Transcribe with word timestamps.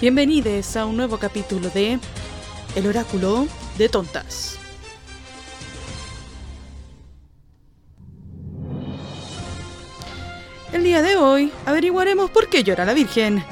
Bienvenidos 0.00 0.76
a 0.76 0.86
un 0.86 0.96
nuevo 0.96 1.18
capítulo 1.18 1.70
de 1.70 2.00
El 2.74 2.86
oráculo 2.88 3.46
de 3.78 3.88
tontas. 3.88 4.58
El 10.72 10.82
día 10.82 11.00
de 11.00 11.16
hoy 11.16 11.52
averiguaremos 11.64 12.30
por 12.30 12.48
qué 12.48 12.64
llora 12.64 12.84
la 12.84 12.92
Virgen. 12.92 13.44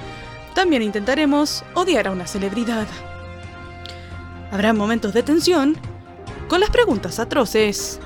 También 0.53 0.83
intentaremos 0.83 1.65
odiar 1.75 2.09
a 2.09 2.11
una 2.11 2.27
celebridad. 2.27 2.89
Habrá 4.51 4.73
momentos 4.73 5.15
de 5.15 5.23
tensión 5.23 5.77
con 6.49 6.59
las 6.59 6.71
preguntas 6.71 7.21
atroces. 7.21 8.01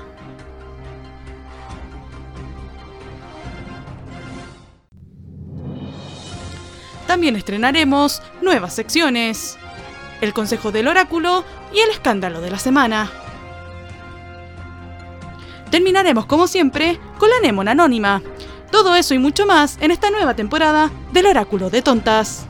También 7.17 7.35
estrenaremos 7.35 8.21
nuevas 8.43 8.75
secciones, 8.75 9.57
el 10.21 10.33
consejo 10.33 10.71
del 10.71 10.87
oráculo 10.87 11.43
y 11.73 11.79
el 11.79 11.89
escándalo 11.89 12.41
de 12.41 12.51
la 12.51 12.59
semana. 12.59 13.11
Terminaremos 15.71 16.27
como 16.27 16.45
siempre 16.45 16.99
con 17.17 17.31
la 17.31 17.39
Némona 17.41 17.71
Anónima. 17.71 18.21
Todo 18.71 18.95
eso 18.95 19.15
y 19.15 19.17
mucho 19.17 19.47
más 19.47 19.81
en 19.81 19.89
esta 19.89 20.11
nueva 20.11 20.35
temporada 20.35 20.91
del 21.11 21.25
Oráculo 21.25 21.71
de 21.71 21.81
Tontas. 21.81 22.45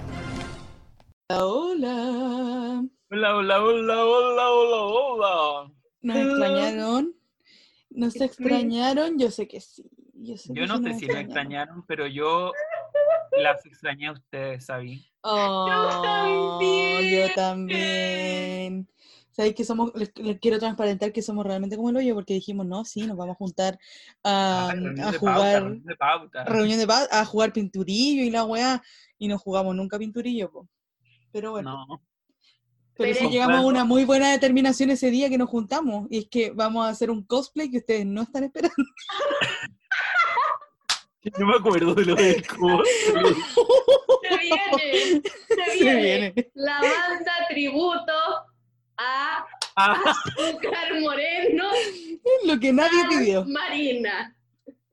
Hola. 1.30 2.84
Hola, 3.10 3.36
hola, 3.38 3.64
hola, 3.64 4.04
hola, 4.04 4.52
hola, 4.52 4.82
hola. 4.82 5.72
¿Nos 6.02 6.18
extrañaron? 6.18 7.16
¿Nos 7.90 8.16
extrañaron? 8.18 9.18
Yo 9.18 9.32
sé 9.32 9.48
que 9.48 9.62
sí. 9.62 9.90
Yo, 10.14 10.36
sé 10.36 10.50
Yo 10.50 10.64
que 10.64 10.68
no 10.68 10.78
sé 10.82 10.94
si 10.96 11.06
me 11.06 11.22
extrañaron, 11.22 11.86
pero 11.88 12.06
yo 12.06 12.52
las 13.42 13.66
extrañé 13.66 14.08
a 14.08 14.12
ustedes, 14.14 14.66
¿sabí? 14.66 15.06
Oh, 15.22 15.68
también. 16.04 17.28
Yo 17.30 17.34
también. 17.36 18.88
¿Sabéis 19.32 19.54
que 19.54 19.64
somos? 19.66 19.92
Les, 19.94 20.12
les 20.18 20.40
quiero 20.40 20.58
transparentar 20.58 21.12
que 21.14 21.22
somos 21.22 21.46
realmente 21.46 21.76
como 21.76 21.92
el 21.92 21.98
hoyo 21.98 22.16
porque 22.16 22.34
dijimos, 22.34 22.66
no, 22.66 22.84
sí, 22.86 23.06
nos 23.06 23.16
vamos 23.18 23.36
a 23.36 23.38
juntar 23.38 23.78
reunión 24.24 25.00
a 25.00 25.12
pauta, 25.12 25.20
jugar 25.20 25.62
reunión 25.64 25.84
de 25.86 25.96
pauta. 25.96 26.44
reunión 26.46 26.80
de 26.80 26.88
paz, 26.88 27.08
a 27.12 27.24
jugar 27.26 27.54
pinturillo 27.54 28.24
y 28.24 28.32
la 28.32 28.46
weá, 28.46 28.82
y 29.20 29.28
no 29.28 29.38
jugamos 29.38 29.76
nunca 29.76 30.00
pinturillo, 30.00 30.52
po. 30.52 30.68
Pero 31.32 31.52
bueno, 31.52 31.86
No, 31.88 32.02
pero 32.96 33.14
sí 33.14 33.20
Pero- 33.20 33.30
llegamos 33.30 33.58
a 33.58 33.62
una 33.68 33.84
muy 33.86 34.06
buena 34.06 34.32
determinación 34.32 34.90
ese 34.90 35.12
día 35.12 35.30
que 35.30 35.38
nos 35.38 35.50
juntamos, 35.50 36.08
y 36.10 36.18
es 36.20 36.28
que 36.30 36.50
vamos 36.50 36.88
a 36.88 36.90
hacer 36.90 37.12
un 37.12 37.24
cosplay 37.24 37.70
que 37.70 37.78
ustedes 37.78 38.08
no 38.08 38.24
están 38.24 38.46
esperando. 38.46 38.74
no 41.40 41.46
me 41.48 41.56
acuerdo 41.56 41.94
de 41.96 42.06
lo 42.06 42.16
del. 42.16 42.44
Se 44.22 44.38
viene, 44.38 45.22
se 45.48 45.66
Se 45.78 45.84
viene. 45.84 46.02
viene. 46.02 46.52
La 46.56 46.80
banda 46.82 47.32
tributo 47.50 48.14
a 48.98 49.46
Ah, 49.80 50.02
Azúcar 50.06 51.00
Moreno, 51.00 51.66
Lo 52.46 52.60
que 52.60 52.74
nadie 52.74 53.04
pidió. 53.10 53.46
Marina. 53.46 54.36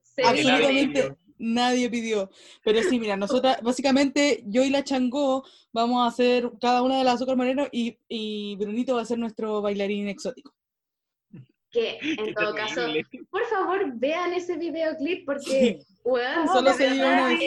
Se 0.02 0.22
Absolutamente 0.22 1.00
viene. 1.00 1.16
nadie 1.38 1.88
pidió. 1.90 2.30
Pero 2.62 2.82
sí, 2.82 3.00
mira, 3.00 3.16
nosotras, 3.16 3.58
básicamente, 3.62 4.42
yo 4.46 4.62
y 4.62 4.68
la 4.70 4.84
Changó 4.84 5.42
vamos 5.72 6.04
a 6.04 6.08
hacer 6.08 6.50
cada 6.60 6.82
una 6.82 6.98
de 6.98 7.04
las 7.04 7.14
azúcar 7.14 7.36
moreno 7.36 7.66
y, 7.72 7.98
y 8.08 8.56
Brunito 8.56 8.94
va 8.94 9.02
a 9.02 9.06
ser 9.06 9.18
nuestro 9.18 9.62
bailarín 9.62 10.06
exótico. 10.08 10.53
Que 11.74 11.98
en 12.00 12.26
qué 12.26 12.32
todo 12.32 12.54
caso, 12.54 12.86
por 13.30 13.44
favor, 13.46 13.92
vean 13.96 14.32
ese 14.32 14.56
videoclip 14.56 15.26
porque, 15.26 15.80
weón, 16.04 16.46
Solo 16.46 16.72
se 16.72 16.88
vive 16.90 17.04
una 17.04 17.28
vez. 17.28 17.40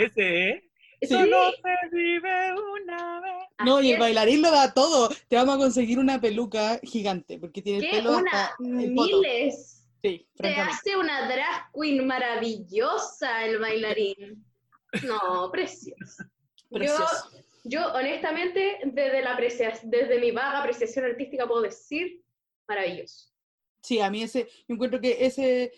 Ese, 0.00 0.48
¿eh? 0.48 0.70
Sí. 1.00 1.06
Solo 1.08 1.52
se 1.52 1.96
vive 1.96 2.52
una 2.52 3.20
vez. 3.20 3.46
No, 3.64 3.80
y 3.80 3.92
el 3.92 4.00
bailarín 4.00 4.42
lo 4.42 4.50
da 4.50 4.74
todo. 4.74 5.08
Te 5.28 5.36
vamos 5.36 5.54
a 5.54 5.58
conseguir 5.58 5.98
una 5.98 6.20
peluca 6.20 6.78
gigante, 6.82 7.38
porque 7.38 7.62
tiene 7.62 7.78
el 7.78 7.84
que 7.90 7.96
pelo 7.98 8.18
una 8.18 8.30
hasta 8.30 8.56
el 8.62 8.94
poto. 8.94 9.20
miles. 9.20 9.86
Sí, 10.02 10.26
Te 10.36 10.54
hace 10.56 10.96
una 10.96 11.28
drag 11.28 11.70
queen 11.72 12.06
maravillosa 12.06 13.44
el 13.44 13.58
bailarín. 13.58 14.44
No, 15.04 15.50
precioso. 15.52 16.24
Precioso. 16.70 17.30
Yo, 17.64 17.92
honestamente, 17.92 18.78
desde, 18.84 19.22
la 19.22 19.38
desde 19.84 20.18
mi 20.18 20.30
vaga 20.32 20.60
apreciación 20.60 21.04
artística 21.04 21.46
puedo 21.46 21.62
decir 21.62 22.22
maravilloso. 22.70 23.26
Sí, 23.82 23.98
a 24.00 24.10
mí 24.10 24.22
ese, 24.22 24.48
yo 24.68 24.74
encuentro 24.74 25.00
que 25.00 25.16
ese, 25.26 25.72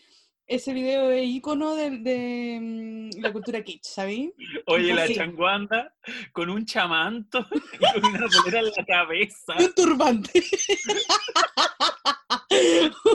ese 0.46 0.72
video 0.74 1.10
es 1.10 1.24
ícono 1.26 1.74
de, 1.76 1.90
de, 1.98 2.58
mm, 2.60 3.20
la 3.22 3.32
cultura 3.32 3.62
kitsch, 3.62 3.84
¿sabes? 3.84 4.30
Oye, 4.66 4.92
la 4.92 5.06
Sí. 5.06 5.14
changuanda 5.14 5.94
con 6.32 6.50
un 6.50 6.66
chamanto 6.66 7.46
y 7.74 8.00
con 8.00 8.04
una 8.14 8.26
bolera 8.26 8.58
en 8.60 8.66
la 8.76 8.84
cabeza. 8.84 9.54
Y 9.58 9.64
un 9.64 9.74
turbante. 9.74 10.42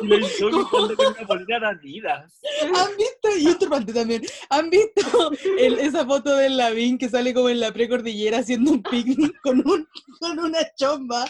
Y 0.03 0.13
el 0.13 0.25
con 0.39 0.53
una 0.55 1.23
bolera 1.27 1.59
de 1.59 1.65
Adidas. 1.77 2.39
¿Han 2.63 2.97
visto? 2.97 3.37
Y 3.37 3.47
un 3.47 3.59
turbante 3.59 3.93
también. 3.93 4.23
¿Han 4.49 4.69
visto 4.69 5.31
el- 5.59 5.79
esa 5.79 6.05
foto 6.05 6.35
del 6.35 6.57
Lavín 6.57 6.97
que 6.97 7.09
sale 7.09 7.33
como 7.33 7.49
en 7.49 7.59
la 7.59 7.71
precordillera 7.71 8.39
haciendo 8.39 8.71
un 8.71 8.81
picnic 8.83 9.39
con, 9.41 9.59
un, 9.67 9.87
con 10.19 10.39
una 10.39 10.59
chomba? 10.75 11.25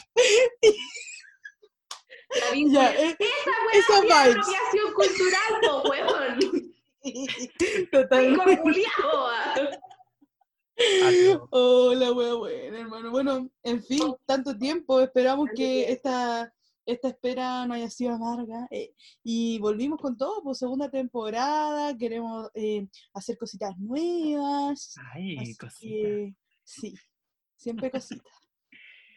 La 2.29 2.51
vinculación. 2.51 3.05
eh, 3.09 3.15
Esa 3.19 3.79
esa 3.79 4.01
weá 4.01 4.27
es 4.27 4.35
apropiación 4.35 4.93
cultural, 4.93 5.51
po, 5.61 5.89
weón. 5.89 6.73
Totalmente. 7.91 8.83
Ah. 8.99 9.55
Hola, 11.51 12.11
wea 12.11 12.33
buena, 12.35 12.79
hermano. 12.79 13.11
Bueno, 13.11 13.49
en 13.63 13.83
fin, 13.83 14.13
tanto 14.25 14.55
tiempo. 14.57 14.99
Esperamos 15.01 15.49
que 15.55 15.91
esta, 15.91 16.53
esta 16.85 17.07
espera 17.07 17.65
no 17.65 17.73
haya 17.73 17.89
sido 17.89 18.13
amarga. 18.13 18.67
eh, 18.71 18.93
y 19.23 19.57
volvimos 19.59 19.99
con 19.99 20.15
todo, 20.17 20.43
pues 20.43 20.59
segunda 20.59 20.89
temporada. 20.89 21.97
Queremos 21.97 22.49
eh, 22.53 22.87
hacer 23.13 23.37
cositas 23.37 23.75
nuevas. 23.79 24.93
Ay, 25.13 25.37
así 25.39 25.55
cosita. 25.57 25.79
que, 26.07 26.33
sí, 26.63 26.93
siempre 27.55 27.89
cositas. 27.89 28.31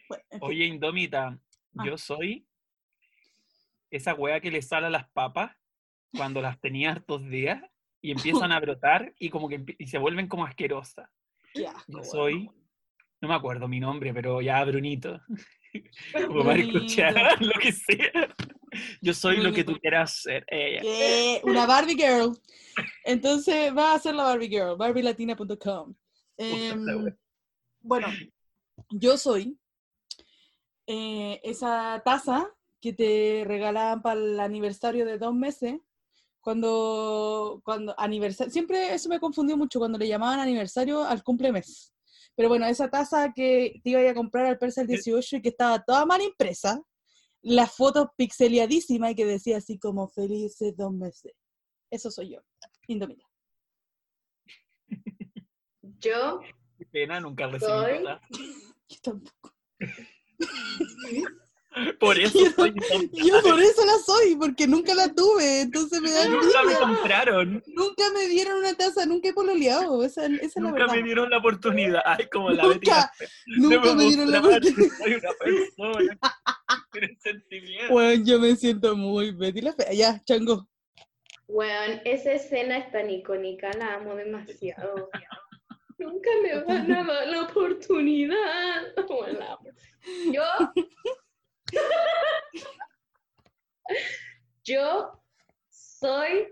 Bueno, 0.09 0.23
en 0.31 0.39
fin. 0.39 0.49
Oye, 0.49 0.65
Indómita, 0.65 1.37
Ah. 1.77 1.83
yo 1.85 1.97
soy 1.97 2.45
esa 3.91 4.13
wea 4.13 4.39
que 4.39 4.51
le 4.51 4.61
sale 4.61 4.87
a 4.87 4.89
las 4.89 5.09
papas 5.09 5.55
cuando 6.15 6.41
las 6.41 6.59
tenía 6.59 6.91
hartos 6.91 7.27
días 7.29 7.61
y 8.01 8.11
empiezan 8.11 8.51
a 8.51 8.59
brotar 8.59 9.13
y 9.19 9.29
como 9.29 9.47
que 9.47 9.63
y 9.77 9.87
se 9.87 9.97
vuelven 9.97 10.27
como 10.27 10.45
asquerosas. 10.45 11.09
qué 11.53 11.67
asco, 11.67 11.83
Yo 11.87 12.03
soy, 12.03 12.49
no 13.21 13.27
me 13.27 13.35
acuerdo 13.35 13.67
mi 13.67 13.79
nombre, 13.79 14.13
pero 14.13 14.41
ya 14.41 14.63
Brunito. 14.65 15.21
Como 16.27 16.43
para 16.43 16.59
escuchar 16.59 17.13
lo 17.41 17.53
que 17.61 17.71
sea. 17.71 18.35
Yo 19.01 19.13
soy 19.13 19.37
lo 19.37 19.53
que 19.53 19.63
tú 19.63 19.77
quieras 19.79 20.21
ser. 20.21 20.43
Ella. 20.49 20.81
¿Qué? 20.81 21.41
Una 21.43 21.65
Barbie 21.65 21.95
Girl. 21.95 22.37
Entonces 23.05 23.75
va 23.75 23.93
a 23.93 23.99
ser 23.99 24.15
la 24.15 24.23
Barbie 24.23 24.49
Girl, 24.49 24.75
barbielatina.com. 24.75 25.95
Em, 26.37 27.15
bueno, 27.81 28.07
yo 28.89 29.17
soy 29.17 29.57
eh, 30.87 31.39
esa 31.43 32.01
taza 32.03 32.53
que 32.81 32.93
te 32.93 33.43
regalaban 33.45 34.01
para 34.01 34.19
el 34.19 34.39
aniversario 34.39 35.05
de 35.05 35.17
dos 35.17 35.33
meses. 35.33 35.79
Cuando, 36.41 37.61
cuando 37.63 37.93
aniversario, 37.99 38.51
siempre 38.51 38.93
eso 38.95 39.07
me 39.09 39.19
confundió 39.19 39.55
mucho 39.55 39.77
cuando 39.77 39.99
le 39.99 40.07
llamaban 40.07 40.39
aniversario 40.39 41.03
al 41.03 41.23
cumplemes. 41.23 41.93
Pero 42.35 42.49
bueno, 42.49 42.65
esa 42.65 42.89
taza 42.89 43.31
que 43.33 43.79
te 43.83 43.91
iba 43.91 44.01
a 44.09 44.15
comprar 44.15 44.47
al 44.47 44.57
Persa 44.57 44.81
el 44.81 44.87
18 44.87 45.35
y 45.37 45.41
que 45.43 45.49
estaba 45.49 45.83
toda 45.83 46.03
mal 46.05 46.21
impresa, 46.21 46.81
las 47.43 47.71
fotos 47.71 48.07
pixeliadísimas 48.15 49.11
y 49.11 49.15
que 49.15 49.25
decía 49.25 49.57
así 49.57 49.77
como 49.77 50.07
felices 50.07 50.75
dos 50.75 50.91
meses. 50.91 51.33
Eso 51.91 52.09
soy 52.09 52.31
yo, 52.31 52.41
Indomita. 52.87 53.25
Yo 55.99 56.41
Qué 56.77 56.85
pena, 56.87 57.19
nunca 57.19 57.45
recibí 57.47 57.71
Soy- 57.71 58.03
nada. 58.03 58.21
Yo 58.89 58.97
tampoco. 59.03 59.53
Por 61.99 62.19
eso 62.19 62.37
Yo- 62.37 62.51
soy. 62.51 62.73
Yo 63.13 63.41
por 63.41 63.59
eso 63.61 63.85
la 63.85 63.97
soy, 64.05 64.35
porque 64.35 64.67
nunca 64.67 64.93
la 64.93 65.07
tuve, 65.13 65.61
entonces 65.61 66.01
me 66.01 66.11
da 66.11 66.27
Nunca 66.27 66.63
me 66.63 66.75
compraron. 66.75 67.63
Nunca 67.67 68.03
me 68.13 68.27
dieron 68.27 68.57
una 68.57 68.73
taza, 68.73 69.05
nunca 69.05 69.29
he 69.29 69.33
pololeado, 69.33 70.03
esa, 70.03 70.25
esa 70.25 70.35
es 70.45 70.55
la 70.57 70.61
Nunca 70.63 70.79
verdad. 70.79 70.95
me 70.95 71.03
dieron 71.03 71.29
la 71.29 71.37
oportunidad. 71.37 72.01
Ay, 72.05 72.27
como 72.31 72.49
la 72.49 72.67
Betty 72.67 72.89
Nunca, 72.89 73.11
nunca 73.77 73.95
me 73.95 74.03
dieron 74.03 74.31
la 74.31 74.39
oportunidad. 74.39 74.97
Soy 74.97 75.13
una 75.13 75.29
persona. 75.39 76.19
Bueno, 77.89 78.23
yo 78.25 78.39
me 78.39 78.55
siento 78.55 78.95
muy 78.95 79.31
Betty 79.31 79.61
la 79.61 79.73
fea. 79.73 79.93
Ya, 79.93 80.21
chango. 80.25 80.67
Weón, 81.47 82.01
esa 82.05 82.33
escena 82.33 82.77
es 82.77 82.91
tan 82.91 83.09
icónica, 83.09 83.71
la 83.77 83.95
amo 83.95 84.15
demasiado. 84.15 85.09
Nunca 85.97 86.29
me 86.41 86.63
van 86.63 86.91
a 86.91 87.03
dar 87.03 87.27
la 87.27 87.41
oportunidad. 87.43 88.93
Weón, 89.09 89.39
la 89.39 89.53
amo. 89.53 89.69
Yo. 90.33 90.41
Yo 94.63 95.19
soy 95.69 96.47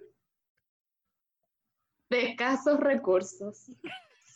de 2.10 2.30
escasos 2.30 2.80
recursos. 2.80 3.68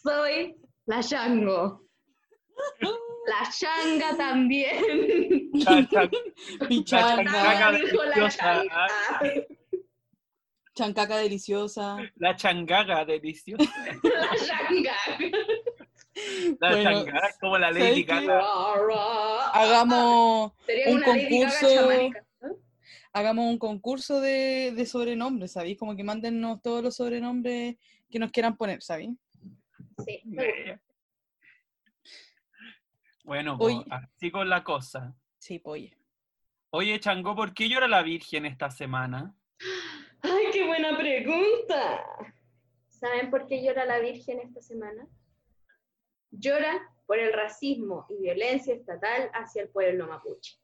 Soy 0.04 0.56
la 0.86 1.02
Yango. 1.02 1.82
La 3.26 3.50
changa 3.50 4.16
también. 4.18 5.50
Cha- 5.64 5.88
cha- 5.90 6.10
Pichanga, 6.68 7.32
chancaca 7.32 7.72
deliciosa. 7.72 8.64
chancaca 10.76 11.18
deliciosa. 11.18 11.98
La 12.18 12.36
changaga 12.36 13.06
deliciosa. 13.06 13.64
La 14.04 14.36
changa. 14.46 14.96
La 16.60 16.70
Bueno, 16.72 16.92
es 16.92 17.38
como 17.40 17.58
la 17.58 17.68
¿sabes 17.74 17.90
Lady? 17.90 18.04
Gaga. 18.04 18.42
Hagamos, 19.54 20.54
Sería 20.66 20.94
un 20.94 21.02
concurso. 21.02 21.68
hagamos 23.14 23.46
un 23.46 23.58
concurso 23.58 24.22
de, 24.22 24.72
de 24.76 24.86
sobrenombres, 24.86 25.54
¿sabéis? 25.54 25.78
Como 25.78 25.96
que 25.96 26.04
mándennos 26.04 26.62
todos 26.62 26.84
los 26.84 26.96
sobrenombres 26.96 27.76
que 28.10 28.20
nos 28.20 28.32
quieran 28.32 28.56
poner, 28.58 28.82
¿sabéis? 28.82 29.12
Sí, 30.06 30.22
me. 30.26 30.80
Bueno, 33.24 33.58
Oye. 33.60 33.84
pues, 33.88 34.02
así 34.16 34.32
con 34.32 34.50
la 34.50 34.64
cosa. 34.64 35.16
Sí, 35.38 35.60
pues, 35.60 35.74
oye. 35.84 35.98
Oye, 36.72 37.00
Chango, 37.00 37.36
¿por 37.36 37.54
qué 37.54 37.70
llora 37.70 37.88
la 37.88 38.02
Virgen 38.02 38.46
esta 38.46 38.70
semana? 38.72 39.34
Ay, 40.22 40.46
qué 40.52 40.66
buena 40.66 40.98
pregunta. 40.98 42.04
¿Saben 42.90 43.30
por 43.30 43.46
qué 43.48 43.64
llora 43.64 43.86
la 43.86 44.00
Virgen 44.00 44.40
esta 44.40 44.62
semana? 44.62 45.08
Llora 46.40 46.82
por 47.06 47.20
el 47.20 47.32
racismo 47.34 48.06
y 48.10 48.22
violencia 48.22 48.74
estatal 48.74 49.30
hacia 49.34 49.64
el 49.64 49.70
pueblo 49.70 50.08
mapuche. 50.08 50.58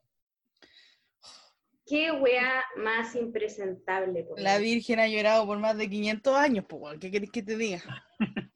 Qué 1.86 2.12
wea 2.12 2.64
más 2.78 3.16
impresentable. 3.16 4.24
por 4.24 4.40
La. 4.40 4.58
Virgen 4.60 5.00
ha 5.00 5.08
llorado 5.08 5.46
por 5.46 5.58
más 5.60 5.76
de 5.78 5.90
500 5.90 6.36
años, 6.36 6.66
pues, 6.68 7.00
¿qué 7.00 7.10
querés 7.12 7.32
que 7.32 7.44
te 7.44 7.56
diga? 7.58 7.82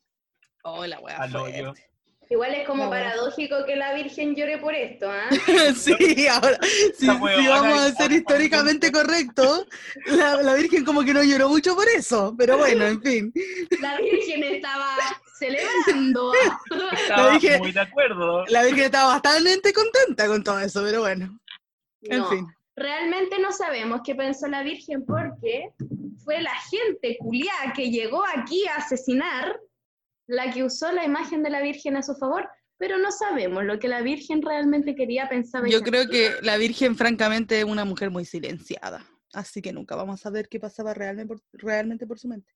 Oh, 0.65 0.86
la 0.86 0.98
wea 1.01 1.18
Al 1.18 1.36
hoyo. 1.36 1.63
fuerte. 1.74 1.89
Igual 2.30 2.56
es 2.56 2.65
como 2.65 2.86
La 2.86 2.89
wea. 2.89 3.04
paradójico 3.04 3.66
que 3.66 3.75
la 3.75 3.94
Virgen 3.94 4.33
llore 4.33 4.57
por 4.59 4.74
esto, 4.74 5.12
¿ah? 5.12 5.27
sí, 5.75 6.25
ahora, 6.25 6.57
si, 6.98 7.06
vamos 7.06 7.80
a 7.81 7.92
ser 7.92 8.13
históricamente 8.13 8.89
correctos, 8.89 9.68
la, 10.06 10.42
la 10.42 10.54
Virgen 10.54 10.86
como 10.86 11.04
que 11.04 11.13
no 11.13 11.21
lloró 11.21 11.50
mucho 11.50 11.75
por 11.75 11.86
eso, 11.89 12.33
pero 12.38 12.57
bueno, 12.57 12.86
en 12.88 13.01
fin. 13.01 13.33
La 13.81 13.98
Virgen 14.00 14.42
estaba 14.45 14.95
celebrando. 15.38 16.31
Estaba 16.94 17.31
dije- 17.33 17.57
muy 17.59 17.71
de 17.71 17.80
acuerdo. 17.80 18.45
La 18.47 18.63
Virgen 18.63 18.85
estaba 18.85 19.13
bastante 19.19 19.74
contenta 19.74 20.27
con 20.27 20.44
todo 20.44 20.59
eso, 20.59 20.81
pero 20.83 21.01
bueno, 21.01 21.39
en 22.01 22.19
No, 22.19 22.27
fin. 22.30 22.47
realmente 22.75 23.39
no 23.39 23.51
sabemos 23.51 24.01
qué 24.03 24.15
pensó 24.15 24.47
la 24.47 24.63
Virgen 24.63 25.06
porque 25.06 25.69
fue 26.24 26.41
la 26.41 26.53
gente 26.69 27.18
culiá 27.19 27.53
que 27.75 27.89
llegó 27.91 28.24
aquí 28.35 28.65
a 28.68 28.75
asesinar 28.75 29.59
la 30.27 30.51
que 30.51 30.63
usó 30.63 30.91
la 30.91 31.03
imagen 31.03 31.44
de 31.44 31.50
la 31.50 31.62
Virgen 31.62 31.97
a 31.97 32.03
su 32.03 32.15
favor, 32.15 32.47
pero 32.77 32.97
no 32.97 33.12
sabemos 33.12 33.63
lo 33.65 33.77
que 33.80 33.88
la 33.89 34.01
Virgen 34.01 34.41
realmente 34.41 34.95
quería 34.95 35.27
pensar. 35.30 35.65
Yo 35.68 35.81
creo 35.81 36.07
que 36.07 36.31
la 36.41 36.57
Virgen, 36.57 36.95
francamente, 36.95 37.59
es 37.59 37.65
una 37.65 37.83
mujer 37.85 38.09
muy 38.09 38.24
silenciada, 38.25 39.06
así 39.33 39.62
que 39.62 39.74
nunca 39.74 39.95
vamos 39.95 40.19
a 40.19 40.24
saber 40.24 40.47
qué 40.47 40.59
pasaba 40.59 40.94
realmente 40.94 41.27
por, 41.27 41.41
realmente 41.53 42.07
por 42.07 42.19
su 42.19 42.27
mente. 42.30 42.53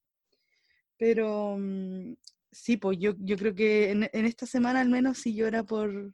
Pero 0.98 1.56
mm, 1.60 2.14
sí, 2.62 2.78
pues 2.78 2.98
yo, 3.00 3.14
yo 3.20 3.38
creo 3.38 3.54
que 3.56 3.92
en, 3.92 4.10
en 4.12 4.26
esta 4.26 4.46
semana 4.46 4.82
al 4.82 4.90
menos 4.90 5.18
sí 5.20 5.36
llora 5.36 5.64
por, 5.64 6.12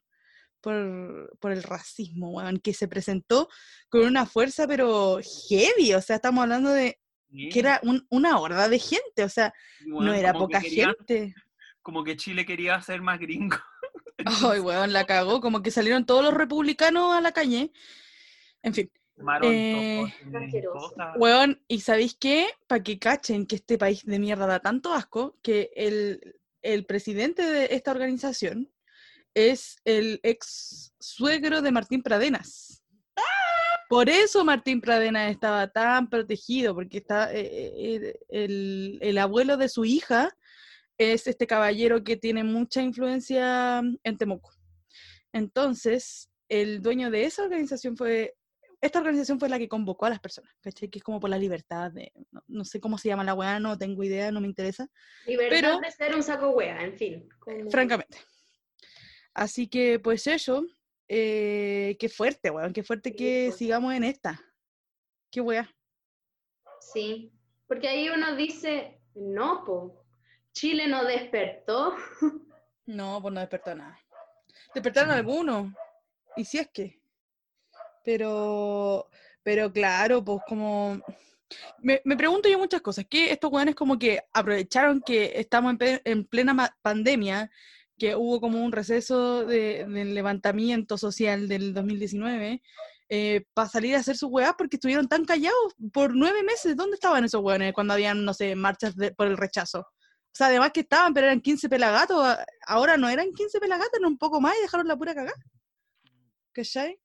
por, 0.62 1.36
por 1.40 1.52
el 1.52 1.64
racismo, 1.64 2.32
weón, 2.32 2.60
que 2.60 2.74
se 2.74 2.88
presentó 2.88 3.50
con 3.90 4.02
una 4.06 4.26
fuerza, 4.26 4.68
pero 4.68 5.20
heavy, 5.50 5.94
o 5.94 6.02
sea, 6.02 6.18
estamos 6.18 6.42
hablando 6.44 6.70
de 6.72 7.00
Sí, 7.32 7.50
que 7.50 7.60
era 7.60 7.80
un- 7.84 8.06
una 8.12 8.38
horda 8.40 8.70
de 8.70 8.78
gente, 8.78 9.24
o 9.24 9.30
sea, 9.30 9.52
no 9.86 10.14
era 10.14 10.34
que 10.34 10.38
poca 10.40 10.62
querían- 10.62 10.94
gente. 11.00 11.34
Como 11.82 12.04
que 12.04 12.16
Chile 12.16 12.46
quería 12.46 12.80
ser 12.82 13.02
más 13.02 13.20
gringo. 13.20 13.58
Ay, 14.26 14.60
weón, 14.60 14.94
la 14.94 15.06
cagó, 15.08 15.42
como 15.42 15.64
que 15.64 15.72
salieron 15.72 16.06
todos 16.06 16.24
los 16.24 16.34
republicanos 16.34 17.12
a 17.14 17.22
la 17.22 17.32
calle. 17.32 17.72
En 18.62 18.74
fin. 18.76 18.92
Tomaron 19.16 19.52
Eh, 19.52 20.02
eh. 20.02 20.14
Weón, 21.18 21.62
¿y 21.68 21.80
sabéis 21.82 22.16
qué? 22.16 22.48
Para 22.68 22.84
que 22.84 23.00
cachen 23.00 23.46
que 23.46 23.56
este 23.56 23.78
país 23.78 24.06
de 24.06 24.20
mierda 24.20 24.48
da 24.48 24.60
tanto 24.60 24.94
asco, 24.94 25.38
que 25.42 25.72
el, 25.76 26.40
el 26.62 26.86
presidente 26.86 27.44
de 27.44 27.68
esta 27.72 27.92
organización 27.92 28.72
es 29.34 29.78
el 29.86 30.20
ex 30.24 30.94
suegro 31.00 31.62
de 31.62 31.72
Martín 31.72 32.02
Pradenas. 32.04 32.84
Por 33.90 34.10
eso 34.10 34.44
Martín 34.44 34.82
Pradenas 34.82 35.30
estaba 35.30 35.68
tan 35.68 36.10
protegido, 36.10 36.74
porque 36.74 36.98
está, 36.98 37.32
eh, 37.34 37.74
eh, 37.76 38.20
el, 38.30 38.98
el 39.02 39.18
abuelo 39.20 39.56
de 39.58 39.70
su 39.70 39.86
hija 39.86 40.36
es 40.98 41.28
este 41.28 41.46
caballero 41.46 42.04
que 42.04 42.18
tiene 42.18 42.44
mucha 42.44 42.82
influencia 42.82 43.80
en 44.04 44.18
Temuco. 44.18 44.52
Entonces, 45.32 46.30
el 46.50 46.82
dueño 46.82 47.12
de 47.12 47.26
esa 47.26 47.44
organización 47.44 47.98
fue 47.98 48.36
esta 48.86 49.00
organización 49.00 49.40
fue 49.40 49.50
la 49.50 49.58
que 49.58 49.68
convocó 49.70 50.06
a 50.06 50.10
las 50.10 50.20
personas, 50.20 50.54
¿cachai? 50.62 50.90
Que 50.90 51.00
es 51.00 51.04
como 51.04 51.20
por 51.20 51.30
la 51.30 51.38
libertad 51.38 51.92
de, 51.92 52.12
no, 52.32 52.44
no 52.48 52.66
sé 52.66 52.80
cómo 52.80 52.98
se 52.98 53.08
llama 53.08 53.24
la 53.24 53.34
weá, 53.34 53.60
no 53.60 53.78
tengo 53.78 54.04
idea, 54.04 54.32
no 54.32 54.42
me 54.42 54.48
interesa, 54.48 54.88
Libertad 55.26 55.50
pero- 55.56 55.80
de 55.80 55.92
ser 55.92 56.16
un 56.16 56.24
saco 56.24 56.50
wea, 56.52 56.84
en 56.84 56.98
fin. 56.98 57.30
como- 57.40 57.70
francamente. 57.72 58.18
Así 59.34 59.68
que, 59.68 60.00
pues 60.00 60.28
eso, 60.28 60.66
eh, 61.08 61.96
qué 62.00 62.10
fuerte, 62.10 62.50
weón, 62.50 62.74
qué 62.74 62.84
fuerte 62.84 63.10
Sí, 63.10 63.16
que 63.16 63.46
pues. 63.48 63.58
sigamos 63.58 63.94
en 63.94 64.04
esta. 64.04 64.40
Qué 65.32 65.42
weá. 65.42 65.68
Sí, 66.80 67.32
porque 67.68 67.88
ahí 67.88 68.10
uno 68.10 68.36
dice, 68.36 69.00
no, 69.16 69.64
po, 69.66 70.06
Chile 70.52 70.88
no 70.88 71.04
despertó. 71.06 71.96
No, 72.86 73.22
pues 73.22 73.34
no 73.34 73.40
despertó 73.40 73.74
nada. 73.76 73.98
Despertaron 74.76 75.12
algunos, 75.12 75.72
y 76.36 76.44
si 76.44 76.58
es 76.58 76.68
que. 76.74 77.00
Pero, 78.04 79.10
pero 79.44 79.72
claro, 79.72 80.24
pues 80.24 80.42
como... 80.48 81.02
Me, 81.80 82.02
me 82.04 82.18
pregunto 82.18 82.50
yo 82.50 82.58
muchas 82.58 82.82
cosas, 82.82 83.06
que 83.08 83.32
estos 83.32 83.52
weones 83.52 83.76
como 83.76 84.00
que 84.00 84.22
aprovecharon 84.34 85.02
que 85.02 85.34
estamos 85.36 85.76
en, 85.80 86.26
plena 86.26 86.76
pandemia, 86.82 87.52
que 87.98 88.16
hubo 88.16 88.42
como 88.42 88.64
un 88.64 88.72
receso 88.72 89.46
de, 89.46 89.86
del 89.86 90.16
levantamiento 90.16 90.98
social 90.98 91.48
del 91.48 91.74
2019, 91.76 92.62
para 93.54 93.70
salir 93.70 93.96
a 93.96 94.00
hacer 94.00 94.18
sus 94.18 94.30
weas 94.32 94.56
porque 94.58 94.78
estuvieron 94.78 95.08
tan 95.08 95.26
callados 95.26 95.76
por 95.92 96.16
nueve 96.16 96.42
meses. 96.44 96.76
¿Dónde 96.76 96.96
estaban 96.96 97.24
esos 97.24 97.44
weones 97.44 97.74
cuando 97.74 97.94
habían, 97.94 98.26
no 98.26 98.34
sé, 98.34 98.56
marchas 98.56 98.96
de- 98.96 99.12
por 99.14 99.28
el 99.28 99.38
rechazo? 99.38 99.82
O 99.82 100.36
sea, 100.36 100.48
además 100.48 100.72
que 100.74 100.80
estaban, 100.80 101.14
pero 101.14 101.28
eran 101.28 101.42
15 101.42 101.70
pelagatos, 101.70 102.38
ahora 102.66 102.98
no 102.98 103.08
eran 103.08 103.32
15 103.34 103.60
pelagatos, 103.60 103.94
eran 103.94 104.08
un 104.12 104.18
poco 104.18 104.42
más 104.42 104.56
y 104.58 104.62
dejaron 104.64 104.88
la 104.88 104.98
pura 104.98 105.14
cagada. 105.14 105.38
¿Cachai? 106.54 107.00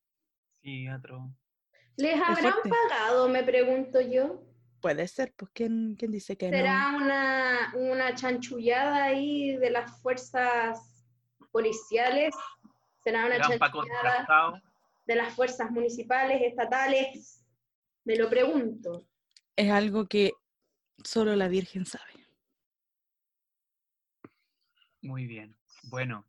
¿Les 1.96 2.14
habrán 2.14 2.52
fuerte. 2.52 2.70
pagado, 2.70 3.28
me 3.28 3.42
pregunto 3.42 4.00
yo? 4.00 4.40
Puede 4.80 5.08
ser, 5.08 5.34
pues 5.36 5.50
¿quién, 5.52 5.96
quién 5.98 6.12
dice 6.12 6.36
que 6.36 6.48
¿Será 6.48 6.92
no? 6.92 6.98
una, 6.98 7.72
una 7.74 8.14
chanchullada 8.14 9.04
ahí 9.04 9.56
de 9.56 9.70
las 9.70 10.00
fuerzas 10.00 11.04
policiales? 11.50 12.32
¿Será 13.02 13.26
una 13.26 13.40
chanchullada 13.40 14.62
de 15.06 15.16
las 15.16 15.34
fuerzas 15.34 15.70
municipales, 15.72 16.40
estatales? 16.42 17.44
Me 18.04 18.16
lo 18.16 18.30
pregunto. 18.30 19.04
Es 19.56 19.70
algo 19.70 20.06
que 20.06 20.32
solo 21.02 21.34
la 21.34 21.48
Virgen 21.48 21.84
sabe. 21.84 22.12
Muy 25.02 25.26
bien. 25.26 25.56
Bueno, 25.82 26.24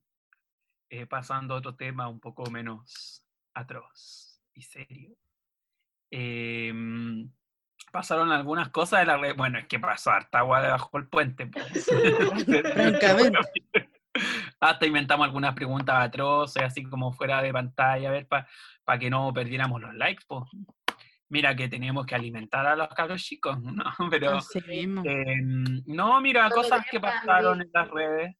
eh, 0.89 1.05
pasando 1.05 1.53
a 1.53 1.57
otro 1.57 1.75
tema 1.75 2.07
un 2.07 2.19
poco 2.19 2.49
menos 2.49 3.23
atroz 3.53 4.28
y 4.59 4.63
serio. 4.63 5.15
Em, 6.11 7.31
pasaron 7.91 8.31
algunas 8.31 8.69
cosas 8.69 9.01
de 9.01 9.05
la 9.05 9.17
red. 9.17 9.35
Bueno, 9.35 9.57
es 9.59 9.67
que 9.67 9.79
pasó 9.79 10.11
harta 10.11 10.39
agua 10.39 10.61
debajo 10.61 10.89
del 10.97 11.07
puente. 11.07 11.47
pues. 11.47 11.85
Francamente. 12.73 13.39
Hasta 14.59 14.85
inventamos 14.85 15.25
algunas 15.25 15.53
preguntas 15.53 15.95
atroces, 15.97 16.63
así 16.63 16.83
como 16.83 17.13
fuera 17.13 17.41
de 17.41 17.53
pantalla, 17.53 18.09
a 18.09 18.11
ver, 18.11 18.27
para 18.27 18.99
que 18.99 19.09
no 19.09 19.31
perdiéramos 19.33 19.81
los 19.81 19.95
likes. 19.95 20.23
pues. 20.27 20.43
Mira 21.29 21.55
que 21.55 21.69
tenemos 21.69 22.07
que 22.07 22.15
alimentar 22.15 22.65
a 22.65 22.75
los 22.75 22.87
cabros 22.89 23.21
chicos, 23.23 23.61
¿no? 23.61 23.83
Pero. 24.11 24.39
Em, 24.65 25.83
no, 25.85 26.19
mira, 26.21 26.49
cosas 26.49 26.85
que 26.89 26.99
pasaron 26.99 27.61
en 27.61 27.69
las 27.71 27.89
redes. 27.89 28.35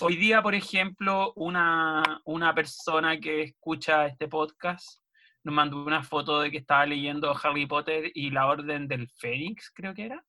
Hoy 0.00 0.16
día, 0.16 0.40
por 0.40 0.54
ejemplo, 0.54 1.32
una, 1.36 2.22
una 2.24 2.54
persona 2.54 3.20
que 3.20 3.42
escucha 3.42 4.06
este 4.06 4.26
podcast 4.26 5.01
nos 5.44 5.54
mandó 5.54 5.82
una 5.82 6.02
foto 6.02 6.40
de 6.40 6.50
que 6.50 6.58
estaba 6.58 6.86
leyendo 6.86 7.34
Harry 7.42 7.66
Potter 7.66 8.10
y 8.14 8.30
la 8.30 8.46
Orden 8.46 8.88
del 8.88 9.08
Fénix, 9.08 9.70
creo 9.74 9.94
que 9.94 10.04
era. 10.04 10.24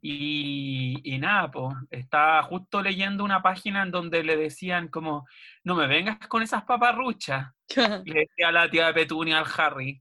Y, 0.00 1.00
y 1.02 1.18
nada, 1.18 1.50
pues, 1.50 1.74
estaba 1.90 2.42
justo 2.44 2.82
leyendo 2.82 3.24
una 3.24 3.42
página 3.42 3.82
en 3.82 3.90
donde 3.90 4.22
le 4.22 4.36
decían 4.36 4.88
como, 4.88 5.26
no 5.64 5.74
me 5.74 5.86
vengas 5.86 6.18
con 6.28 6.42
esas 6.42 6.64
paparruchas. 6.64 7.52
Le 8.04 8.20
decía 8.20 8.52
la 8.52 8.70
tía 8.70 8.94
Petunia 8.94 9.38
al 9.38 9.46
Harry. 9.56 10.00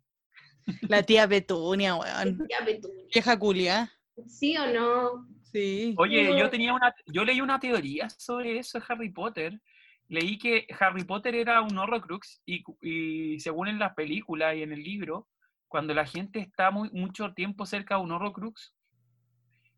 La 0.82 1.02
tía 1.02 1.28
Petunia, 1.28 1.96
weón. 1.96 2.46
Ya, 2.50 2.64
Petunia. 2.64 3.04
Vieja 3.14 3.40
culia. 3.40 3.92
¿Sí 4.28 4.58
o 4.58 4.68
no? 4.68 5.28
Sí. 5.52 5.96
Oye, 5.98 6.38
yo 6.38 6.50
tenía 6.50 6.74
una, 6.74 6.94
yo 7.06 7.24
leí 7.24 7.42
una 7.42 7.60
teoría 7.60 8.10
sobre 8.10 8.60
eso 8.60 8.80
de 8.80 8.86
Harry 8.88 9.10
Potter, 9.10 9.60
leí 10.08 10.38
que 10.38 10.68
Harry 10.80 11.04
Potter 11.04 11.36
era 11.36 11.62
un 11.62 11.78
Horrocrux 11.78 12.42
y, 12.46 12.64
y 12.82 13.40
según 13.40 13.68
en 13.68 13.80
las 13.80 13.94
películas 13.94 14.56
y 14.56 14.64
en 14.64 14.72
el 14.72 14.84
libro, 14.84 15.28
cuando 15.68 15.94
la 15.94 16.06
gente 16.06 16.40
está 16.40 16.72
muy, 16.72 16.90
mucho 16.92 17.34
tiempo 17.34 17.66
cerca 17.66 17.96
de 17.96 18.02
un 18.02 18.12
Horrocrux, 18.12 18.74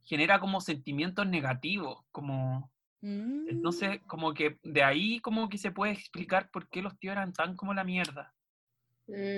genera 0.04 0.40
como 0.40 0.62
sentimientos 0.62 1.28
negativos, 1.28 2.04
como... 2.12 2.72
Mm. 3.02 3.48
Entonces, 3.50 4.02
como 4.08 4.34
que 4.34 4.60
de 4.64 4.84
ahí 4.84 5.20
como 5.22 5.48
que 5.50 5.58
se 5.58 5.72
puede 5.72 5.94
explicar 5.94 6.50
por 6.52 6.68
qué 6.68 6.82
los 6.82 6.98
tíos 7.00 7.14
eran 7.14 7.32
tan 7.34 7.56
como 7.56 7.74
la 7.74 7.84
mierda. 7.84 8.34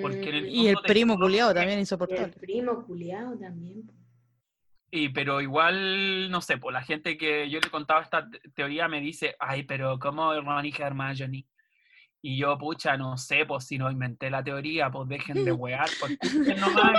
Porque 0.01 0.29
en 0.29 0.36
el 0.36 0.43
Mm, 0.45 0.50
Y 0.50 0.67
el 0.67 0.75
primo 0.86 1.15
culiado 1.17 1.53
también 1.53 1.71
y 1.71 1.74
el 1.74 1.79
insoportable. 1.81 2.33
primo 2.33 2.83
culiao 2.86 3.38
también. 3.38 3.89
Y, 4.93 5.10
pero 5.10 5.39
igual, 5.41 6.29
no 6.29 6.41
sé, 6.41 6.57
pues 6.57 6.74
la 6.74 6.81
gente 6.83 7.17
que 7.17 7.50
yo 7.50 7.60
le 7.62 7.69
contaba 7.69 8.01
esta 8.01 8.29
te- 8.29 8.39
teoría 8.51 8.88
me 8.89 9.00
dice, 9.00 9.36
ay, 9.39 9.63
pero 9.63 9.98
¿cómo 10.00 10.33
Ron 10.41 10.65
y 10.65 10.74
Hermione? 10.77 11.48
Y 12.24 12.38
yo, 12.38 12.56
pucha, 12.56 12.98
no 12.98 13.18
sé, 13.18 13.46
pues 13.48 13.66
si 13.66 13.80
no 13.80 13.90
inventé 13.90 14.30
la 14.30 14.44
teoría, 14.44 14.92
pues 14.92 15.10
dejen 15.10 15.44
de 15.44 15.51
wear, 15.51 15.90
pues 16.00 16.18
nomás. 16.60 16.94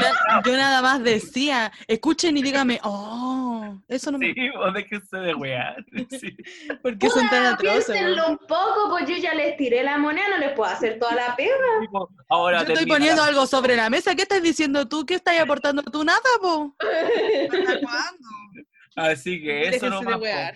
Yo 0.45 0.57
nada 0.57 0.83
más 0.83 1.01
decía, 1.03 1.71
escuchen 1.87 2.37
y 2.37 2.43
dígame, 2.43 2.81
oh, 2.83 3.79
eso 3.87 4.11
no 4.11 4.19
me... 4.19 4.35
Sí, 4.35 4.51
pues 4.53 4.75
déjense 4.75 5.17
de 5.19 5.35
wear. 5.35 5.85
Sí. 6.11 6.37
¿Por 6.83 6.99
qué 6.99 7.09
son 7.09 7.29
tan 7.31 7.47
atroces? 7.47 7.87
piénsenlo 7.87 8.31
un 8.31 8.39
poco, 8.39 8.89
pues 8.91 9.09
yo 9.09 9.17
ya 9.17 9.33
les 9.35 9.57
tiré 9.57 9.85
la 9.85 9.97
moneda, 9.97 10.29
no 10.31 10.39
les 10.39 10.53
puedo 10.55 10.69
hacer 10.71 10.99
toda 10.99 11.15
la 11.15 11.37
pega. 11.37 11.55
Tipo, 11.83 12.09
Ahora 12.29 12.65
Yo 12.65 12.73
estoy 12.75 12.87
poniendo 12.87 13.23
la- 13.23 13.29
algo 13.29 13.47
sobre 13.47 13.77
la 13.77 13.89
mesa. 13.91 14.17
¿Qué 14.17 14.23
estás 14.23 14.43
diciendo 14.43 14.89
tú? 14.89 15.07
¿Qué 15.07 15.15
estás 15.15 15.39
aportando 15.39 15.83
tú? 15.85 16.03
Nada, 16.03 16.19
po. 16.41 16.75
Así 18.97 19.41
que 19.41 19.63
eso 19.69 19.71
Déjense 19.87 19.91
no 19.91 20.01
de 20.11 20.17
wear. 20.17 20.55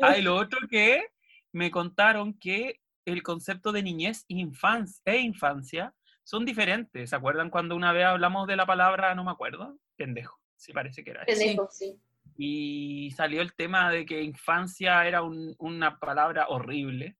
Ah, 0.00 0.16
y 0.18 0.22
lo 0.22 0.36
otro 0.36 0.58
que 0.68 1.04
me 1.52 1.70
contaron 1.70 2.34
que 2.34 2.80
el 3.12 3.22
concepto 3.22 3.72
de 3.72 3.82
niñez 3.82 4.24
e 4.28 4.34
infancia, 4.34 5.02
e 5.04 5.18
infancia 5.20 5.94
son 6.24 6.44
diferentes. 6.44 7.10
¿Se 7.10 7.16
acuerdan 7.16 7.50
cuando 7.50 7.74
una 7.76 7.92
vez 7.92 8.04
hablamos 8.06 8.46
de 8.46 8.56
la 8.56 8.66
palabra, 8.66 9.14
no 9.14 9.24
me 9.24 9.30
acuerdo? 9.30 9.78
Pendejo, 9.96 10.38
sí 10.56 10.72
parece 10.72 11.02
que 11.04 11.10
era 11.12 11.22
eso. 11.24 11.38
Pendejo, 11.38 11.68
sí. 11.70 12.00
Y 12.36 13.10
salió 13.16 13.40
el 13.42 13.54
tema 13.54 13.90
de 13.90 14.04
que 14.06 14.22
infancia 14.22 15.06
era 15.06 15.22
un- 15.22 15.54
una 15.58 15.98
palabra 15.98 16.46
horrible. 16.48 17.16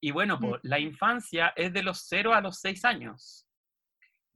Y 0.00 0.10
bueno, 0.10 0.36
Mm. 0.36 0.40
pues 0.40 0.60
la 0.64 0.78
infancia 0.80 1.52
es 1.56 1.72
de 1.72 1.82
los 1.82 2.04
0 2.08 2.34
a 2.34 2.40
los 2.40 2.58
6 2.60 2.84
años. 2.84 3.46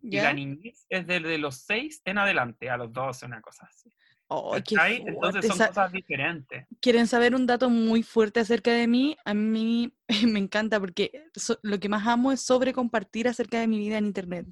Y 0.03 0.21
la 0.21 0.33
niñez 0.33 0.87
es 0.89 1.07
desde 1.07 1.37
los 1.39 1.57
6 1.63 2.01
en 2.05 2.19
adelante, 2.19 2.71
a 2.71 2.77
los 2.77 2.93
12, 2.93 3.27
una 3.27 3.41
cosa 3.41 3.67
así. 3.67 3.91
Ay, 4.29 4.63
qué. 4.63 4.77
Entonces 5.07 5.47
son 5.47 5.57
Sa- 5.57 5.69
cosas 5.69 5.93
diferentes. 5.93 6.67
¿Quieren 6.81 7.07
saber 7.07 7.35
un 7.35 7.47
dato 7.47 7.71
muy 7.71 8.03
fuerte 8.03 8.41
acerca 8.41 8.73
de 8.73 8.87
mí? 8.89 9.17
A 9.25 9.35
mí 9.35 9.93
me 10.27 10.39
encanta 10.41 10.81
porque 10.81 11.25
so- 11.35 11.59
lo 11.63 11.79
que 11.79 11.89
más 11.89 12.07
amo 12.07 12.33
es 12.33 12.41
sobre 12.41 12.73
compartir 12.73 13.29
acerca 13.29 13.61
de 13.61 13.69
mi 13.69 13.79
vida 13.79 13.99
en 13.99 14.07
internet. 14.07 14.47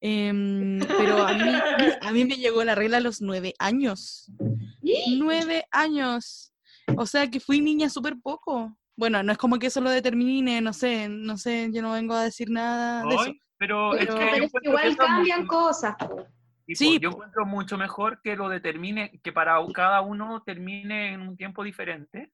Em, 0.00 0.78
pero 0.86 1.26
a 1.26 1.32
mí, 1.34 1.40
a 2.02 2.12
mí 2.12 2.24
me 2.24 2.36
llegó 2.36 2.62
la 2.62 2.74
regla 2.76 2.98
a 2.98 3.00
los 3.00 3.20
nueve 3.20 3.54
años. 3.58 4.30
Nueve 5.18 5.64
años. 5.72 6.52
O 6.96 7.04
sea 7.06 7.28
que 7.28 7.40
fui 7.40 7.60
niña 7.60 7.90
súper 7.90 8.14
poco. 8.22 8.76
Bueno, 8.96 9.22
no 9.22 9.32
es 9.32 9.38
como 9.38 9.58
que 9.58 9.66
eso 9.68 9.80
lo 9.80 9.90
determine, 9.90 10.60
no 10.60 10.72
sé, 10.72 11.08
no 11.08 11.36
sé, 11.36 11.68
yo 11.72 11.82
no 11.82 11.92
vengo 11.92 12.14
a 12.14 12.24
decir 12.24 12.50
nada 12.50 13.02
de 13.04 13.14
eso. 13.14 13.20
Ay, 13.26 13.40
pero 13.56 13.94
es 13.94 14.06
Pero- 14.06 14.18
que, 14.18 14.24
Pero 14.32 14.44
es 14.44 14.52
que 14.52 14.68
igual 14.68 14.96
cambian 14.96 15.40
mucho- 15.40 15.48
cosas. 15.52 15.94
Tipo, 16.74 16.90
Sí, 16.90 16.98
yo 17.00 17.10
encuentro 17.10 17.46
mucho 17.46 17.78
mejor 17.78 18.20
que 18.22 18.36
lo 18.36 18.48
determine, 18.48 19.20
que 19.22 19.32
para 19.32 19.56
cada 19.72 20.00
uno 20.00 20.42
termine 20.42 21.12
en 21.12 21.22
un 21.22 21.36
tiempo 21.36 21.64
diferente, 21.64 22.32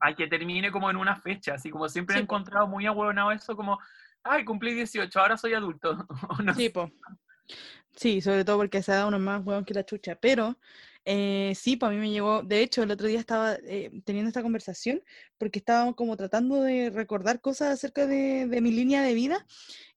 a 0.00 0.14
que 0.14 0.26
termine 0.26 0.70
como 0.70 0.90
en 0.90 0.96
una 0.96 1.16
fecha, 1.16 1.54
así 1.54 1.70
como 1.70 1.88
siempre 1.88 2.16
he 2.16 2.18
Sí, 2.18 2.24
encontrado 2.24 2.66
muy 2.66 2.86
ahueonado 2.86 3.30
eso, 3.32 3.54
como, 3.56 3.78
ay, 4.22 4.44
cumplí 4.44 4.74
18, 4.74 5.20
ahora 5.20 5.36
soy 5.36 5.54
adulto. 5.54 6.06
no 6.44 6.54
Sí, 6.54 6.68
po. 6.70 6.90
Sí, 7.96 8.20
sobre 8.20 8.44
todo 8.44 8.56
porque 8.56 8.82
se 8.82 8.92
da 8.92 9.06
uno 9.06 9.18
más 9.18 9.44
hueón 9.44 9.64
que 9.64 9.74
la 9.74 9.84
chucha. 9.84 10.16
Pero 10.16 10.58
eh, 11.04 11.52
sí, 11.54 11.76
para 11.76 11.92
mí 11.92 11.98
me 11.98 12.10
llegó. 12.10 12.42
De 12.42 12.62
hecho, 12.62 12.82
el 12.82 12.90
otro 12.90 13.06
día 13.06 13.20
estaba 13.20 13.54
eh, 13.54 13.90
teniendo 14.04 14.28
esta 14.28 14.42
conversación 14.42 15.02
porque 15.38 15.58
estábamos 15.58 15.96
como 15.96 16.16
tratando 16.16 16.62
de 16.62 16.90
recordar 16.90 17.40
cosas 17.40 17.72
acerca 17.72 18.06
de, 18.06 18.46
de 18.46 18.60
mi 18.60 18.70
línea 18.70 19.02
de 19.02 19.14
vida 19.14 19.46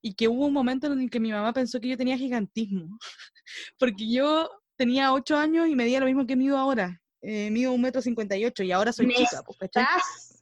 y 0.02 0.14
que 0.14 0.28
hubo 0.28 0.46
un 0.46 0.52
momento 0.52 0.92
en 0.92 1.00
el 1.00 1.10
que 1.10 1.20
mi 1.20 1.30
mamá 1.30 1.52
pensó 1.52 1.80
que 1.80 1.88
yo 1.88 1.96
tenía 1.96 2.18
gigantismo. 2.18 2.98
Porque 3.78 4.10
yo 4.10 4.50
tenía 4.76 5.12
8 5.12 5.36
años 5.36 5.68
y 5.68 5.74
medía 5.74 6.00
lo 6.00 6.06
mismo 6.06 6.26
que 6.26 6.36
mido 6.36 6.58
ahora. 6.58 7.00
Eh, 7.20 7.50
mido 7.50 7.72
un 7.72 7.80
metro 7.80 8.00
cincuenta 8.00 8.36
y 8.36 8.44
ocho 8.44 8.62
y 8.62 8.70
ahora 8.70 8.92
soy 8.92 9.12
chica, 9.12 9.42
pues, 9.44 9.58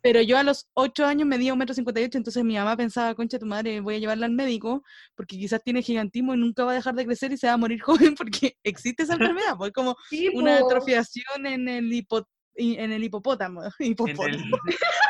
Pero 0.07 0.23
yo 0.23 0.39
a 0.39 0.45
los 0.45 0.69
8 0.75 1.05
años 1.05 1.27
medía 1.27 1.53
un 1.53 1.59
metro 1.59 1.75
cincuenta 1.75 2.01
y 2.01 2.05
ocho, 2.05 2.17
entonces 2.17 2.45
mi 2.45 2.55
mamá 2.55 2.77
pensaba, 2.77 3.13
concha 3.17 3.41
tu 3.41 3.47
madre, 3.47 3.81
voy 3.81 3.97
a 3.97 3.99
llevarla 3.99 4.27
al 4.27 4.33
médico 4.33 4.85
porque 5.17 5.37
quizás 5.37 5.61
tiene 5.65 5.83
gigantismo 5.83 6.33
y 6.33 6.37
nunca 6.37 6.65
va 6.65 6.71
a 6.71 6.75
dejar 6.77 6.95
de 6.95 7.05
crecer 7.07 7.33
y 7.33 7.37
se 7.37 7.49
va 7.49 7.55
a 7.55 7.57
morir 7.57 7.81
joven 8.13 8.15
porque 8.15 8.57
existe 8.63 9.03
esa 9.03 9.15
enfermedad, 9.15 9.57
pues 9.59 9.73
como 9.73 9.97
sí, 10.09 10.29
una 10.33 10.61
po. 10.61 10.67
atrofiación 10.67 11.45
en 11.47 11.69
el, 11.69 11.91
hipo- 11.91 12.25
y- 12.55 12.77
en 12.77 12.93
el 12.93 13.03
hipopótamo. 13.03 13.63
En 13.81 13.87
hipopótamo. 13.91 14.29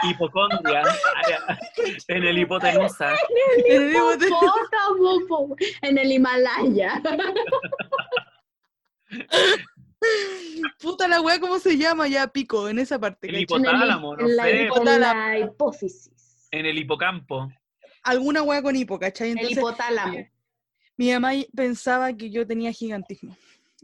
el 0.03 0.11
hipocondria, 0.11 0.83
en 2.09 2.25
el 2.25 2.39
hipotenusa. 2.39 3.11
En 3.67 3.83
el 3.83 3.91
Hipopótamo, 3.91 5.27
po. 5.29 5.57
En 5.83 5.99
el 5.99 6.11
Himalaya. 6.11 7.03
Puta 10.81 11.09
la 11.09 11.21
weá, 11.21 11.39
¿cómo 11.41 11.59
se 11.59 11.77
llama? 11.77 12.09
Ya 12.09 12.29
pico, 12.29 12.69
en 12.69 12.79
esa 12.79 12.99
parte. 12.99 13.27
El 13.29 13.33
¿cachai? 13.35 13.45
hipo- 13.45 13.57
En 13.57 13.65
el- 13.65 13.71
Hipotálamo, 13.71 14.17
no 14.17 14.29
en 14.29 14.37
la, 14.37 14.45
sé. 14.45 14.63
en 14.67 15.01
la 15.01 15.39
hipófisis. 15.39 16.49
En 16.51 16.67
el 16.67 16.79
hipocampo. 16.79 17.51
Alguna 18.03 18.43
weá 18.43 18.63
con 18.63 18.77
hipo, 18.77 18.99
¿cachai? 18.99 19.31
El 19.31 19.39
Entonces, 19.39 19.59
hipotálamo. 19.59 20.15
eh, 20.19 20.33
mi 20.97 21.13
mamá 21.13 21.33
pensaba 21.55 22.13
que 22.13 22.31
yo 22.31 22.47
tenía 22.47 22.73
gigantismo. 22.73 23.37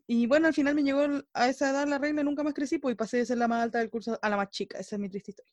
Y 0.07 0.26
bueno, 0.26 0.49
al 0.49 0.54
final 0.54 0.75
me 0.75 0.83
llegó 0.83 1.02
el- 1.04 1.26
a 1.33 1.49
esa 1.49 1.71
edad 1.71 1.87
la 1.88 1.99
regla, 1.99 2.23
nunca 2.23 2.42
más 2.42 2.54
crecí, 2.54 2.78
pues 2.78 2.92
y 2.95 2.97
pasé 2.97 3.19
de 3.19 3.26
ser 3.26 3.38
la 3.38 3.49
más 3.49 3.62
alta 3.62 3.78
del 3.78 3.90
curso 3.90 4.19
a 4.21 4.28
la 4.28 4.37
más 4.37 4.50
chica. 4.50 4.78
Esa 4.78 4.97
es 4.97 5.00
mi 5.00 5.09
triste 5.09 5.31
historia. 5.33 5.52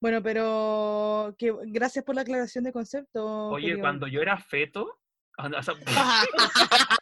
Bueno, 0.00 0.22
pero 0.22 1.34
que, 1.38 1.52
gracias 1.66 2.04
por 2.04 2.14
la 2.14 2.22
aclaración 2.22 2.64
de 2.64 2.72
concepto. 2.72 3.48
Oye, 3.48 3.66
querido. 3.68 3.80
cuando 3.80 4.06
yo 4.06 4.20
era 4.22 4.38
feto, 4.38 4.98
o 5.38 5.62
sea, 5.62 5.74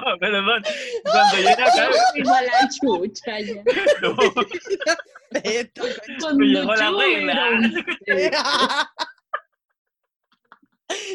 perdón, 0.20 0.62
cuando 1.02 1.38
yo 1.38 1.48
era 1.48 1.72
cabro, 1.72 1.96
Digo 2.14 2.34
a 2.34 2.42
la 2.42 2.68
chucha 2.68 3.40
ya. 3.40 3.62
no, 4.02 4.14
Esto. 5.42 5.82
Cuando 6.20 6.44
llegó 6.44 6.74
la 6.74 6.90
regla. 6.90 7.34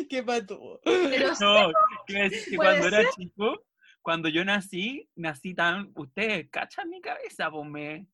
Qué 0.10 0.22
pato. 0.22 0.80
Pero 0.84 1.34
no, 1.40 1.72
que 2.06 2.30
cuando 2.56 2.88
era 2.88 3.10
chico, 3.12 3.66
cuando 4.04 4.30
yo 4.30 4.46
nací, 4.46 5.10
nací 5.16 5.56
tan, 5.56 5.92
ustedes 5.96 6.48
cachan 6.52 6.90
mi 6.90 7.02
cabeza, 7.02 7.50
pues 7.50 7.68
me, 7.68 8.06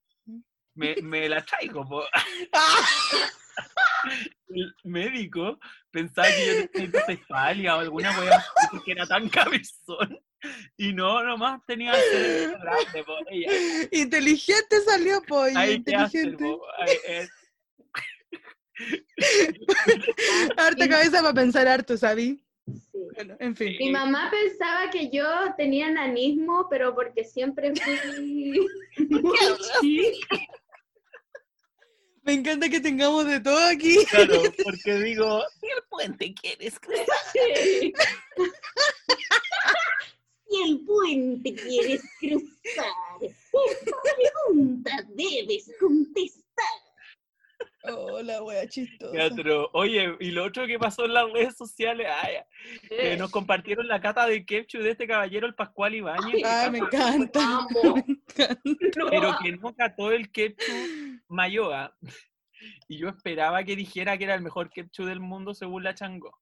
me, 0.75 0.95
me 1.01 1.27
la 1.27 1.43
traigo, 1.43 1.85
pues. 1.85 2.07
El 4.47 4.73
médico 4.85 5.59
pensaba 5.91 6.29
que 6.29 6.45
yo 6.45 6.69
tenía 6.69 6.87
hidrocefalia 6.87 7.75
o 7.75 7.79
alguna 7.79 8.17
wea 8.19 8.41
porque 8.71 8.93
era 8.93 9.05
tan 9.05 9.27
cabezón. 9.29 10.17
Y 10.77 10.93
no, 10.93 11.23
nomás 11.23 11.61
tenía 11.65 11.93
el 11.93 12.01
cerebro 12.01 12.59
grande, 12.59 13.03
po, 13.03 13.17
ella. 13.29 13.51
Inteligente 13.91 14.81
salió, 14.81 15.21
pues. 15.27 15.53
Inteligente. 15.53 16.37
po, 16.37 16.61
ahí, 16.79 16.97
eh, 17.07 17.27
Harta 20.57 20.87
cabeza 20.87 21.21
para 21.21 21.33
pensar 21.33 21.67
harto, 21.67 21.97
¿sabí? 21.97 22.41
sí. 22.65 22.73
Bueno, 23.15 23.35
en 23.39 23.55
fin. 23.55 23.75
Mi 23.79 23.91
mamá 23.91 24.31
pensaba 24.31 24.89
que 24.89 25.09
yo 25.09 25.25
tenía 25.57 25.91
nanismo, 25.91 26.67
pero 26.69 26.95
porque 26.95 27.23
siempre 27.23 27.73
fui 27.75 28.67
muy 29.09 29.37
chica. 29.81 30.37
Me 32.23 32.33
encanta 32.33 32.69
que 32.69 32.79
tengamos 32.79 33.25
de 33.25 33.39
todo 33.39 33.57
aquí. 33.65 34.05
Claro, 34.05 34.43
porque 34.63 34.93
digo, 34.99 35.43
¿y 35.63 35.65
el 35.65 35.83
puente 35.89 36.33
quieres 36.33 36.79
cruzar? 36.79 37.05
Si 40.49 40.61
el 40.63 40.79
puente 40.85 41.53
quieres 41.53 42.01
cruzar, 42.19 42.85
esta 43.21 43.95
pregunta 44.03 44.91
debes 45.15 45.71
contestar. 45.79 46.65
Oh, 47.83 48.21
la 48.21 48.43
wea 48.43 48.67
chistosa. 48.67 49.11
Teatro. 49.11 49.69
Oye, 49.73 50.15
y 50.19 50.31
lo 50.31 50.45
otro 50.45 50.67
que 50.67 50.77
pasó 50.77 51.05
en 51.05 51.13
las 51.13 51.31
redes 51.31 51.55
sociales, 51.55 52.07
ay, 52.09 52.35
que 52.89 53.15
nos 53.15 53.31
compartieron 53.31 53.87
la 53.87 54.01
cata 54.01 54.25
de 54.27 54.45
ketchup 54.45 54.81
de 54.81 54.91
este 54.91 55.07
caballero, 55.07 55.47
el 55.47 55.55
Pascual 55.55 55.95
Ibáñez, 55.95 56.43
Ay, 56.43 56.71
me 56.71 56.79
encanta. 56.79 57.41
Amo. 57.41 57.95
Me 57.95 58.03
encanta. 58.07 58.61
pero 59.09 59.35
que 59.41 59.51
no 59.53 59.73
cató 59.75 60.11
el 60.11 60.29
ketchup 60.31 61.21
Mayoa. 61.29 61.95
Y 62.89 62.97
yo 62.97 63.07
esperaba 63.07 63.63
que 63.63 63.75
dijera 63.75 64.17
que 64.17 64.25
era 64.25 64.35
el 64.35 64.41
mejor 64.41 64.69
ketchup 64.69 65.05
del 65.05 65.21
mundo 65.21 65.53
según 65.53 65.83
la 65.83 65.95
Changó. 65.95 66.37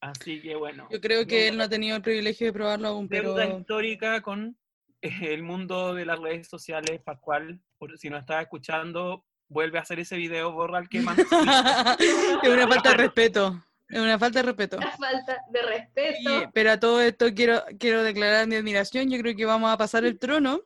Así 0.00 0.40
que 0.40 0.56
bueno. 0.56 0.88
Yo 0.90 1.00
creo 1.00 1.26
que 1.26 1.48
él 1.48 1.56
no 1.56 1.64
ha 1.64 1.68
tenido 1.68 1.96
el 1.96 2.02
privilegio 2.02 2.46
de 2.46 2.52
probarlo 2.52 2.88
aún, 2.88 3.08
pero 3.08 3.34
deuda 3.34 3.58
histórica 3.58 4.22
con 4.22 4.56
eh, 5.02 5.34
el 5.34 5.42
mundo 5.42 5.94
de 5.94 6.06
las 6.06 6.18
redes 6.18 6.48
sociales, 6.48 7.00
Pascual, 7.02 7.60
por 7.78 7.96
si 7.98 8.08
nos 8.08 8.20
estás 8.20 8.42
escuchando, 8.42 9.24
vuelve 9.48 9.78
a 9.78 9.82
hacer 9.82 10.00
ese 10.00 10.16
video, 10.16 10.52
borra 10.52 10.78
el 10.78 10.88
que 10.88 11.00
mandó. 11.00 11.22
es 12.42 12.48
una 12.48 12.66
falta 12.66 12.90
de 12.90 12.96
respeto. 12.96 13.62
Es 13.88 13.98
una 13.98 14.18
falta 14.18 14.38
de 14.38 14.46
respeto. 14.46 14.76
Una 14.78 14.90
falta 14.92 15.38
de 15.50 15.62
respeto. 15.62 16.18
Y- 16.20 16.48
pero 16.54 16.70
a 16.70 16.80
todo 16.80 17.00
esto 17.00 17.26
quiero, 17.34 17.62
quiero 17.78 18.02
declarar 18.02 18.46
mi 18.46 18.54
admiración. 18.54 19.10
Yo 19.10 19.18
creo 19.18 19.36
que 19.36 19.44
vamos 19.44 19.70
a 19.70 19.76
pasar 19.76 20.04
el 20.04 20.18
trono. 20.18 20.62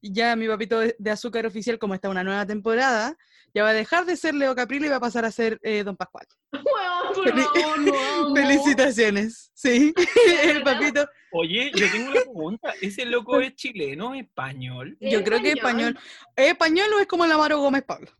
Ya 0.00 0.36
mi 0.36 0.46
papito 0.46 0.78
de, 0.78 0.96
de 0.98 1.10
azúcar 1.10 1.46
oficial, 1.46 1.78
como 1.78 1.94
está 1.94 2.08
una 2.08 2.24
nueva 2.24 2.46
temporada, 2.46 3.16
ya 3.54 3.62
va 3.62 3.70
a 3.70 3.74
dejar 3.74 4.04
de 4.06 4.16
ser 4.16 4.34
Leo 4.34 4.54
Caprile 4.54 4.86
y 4.86 4.90
va 4.90 4.96
a 4.96 5.00
pasar 5.00 5.24
a 5.24 5.30
ser 5.30 5.58
eh, 5.62 5.82
Don 5.84 5.96
Pascual. 5.96 6.26
Weón, 6.52 7.14
por 7.14 7.24
Fel- 7.24 7.42
favor, 7.42 7.80
no, 7.80 8.28
no. 8.30 8.34
Felicitaciones. 8.36 9.50
Sí, 9.54 9.92
el 10.42 10.62
papito. 10.64 11.08
Oye, 11.32 11.70
yo 11.74 11.90
tengo 11.90 12.10
una 12.10 12.20
pregunta. 12.22 12.74
¿Ese 12.80 13.04
loco 13.06 13.40
es 13.40 13.54
chileno 13.54 14.10
o 14.10 14.14
español? 14.14 14.96
¿Es 15.00 15.12
Yo 15.12 15.22
creo 15.24 15.40
que 15.40 15.52
español. 15.52 15.98
¿Es 16.36 16.48
español 16.48 16.86
o 16.96 17.00
es 17.00 17.06
como 17.06 17.24
el 17.24 17.32
Amaro 17.32 17.58
Gómez 17.58 17.82
Pablo? 17.84 18.10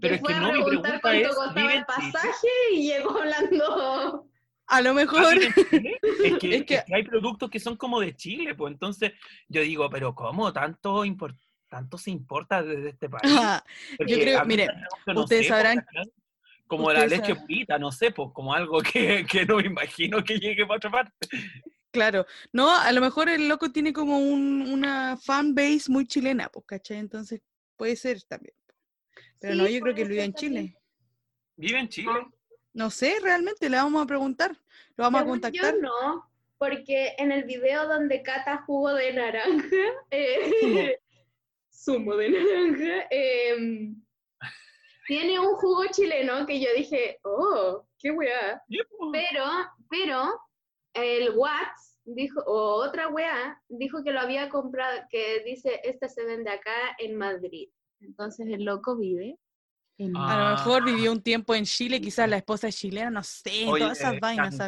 Pero 0.00 0.14
es 0.14 0.22
que 0.22 0.34
no, 0.34 0.52
mi 0.52 0.62
pregunta 0.62 1.00
cuánto 1.00 1.08
es, 1.10 1.28
costaba 1.34 1.52
¿vive 1.54 1.74
el 1.78 1.84
pasaje 1.84 2.48
y 2.72 2.86
llegó 2.88 3.18
hablando. 3.18 4.26
A 4.66 4.80
lo 4.82 4.90
Ah, 4.90 4.94
mejor. 4.94 5.36
Es 5.38 5.54
que, 5.54 5.98
Es 6.22 6.38
que- 6.38 6.56
es 6.58 6.64
que 6.64 6.94
hay 6.94 7.02
productos 7.02 7.50
que 7.50 7.58
son 7.58 7.76
como 7.76 7.98
de 8.00 8.14
Chile, 8.14 8.54
pues 8.54 8.72
entonces 8.72 9.12
yo 9.48 9.62
digo, 9.62 9.90
pero 9.90 10.14
¿cómo 10.14 10.52
tanto, 10.52 11.04
impor- 11.04 11.36
tanto 11.70 11.96
se 11.96 12.10
importa 12.10 12.62
desde 12.62 12.90
este 12.90 13.08
país? 13.08 13.32
Porque 13.96 14.20
creo- 14.20 14.44
mire, 14.44 14.68
no 15.06 15.22
ustedes 15.22 15.46
sé, 15.46 15.48
pues, 15.52 15.62
sabrán-. 15.64 15.86
Como 16.66 16.92
la 16.92 17.06
leche 17.06 17.28
sabrán- 17.28 17.40
purita, 17.46 17.78
no 17.78 17.90
sé, 17.92 18.10
pues 18.10 18.28
como 18.34 18.52
algo 18.52 18.80
que, 19.22 19.24
que 19.24 19.46
no 19.46 19.56
me 19.56 19.64
imagino 19.66 20.22
que 20.22 20.38
llegue 20.38 20.66
para 20.66 20.76
otra 20.76 20.90
parte. 20.90 21.12
Claro. 21.90 22.26
No, 22.52 22.70
a 22.76 22.92
lo 22.92 23.00
mejor 23.00 23.28
el 23.28 23.48
loco 23.48 23.72
tiene 23.72 23.92
como 23.92 24.18
un, 24.18 24.62
una 24.70 25.16
fan 25.16 25.54
base 25.54 25.84
muy 25.88 26.06
chilena, 26.06 26.48
pues, 26.48 26.64
¿cachai? 26.66 26.98
Entonces 26.98 27.40
puede 27.76 27.96
ser 27.96 28.22
también. 28.24 28.54
Pero 29.40 29.54
Sí, 29.54 29.58
no, 29.60 29.66
yo 29.68 29.80
creo 29.80 29.94
que 29.94 30.04
vive 30.04 30.22
en 30.24 30.32
también. 30.32 30.66
Chile. 30.66 30.76
¿Vive 31.56 31.78
en 31.80 31.88
Chile? 31.88 32.10
Ah. 32.14 32.28
No 32.74 32.90
sé, 32.90 33.16
realmente 33.22 33.68
le 33.68 33.76
vamos 33.76 34.00
a 34.02 34.06
preguntar. 34.06 34.52
Lo 34.96 35.02
vamos 35.04 35.22
a 35.22 35.24
contactar. 35.24 35.74
Yo 35.74 35.80
no, 35.80 36.30
porque 36.58 37.14
en 37.18 37.32
el 37.32 37.42
video 37.44 37.88
donde 37.88 38.22
cata 38.22 38.58
jugo 38.64 38.92
de 38.94 39.12
naranja, 39.12 39.76
eh, 40.12 40.98
zumo 41.82 42.16
de 42.16 42.28
naranja, 42.30 43.06
em, 43.10 43.96
tiene 45.06 45.40
un 45.40 45.54
jugo 45.56 45.84
chileno 45.90 46.46
que 46.46 46.60
yo 46.60 46.68
dije, 46.76 47.18
oh, 47.24 47.86
qué 47.98 48.10
weá. 48.10 48.62
Pero, 49.12 49.44
pero, 49.88 50.40
el 50.94 51.30
Watts 51.36 51.98
dijo, 52.04 52.40
o 52.46 52.84
otra 52.84 53.08
weá, 53.08 53.60
dijo 53.68 54.02
que 54.04 54.12
lo 54.12 54.20
había 54.20 54.48
comprado, 54.48 55.00
que 55.10 55.42
dice, 55.44 55.80
este 55.84 56.08
se 56.08 56.24
vende 56.24 56.50
acá 56.50 56.94
en 56.98 57.16
Madrid. 57.16 57.70
Entonces 58.00 58.46
el 58.48 58.64
loco 58.64 58.96
vive 58.96 59.36
en 59.98 60.16
Ah. 60.16 60.32
A 60.32 60.38
lo 60.38 60.56
mejor 60.56 60.84
vivió 60.84 61.12
un 61.12 61.22
tiempo 61.22 61.54
en 61.54 61.64
Chile, 61.64 62.00
quizás 62.00 62.28
la 62.28 62.38
esposa 62.38 62.68
es 62.68 62.76
chilena, 62.76 63.10
no 63.10 63.22
sé, 63.22 63.66
Oye, 63.66 63.82
todas 63.82 63.98
esas 63.98 64.14
eh, 64.14 64.18
vainas, 64.20 64.58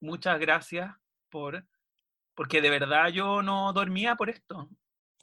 muchas 0.00 0.38
gracias 0.40 0.90
por... 1.28 1.66
Porque 2.34 2.62
de 2.62 2.70
verdad 2.70 3.08
yo 3.08 3.42
no 3.42 3.72
dormía 3.74 4.16
por 4.16 4.30
esto. 4.30 4.70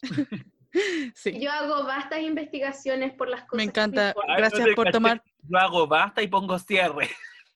Sí, 1.16 1.40
Yo 1.40 1.52
hago 1.52 1.84
vastas 1.86 2.20
investigaciones 2.22 3.14
por 3.14 3.28
las 3.30 3.42
cosas. 3.42 3.58
me 3.58 3.64
que 3.64 3.70
encanta. 3.70 4.08
importan. 4.10 4.32
Ay, 4.32 4.38
Gracias 4.42 4.68
no 4.68 4.76
por 4.76 4.86
caché. 4.86 4.94
tomar. 4.94 5.24
Yo 5.42 5.58
hago 5.58 5.88
basta 5.88 6.22
y 6.22 6.28
pongo 6.28 6.60
cierre. 6.60 7.10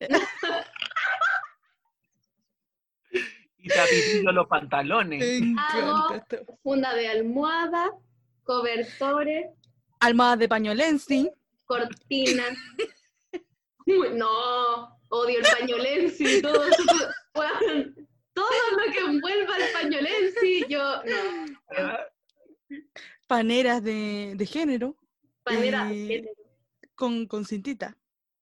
y 3.58 3.68
te 3.68 3.80
apitillo 3.80 4.32
los 4.32 4.46
pantalones. 4.46 5.40
Me 5.40 6.16
esto. 6.16 6.58
Funda 6.62 6.94
de 6.94 7.08
almohada, 7.08 7.92
cobertores, 8.42 9.46
Almohadas 10.00 10.38
de 10.40 10.48
pañolensi. 10.48 11.30
cortinas. 11.64 12.56
No, 14.14 14.98
odio 15.10 15.40
el 15.40 15.44
pañolensi, 15.60 16.40
todo, 16.40 16.64
eso- 16.64 16.82
weón, 17.34 18.08
todo 18.32 18.46
lo 18.78 18.90
que 18.90 18.98
envuelva 18.98 19.56
el 19.58 19.72
pañolensi, 19.74 20.64
yo 20.70 21.02
no. 21.04 21.44
Ah, 21.76 22.00
paneras 23.38 23.82
de, 23.82 24.34
de 24.36 24.46
género 24.46 24.96
Panera 25.42 25.84
de 25.86 26.04
Eh, 26.04 26.08
género, 26.08 26.32
con, 26.94 27.26
con 27.26 27.44
cintita, 27.44 27.96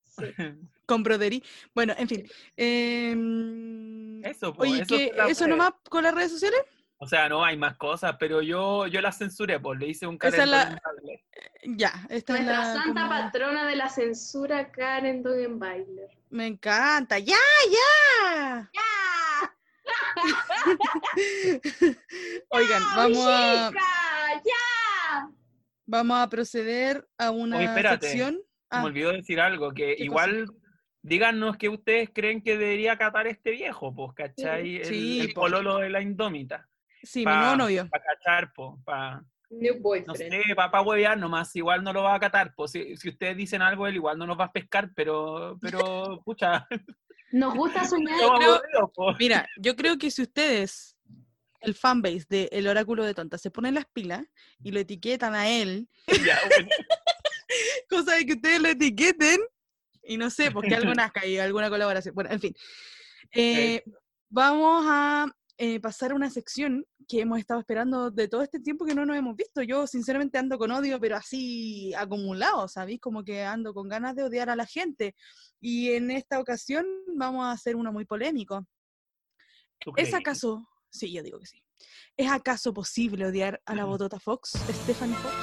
sí. 0.05 0.25
con 0.87 1.03
broderí. 1.03 1.43
Bueno, 1.75 1.95
en 1.97 2.09
fin. 2.09 2.29
em, 2.57 4.25
Eso, 4.25 4.53
pues, 4.55 4.71
Oye, 4.71 4.83
eso 4.83 4.97
¿qué- 4.97 5.09
fue 5.09 5.17
la 5.17 5.29
¿eso 5.31 5.47
nomás 5.49 5.73
con 5.89 6.05
las 6.05 6.15
redes 6.15 6.31
sociales? 6.33 6.61
O 6.99 7.07
sea, 7.09 7.29
no 7.29 7.45
hay 7.45 7.57
más 7.57 7.77
cosas, 7.79 8.15
pero 8.21 8.43
yo, 8.43 8.87
yo 8.87 9.01
las 9.01 9.19
censuré, 9.19 9.59
pues 9.59 9.79
le 9.81 9.89
hice 9.89 10.07
un 10.07 10.19
Esa 10.23 10.43
es 10.45 10.49
la- 10.49 10.79
calentón 10.81 11.77
Ya, 11.77 11.93
esta 12.11 12.35
es 12.39 12.45
Nuestra 12.45 12.59
la. 12.59 12.75
santa 12.75 13.01
como- 13.03 13.09
patrona 13.09 13.67
de 13.67 13.77
la 13.77 13.89
censura, 13.89 14.71
Karen 14.71 15.23
Dogenbailer. 15.23 16.11
Me 16.31 16.47
encanta. 16.47 17.19
¡Ya, 17.19 17.37
ya! 17.71 18.71
¡Ya! 18.73 18.83
Oigan, 22.51 22.83
vamos 22.97 23.27
a. 23.27 23.71
vamos 25.87 26.19
a 26.19 26.29
proceder 26.29 27.07
a 27.19 27.31
una 27.31 27.63
espérate. 27.63 28.07
sección. 28.09 28.35
Se 28.35 28.43
Ah, 28.71 28.81
Me 28.81 28.87
olvidó 28.87 29.13
decir 29.13 29.39
algo, 29.41 29.73
que 29.73 29.97
¿Qué 29.97 30.05
igual 30.05 30.47
díganos 31.03 31.57
que 31.59 31.69
ustedes 31.69 32.09
creen 32.15 32.43
que 32.43 32.57
debería 32.57 32.97
catar 32.97 33.27
este 33.27 33.51
viejo, 33.51 33.95
pues, 33.95 34.13
¿cachai? 34.15 34.77
El, 34.77 34.85
Sí, 34.87 35.21
el 35.21 35.35
po. 35.35 35.43
pololo 35.43 35.79
de 35.79 35.91
la 35.91 36.01
indómita. 36.01 36.69
sí, 37.03 37.27
mi 37.27 37.33
nuevo 37.33 37.57
novio. 37.57 37.89
Para 37.91 38.05
cachar, 38.05 38.53
pues, 38.55 38.71
para, 38.85 39.23
New 39.51 39.75
no 40.07 40.15
sé, 40.15 40.31
para 40.57 40.71
pa 40.71 40.81
huevear 40.81 41.19
nomás, 41.19 41.55
igual 41.57 41.85
no 41.85 41.93
lo 41.93 42.03
va 42.03 42.15
a 42.15 42.21
catar, 42.21 42.55
pues, 42.55 42.71
si, 42.71 42.97
si 42.97 43.11
ustedes 43.11 43.37
dicen 43.37 43.61
algo, 43.61 43.87
él 43.87 43.97
igual 43.97 44.17
no 44.17 44.27
nos 44.27 44.41
va 44.41 44.45
a 44.47 44.53
pescar, 44.53 44.91
pero, 44.95 45.59
pero, 45.61 46.23
pucha, 46.25 46.67
Nos 47.33 47.55
gusta 47.55 47.85
soñar. 47.85 48.17
creo-. 48.39 49.15
Mira, 49.19 49.47
yo 49.59 49.77
creo 49.77 49.99
que 49.99 50.11
si 50.11 50.23
ustedes, 50.23 50.97
el 51.63 51.75
fanbase 51.75 52.27
de 52.29 52.49
El 52.53 52.67
Oráculo 52.67 53.05
de 53.05 53.15
Tonta, 53.15 53.39
se 53.39 53.51
ponen 53.51 53.75
las 53.75 53.87
pilas 53.87 54.25
y 54.63 54.73
lo 54.73 54.81
etiquetan 54.81 55.35
a 55.35 55.49
él, 55.49 55.89
Ya, 56.07 56.39
bueno. 56.49 56.69
cosa 57.89 58.17
de 58.17 58.27
que 58.27 58.33
ustedes 58.35 58.61
lo 58.61 58.69
etiqueten 58.69 59.41
y 60.03 60.17
no 60.17 60.31
sé, 60.31 60.51
porque 60.51 60.75
algo 60.75 60.95
nazca 60.95 61.25
y 61.27 61.39
alguna 61.39 61.71
colaboración. 61.71 62.15
Bueno, 62.15 62.31
en 62.31 62.41
fin. 62.41 62.55
Eh, 63.35 63.83
vamos 64.29 64.85
a 64.89 65.27
eh, 65.59 65.81
pasar 65.81 66.13
a 66.13 66.15
una 66.15 66.31
sección 66.31 66.85
que 67.09 67.21
hemos 67.21 67.39
estado 67.39 67.61
esperando 67.61 68.11
de 68.11 68.29
todo 68.29 68.43
este 68.43 68.61
tiempo 68.61 68.85
que 68.85 68.95
no 68.95 69.07
nos 69.07 69.17
hemos 69.17 69.37
visto. 69.37 69.63
Yo 69.63 69.87
sinceramente 69.87 70.39
ando 70.39 70.59
con 70.59 70.71
odio, 70.71 70.99
pero 71.01 71.17
así 71.17 71.93
acumulado, 71.95 72.67
¿sabéis? 72.69 73.01
Como 73.01 73.23
que 73.23 73.43
ando 73.43 73.73
con 73.73 73.89
ganas 73.89 74.17
de 74.17 74.25
odiar 74.25 74.51
a 74.51 74.57
la 74.57 74.67
gente. 74.67 75.15
Y 75.61 75.93
en 75.93 76.11
esta 76.11 76.41
ocasión 76.41 76.87
vamos 77.17 77.45
a 77.45 77.53
hacer 77.53 77.77
uno 77.77 77.93
muy 77.93 78.05
polémico. 78.05 78.67
¿Tú 79.79 79.93
¿Es 79.97 80.15
acaso, 80.15 80.69
sí, 80.93 81.13
yo 81.13 81.23
digo 81.23 81.39
que 81.39 81.47
sí, 81.47 81.63
¿es 82.17 82.31
acaso 82.31 82.73
posible 82.73 83.27
odiar 83.27 83.61
a 83.67 83.75
la 83.75 83.85
botota 83.85 84.21
Fox, 84.21 84.51
Stephanie 84.71 85.17
Fox? 85.17 85.35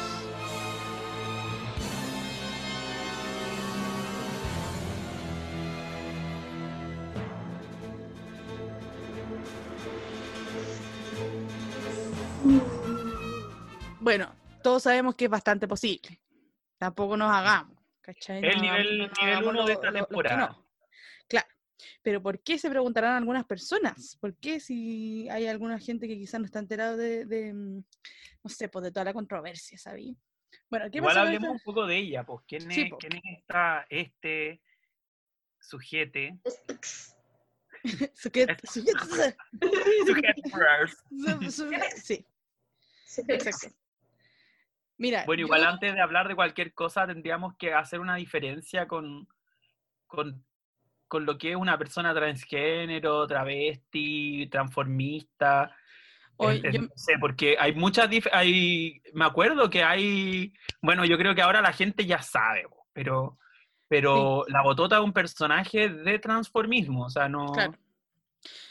Bueno, 13.99 14.33
todos 14.63 14.83
sabemos 14.83 15.15
que 15.15 15.25
es 15.25 15.31
bastante 15.31 15.67
posible. 15.67 16.19
Tampoco 16.77 17.17
nos 17.17 17.31
hagamos. 17.31 17.77
¿cachai? 18.01 18.39
El 18.43 18.55
No 18.57 18.61
nivel- 18.63 19.01
hagamos- 19.01 19.17
no 19.17 19.21
nivel 19.21 19.37
hagamos 19.37 19.49
uno 19.53 19.61
de 19.65 19.73
lo- 19.73 19.79
esta 19.79 19.91
temporada. 19.91 20.47
no. 20.47 20.68
Pero 22.01 22.21
¿por 22.21 22.39
qué 22.41 22.57
se 22.57 22.69
preguntarán 22.69 23.15
algunas 23.15 23.45
personas? 23.45 24.17
¿Por 24.19 24.35
qué 24.35 24.59
si 24.59 25.27
hay 25.29 25.47
alguna 25.47 25.79
gente 25.79 26.07
que 26.07 26.17
quizás 26.17 26.39
no 26.39 26.45
está 26.45 26.59
enterado 26.59 26.97
de, 26.97 27.25
de, 27.25 27.53
mm, 27.53 27.83
no 28.43 28.49
sé, 28.49 28.69
pues 28.69 28.83
de 28.83 28.91
toda 28.91 29.05
la 29.05 29.13
controversia, 29.13 29.77
¿sabí? 29.77 30.15
Bueno, 30.69 30.89
¿qué 30.91 30.97
Igual 30.97 31.17
hablemos 31.17 31.49
un 31.51 31.59
poco 31.59 31.85
de 31.85 31.97
ella, 31.97 32.25
pues, 32.25 32.41
¿quién 32.47 32.69
Sí, 32.71 32.81
es, 32.81 32.89
po. 32.89 32.97
quién 32.97 33.13
es 33.17 33.23
esta, 33.39 33.85
este 33.89 34.61
sujete? 35.59 36.39
Su 38.13 38.29
que- 38.31 38.41
Esta- 38.41 38.57
su- 38.67 38.83
Sujete 40.05 40.41
first. 40.51 40.99
su- 41.09 41.51
su- 41.51 41.69
Sí, 41.95 42.25
exacto. 43.27 43.75
Mira, 44.97 45.23
Bueno, 45.25 45.43
igual 45.43 45.61
yo- 45.61 45.69
antes 45.69 45.93
de 45.93 46.01
hablar 46.01 46.27
de 46.27 46.35
cualquier 46.35 46.73
cosa 46.73 47.07
tendríamos 47.07 47.55
que 47.55 47.73
hacer 47.73 48.01
una 48.01 48.15
diferencia 48.17 48.85
con, 48.87 49.27
con, 50.07 50.43
con 51.09 51.25
lo 51.25 51.37
que 51.37 51.49
es 51.49 51.55
una 51.57 51.77
persona 51.77 52.13
transgénero, 52.13 53.27
travesti, 53.27 54.47
transformista. 54.49 55.75
Hoy 56.37 56.55
este, 56.57 56.71
yo- 56.71 56.81
no 56.83 56.89
sé, 56.95 57.15
porque 57.19 57.57
hay 57.59 57.73
muchas 57.75 58.07
hay 58.31 59.01
Me 59.13 59.25
acuerdo 59.25 59.69
que 59.69 59.83
hay. 59.83 60.53
Bueno, 60.81 61.03
yo 61.03 61.17
creo 61.17 61.35
que 61.35 61.41
ahora 61.41 61.61
la 61.61 61.73
gente 61.73 62.05
ya 62.05 62.21
sabe, 62.21 62.65
pero, 62.93 63.37
pero 63.89 64.45
la 64.47 64.61
botota 64.61 64.97
es 64.99 65.03
un 65.03 65.11
personaje 65.11 65.89
de 65.89 66.19
transformismo, 66.19 67.05
o 67.05 67.09
sea, 67.09 67.27
no, 67.27 67.47
Claro. 67.51 67.73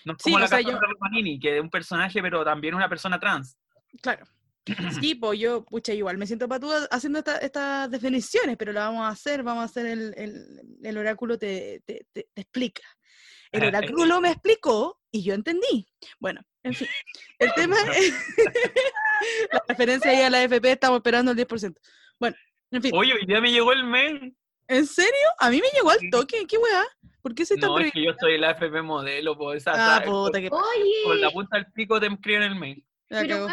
no 0.06 0.12
es 0.14 0.18
Sí, 0.22 0.30
como 0.30 0.36
o 0.36 0.38
la 0.38 0.46
sea, 0.48 0.58
Cassandra 0.58 0.88
yo- 0.88 0.94
Romanini, 0.94 1.38
que 1.38 1.56
es 1.56 1.60
un 1.62 1.68
personaje, 1.70 2.22
pero 2.22 2.42
también 2.44 2.74
una 2.74 2.88
persona 2.88 3.18
trans. 3.20 3.58
Claro. 4.00 4.24
Sí, 5.00 5.14
pues 5.14 5.38
yo, 5.38 5.64
pucha, 5.64 5.92
igual 5.94 6.18
me 6.18 6.26
siento 6.26 6.48
patuda 6.48 6.86
haciendo 6.90 7.18
esta- 7.20 7.38
estas 7.38 7.90
definiciones, 7.90 8.56
pero 8.56 8.72
lo 8.72 8.80
vamos 8.80 9.02
a 9.04 9.08
hacer, 9.08 9.42
vamos 9.42 9.62
a 9.62 9.64
hacer 9.66 9.86
el, 9.86 10.14
el- 10.16 10.60
el 10.82 10.98
oráculo 10.98 11.38
te, 11.38 11.82
te- 11.86 12.06
te- 12.12 12.28
te 12.34 12.40
explica. 12.40 12.82
El 13.52 13.62
Ah, 13.64 13.68
oráculo 13.68 14.20
me 14.20 14.30
explicó 14.30 15.00
y 15.10 15.22
yo 15.22 15.32
entendí. 15.34 15.86
Bueno, 16.18 16.42
en 16.62 16.74
fin, 16.74 16.88
el 17.38 17.52
tema 17.54 17.76
es 17.96 18.12
la 19.52 19.62
referencia 19.68 20.10
ahí 20.10 20.22
a 20.22 20.30
la 20.30 20.42
FP, 20.44 20.72
estamos 20.72 20.98
esperando 20.98 21.32
el 21.32 21.36
10%. 21.38 21.74
Bueno, 22.20 22.36
en 22.70 22.82
fin, 22.82 22.90
Oye, 22.94 23.14
hoy 23.14 23.24
día 23.26 23.40
me 23.40 23.50
llegó 23.50 23.72
el 23.72 23.84
mail. 23.84 24.36
¿en 24.70 24.86
serio? 24.86 25.12
A 25.38 25.48
mí 25.48 25.60
me 25.62 25.68
llegó 25.74 25.90
al 25.90 25.98
toque, 26.10 26.46
¿qué 26.46 26.58
weá? 26.58 26.84
¿Por 27.22 27.34
qué 27.34 27.46
soy 27.46 27.58
tan 27.58 27.70
No, 27.70 27.78
es 27.80 27.90
que 27.90 28.04
yo 28.04 28.12
soy 28.20 28.36
la 28.38 28.50
FP 28.50 28.82
modelo, 28.82 29.36
pues 29.36 29.62
esa, 29.62 29.72
Ah, 29.74 29.96
esa- 29.98 30.04
puta, 30.10 30.40
que 30.40 30.50
con 30.50 31.20
la 31.20 31.30
punta 31.30 31.56
del 31.56 31.72
pico 31.72 31.98
te 31.98 32.06
escriben 32.06 32.42
el 32.42 32.54
mail. 32.54 32.84
la 33.08 33.20
pero 33.22 33.46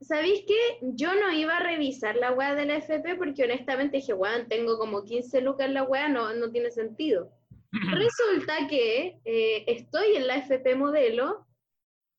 ¿sabéis 0.00 0.44
qué? 0.46 0.78
Yo 0.82 1.14
no 1.14 1.32
iba 1.32 1.56
a 1.56 1.62
revisar 1.62 2.16
la 2.16 2.32
weá 2.32 2.54
de 2.54 2.66
la 2.66 2.76
FP 2.76 3.16
porque 3.16 3.44
honestamente 3.44 3.98
dije, 3.98 4.14
weón, 4.14 4.48
tengo 4.48 4.78
como 4.78 5.04
15 5.04 5.40
lucas 5.40 5.66
en 5.66 5.74
la 5.74 5.82
weá, 5.84 6.08
no, 6.08 6.32
no 6.34 6.50
tiene 6.50 6.70
sentido. 6.70 7.32
Resulta 7.72 8.66
que 8.68 9.20
eh, 9.24 9.64
estoy 9.66 10.16
en 10.16 10.26
la 10.26 10.36
FP 10.36 10.74
modelo 10.74 11.46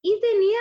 y 0.02 0.20
tenía 0.20 0.60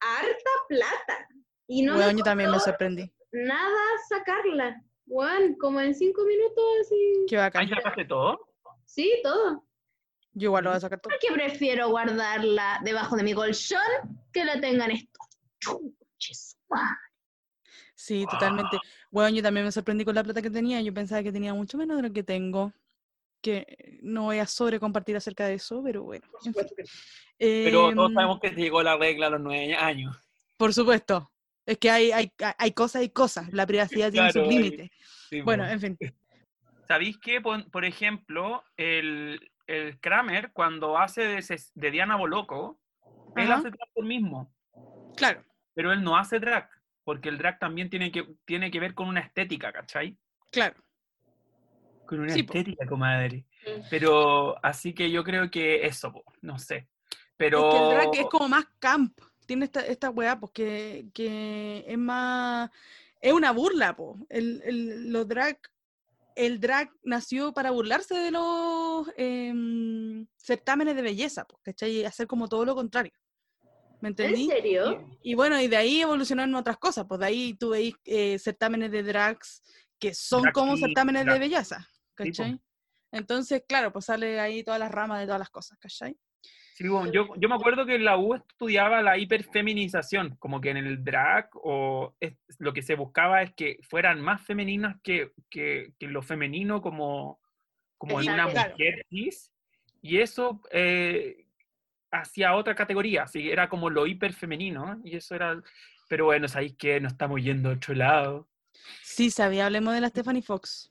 harta 0.00 0.50
plata. 0.68 1.28
Y 1.68 1.82
no 1.82 1.96
Weón, 1.96 2.14
me 2.14 2.18
yo 2.18 2.24
también 2.24 2.50
me 2.50 2.60
sorprendí. 2.60 3.12
nada 3.32 3.78
sacarla. 4.08 4.82
Weón, 5.06 5.54
como 5.58 5.80
en 5.80 5.94
cinco 5.94 6.24
minutos 6.24 6.64
así. 6.82 7.26
Qué 7.28 7.36
bacán. 7.36 7.62
¿Ahí 7.62 7.68
sacaste 7.68 8.04
todo? 8.04 8.38
Sí, 8.84 9.20
todo. 9.22 9.64
Yo 10.32 10.48
igual 10.48 10.64
lo 10.64 10.70
voy 10.70 10.76
a 10.76 10.80
sacar 10.80 11.00
todo. 11.00 11.10
Porque 11.12 11.32
prefiero 11.32 11.88
guardarla 11.88 12.80
debajo 12.84 13.16
de 13.16 13.22
mi 13.22 13.32
colchón 13.32 13.80
que 14.32 14.44
la 14.44 14.60
tengan 14.60 14.90
esto. 14.90 15.18
Chuches, 15.60 16.55
Sí, 17.94 18.26
totalmente. 18.30 18.78
Bueno, 19.10 19.34
yo 19.34 19.42
también 19.42 19.64
me 19.64 19.72
sorprendí 19.72 20.04
con 20.04 20.14
la 20.14 20.22
plata 20.22 20.42
que 20.42 20.50
tenía. 20.50 20.80
Yo 20.82 20.92
pensaba 20.92 21.22
que 21.22 21.32
tenía 21.32 21.54
mucho 21.54 21.78
menos 21.78 21.96
de 21.96 22.02
lo 22.08 22.12
que 22.12 22.22
tengo. 22.22 22.72
Que 23.42 23.98
no 24.02 24.24
voy 24.24 24.38
a 24.38 24.46
sobre 24.46 24.78
compartir 24.80 25.16
acerca 25.16 25.46
de 25.46 25.54
eso, 25.54 25.82
pero 25.82 26.02
bueno. 26.02 26.26
en 26.44 26.54
fin. 26.54 26.64
Pero 27.38 27.94
todos 27.94 28.08
Em, 28.10 28.14
sabemos 28.14 28.40
que 28.40 28.50
llegó 28.50 28.82
la 28.82 28.96
regla 28.96 29.28
a 29.28 29.30
los 29.30 29.40
nueve 29.40 29.74
años. 29.74 30.16
Por 30.56 30.74
supuesto. 30.74 31.30
Es 31.64 31.78
que 31.78 31.90
hay, 31.90 32.12
hay, 32.12 32.32
hay 32.58 32.72
cosas 32.72 33.02
y 33.02 33.10
cosas. 33.10 33.52
La 33.52 33.66
privacidad 33.66 34.10
tiene 34.12 34.30
sus 34.32 34.42
hay- 34.42 34.48
límites. 34.48 34.90
Sí, 35.28 35.40
Bueno, 35.40 35.66
en 35.66 35.80
fin. 35.80 35.98
¿Sabéis 36.88 37.18
que, 37.18 37.40
por, 37.40 37.68
por 37.70 37.84
ejemplo, 37.84 38.62
el, 38.76 39.50
el 39.66 39.98
Kramer, 39.98 40.52
cuando 40.52 40.96
hace 40.98 41.22
de, 41.22 41.60
de 41.74 41.90
Diana 41.90 42.14
Boloco, 42.16 42.78
él 43.34 43.50
Ajá. 43.50 43.56
hace 43.58 43.70
por 43.92 44.04
mismo, 44.04 44.54
Claro, 45.16 45.42
pero 45.76 45.92
él 45.92 46.02
no 46.02 46.16
hace 46.16 46.40
drag, 46.40 46.70
porque 47.04 47.28
el 47.28 47.36
drag 47.36 47.58
también 47.58 47.90
tiene 47.90 48.10
que, 48.10 48.26
tiene 48.46 48.70
que 48.70 48.80
ver 48.80 48.94
con 48.94 49.08
una 49.08 49.20
estética, 49.20 49.70
¿cachai? 49.72 50.16
claro. 50.50 50.74
Con 52.06 52.20
una 52.20 52.32
Sí, 52.32 52.44
po. 52.44 52.52
estética, 52.54 52.86
comadre. 52.86 53.44
Mm. 53.66 53.80
Pero 53.90 54.64
así 54.64 54.94
que 54.94 55.10
yo 55.10 55.22
creo 55.24 55.50
que 55.50 55.84
eso, 55.86 56.12
po, 56.12 56.24
no 56.40 56.56
sé. 56.58 56.88
Pero 57.36 57.68
Es 57.68 57.74
que 57.74 57.82
el 57.82 57.90
drag 57.90 58.24
es 58.24 58.26
como 58.30 58.48
más 58.48 58.64
camp. 58.78 59.20
Tiene 59.44 59.64
esta, 59.64 59.80
esta 59.80 60.10
weá, 60.10 60.38
pues 60.38 60.52
que, 60.52 61.06
que 61.12 61.84
es 61.86 61.98
más. 61.98 62.70
Es 63.20 63.32
una 63.32 63.50
burla, 63.50 63.96
pues. 63.96 64.18
El, 64.28 64.62
el, 64.64 65.12
los 65.12 65.26
drag. 65.26 65.58
El 66.36 66.60
drag 66.60 66.92
nació 67.02 67.52
para 67.52 67.72
burlarse 67.72 68.14
de 68.14 68.30
los 68.30 69.08
em, 69.16 70.26
certámenes 70.36 70.94
de 70.94 71.02
belleza, 71.02 71.44
pues, 71.44 71.60
¿cachai? 71.64 71.90
Y 71.90 72.04
hacer 72.04 72.28
como 72.28 72.48
todo 72.48 72.64
lo 72.64 72.76
contrario. 72.76 73.12
¿Me 74.00 74.08
¿En 74.08 74.12
entendí? 74.12 74.46
serio? 74.46 75.04
Y 75.22 75.34
bueno, 75.34 75.60
y 75.60 75.68
de 75.68 75.76
ahí 75.76 76.00
evolucionaron 76.00 76.54
otras 76.54 76.76
cosas, 76.78 77.06
pues 77.08 77.20
de 77.20 77.26
ahí 77.26 77.54
tú 77.54 77.70
veis 77.70 77.94
eh, 78.04 78.38
certámenes 78.38 78.90
de 78.90 79.02
drags 79.02 79.62
que 79.98 80.14
son 80.14 80.42
Drag 80.42 80.52
como 80.54 80.76
certámenes 80.76 81.24
de 81.24 81.32
drag- 81.32 81.40
belleza, 81.40 81.78
Sí, 81.80 81.86
po. 81.86 82.14
¿cachai? 82.14 82.60
Entonces, 83.12 83.62
claro, 83.66 83.92
pues 83.92 84.04
sale 84.04 84.38
ahí 84.40 84.62
todas 84.62 84.78
las 84.80 84.90
ramas 84.90 85.20
de 85.20 85.26
todas 85.26 85.38
las 85.38 85.50
cosas, 85.50 85.78
¿cachai? 85.78 86.16
Sí, 86.74 86.86
bueno, 86.88 87.10
yo, 87.10 87.28
yo 87.38 87.48
me 87.48 87.54
acuerdo 87.54 87.86
que 87.86 87.94
en 87.94 88.04
la 88.04 88.18
U 88.18 88.34
estudiaba 88.34 89.00
la 89.00 89.16
hiperfeminización, 89.16 90.36
como 90.36 90.60
que 90.60 90.70
en 90.70 90.76
el 90.76 91.02
drag 91.02 91.48
o 91.54 92.14
es- 92.20 92.36
lo 92.58 92.74
que 92.74 92.82
se 92.82 92.94
buscaba 92.96 93.42
es 93.42 93.54
que 93.54 93.78
fueran 93.82 94.20
más 94.20 94.42
femeninas 94.44 94.96
que, 95.02 95.32
que, 95.48 95.94
que 95.98 96.06
lo 96.08 96.20
femenino 96.20 96.82
como, 96.82 97.40
como 97.96 98.20
en 98.20 98.28
una 98.30 98.46
mujer 98.46 99.06
cis, 99.08 99.50
y 100.02 100.18
eso 100.18 100.60
eh, 100.70 101.45
hacia 102.20 102.54
otra 102.54 102.74
categoría, 102.74 103.24
así 103.24 103.50
era 103.50 103.68
como 103.68 103.90
lo 103.90 104.06
hiperfemenino, 104.06 105.00
y 105.04 105.16
eso 105.16 105.34
era, 105.34 105.60
pero 106.08 106.26
bueno, 106.26 106.48
sabéis 106.48 106.74
que 106.76 107.00
nos 107.00 107.12
estamos 107.12 107.42
yendo 107.42 107.70
a 107.70 107.74
otro 107.74 107.94
lado. 107.94 108.48
Sí, 109.02 109.30
sabía, 109.30 109.66
hablemos 109.66 109.94
de 109.94 110.00
la 110.00 110.08
Stephanie 110.08 110.42
Fox. 110.42 110.90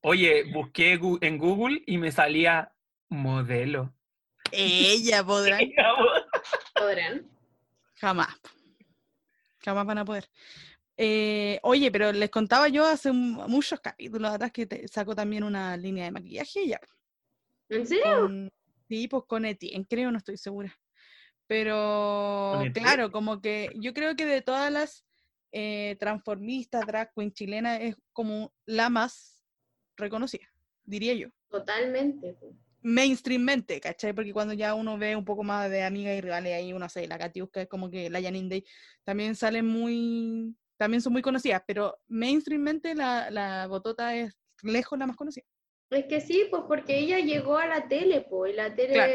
Oye, 0.00 0.44
busqué 0.52 0.98
en 1.20 1.38
Google 1.38 1.82
y 1.86 1.98
me 1.98 2.12
salía 2.12 2.72
modelo. 3.08 3.92
Ella 4.52 5.24
podrá. 5.26 5.58
¿Podrán? 6.74 7.26
Jamás. 7.96 8.28
Jamás 9.64 9.86
van 9.86 9.98
a 9.98 10.04
poder. 10.04 10.28
Eh, 10.96 11.58
oye, 11.62 11.90
pero 11.90 12.12
les 12.12 12.30
contaba 12.30 12.68
yo 12.68 12.86
hace 12.86 13.10
un- 13.10 13.32
muchos 13.48 13.80
capítulos 13.80 14.32
atrás 14.32 14.52
que 14.52 14.66
te- 14.66 14.88
sacó 14.88 15.14
también 15.14 15.44
una 15.44 15.76
línea 15.76 16.04
de 16.04 16.10
maquillaje 16.12 16.66
ya. 16.68 16.80
¿En 17.68 17.86
serio? 17.86 18.04
Con, 18.22 18.52
sí, 18.88 19.08
pues 19.08 19.24
con 19.26 19.44
Etienne, 19.44 19.86
creo, 19.88 20.10
no 20.10 20.18
estoy 20.18 20.36
segura. 20.36 20.76
Pero 21.46 22.62
claro, 22.74 23.10
como 23.10 23.40
que 23.40 23.70
yo 23.76 23.94
creo 23.94 24.14
que 24.16 24.26
de 24.26 24.42
todas 24.42 24.70
las 24.70 25.06
eh, 25.50 25.96
transformistas, 25.98 26.86
drag 26.86 27.12
queen 27.14 27.32
chilenas, 27.32 27.80
es 27.80 27.96
como 28.12 28.52
la 28.66 28.90
más 28.90 29.46
reconocida, 29.96 30.46
diría 30.84 31.14
yo. 31.14 31.28
Totalmente. 31.48 32.36
mainstreammente, 32.82 33.80
¿cachai? 33.80 34.12
Porque 34.12 34.32
cuando 34.32 34.52
ya 34.52 34.74
uno 34.74 34.98
ve 34.98 35.16
un 35.16 35.24
poco 35.24 35.42
más 35.42 35.70
de 35.70 35.82
amigas 35.82 36.16
y 36.16 36.20
rivales, 36.20 36.54
ahí 36.54 36.72
uno 36.74 36.88
sé, 36.88 37.08
la 37.08 37.18
Katiuska 37.18 37.62
es 37.62 37.68
como 37.68 37.90
que 37.90 38.10
la 38.10 38.20
Janine 38.20 38.48
Day, 38.48 38.64
también 39.04 39.34
salen 39.34 39.66
muy, 39.66 40.54
también 40.76 41.00
son 41.00 41.14
muy 41.14 41.22
conocidas, 41.22 41.62
pero 41.66 41.98
mainstreammente 42.06 42.94
la, 42.94 43.30
la 43.30 43.66
Botota 43.66 44.14
es 44.14 44.38
lejos 44.62 44.98
la 44.98 45.06
más 45.06 45.16
conocida. 45.16 45.46
Es 45.90 46.04
que 46.06 46.20
sí, 46.20 46.46
pues 46.50 46.62
porque 46.68 46.98
ella 46.98 47.18
llegó 47.18 47.56
a 47.58 47.66
la 47.66 47.88
tele, 47.88 48.26
pues, 48.28 48.52
y 48.52 48.56
la 48.56 48.74
tele, 48.74 48.92
Claro. 48.94 49.12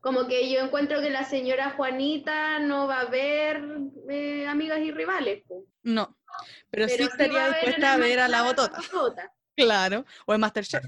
como 0.00 0.26
que 0.28 0.52
yo 0.52 0.60
encuentro 0.60 1.00
que 1.00 1.10
la 1.10 1.24
señora 1.24 1.70
Juanita 1.70 2.58
no 2.60 2.86
va 2.86 3.00
a 3.00 3.04
ver 3.10 3.62
eh, 4.08 4.46
amigas 4.46 4.80
y 4.80 4.90
rivales, 4.92 5.42
pues. 5.48 5.64
No, 5.82 6.16
pero, 6.70 6.88
sí 6.88 7.02
estaría 7.02 7.48
dispuesta 7.48 7.92
a 7.94 7.96
ver 7.96 8.20
a 8.20 8.28
la 8.28 8.42
Botota, 8.42 8.78
Botota. 8.92 9.32
claro, 9.56 10.04
o 10.26 10.34
en 10.34 10.40
Masterchef. 10.40 10.84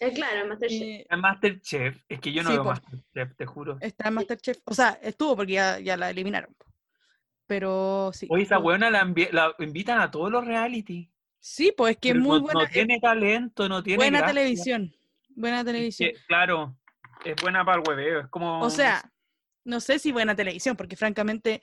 Eh, 0.00 0.12
claro, 0.12 0.40
en 0.40 0.48
Masterchef. 0.48 0.82
Eh, 0.82 1.06
En 1.08 1.20
Masterchef, 1.20 2.02
es 2.08 2.20
que 2.20 2.32
yo 2.32 2.42
no 2.42 2.48
Sí, 2.50 2.54
veo 2.56 2.64
po. 2.64 2.70
Masterchef, 2.70 3.36
te 3.36 3.46
juro. 3.46 3.78
está 3.80 4.08
en 4.08 4.14
Masterchef, 4.14 4.58
o 4.64 4.74
sea, 4.74 4.98
estuvo 5.00 5.36
porque 5.36 5.52
ya, 5.52 5.78
ya 5.78 5.96
la 5.96 6.10
eliminaron. 6.10 6.56
Pero 7.46 8.10
sí. 8.14 8.26
Oye, 8.30 8.44
esa 8.44 8.58
buena 8.58 8.90
la, 8.90 9.04
la 9.30 9.54
invitan 9.58 10.00
a 10.00 10.10
todos 10.10 10.30
los 10.30 10.44
reality. 10.44 11.08
Sí, 11.44 11.74
pues 11.76 11.94
es 11.94 12.00
que 12.00 12.10
es 12.10 12.14
muy 12.14 12.38
no, 12.38 12.44
buena, 12.44 12.60
no 12.62 12.68
tiene 12.68 13.00
talento, 13.00 13.68
no 13.68 13.82
tiene 13.82 13.96
buena 13.96 14.18
gracia. 14.20 14.34
televisión, 14.34 14.94
buena 15.30 15.58
Es 15.58 15.64
televisión. 15.64 16.10
que, 16.12 16.20
claro, 16.28 16.78
es 17.24 17.34
buena 17.42 17.64
para 17.64 17.82
el 17.82 17.88
hueveo, 17.88 18.20
es 18.20 18.28
como... 18.28 18.60
O 18.60 18.70
sea, 18.70 19.02
no 19.64 19.80
sé 19.80 19.98
si 19.98 20.12
buena 20.12 20.36
televisión, 20.36 20.76
porque 20.76 20.94
francamente 20.94 21.60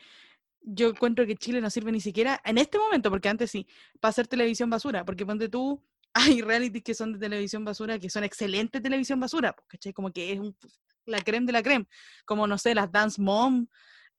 yo 0.61 0.89
encuentro 0.89 1.25
que 1.25 1.37
Chile 1.37 1.61
no 1.61 1.69
sirve 1.69 1.93
ni 1.93 2.01
siquiera 2.01 2.41
en 2.43 2.57
este 2.57 2.77
momento, 2.77 3.09
porque 3.09 3.29
antes 3.29 3.51
sí, 3.51 3.65
para 4.01 4.09
hacer 4.09 4.27
televisión 4.27 4.69
basura, 4.69 5.05
porque 5.05 5.25
ponte 5.25 5.47
tú, 5.47 5.81
hay 6.13 6.41
realities 6.41 6.83
que 6.83 6.93
son 6.93 7.13
de 7.13 7.19
televisión 7.19 7.63
basura, 7.63 7.97
que 7.99 8.09
son 8.09 8.25
excelente 8.25 8.81
televisión 8.81 9.17
basura, 9.17 9.53
pues, 9.53 9.65
¿cachai? 9.69 9.93
Como 9.93 10.11
que 10.11 10.33
es 10.33 10.39
un- 10.39 10.57
la 11.05 11.21
creme 11.21 11.45
de 11.45 11.53
la 11.53 11.63
creme, 11.63 11.87
como 12.25 12.45
no 12.47 12.57
sé, 12.57 12.75
las 12.75 12.91
Dance 12.91 13.21
Mom, 13.21 13.65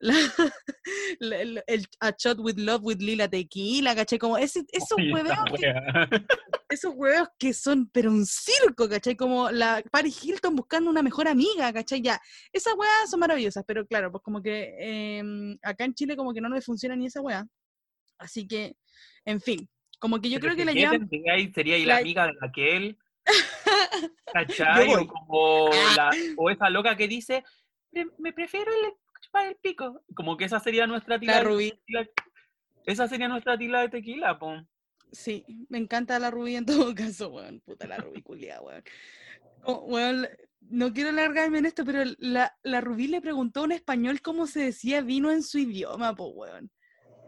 la- 0.01 0.15
la- 1.21 1.41
el, 1.41 1.63
el 1.67 1.87
A 2.01 2.11
Shot 2.19 2.39
with 2.41 2.57
Love 2.59 2.83
with 2.85 2.99
Lila 3.01 3.29
Tequila, 3.29 3.95
¿cachai? 3.95 4.19
Como 4.19 4.37
ese, 4.39 4.65
esos 4.73 4.99
esa 4.99 5.15
hueveos 5.15 5.39
que- 5.57 5.73
esos 6.71 6.93
huevos 6.95 7.29
que 7.39 7.53
son, 7.53 7.89
pero 7.91 8.11
un 8.11 8.25
circo, 8.27 8.89
¿cachai? 8.89 9.17
Como 9.17 9.51
la 9.51 9.83
Paris 9.91 10.23
Hilton 10.25 10.57
buscando 10.57 10.91
una 10.91 11.03
mejor 11.03 11.29
amiga, 11.29 11.73
¿cachai? 11.73 12.01
Ya, 12.01 12.21
esas 12.53 12.75
weas 12.75 13.11
son 13.11 13.21
maravillosas, 13.21 13.65
pero 13.67 13.87
claro, 13.87 14.11
pues 14.11 14.23
como 14.23 14.41
que 14.43 14.75
em, 14.79 15.59
acá 15.63 15.85
en 15.85 15.95
Chile 15.95 16.17
como 16.17 16.33
que 16.33 16.41
no 16.41 16.49
le 16.49 16.61
funciona 16.61 16.97
ni 16.97 17.07
esa 17.07 17.21
wea. 17.21 17.45
Así 18.19 18.47
que, 18.47 18.77
en 19.25 19.41
fin, 19.41 19.69
como 19.99 20.21
que 20.21 20.31
yo 20.31 20.39
Pero 20.41 20.55
creo 20.55 20.57
que 20.57 20.65
la 20.67 20.73
¿qué 20.73 20.79
llevan... 20.81 21.09
tendría 21.09 21.33
ahí? 21.35 21.53
Sería 21.53 21.75
ahí 21.77 21.85
la 21.85 21.95
la- 21.95 22.01
amiga 22.01 22.27
de 22.27 22.33
Raquel, 22.41 22.99
¿cachai? 24.33 24.95
O, 24.95 25.07
como 25.07 25.71
la- 25.97 26.11
o 26.37 26.51
esa 26.51 26.71
loca 26.71 26.97
que 26.97 27.09
dice, 27.09 27.45
"Pre- 27.91 28.11
me 28.19 28.33
prefiero 28.33 28.71
el 28.73 28.93
chupar 29.31 29.47
el 29.49 29.57
pico. 29.57 30.03
Como 30.15 30.37
que 30.37 30.45
esa 30.45 30.61
sería 30.61 30.87
nuestra 30.87 31.19
tila 31.19 31.33
La 31.35 31.39
de 31.39 31.45
Rubí. 31.45 31.71
tequila. 31.71 32.09
Esa 32.85 33.09
sería 33.09 33.29
nuestra 33.29 33.57
tila 33.59 33.81
de 33.83 33.89
tequila, 33.89 34.39
po. 34.39 34.53
Sí, 35.13 35.45
me 35.69 35.79
encanta 35.79 36.19
la 36.19 36.31
Rubí 36.31 36.57
en 36.57 36.67
todo 36.67 36.95
caso, 36.95 37.29
weón. 37.31 37.61
Puta 37.61 37.87
la 37.87 37.97
Rubí 37.99 38.23
culiada, 38.23 38.61
weón. 38.63 38.83
Oh, 39.63 39.85
weón, 39.87 40.29
no 40.61 40.93
quiero 40.93 41.11
alargarme 41.11 41.59
en 41.59 41.67
esto, 41.67 41.85
pero 41.85 42.03
la, 42.19 42.57
la 42.63 42.81
Rubí 42.81 43.09
le 43.09 43.21
preguntó 43.21 43.61
a 43.61 43.65
un 43.65 43.73
español 43.73 44.21
cómo 44.23 44.47
se 44.47 44.61
decía 44.61 45.01
vino 45.03 45.31
en 45.31 45.43
su 45.43 45.59
idioma, 45.59 46.15
po, 46.15 46.29
weón. 46.29 46.71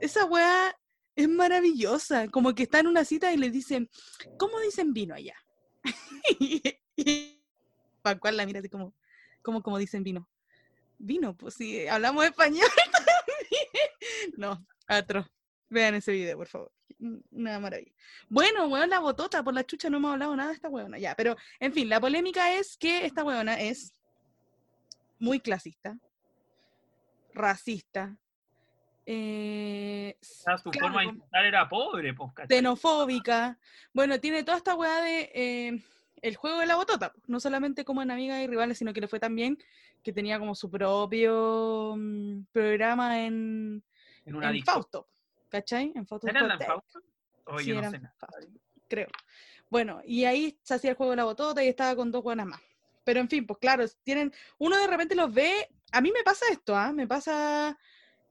Esa 0.00 0.24
weá 0.24 0.74
Es 1.14 1.28
maravillosa. 1.28 2.28
Como 2.28 2.54
que 2.54 2.62
está 2.64 2.80
en 2.80 2.86
una 2.86 3.04
cita 3.04 3.32
y 3.32 3.36
le 3.36 3.50
dicen, 3.50 3.90
¿cómo 4.38 4.58
dicen 4.60 4.92
vino 4.92 5.14
allá? 5.14 5.36
y 6.96 7.38
Pascual 8.00 8.36
la 8.36 8.46
mira 8.46 8.60
así 8.60 8.68
como, 8.68 8.94
¿cómo, 9.42 9.62
cómo 9.62 9.78
dicen 9.78 10.02
vino? 10.02 10.28
Vino, 11.04 11.36
pues 11.36 11.54
sí, 11.54 11.86
hablamos 11.88 12.24
español 12.24 12.68
también. 12.92 14.36
No, 14.36 14.64
otro. 14.88 15.28
Vean 15.68 15.96
ese 15.96 16.12
video, 16.12 16.36
por 16.36 16.46
favor. 16.46 16.72
Una 17.32 17.58
maravilla. 17.58 17.90
Bueno, 18.28 18.68
weón, 18.68 18.88
la 18.88 19.00
botota, 19.00 19.42
por 19.42 19.52
la 19.52 19.64
chucha 19.66 19.90
no 19.90 19.96
hemos 19.96 20.12
hablado 20.12 20.36
nada 20.36 20.50
de 20.50 20.54
esta 20.54 20.68
weona. 20.68 20.98
Ya, 20.98 21.16
pero, 21.16 21.36
en 21.58 21.72
fin, 21.72 21.88
la 21.88 22.00
polémica 22.00 22.54
es 22.54 22.76
que 22.76 23.04
esta 23.04 23.24
weona 23.24 23.60
es 23.60 23.92
muy 25.18 25.40
clasista, 25.40 25.98
racista, 27.34 28.16
eh, 29.04 30.16
Ah, 30.46 30.56
su 30.56 30.70
claro, 30.70 30.94
forma 30.94 31.12
de 31.42 31.48
era 31.48 31.68
pobre, 31.68 32.14
pues, 32.14 32.30
xenofóbica. 32.48 33.58
Bueno, 33.92 34.20
tiene 34.20 34.44
toda 34.44 34.58
esta 34.58 34.76
weá 34.76 35.00
de 35.00 35.32
eh, 35.34 35.82
el 36.22 36.36
juego 36.36 36.60
de 36.60 36.66
la 36.66 36.76
botota, 36.76 37.12
no 37.26 37.40
solamente 37.40 37.84
como 37.84 38.00
en 38.00 38.10
Amigas 38.10 38.40
y 38.40 38.46
Rivales, 38.46 38.78
sino 38.78 38.92
que 38.92 39.00
le 39.00 39.08
fue 39.08 39.20
también 39.20 39.58
que 40.02 40.12
tenía 40.12 40.38
como 40.38 40.54
su 40.54 40.70
propio 40.70 41.94
mm, 41.96 42.44
programa 42.52 43.24
en, 43.24 43.82
En 44.24 44.34
una 44.36 44.50
en. 44.50 44.64
Fausto, 44.64 45.08
¿cachai? 45.48 45.92
En 45.94 46.06
Fausto 46.06 46.28
¿Era 46.28 46.40
en 46.40 46.48
la 46.48 46.56
Discoteca, 46.56 46.80
Fausto? 46.80 47.02
Oye, 47.46 47.64
Sí, 47.64 47.68
yo 47.70 47.74
no 47.74 47.80
era 47.80 47.90
sé 47.90 47.96
en 47.96 48.02
nada. 48.02 48.14
Fausto, 48.18 48.52
creo. 48.88 49.08
Bueno, 49.68 50.00
y 50.04 50.24
ahí 50.24 50.58
se 50.62 50.74
hacía 50.74 50.90
el 50.90 50.96
juego 50.96 51.10
de 51.10 51.16
la 51.16 51.24
botota 51.24 51.62
y 51.64 51.68
estaba 51.68 51.96
con 51.96 52.10
dos 52.12 52.22
buenas 52.22 52.46
más. 52.46 52.60
Pero 53.04 53.18
en 53.20 53.28
fin, 53.28 53.44
pues 53.46 53.58
claro, 53.58 53.84
tienen, 54.04 54.32
uno 54.58 54.78
de 54.78 54.86
repente 54.86 55.16
los 55.16 55.32
ve, 55.32 55.68
a 55.90 56.00
mí 56.00 56.12
me 56.12 56.22
pasa 56.22 56.46
esto, 56.52 56.76
¿ah? 56.76 56.92
Me 56.92 57.08
pasa 57.08 57.76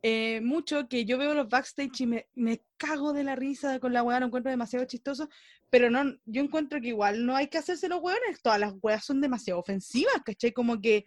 eh, 0.03 0.41
mucho 0.41 0.87
que 0.87 1.05
yo 1.05 1.17
veo 1.17 1.33
los 1.33 1.47
backstage 1.49 2.01
y 2.01 2.05
me, 2.07 2.27
me 2.33 2.63
cago 2.77 3.13
de 3.13 3.23
la 3.23 3.35
risa 3.35 3.79
con 3.79 3.93
la 3.93 4.01
weá, 4.03 4.19
lo 4.19 4.25
encuentro 4.27 4.49
demasiado 4.49 4.85
chistoso, 4.85 5.29
pero 5.69 5.89
no, 5.89 6.03
yo 6.25 6.41
encuentro 6.41 6.81
que 6.81 6.87
igual 6.89 7.25
no 7.25 7.35
hay 7.35 7.47
que 7.47 7.57
hacerse 7.59 7.87
los 7.87 8.01
weones, 8.01 8.41
todas 8.41 8.59
las 8.59 8.73
weas 8.81 9.05
son 9.05 9.21
demasiado 9.21 9.59
ofensivas, 9.59 10.15
¿cachai? 10.25 10.51
Como 10.51 10.79
que 10.81 11.05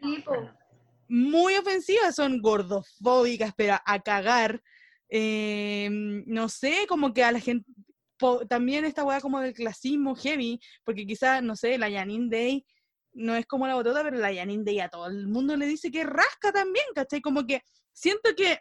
muy 1.09 1.55
ofensivas, 1.55 2.15
son 2.15 2.41
gordofóbicas, 2.41 3.53
pero 3.57 3.77
a 3.85 4.01
cagar. 4.01 4.63
eh, 5.09 5.89
no 5.91 6.49
sé, 6.49 6.87
como 6.89 7.13
que 7.13 7.23
a 7.23 7.31
la 7.31 7.39
gente, 7.41 7.71
po- 8.19 8.47
también 8.47 8.85
esta 8.85 9.05
weá 9.05 9.21
como 9.21 9.41
del 9.41 9.53
clasismo 9.55 10.17
heavy, 10.17 10.59
porque 10.83 11.07
quizás, 11.07 11.43
no 11.43 11.57
sé, 11.57 11.79
la 11.79 11.91
Janine 11.91 12.29
Day 12.31 12.67
no 13.13 13.37
es 13.37 13.47
como 13.47 13.67
la 13.67 13.75
botota, 13.75 14.03
pero 14.03 14.17
la 14.17 14.35
Janine 14.35 14.65
Day 14.65 14.81
a 14.81 14.89
todo 14.89 15.07
el 15.07 15.29
mundo 15.29 15.57
le 15.57 15.67
dice 15.67 15.91
que 15.91 16.05
rasca 16.05 16.51
también, 16.53 16.87
¿cachai? 16.95 17.21
Como 17.21 17.47
que 17.47 17.61
siento 17.93 18.31
que 18.37 18.59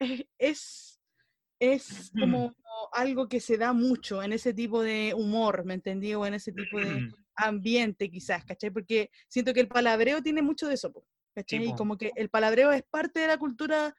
es, 0.38 1.00
es 1.58 2.12
como 2.18 2.54
algo 2.92 3.28
que 3.28 3.40
se 3.40 3.56
da 3.56 3.72
mucho 3.72 4.22
en 4.22 4.32
ese 4.32 4.52
tipo 4.52 4.82
de 4.82 5.14
humor, 5.14 5.64
¿me 5.64 5.74
entendí? 5.74 6.14
O 6.14 6.26
en 6.26 6.34
ese 6.34 6.52
tipo 6.52 6.78
de 6.78 7.10
ambiente 7.36 8.10
quizás, 8.10 8.44
¿cachai? 8.44 8.70
Porque 8.70 9.10
siento 9.28 9.52
que 9.52 9.60
el 9.60 9.68
palabreo 9.68 10.22
tiene 10.22 10.42
mucho 10.42 10.68
de 10.68 10.74
eso, 10.74 10.92
¿cachai? 11.34 11.68
Y 11.68 11.74
como 11.74 11.96
que 11.96 12.12
el 12.16 12.28
palabreo 12.28 12.72
es 12.72 12.82
parte 12.84 13.20
de 13.20 13.28
la 13.28 13.38
cultura 13.38 13.94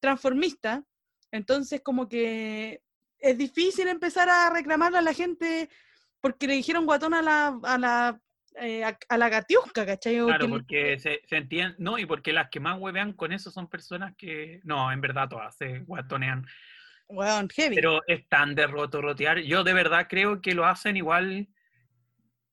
transformista, 0.00 0.84
entonces 1.30 1.80
como 1.82 2.08
que 2.08 2.82
es 3.18 3.36
difícil 3.36 3.88
empezar 3.88 4.28
a 4.28 4.50
reclamarle 4.50 4.98
a 4.98 5.02
la 5.02 5.12
gente 5.12 5.68
porque 6.20 6.46
le 6.46 6.54
dijeron 6.54 6.86
guatón 6.86 7.14
a 7.14 7.22
la, 7.22 7.58
a 7.62 7.78
la, 7.78 8.20
eh, 8.60 8.84
a, 8.84 8.98
a 9.08 9.18
la 9.18 9.28
gatiusca, 9.28 9.86
¿cachai? 9.86 10.18
Claro, 10.18 10.38
que 10.38 10.44
le- 10.46 10.50
porque 10.58 10.98
se, 10.98 11.20
se 11.26 11.36
entiende, 11.36 11.76
no, 11.78 11.98
y 11.98 12.06
porque 12.06 12.32
las 12.32 12.48
que 12.50 12.60
más 12.60 12.78
huevean 12.78 13.12
con 13.12 13.32
eso 13.32 13.50
son 13.50 13.68
personas 13.68 14.14
que, 14.16 14.60
no, 14.64 14.90
en 14.92 15.00
verdad 15.00 15.28
todas 15.28 15.56
se 15.56 15.80
guatonean, 15.80 16.46
weón, 17.08 17.48
heavy. 17.48 17.76
pero 17.76 18.00
es 18.06 18.28
tan 18.28 18.54
de 18.54 18.66
rotear. 18.66 19.40
Yo 19.40 19.64
de 19.64 19.72
verdad 19.72 20.06
creo 20.08 20.40
que 20.40 20.54
lo 20.54 20.66
hacen 20.66 20.96
igual 20.96 21.48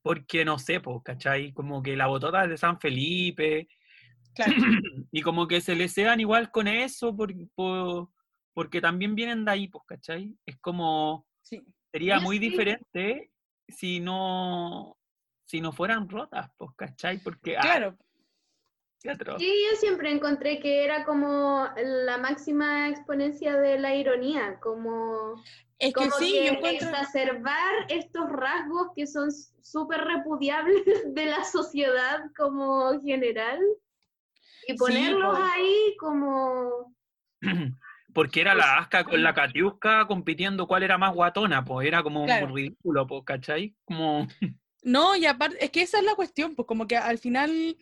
porque, 0.01 0.45
no 0.45 0.59
sé, 0.59 0.79
pues, 0.79 0.97
¿cachai? 1.03 1.51
Como 1.53 1.81
que 1.81 1.95
la 1.95 2.07
botota 2.07 2.43
es 2.43 2.49
de 2.49 2.57
San 2.57 2.79
Felipe, 2.79 3.67
Claro. 4.35 4.53
y 5.11 5.21
como 5.21 5.47
que 5.47 5.61
se 5.61 5.75
les 5.75 5.93
sean 5.93 6.19
igual 6.19 6.51
con 6.51 6.67
eso, 6.67 7.15
por, 7.15 7.33
por- 7.55 8.09
porque 8.53 8.79
también 8.81 9.15
vienen 9.15 9.43
de 9.45 9.51
ahí, 9.51 9.67
pues, 9.67 9.83
¿cachai? 9.87 10.33
Es 10.45 10.57
como, 10.57 11.25
sí. 11.41 11.61
sería 11.91 12.15
Yo 12.17 12.21
muy 12.21 12.37
sí. 12.37 12.49
diferente 12.49 13.31
si 13.67 13.99
no, 13.99 14.94
si 15.45 15.61
no 15.61 15.71
fueran 15.71 16.09
rotas, 16.09 16.51
pues, 16.57 16.71
¿cachai? 16.75 17.19
Porque, 17.19 17.57
ah, 17.57 17.61
Claro. 17.61 17.97
Sí, 19.37 19.53
yo 19.69 19.77
siempre 19.77 20.11
encontré 20.11 20.59
que 20.59 20.83
era 20.83 21.05
como 21.05 21.69
la 21.77 22.17
máxima 22.17 22.89
exponencia 22.89 23.55
de 23.55 23.77
la 23.77 23.93
ironía, 23.93 24.59
como, 24.59 25.43
es 25.77 25.93
que 25.93 25.93
como 25.93 26.11
sí, 26.17 26.31
que 26.33 26.45
yo 26.45 26.51
encuentro... 26.53 26.89
exacerbar 26.89 27.73
estos 27.89 28.29
rasgos 28.31 28.87
que 28.95 29.05
son 29.05 29.31
súper 29.31 30.01
repudiables 30.01 30.83
de 31.13 31.25
la 31.25 31.43
sociedad 31.43 32.19
como 32.35 32.99
general 32.99 33.59
y 34.67 34.73
ponerlos 34.75 35.37
po. 35.37 35.43
ahí 35.43 35.95
como... 35.99 36.95
Porque 38.13 38.41
era 38.41 38.55
la 38.55 38.77
Asca 38.77 39.03
con 39.03 39.21
la 39.21 39.33
Katiuska 39.33 40.07
compitiendo 40.07 40.67
cuál 40.67 40.83
era 40.83 40.97
más 40.97 41.13
guatona, 41.13 41.65
pues 41.65 41.85
era 41.85 42.01
como 42.01 42.23
Claro. 42.25 42.47
ridículo, 42.47 43.05
pues, 43.05 43.23
¿cachai? 43.25 43.75
Como, 43.83 44.25
No, 44.85 45.15
y 45.17 45.25
aparte, 45.25 45.57
es 45.65 45.71
que 45.71 45.81
esa 45.81 45.97
es 45.97 46.05
la 46.05 46.15
cuestión, 46.15 46.55
pues 46.55 46.65
como 46.67 46.87
que 46.87 46.95
al 46.95 47.17
final 47.17 47.77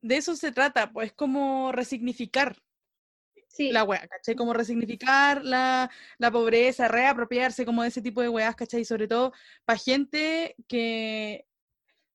de 0.00 0.16
eso 0.16 0.36
se 0.36 0.52
trata, 0.52 0.92
pues 0.92 1.12
como 1.12 1.72
resignificar 1.72 2.56
Sí, 3.48 3.72
la 3.72 3.84
wea, 3.84 4.06
¿cachai? 4.08 4.36
Como 4.36 4.52
resignificar 4.54 5.44
la, 5.44 5.90
la 6.18 6.30
pobreza, 6.30 6.88
reapropiarse 6.88 7.64
como 7.66 7.82
de 7.82 7.88
ese 7.88 8.02
tipo 8.02 8.20
de 8.22 8.28
weas, 8.28 8.54
¿cachai? 8.54 8.84
Sobre 8.84 9.08
todo 9.08 9.32
para 9.64 9.78
gente 9.78 10.54
que... 10.68 11.46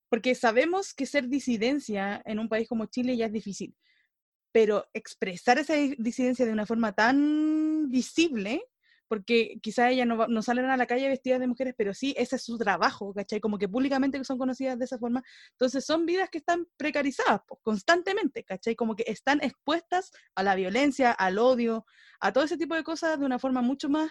Porque 0.10 0.36
sabemos 0.36 0.93
que 0.93 1.06
ser 1.08 1.28
disidencia 1.30 2.22
en 2.26 2.39
un 2.39 2.50
país 2.50 2.69
como 2.69 2.86
Chile 2.86 3.17
ya 3.17 3.26
es 3.28 3.34
difícil, 3.34 3.76
pero 4.52 4.88
expresar 4.93 5.60
esa 5.60 5.76
di- 5.76 5.96
disidencia 6.00 6.46
de 6.46 6.54
una 6.54 6.65
forma 6.67 6.93
tan 6.93 7.89
visible, 7.89 8.63
porque 9.13 9.60
quizá 9.62 9.91
ellas 9.91 10.08
no, 10.08 10.41
salen 10.41 10.65
a 10.71 10.76
la 10.76 10.88
calle 10.88 11.08
vestidas 11.08 11.39
de 11.39 11.45
mujeres, 11.45 11.76
pero 11.78 11.93
sí, 11.93 12.15
ese 12.17 12.38
es 12.38 12.43
su 12.43 12.58
trabajo, 12.58 13.13
¿cachai? 13.13 13.39
Como 13.39 13.60
que 13.60 13.69
públicamente 13.69 14.23
son 14.23 14.39
conocidas 14.39 14.80
de 14.80 14.86
esa 14.86 14.97
forma. 14.97 15.21
Entonces 15.52 15.86
son 15.86 16.08
vidas 16.08 16.32
que 16.32 16.39
están 16.39 16.65
precarizadas 16.78 17.41
constantemente, 17.62 18.43
¿cachai? 18.43 18.76
Como 18.76 18.95
que 18.95 19.04
están 19.06 19.39
expuestas 19.43 20.12
a 20.34 20.41
la 20.41 20.56
violencia, 20.56 21.12
al 21.12 21.38
odio, 21.38 21.86
a 22.21 22.34
todo 22.34 22.43
ese 22.43 22.58
tipo 22.58 22.73
de 22.73 22.84
cosas 22.84 23.19
de 23.19 23.26
una 23.28 23.38
forma 23.38 23.62
mucho 23.62 23.88
más 23.88 24.10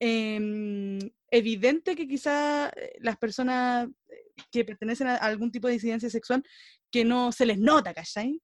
em, 0.00 0.98
evidente 1.30 1.94
que 1.94 2.08
quizá 2.08 2.68
eh, 2.70 2.96
las 2.98 3.18
personas 3.18 3.86
eh, 4.08 4.42
que 4.50 4.64
pertenecen 4.64 5.06
a 5.06 5.18
algún 5.18 5.52
tipo 5.52 5.68
de 5.68 5.74
disidencia 5.74 6.10
sexual 6.10 6.42
que 6.90 7.04
no 7.04 7.30
se 7.30 7.46
les 7.46 7.60
nota, 7.60 7.94
¿cachai? 7.94 8.42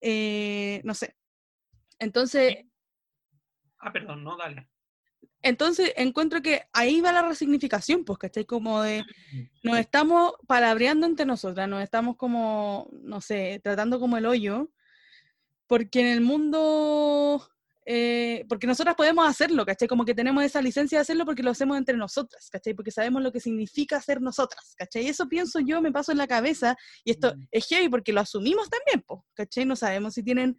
Eh, 0.00 0.80
no 0.82 0.92
sé. 0.92 1.14
Entonces, 2.00 2.64
ah, 3.78 3.92
perdón, 3.92 4.24
no, 4.24 4.36
dale. 4.36 4.68
Entonces 5.42 5.92
encuentro 5.96 6.42
que 6.42 6.62
ahí 6.72 7.00
va 7.00 7.12
la 7.12 7.22
resignificación, 7.22 8.04
pues, 8.04 8.18
¿cachai? 8.18 8.44
Como 8.44 8.82
de, 8.82 9.04
nos 9.62 9.78
estamos 9.78 10.34
palabreando 10.46 11.06
entre 11.06 11.26
nosotras, 11.26 11.68
nos 11.68 11.82
estamos 11.82 12.16
como, 12.16 12.88
no 12.92 13.20
sé, 13.20 13.60
tratando 13.62 13.98
como 13.98 14.16
el 14.18 14.26
hoyo, 14.26 14.70
porque 15.66 16.00
en 16.00 16.06
el 16.08 16.20
mundo, 16.20 17.48
eh, 17.86 18.44
porque 18.48 18.66
nosotras 18.66 18.96
podemos 18.96 19.26
hacerlo, 19.26 19.64
¿cachai? 19.64 19.88
Como 19.88 20.04
que 20.04 20.14
tenemos 20.14 20.44
esa 20.44 20.60
licencia 20.60 20.98
de 20.98 21.02
hacerlo 21.02 21.24
porque 21.24 21.42
lo 21.42 21.52
hacemos 21.52 21.78
entre 21.78 21.96
nosotras, 21.96 22.50
¿cachai? 22.50 22.74
Porque 22.74 22.90
sabemos 22.90 23.22
lo 23.22 23.32
que 23.32 23.40
significa 23.40 24.00
ser 24.00 24.20
nosotras, 24.20 24.74
¿cachai? 24.76 25.06
Eso 25.06 25.28
pienso 25.28 25.58
yo, 25.60 25.80
me 25.80 25.92
paso 25.92 26.12
en 26.12 26.18
la 26.18 26.26
cabeza, 26.26 26.76
y 27.02 27.12
esto 27.12 27.34
es 27.50 27.66
heavy 27.66 27.88
porque 27.88 28.12
lo 28.12 28.20
asumimos 28.20 28.68
también, 28.68 29.02
pues, 29.06 29.20
¿cachai? 29.32 29.64
No 29.64 29.74
sabemos 29.74 30.14
si 30.14 30.22
tienen 30.22 30.58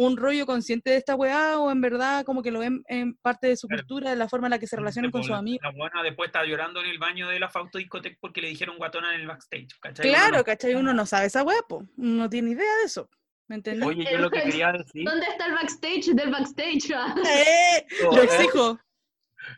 un 0.00 0.16
rollo 0.16 0.46
consciente 0.46 0.90
de 0.90 0.96
esta 0.96 1.16
weá 1.16 1.58
o 1.58 1.72
en 1.72 1.80
verdad 1.80 2.24
como 2.24 2.40
que 2.40 2.52
lo 2.52 2.60
ven 2.60 2.84
en 2.86 3.16
parte 3.16 3.48
de 3.48 3.56
su 3.56 3.66
Claro. 3.66 3.82
cultura, 3.82 4.10
de 4.10 4.16
la 4.16 4.28
forma 4.28 4.46
en 4.46 4.52
la 4.52 4.58
que 4.60 4.68
se 4.68 4.76
relacionan 4.76 5.10
con 5.10 5.24
sus 5.24 5.34
amigos. 5.34 5.60
La 5.62 5.76
buena 5.76 6.04
después 6.04 6.28
está 6.28 6.44
llorando 6.44 6.78
en 6.80 6.86
el 6.86 6.98
baño 6.98 7.26
de 7.28 7.40
la 7.40 7.48
Fausto 7.48 7.78
Discotec 7.78 8.16
porque 8.20 8.40
le 8.40 8.46
dijeron 8.48 8.76
guatona 8.78 9.12
en 9.16 9.22
el 9.22 9.26
backstage, 9.26 9.68
¿cachai? 9.80 10.06
Uno 10.08 10.14
Claro, 10.16 10.36
no- 10.38 10.44
¿cachai? 10.44 10.74
Uno 10.76 10.94
no 10.94 11.04
sabe 11.04 11.26
esa 11.26 11.42
weá, 11.42 11.60
po. 11.68 11.78
Uno 11.96 12.14
no 12.22 12.30
tiene 12.30 12.50
idea 12.52 12.76
de 12.76 12.84
eso. 12.84 13.10
¿Me 13.48 13.56
entendés? 13.56 13.88
Oye, 13.88 14.06
yo 14.08 14.18
lo 14.18 14.30
que 14.30 14.42
quería 14.42 14.70
decir, 14.70 15.04
¿Dónde 15.04 15.26
está 15.26 15.46
el 15.46 15.54
backstage 15.54 16.14
del 16.14 16.30
backstage? 16.30 16.90
¡Eh! 17.26 17.86
Lo 18.04 18.22
exijo. 18.22 18.78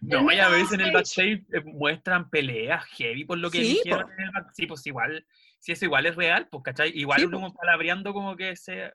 no, 0.00 0.32
y 0.32 0.38
a 0.38 0.48
veces 0.48 0.72
en 0.72 0.80
el 0.80 0.92
backstage. 0.92 1.40
backstage 1.42 1.66
eh, 1.66 1.70
muestran 1.74 2.30
peleas 2.30 2.84
heavy 2.96 3.24
por 3.26 3.36
lo 3.36 3.50
que 3.50 3.58
Sí, 3.62 3.80
dijeron 3.84 4.04
po. 4.06 4.12
en 4.16 4.20
el 4.22 4.30
backstage. 4.30 4.54
Sí, 4.56 4.66
pues 4.66 4.86
igual, 4.86 5.26
si 5.58 5.72
eso 5.72 5.84
igual 5.84 6.06
es 6.06 6.16
real, 6.16 6.48
pues, 6.50 6.62
¿cachai? 6.64 6.92
Igual 6.94 7.20
Sí, 7.20 7.26
uno 7.26 7.52
palabreando 7.52 8.14
como 8.14 8.36
que 8.36 8.56
se... 8.56 8.90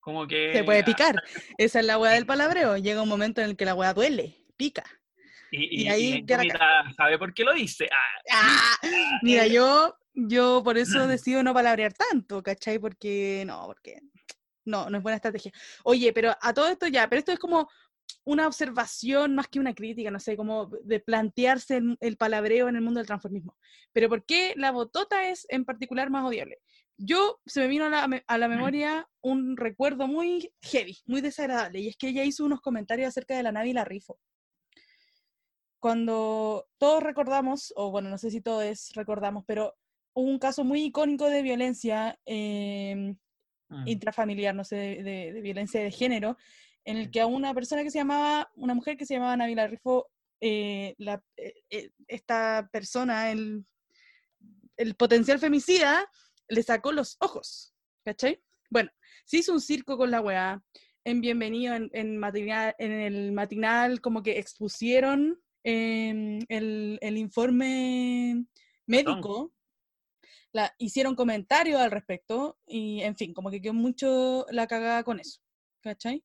Como 0.00 0.26
que... 0.26 0.52
Se 0.52 0.64
puede 0.64 0.82
picar. 0.82 1.14
Esa 1.58 1.80
es 1.80 1.86
la 1.86 1.98
weá 1.98 2.12
del 2.12 2.26
palabreo. 2.26 2.76
Llega 2.76 3.02
un 3.02 3.08
momento 3.08 3.40
en 3.40 3.50
el 3.50 3.56
que 3.56 3.64
la 3.66 3.74
weá 3.74 3.92
duele, 3.92 4.36
pica. 4.56 4.84
Y, 5.50 5.82
Y 5.82 5.84
y, 5.84 5.88
ahí 5.88 6.24
y 6.26 6.48
la 6.48 6.92
sabe 6.96 7.18
por 7.18 7.34
qué 7.34 7.44
lo 7.44 7.52
dice. 7.52 7.88
Ah, 7.92 8.32
¡Ah! 8.32 8.76
Mira, 9.22 9.46
yo, 9.46 9.96
yo 10.14 10.62
por 10.64 10.78
eso 10.78 11.06
decido 11.06 11.42
no 11.42 11.52
palabrear 11.52 11.92
tanto, 11.92 12.42
¿cachai? 12.42 12.78
Porque 12.78 13.44
no, 13.46 13.66
porque 13.66 14.00
no, 14.64 14.88
no 14.88 14.96
es 14.96 15.02
buena 15.02 15.16
estrategia. 15.16 15.52
Oye, 15.84 16.12
pero 16.12 16.34
a 16.40 16.54
todo 16.54 16.68
esto 16.68 16.86
ya, 16.86 17.08
pero 17.08 17.18
esto 17.18 17.32
es 17.32 17.38
como 17.38 17.68
una 18.24 18.46
observación 18.46 19.34
más 19.34 19.48
que 19.48 19.60
una 19.60 19.74
crítica, 19.74 20.10
no 20.10 20.20
sé, 20.20 20.36
como 20.36 20.66
de 20.82 21.00
plantearse 21.00 21.76
el, 21.76 21.96
el 22.00 22.16
palabreo 22.16 22.68
en 22.68 22.76
el 22.76 22.82
mundo 22.82 22.98
del 22.98 23.06
transformismo. 23.06 23.56
Pero 23.92 24.08
¿por 24.08 24.24
qué 24.24 24.54
la 24.56 24.70
botota 24.70 25.28
es 25.28 25.46
en 25.48 25.64
particular 25.64 26.10
más 26.10 26.24
odiable? 26.24 26.58
Yo 27.02 27.40
se 27.46 27.60
me 27.60 27.66
vino 27.68 27.86
a 27.86 27.88
la, 27.88 28.22
a 28.26 28.38
la 28.38 28.46
memoria 28.48 29.08
un 29.22 29.56
recuerdo 29.56 30.06
muy 30.06 30.52
heavy, 30.60 30.98
muy 31.06 31.22
desagradable, 31.22 31.80
y 31.80 31.88
es 31.88 31.96
que 31.96 32.08
ella 32.08 32.24
hizo 32.24 32.44
unos 32.44 32.60
comentarios 32.60 33.08
acerca 33.08 33.34
de 33.34 33.42
la 33.42 33.52
Navi 33.52 33.72
Rifo. 33.72 34.18
Cuando 35.78 36.68
todos 36.76 37.02
recordamos, 37.02 37.72
o 37.74 37.90
bueno, 37.90 38.10
no 38.10 38.18
sé 38.18 38.30
si 38.30 38.42
todos 38.42 38.90
recordamos, 38.94 39.44
pero 39.46 39.74
hubo 40.12 40.28
un 40.28 40.38
caso 40.38 40.62
muy 40.62 40.82
icónico 40.84 41.26
de 41.30 41.42
violencia 41.42 42.18
Mm. 42.26 43.86
intrafamiliar, 43.86 44.54
no 44.54 44.64
sé, 44.64 44.76
de, 44.76 45.02
de- 45.02 45.32
de 45.32 45.40
violencia 45.40 45.80
de 45.80 45.90
género, 45.92 46.36
en 46.84 46.96
el 46.98 47.10
que 47.10 47.20
a 47.22 47.26
una 47.26 47.54
persona 47.54 47.82
que 47.82 47.90
se 47.90 47.98
llamaba, 47.98 48.50
una 48.56 48.74
mujer 48.74 48.96
que 48.96 49.06
se 49.06 49.14
llamaba 49.14 49.36
Nabila 49.36 49.68
Rifo, 49.68 50.10
eh, 50.40 50.94
la- 50.98 51.22
eh, 51.36 51.54
eh, 51.70 51.90
esta 52.08 52.68
persona, 52.72 53.30
el, 53.30 53.64
el 54.76 54.94
potencial 54.96 55.38
femicida, 55.38 56.10
le 56.50 56.62
sacó 56.62 56.92
los 56.92 57.16
ojos, 57.20 57.74
¿cachai? 58.04 58.42
Bueno, 58.68 58.90
se 59.24 59.38
hizo 59.38 59.52
un 59.52 59.60
circo 59.60 59.96
con 59.96 60.10
la 60.10 60.20
weá, 60.20 60.62
en 61.04 61.20
Bienvenido, 61.20 61.74
en, 61.74 61.90
en, 61.94 62.18
matinal, 62.18 62.74
en 62.78 62.92
el 62.92 63.32
matinal, 63.32 64.00
como 64.00 64.22
que 64.22 64.38
expusieron 64.38 65.40
em, 65.64 66.40
el, 66.48 66.98
el 67.00 67.16
informe 67.16 68.44
médico, 68.86 69.54
la, 70.52 70.74
hicieron 70.78 71.14
comentarios 71.14 71.80
al 71.80 71.90
respecto 71.90 72.58
y, 72.66 73.00
en 73.02 73.16
fin, 73.16 73.32
como 73.32 73.50
que 73.50 73.62
quedó 73.62 73.72
mucho 73.72 74.46
la 74.50 74.66
cagada 74.66 75.04
con 75.04 75.20
eso, 75.20 75.40
¿cachai? 75.80 76.24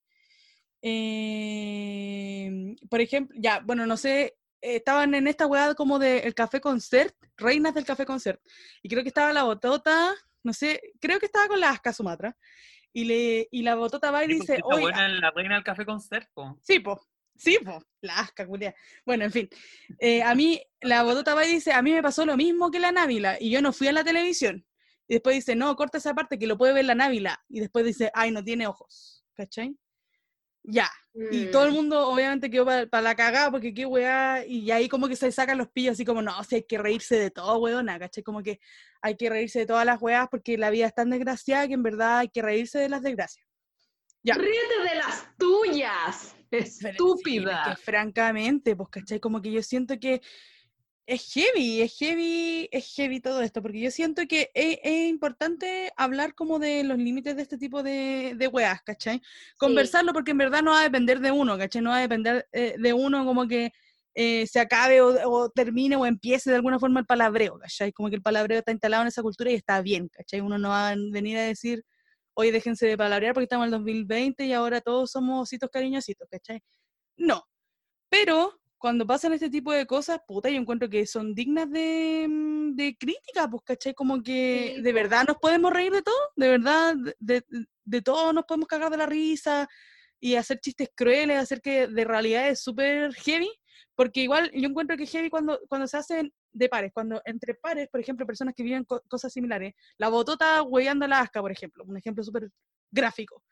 Eh, 0.81 2.75
por 2.89 3.01
ejemplo, 3.01 3.37
ya, 3.39 3.59
bueno, 3.59 3.85
no 3.85 3.97
sé, 3.97 4.35
eh, 4.65 4.77
estaban 4.77 5.13
en 5.13 5.27
esta 5.27 5.45
weá 5.45 5.75
como 5.75 5.99
del 5.99 6.33
café 6.33 6.59
concert, 6.59 7.15
reinas 7.37 7.75
del 7.75 7.85
café 7.85 8.05
concert, 8.05 8.41
y 8.81 8.89
creo 8.89 9.03
que 9.03 9.09
estaba 9.09 9.31
la 9.31 9.43
botota, 9.43 10.15
no 10.43 10.53
sé, 10.53 10.81
creo 10.99 11.19
que 11.19 11.27
estaba 11.27 11.47
con 11.47 11.59
la 11.59 11.69
Asca 11.69 11.93
Sumatra, 11.93 12.35
y, 12.91 13.03
le, 13.03 13.47
y 13.51 13.61
la 13.61 13.75
botota 13.75 14.09
va 14.09 14.23
y 14.23 14.27
Sí, 14.27 14.33
dice, 14.33 14.45
porque 14.45 14.55
está 14.55 14.75
oye, 14.75 14.81
buena 14.83 15.05
en 15.05 15.21
la 15.21 15.31
reina 15.31 15.55
del 15.55 15.63
café 15.63 15.85
con 15.85 16.01
cerco. 16.01 16.57
Sí, 16.63 16.79
po. 16.79 16.99
Sí, 17.35 17.59
po. 17.63 17.83
La 18.01 18.19
asca, 18.19 18.47
culia. 18.47 18.73
Bueno, 19.05 19.25
en 19.25 19.31
fin. 19.31 19.49
Eh, 19.99 20.23
a 20.23 20.33
mí, 20.33 20.61
la 20.81 21.03
botota 21.23 21.35
va 21.35 21.45
y 21.45 21.51
dice, 21.51 21.73
a 21.73 21.81
mí 21.81 21.91
me 21.91 22.01
pasó 22.01 22.25
lo 22.25 22.35
mismo 22.37 22.71
que 22.71 22.79
la 22.79 22.91
Návila, 22.91 23.37
y 23.39 23.51
yo 23.51 23.61
no 23.61 23.71
fui 23.71 23.87
a 23.87 23.91
la 23.91 24.03
televisión. 24.03 24.65
Y 25.07 25.15
después 25.15 25.35
dice, 25.35 25.55
no, 25.55 25.75
corta 25.75 25.99
esa 25.99 26.15
parte 26.15 26.39
que 26.39 26.47
lo 26.47 26.57
puede 26.57 26.73
ver 26.73 26.85
la 26.85 26.95
Návila. 26.95 27.43
Y 27.49 27.59
después 27.59 27.85
dice, 27.85 28.09
ay, 28.13 28.31
no 28.31 28.43
tiene 28.43 28.65
ojos. 28.65 29.23
¿Cachai? 29.35 29.77
Ya. 30.63 30.89
Y 31.31 31.45
todo 31.49 31.63
el 31.63 31.71
Mm. 31.71 31.75
mundo, 31.75 32.09
obviamente, 32.09 32.49
quedó 32.49 32.65
para 32.65 33.01
la 33.01 33.15
cagada, 33.15 33.49
porque 33.49 33.73
qué 33.73 33.85
weá. 33.85 34.45
Y 34.45 34.69
ahí 34.71 34.89
como 34.89 35.07
que 35.07 35.15
se 35.15 35.31
sacan 35.31 35.57
los 35.57 35.69
pillos, 35.69 35.93
así 35.93 36.03
como, 36.03 36.21
no, 36.21 36.43
si 36.43 36.55
hay 36.55 36.63
que 36.63 36.77
reírse 36.77 37.17
de 37.17 37.31
todo, 37.31 37.57
weona, 37.59 37.97
¿cachai? 37.97 38.21
Como 38.23 38.43
que 38.43 38.59
hay 39.01 39.15
que 39.15 39.29
reírse 39.29 39.59
de 39.59 39.65
todas 39.65 39.85
las 39.85 40.01
weas, 40.01 40.27
porque 40.29 40.57
la 40.57 40.69
vida 40.69 40.87
es 40.87 40.93
tan 40.93 41.09
desgraciada 41.09 41.67
que 41.67 41.73
en 41.75 41.83
verdad 41.83 42.17
hay 42.19 42.27
que 42.29 42.41
reírse 42.41 42.79
de 42.79 42.89
las 42.89 43.01
desgracias. 43.01 43.45
Ya. 44.23 44.33
Ríete 44.35 44.89
de 44.89 44.95
las 44.95 45.27
tuyas, 45.37 46.35
sí, 46.51 46.57
estúpida. 46.87 47.63
es 47.63 47.77
que 47.77 47.83
francamente, 47.83 48.75
pues, 48.75 48.89
¿cachai? 48.89 49.19
Como 49.21 49.41
que 49.41 49.51
yo 49.51 49.63
siento 49.63 49.97
que 49.99 50.21
es 51.07 51.33
heavy, 51.33 51.81
es 51.81 51.97
heavy, 51.97 52.67
es 52.71 52.93
heavy 52.95 53.19
todo 53.19 53.41
esto, 53.41 53.61
porque 53.61 53.79
yo 53.79 53.91
siento 53.91 54.23
que 54.27 54.49
es, 54.53 54.79
es 54.83 55.09
importante 55.09 55.91
hablar 55.97 56.33
como 56.33 56.57
de 56.57 56.83
los 56.83 56.97
límites 56.97 57.35
de 57.35 57.43
este 57.43 57.57
tipo 57.57 57.83
de, 57.83 58.33
de 58.35 58.47
weas, 58.47 58.81
¿cachai? 58.81 59.21
Conversarlo 59.57 60.13
porque 60.13 60.31
en 60.31 60.39
verdad 60.39 60.63
no 60.63 60.71
va 60.71 60.79
a 60.81 60.83
depender 60.83 61.19
de 61.19 61.31
uno, 61.31 61.57
¿cachai? 61.57 61.81
No 61.81 61.91
va 61.91 61.97
a 61.97 62.01
depender 62.01 62.47
eh, 62.51 62.75
de 62.79 62.93
uno 62.93 63.23
como 63.25 63.47
que 63.47 63.71
eh, 64.15 64.47
se 64.47 64.59
acabe 64.59 65.01
o, 65.01 65.29
o 65.29 65.49
termine 65.49 65.95
o 65.95 66.05
empiece 66.05 66.49
de 66.49 66.55
alguna 66.55 66.79
forma 66.79 67.01
el 67.01 67.05
palabreo, 67.05 67.59
¿cachai? 67.59 67.91
Como 67.91 68.09
que 68.09 68.15
el 68.15 68.23
palabreo 68.23 68.59
está 68.59 68.71
instalado 68.71 69.03
en 69.03 69.09
esa 69.09 69.21
cultura 69.21 69.51
y 69.51 69.55
está 69.55 69.81
bien, 69.81 70.09
¿cachai? 70.09 70.41
Uno 70.41 70.57
no 70.57 70.69
va 70.69 70.89
a 70.89 70.95
venir 70.95 71.37
a 71.37 71.43
decir, 71.43 71.83
oye, 72.33 72.51
déjense 72.51 72.87
de 72.87 72.97
palabrear 72.97 73.33
porque 73.33 73.45
estamos 73.45 73.67
en 73.67 73.73
el 73.73 73.79
2020 73.79 74.45
y 74.45 74.53
ahora 74.53 74.81
todos 74.81 75.11
somos 75.11 75.43
ositos 75.43 75.69
cariñositos, 75.69 76.27
¿cachai? 76.31 76.61
No. 77.17 77.43
Pero 78.09 78.59
cuando 78.77 79.05
pasan 79.07 79.33
este 79.33 79.49
tipo 79.49 79.71
de 79.71 79.85
cosas, 79.85 80.19
puta, 80.27 80.49
yo 80.49 80.57
encuentro 80.57 80.89
que 80.89 81.05
son 81.05 81.33
dignas 81.33 81.69
de, 81.71 82.27
mm, 82.29 82.75
de 82.75 82.95
crítica, 82.97 83.47
pues, 83.49 83.63
¿cachai? 83.65 83.93
Como 83.93 84.21
que 84.21 84.73
Sí, 84.75 84.81
de 84.81 84.93
verdad 84.93 85.25
nos 85.27 85.37
podemos 85.37 85.71
reír 85.73 85.91
de 85.91 86.01
todo, 86.01 86.15
de 86.35 86.47
verdad, 86.49 86.95
de, 86.95 87.15
de, 87.47 87.65
de 87.85 88.01
todo 88.01 88.33
nos 88.33 88.45
podemos 88.45 88.67
cagar 88.67 88.91
de 88.91 88.97
la 88.97 89.05
risa 89.05 89.67
y 90.19 90.35
hacer 90.35 90.59
chistes 90.59 90.89
crueles, 90.95 91.37
hacer 91.37 91.61
que 91.61 91.87
de 91.87 92.03
realidad 92.05 92.49
es 92.49 92.61
súper 92.61 93.13
heavy, 93.15 93.49
porque 93.95 94.21
igual 94.21 94.51
yo 94.53 94.67
encuentro 94.67 94.97
que 94.97 95.05
heavy 95.05 95.29
cuando, 95.29 95.59
cuando 95.69 95.87
se 95.87 95.97
hacen 95.97 96.33
de 96.51 96.69
pares, 96.69 96.91
cuando 96.93 97.21
entre 97.25 97.55
pares, 97.55 97.87
por 97.89 97.99
ejemplo, 97.99 98.25
personas 98.25 98.53
que 98.55 98.63
viven 98.63 98.83
co- 98.85 99.01
cosas 99.07 99.31
similares, 99.31 99.73
la 99.97 100.09
botota 100.09 100.61
hueveando 100.63 101.05
a 101.05 101.07
la 101.07 101.19
asca, 101.21 101.41
por 101.41 101.51
ejemplo, 101.51 101.83
un 101.85 101.97
ejemplo 101.97 102.23
súper 102.23 102.49
gráfico. 102.91 103.43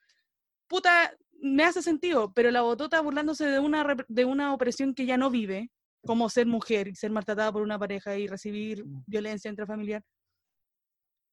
Puta, 0.68 1.14
me 1.46 1.64
hace 1.66 1.82
sentido, 1.82 2.32
pero 2.34 2.52
la 2.52 2.62
botota 2.62 3.02
burlándose 3.02 3.46
de 3.46 3.60
una, 3.60 3.86
de 4.08 4.26
una 4.26 4.54
opresión 4.54 4.94
que 4.96 5.06
ya 5.06 5.18
no 5.18 5.30
vive, 5.30 5.70
como 6.06 6.30
ser 6.30 6.48
mujer 6.48 6.88
y 6.88 6.96
ser 6.96 7.12
maltratada 7.12 7.52
por 7.52 7.62
una 7.62 7.78
pareja 7.78 8.16
y 8.18 8.28
recibir 8.28 8.86
Mm. 8.86 9.04
violencia 9.06 9.50
intrafamiliar, 9.50 10.04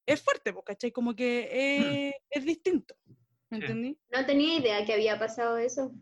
es 0.07 0.21
fuerte, 0.21 0.53
¿cachai? 0.67 0.91
Como 0.91 1.15
que 1.15 2.09
es, 2.09 2.15
es 2.31 2.45
distinto, 2.45 2.95
¿me 3.51 3.59
Sí. 3.59 3.63
entendí? 3.65 3.99
No 4.11 4.27
tenía 4.27 4.59
idea 4.59 4.85
que 4.85 4.95
había 4.95 5.19
pasado 5.19 5.59
eso. 5.59 5.93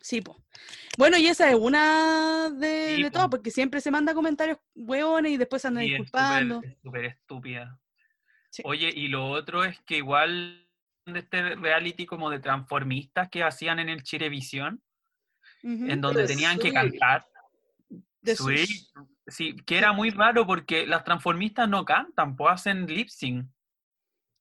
Sí, 0.00 0.20
pues. 0.20 0.38
Bueno, 0.96 1.16
y 1.18 1.26
esa 1.26 1.48
es 1.50 1.56
una 1.56 2.50
de, 2.50 2.96
Sí, 2.96 3.02
de 3.02 3.10
po. 3.10 3.18
todo, 3.18 3.30
porque 3.30 3.50
siempre 3.50 3.80
se 3.80 3.90
manda 3.90 4.14
comentarios 4.14 4.58
hueones 4.74 5.32
y 5.32 5.36
después 5.36 5.62
se 5.62 5.68
andan 5.68 5.84
Sí, 5.84 5.90
disculpando. 5.90 6.56
súper- 6.56 6.70
es 6.72 6.78
súper 6.82 7.04
estúpida. 7.04 7.80
Sí. 8.50 8.62
Oye, 8.64 8.90
y 8.94 9.08
lo 9.08 9.28
otro 9.30 9.62
es 9.64 9.78
que 9.82 9.98
igual 9.98 10.67
de 11.12 11.20
este 11.20 11.54
reality 11.56 12.06
como 12.06 12.30
de 12.30 12.40
transformistas 12.40 13.28
que 13.28 13.42
hacían 13.42 13.78
en 13.78 13.88
el 13.88 14.02
Chirevisión, 14.02 14.82
Ujú. 15.62 15.86
en 15.90 16.00
donde 16.00 16.22
Pero 16.22 16.28
tenían 16.28 16.58
que 16.58 16.72
cantar. 16.72 17.26
De 18.20 18.34
Sui, 18.36 18.66
sus- 18.66 18.92
Sí, 19.30 19.54
que 19.66 19.76
era 19.76 19.92
muy 19.92 20.08
raro 20.10 20.46
porque 20.46 20.86
las 20.86 21.04
transformistas 21.04 21.68
no 21.68 21.84
cantan, 21.84 22.34
pues 22.34 22.54
hacen 22.54 22.86
lip 22.86 23.08
sync. 23.08 23.46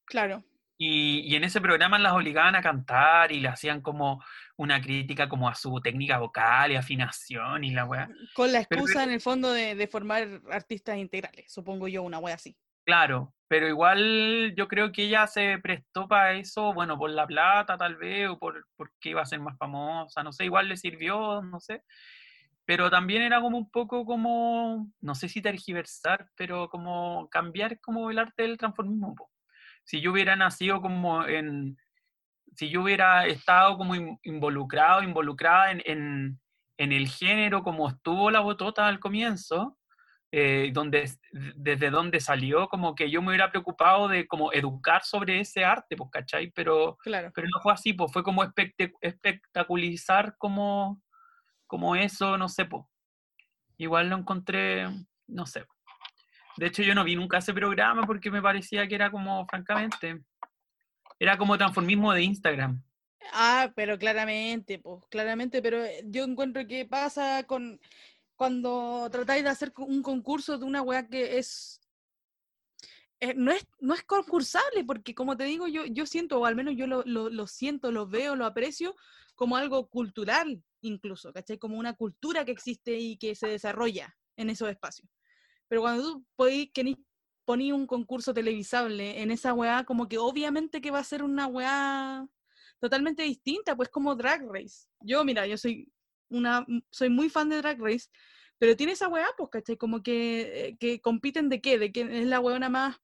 Claro. 0.05 0.43
Y, 0.77 1.19
y 1.21 1.35
en 1.35 1.43
ese 1.43 1.59
programa 1.59 1.97
las 1.99 2.13
obligaban 2.13 2.55
a 2.55 2.61
cantar 2.61 3.31
y 3.31 3.39
le 3.41 3.49
hacían 3.49 3.81
como 3.81 4.23
una 4.55 4.79
crítica 4.79 5.27
como 5.27 5.49
a 5.49 5.55
su 5.55 5.81
técnica 5.81 6.19
vocal 6.19 6.71
y 6.71 6.75
afinación 6.75 7.63
y 7.63 7.71
la 7.71 7.83
weá. 7.85 8.07
Con 8.33 8.51
la 8.53 8.63
Pero- 8.63 8.81
excusa 8.81 9.03
en 9.03 9.11
el 9.11 9.19
fondo 9.19 9.51
de, 9.51 9.75
de 9.75 9.87
formar 9.87 10.41
artistas 10.51 10.97
integrales, 10.97 11.51
supongo 11.51 11.87
yo, 11.87 12.03
una 12.03 12.19
wea 12.19 12.35
así. 12.35 12.55
Claro, 12.87 13.33
pero 13.49 13.67
igual 13.67 14.53
yo 14.55 14.67
creo 14.69 14.93
que 14.93 15.03
ella 15.03 15.27
se 15.27 15.57
prestó 15.61 16.07
para 16.07 16.33
eso, 16.35 16.73
bueno, 16.73 16.97
por 16.97 17.09
la 17.09 17.27
plata 17.27 17.77
tal 17.77 17.97
vez, 17.97 18.29
o 18.29 18.39
por 18.39 18.65
porque 18.77 19.09
iba 19.09 19.21
a 19.21 19.25
ser 19.25 19.41
más 19.41 19.57
famosa, 19.57 20.23
no 20.23 20.31
sé, 20.31 20.45
igual 20.45 20.69
le 20.69 20.77
sirvió, 20.77 21.41
no 21.41 21.59
sé. 21.59 21.83
Pero 22.65 22.89
también 22.91 23.23
era 23.23 23.41
como 23.41 23.57
un 23.57 23.69
poco 23.71 24.05
como, 24.05 24.91
no 25.01 25.15
sé 25.15 25.29
si 25.29 25.41
tergiversar, 25.41 26.29
pero 26.35 26.69
como 26.69 27.29
cambiar 27.29 27.79
como 27.81 28.11
el 28.11 28.19
arte 28.19 28.43
del 28.43 28.57
transformismo. 28.57 29.15
Si 29.85 30.01
yo 30.01 30.11
hubiera 30.13 30.35
nacido 30.37 30.81
como 30.81 31.25
en, 31.27 31.77
si 32.55 32.69
yo 32.69 32.81
hubiera 32.83 33.25
estado 33.27 33.77
como 33.77 33.95
in- 33.95 34.19
involucrado, 34.23 35.03
involucrada 35.03 35.71
en, 35.71 35.81
en, 35.85 36.39
en 36.77 36.91
el 36.91 37.07
género 37.07 37.63
como 37.63 37.89
estuvo 37.89 38.31
la 38.31 38.39
botota 38.41 38.87
al 38.87 38.99
comienzo, 38.99 39.77
eh, 40.31 40.71
donde, 40.73 41.09
desde 41.55 41.89
donde 41.89 42.19
salió, 42.19 42.67
como 42.67 42.95
que 42.95 43.09
yo 43.09 43.21
me 43.21 43.29
hubiera 43.29 43.49
preocupado 43.49 44.07
de 44.07 44.27
como 44.27 44.51
educar 44.51 45.03
sobre 45.03 45.39
ese 45.39 45.63
arte, 45.63 45.95
pues, 45.95 46.09
¿cachai? 46.11 46.51
Pero, 46.51 46.97
Claro. 47.01 47.31
pero 47.33 47.47
no 47.47 47.61
fue 47.61 47.73
así, 47.73 47.93
pues 47.93 48.11
fue 48.11 48.23
como 48.23 48.43
espectaculizar 49.01 50.35
como, 50.37 51.01
como 51.65 51.95
eso, 51.95 52.37
no 52.37 52.49
sé, 52.49 52.65
pues. 52.65 52.83
Igual 53.77 54.09
lo 54.09 54.17
encontré, 54.17 54.87
no 55.27 55.45
sé. 55.45 55.65
De 56.57 56.65
hecho, 56.67 56.81
yo 56.81 56.95
no 56.95 57.03
vi 57.03 57.15
nunca 57.15 57.37
ese 57.37 57.53
programa 57.53 58.05
porque 58.07 58.31
me 58.31 58.41
parecía 58.41 58.87
que 58.87 58.95
era 58.95 59.11
como, 59.11 59.45
francamente, 59.47 60.23
era 61.19 61.37
como 61.37 61.57
transformismo 61.57 62.11
de 62.11 62.23
Instagram. 62.23 62.83
Ah, 63.33 63.71
pero 63.75 63.97
claramente, 63.97 64.79
pues, 64.79 65.03
claramente, 65.09 65.61
pero 65.61 65.83
eh, 65.85 66.01
yo 66.05 66.23
encuentro 66.23 66.65
que 66.65 66.85
pasa 66.85 67.43
con 67.45 67.79
cuando 68.37 69.09
tratáis 69.11 69.43
de 69.43 69.49
hacer 69.49 69.73
un 69.77 70.01
concurso 70.01 70.57
de 70.57 70.65
una 70.65 70.81
weá 70.81 71.07
que 71.07 71.37
es, 71.37 71.81
eh, 73.19 73.33
no 73.33 73.51
es 73.51 73.65
no 73.79 73.93
es 73.93 74.03
concursable, 74.03 74.85
porque 74.85 75.13
como 75.13 75.35
te 75.35 75.43
digo, 75.43 75.67
yo, 75.67 75.85
yo 75.85 76.05
siento, 76.05 76.39
o 76.39 76.45
al 76.45 76.55
menos 76.55 76.75
yo 76.77 76.87
lo, 76.87 77.03
lo, 77.03 77.29
lo 77.29 77.47
siento, 77.47 77.91
lo 77.91 78.07
veo, 78.07 78.35
lo 78.35 78.45
aprecio 78.45 78.95
como 79.35 79.57
algo 79.57 79.89
cultural 79.89 80.63
incluso, 80.81 81.33
¿cachai? 81.33 81.57
Como 81.57 81.77
una 81.77 81.93
cultura 81.95 82.45
que 82.45 82.51
existe 82.51 82.97
y 82.97 83.17
que 83.17 83.35
se 83.35 83.47
desarrolla 83.47 84.15
en 84.37 84.49
esos 84.49 84.69
espacios. 84.69 85.09
Pero 85.67 85.81
cuando 85.81 86.03
tú 86.03 86.25
podís, 86.35 86.69
poner 87.45 87.73
un 87.73 87.87
concurso 87.87 88.33
televisable 88.33 89.21
en 89.21 89.31
esa 89.31 89.53
weá, 89.53 89.85
como 89.85 90.07
que 90.07 90.17
obviamente 90.17 90.81
que 90.81 90.91
va 90.91 90.99
a 90.99 91.03
ser 91.03 91.23
una 91.23 91.47
weá 91.47 92.27
totalmente 92.79 93.23
distinta, 93.23 93.75
pues 93.75 93.89
como 93.89 94.15
Drag 94.15 94.45
Race. 94.51 94.87
Yo, 94.99 95.23
mira, 95.23 95.47
yo 95.47 95.57
soy 95.57 95.89
una, 96.29 96.65
soy 96.89 97.09
muy 97.09 97.29
fan 97.29 97.49
de 97.49 97.57
Drag 97.57 97.79
Race, 97.79 98.07
pero 98.57 98.75
tiene 98.75 98.93
esa 98.93 99.07
weá, 99.07 99.27
pues, 99.37 99.49
¿cachai? 99.51 99.77
Como 99.77 100.01
que, 100.01 100.69
eh, 100.69 100.77
que 100.79 100.99
compiten 101.01 101.49
de 101.49 101.61
qué, 101.61 101.77
de 101.77 101.91
quién 101.91 102.11
es 102.11 102.25
la 102.25 102.39
weona 102.39 102.69
más 102.69 102.97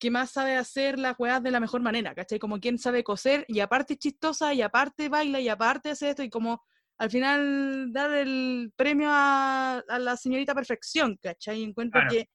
que 0.00 0.10
más 0.10 0.30
sabe 0.30 0.56
hacer 0.56 0.98
las 0.98 1.14
weas 1.18 1.42
de 1.42 1.50
la 1.50 1.60
mejor 1.60 1.82
manera, 1.82 2.14
¿cachai? 2.14 2.38
Como 2.38 2.58
quien 2.58 2.78
sabe 2.78 3.04
coser 3.04 3.44
y 3.48 3.60
aparte 3.60 3.92
es 3.92 3.98
chistosa 3.98 4.54
y 4.54 4.62
aparte 4.62 5.10
baila 5.10 5.40
y 5.40 5.48
aparte 5.50 5.90
hace 5.90 6.08
esto 6.08 6.22
y 6.22 6.30
como 6.30 6.62
al 6.96 7.10
final 7.10 7.92
dar 7.92 8.10
el 8.14 8.72
premio 8.76 9.08
a, 9.10 9.84
a 9.86 9.98
la 9.98 10.16
señorita 10.16 10.54
perfección, 10.54 11.18
¿cachai? 11.20 11.62
Encuentro 11.62 12.00
Claro. 12.00 12.14
que 12.14 12.30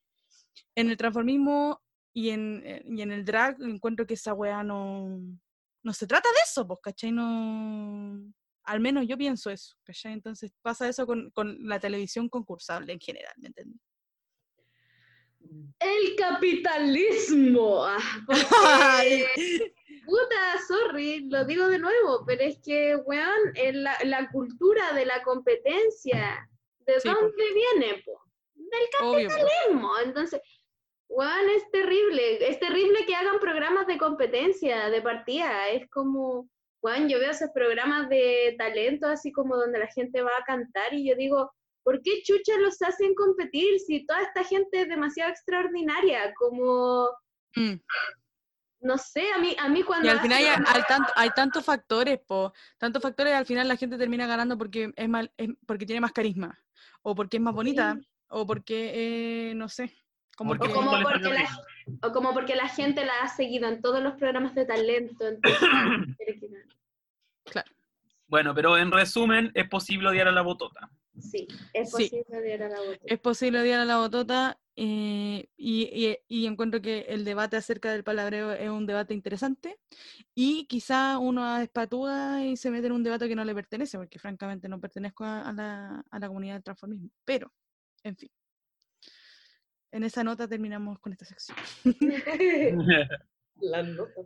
en 0.75 0.89
el 0.91 0.97
transformismo 0.97 1.81
y 2.13 2.29
en, 2.29 2.61
eh, 2.65 2.83
y 2.85 3.01
en 3.01 3.11
el 3.11 3.25
drag 3.25 3.59
encuentro 3.61 4.05
que 4.05 4.13
esa 4.13 4.33
wea 4.33 4.63
no, 4.63 5.19
no 5.83 5.93
se 5.93 6.05
trata 6.05 6.29
de 6.29 6.39
eso, 6.45 6.67
pues, 6.67 6.79
¿cachai? 6.83 7.11
No, 7.11 8.31
al 8.65 8.79
menos 8.79 9.07
yo 9.07 9.17
pienso 9.17 9.49
eso, 9.49 9.75
¿cachai? 9.83 10.13
Entonces 10.13 10.51
pasa 10.61 10.87
eso 10.87 11.05
con, 11.05 11.29
con 11.31 11.57
la 11.67 11.79
televisión 11.79 12.29
concursable 12.29 12.93
en 12.93 12.99
general, 12.99 13.33
¿me 13.37 13.47
entiendes? 13.47 13.79
El 15.79 16.15
capitalismo. 16.15 17.85
ah, 17.85 17.97
porque, 18.27 19.73
puta, 20.05 20.57
sorry, 20.67 21.29
lo 21.29 21.45
digo 21.45 21.67
de 21.67 21.79
nuevo, 21.79 22.23
pero 22.25 22.41
es 22.43 22.59
que, 22.63 22.95
weón, 22.95 23.51
en 23.55 23.83
la, 23.83 23.97
la 24.03 24.29
cultura 24.31 24.93
de 24.93 25.05
la 25.05 25.21
competencia, 25.23 26.49
¿de 26.79 26.99
Sí, 26.99 27.09
po. 27.09 27.15
dónde 27.15 27.43
viene, 27.53 28.03
po? 28.03 28.21
Del 28.55 29.07
Obvio, 29.07 29.29
po. 29.29 29.35
capitalismo. 29.35 29.91
Entonces, 30.03 30.41
weón, 31.07 31.49
es 31.55 31.69
terrible. 31.71 32.49
Es 32.49 32.59
terrible 32.59 33.05
que 33.05 33.15
hagan 33.15 33.39
programas 33.39 33.85
de 33.87 33.97
competencia, 33.97 34.89
de 34.89 35.01
partida. 35.01 35.69
Es 35.69 35.87
como, 35.89 36.49
weón, 36.85 37.09
yo 37.09 37.19
veo 37.19 37.31
esos 37.31 37.49
programas 37.51 38.07
de 38.09 38.55
talento, 38.59 39.07
así 39.07 39.31
como 39.31 39.57
donde 39.57 39.79
la 39.79 39.87
gente 39.87 40.21
va 40.21 40.29
a 40.39 40.43
cantar 40.45 40.93
y 40.93 41.09
yo 41.09 41.15
digo, 41.15 41.51
¿por 41.83 42.01
qué 42.03 42.21
chucha 42.23 42.57
los 42.59 42.79
hacen 42.83 43.15
competir 43.15 43.79
si 43.79 44.05
toda 44.05 44.21
esta 44.21 44.43
gente 44.43 44.81
es 44.81 44.87
demasiado 44.87 45.31
extraordinaria? 45.31 46.31
Como, 46.35 47.09
Mm. 47.55 47.79
no 48.81 48.97
sé, 48.97 49.31
a 49.33 49.39
mí, 49.39 49.55
a 49.57 49.67
mí 49.69 49.81
cuando... 49.81 50.07
Y 50.07 50.11
al 50.11 50.19
final 50.19 50.43
hay, 50.67 50.81
tanto- 50.87 51.13
hay 51.15 51.29
tantos 51.31 51.65
factores, 51.65 52.19
po, 52.19 52.53
tantos 52.77 53.01
factores, 53.01 53.33
al 53.33 53.45
final 53.45 53.67
la 53.67 53.77
gente 53.77 53.97
termina 53.97 54.27
ganando 54.27 54.57
porque 54.57 54.91
es 54.95 55.09
mal, 55.09 55.31
es- 55.37 55.49
porque 55.65 55.85
tiene 55.85 56.01
más 56.01 56.11
carisma, 56.11 56.59
o 57.01 57.15
porque 57.15 57.37
es 57.37 57.43
más 57.43 57.53
bonita, 57.55 57.97
o 58.27 58.45
porque, 58.45 59.49
eh, 59.49 59.55
no 59.55 59.69
sé, 59.69 59.91
como 60.35 60.57
como 60.57 60.91
porque 61.01 61.29
la- 61.29 61.59
o 62.01 62.11
como 62.11 62.33
porque 62.33 62.55
la 62.55 62.67
gente 62.67 63.05
la 63.05 63.13
ha 63.21 63.27
seguido 63.29 63.67
en 63.67 63.81
todos 63.81 64.01
los 64.03 64.13
programas 64.15 64.53
de 64.55 64.65
talento. 64.65 65.27
entonces. 65.27 65.59
Bueno, 68.27 68.55
pero 68.55 68.75
en 68.77 68.91
resumen, 68.91 69.51
es 69.53 69.69
posible 69.69 70.09
odiar 70.09 70.27
a 70.27 70.31
la 70.31 70.41
botota. 70.41 70.89
sí, 71.19 71.47
es 71.73 71.91
Sí. 71.91 72.09
posible 72.09 72.39
odiar 72.39 72.63
a 72.63 72.69
la 72.69 72.79
botella. 72.79 72.99
es 73.05 73.19
posible 73.19 73.59
odiar 73.61 73.79
a 73.81 73.85
la 73.85 73.97
botota, 73.99 74.59
eh, 74.75 75.47
y, 75.55 75.83
y- 75.93 76.17
y 76.27 76.45
encuentro 76.47 76.81
que 76.81 77.01
el 77.07 77.23
debate 77.23 77.55
acerca 77.55 77.91
del 77.91 78.03
palabreo 78.03 78.51
es 78.51 78.67
un 78.69 78.85
debate 78.87 79.13
interesante, 79.13 79.77
y 80.33 80.65
quizá 80.65 81.19
uno 81.19 81.57
espatúa 81.59 82.43
y 82.43 82.57
se 82.57 82.71
mete 82.71 82.87
en 82.87 82.93
un 82.93 83.03
debate 83.03 83.29
que 83.29 83.35
no 83.35 83.45
le 83.45 83.53
pertenece, 83.55 83.97
porque 83.97 84.17
francamente 84.19 84.67
no 84.67 84.81
pertenezco 84.81 85.23
a, 85.23 85.43
a 85.47 85.53
la, 85.53 86.03
a 86.09 86.19
la 86.19 86.27
comunidad 86.27 86.55
del 86.55 86.63
transformismo, 86.63 87.09
pero, 87.23 87.53
en 88.03 88.17
fin. 88.17 88.29
En 89.95 90.03
esa 90.03 90.25
nota 90.25 90.45
terminamos 90.45 90.99
con 90.99 91.13
esta 91.13 91.23
sección. 91.23 91.57
la 93.61 93.81
nota. 93.81 94.21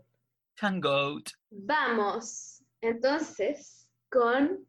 Tangoat. 0.56 1.30
Vamos, 1.52 2.64
entonces, 2.82 3.88
con 4.10 4.68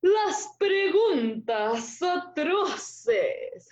las 0.00 0.56
preguntas 0.58 2.02
atroces. 2.02 3.68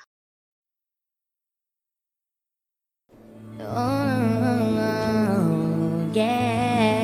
Oh, 3.58 4.00
yeah. 6.14 7.00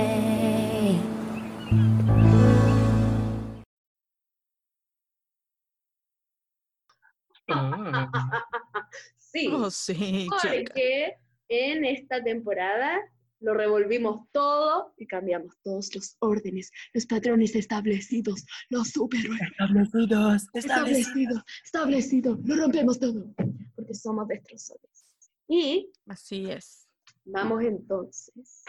Sí, 9.37 9.49
Oh, 9.53 9.71
sí, 9.71 10.27
porque 10.31 11.15
en 11.49 11.85
esta 11.85 12.23
temporada 12.23 12.99
lo 13.41 13.53
revolvimos 13.55 14.27
todo 14.33 14.95
y 14.97 15.07
cambiamos 15.07 15.55
todos 15.63 15.95
los 15.95 16.17
órdenes, 16.21 16.71
los 16.95 17.05
patrones 17.07 17.55
establecidos, 17.55 18.45
los 18.71 18.89
superhéroes 18.89 19.41
Establecidos, 19.51 20.47
establecidos, 20.55 21.43
establecidos, 21.65 22.39
lo 22.45 22.57
rompemos 22.57 22.99
todo, 22.99 23.27
porque 23.75 23.95
somos 23.95 24.27
destrozadores. 24.29 25.05
Y 25.49 25.91
Así 26.07 26.51
es. 26.51 26.89
vamos 27.25 27.63
entonces. 27.63 28.65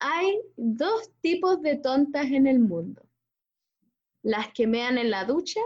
Hay 0.00 0.38
dos 0.56 1.10
tipos 1.20 1.60
de 1.62 1.76
tontas 1.76 2.26
en 2.26 2.46
el 2.46 2.58
mundo. 2.58 3.02
Las 4.22 4.52
que 4.52 4.66
mean 4.66 4.98
en 4.98 5.10
la 5.10 5.24
ducha 5.24 5.60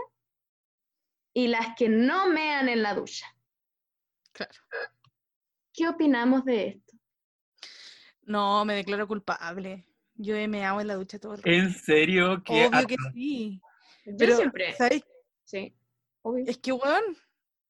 y 1.33 1.47
las 1.47 1.75
que 1.77 1.89
no 1.89 2.27
mean 2.29 2.69
en 2.69 2.83
la 2.83 2.93
ducha. 2.93 3.25
Claro. 4.31 4.53
¿Qué 5.73 5.87
opinamos 5.87 6.43
de 6.45 6.67
esto? 6.67 6.97
No, 8.23 8.63
me 8.65 8.75
declaro 8.75 9.07
culpable. 9.07 9.85
Yo 10.15 10.35
he 10.35 10.47
meado 10.47 10.81
en 10.81 10.87
la 10.87 10.95
ducha 10.95 11.19
todo 11.19 11.33
el 11.33 11.39
rato. 11.39 11.49
¿En 11.49 11.73
serio? 11.73 12.41
¿Qué 12.43 12.67
Obvio 12.67 12.87
que 12.87 12.95
sí. 13.13 13.61
Yo 14.05 14.13
Pero, 14.17 14.35
siempre. 14.35 14.73
¿sabes? 14.73 15.03
Sí, 15.43 15.73
obvio. 16.21 16.45
Es 16.47 16.57
que, 16.57 16.71
weón. 16.71 17.03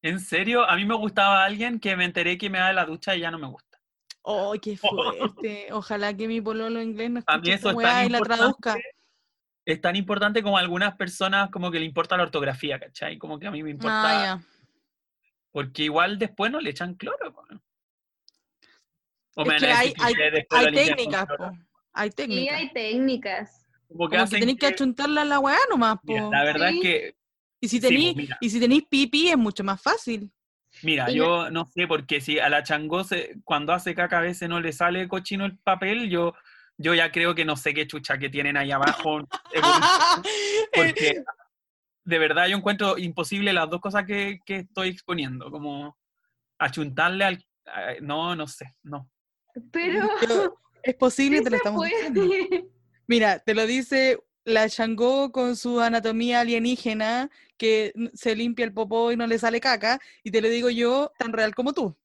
¿En 0.01 0.19
serio? 0.19 0.63
A 0.67 0.75
mí 0.75 0.85
me 0.85 0.95
gustaba 0.95 1.43
alguien 1.45 1.79
que 1.79 1.95
me 1.95 2.05
enteré 2.05 2.37
que 2.37 2.49
me 2.49 2.57
da 2.57 2.67
de 2.69 2.73
la 2.73 2.85
ducha 2.85 3.15
y 3.15 3.21
ya 3.21 3.31
no 3.31 3.37
me 3.39 3.47
gusta. 3.47 3.79
¡Oh, 4.23 4.53
qué 4.61 4.77
fuerte! 4.77 5.67
Ojalá 5.71 6.15
que 6.15 6.27
mi 6.27 6.41
pololo 6.41 6.81
inglés 6.81 7.11
no 7.11 7.21
A 7.27 7.37
mí 7.37 7.49
escuche 7.49 7.53
eso 7.53 7.69
es 7.71 7.77
tan 7.77 8.05
y 8.05 8.09
la 8.09 8.17
importante. 8.17 8.37
traduzca. 8.37 8.75
Es 9.65 9.79
tan 9.79 9.95
importante 9.95 10.41
como 10.41 10.57
a 10.57 10.61
algunas 10.61 10.95
personas 10.95 11.49
como 11.51 11.69
que 11.71 11.79
le 11.79 11.85
importa 11.85 12.17
la 12.17 12.23
ortografía, 12.23 12.79
¿cachai? 12.79 13.17
Como 13.17 13.37
que 13.39 13.47
a 13.47 13.51
mí 13.51 13.61
me 13.61 13.69
importa. 13.69 14.33
Ah. 14.33 14.41
Porque 15.51 15.83
igual 15.83 16.17
después 16.17 16.51
no 16.51 16.59
le 16.59 16.69
echan 16.71 16.95
cloro. 16.95 17.33
po. 17.33 17.45
O 19.35 19.43
Es 19.43 19.47
me 19.61 19.71
hay, 19.71 19.93
técnicas, 19.93 21.25
po. 21.37 21.51
Hay 21.93 22.09
Sí, 22.09 22.15
técnicas. 22.15 22.55
hay 22.57 22.73
técnicas. 22.73 23.67
Como 23.87 23.87
que 23.87 23.93
Como 23.97 24.09
que 24.09 24.17
hacen 24.17 24.39
tenéis 24.39 24.57
que 24.59 24.67
que- 24.67 24.73
achuntarla 24.73 25.21
a 25.21 25.25
la 25.25 25.39
weá 25.39 25.57
nomás, 25.69 25.95
po. 25.97 26.13
Mira, 26.13 26.29
la 26.29 26.43
verdad 26.43 26.69
Sí. 26.69 26.77
es 26.77 26.81
que, 26.81 27.15
Y 27.61 27.67
si 27.67 27.75
sí, 27.77 27.79
pues, 27.81 27.89
tenéis, 27.89 28.15
mira. 28.15 28.37
y 28.41 28.49
si 28.49 28.59
tenéis 28.59 28.83
pipí 28.89 29.27
es 29.29 29.37
mucho 29.37 29.63
más 29.63 29.81
fácil. 29.81 30.31
mira, 30.83 31.11
Y 31.11 31.15
yo 31.15 31.51
no 31.51 31.65
sé, 31.65 31.85
porque 31.85 32.21
si 32.21 32.39
a 32.39 32.47
la 32.49 32.63
changó 32.63 33.03
se- 33.03 33.35
cuando 33.43 33.73
hace 33.73 33.93
caca 33.93 34.19
a 34.19 34.21
veces 34.21 34.47
no 34.47 34.59
le 34.61 34.71
sale 34.71 35.07
cochino 35.09 35.45
el 35.45 35.57
papel, 35.57 36.09
yo, 36.09 36.33
yo 36.81 36.93
ya 36.93 37.11
creo 37.11 37.33
que 37.35 37.45
no 37.45 37.55
sé 37.55 37.73
qué 37.73 37.87
chucha 37.87 38.17
que 38.17 38.29
tienen 38.29 38.57
ahí 38.57 38.71
abajo. 38.71 39.19
porque 40.75 41.23
de 42.03 42.19
verdad 42.19 42.47
yo 42.47 42.57
encuentro 42.57 42.97
imposible 42.97 43.53
las 43.53 43.69
dos 43.69 43.79
cosas 43.81 44.05
que, 44.05 44.39
que 44.45 44.57
estoy 44.57 44.89
exponiendo, 44.89 45.51
como 45.51 45.97
achuntarle 46.59 47.25
al... 47.25 47.45
a- 47.65 47.95
No, 48.01 48.35
no 48.35 48.47
sé, 48.47 48.75
no. 48.83 49.09
Pero 49.71 50.09
Pero 50.19 50.57
es 50.83 50.95
posible, 50.95 51.37
sí 51.39 51.43
te 51.43 51.49
lo 51.49 51.55
estamos 51.57 51.83
diciendo. 51.85 52.21
Mira, 53.07 53.39
te 53.39 53.53
lo 53.53 53.65
dice 53.67 54.19
la 54.43 54.67
Shango 54.67 55.31
con 55.31 55.55
su 55.55 55.79
anatomía 55.81 56.39
alienígena 56.39 57.29
que 57.57 57.93
se 58.13 58.35
limpia 58.35 58.65
el 58.65 58.73
popó 58.73 59.11
y 59.11 59.17
no 59.17 59.27
le 59.27 59.37
sale 59.37 59.59
caca, 59.59 59.99
y 60.23 60.31
te 60.31 60.41
lo 60.41 60.49
digo 60.49 60.69
yo 60.71 61.11
tan 61.19 61.31
real 61.33 61.53
como 61.53 61.73
tú. 61.73 61.95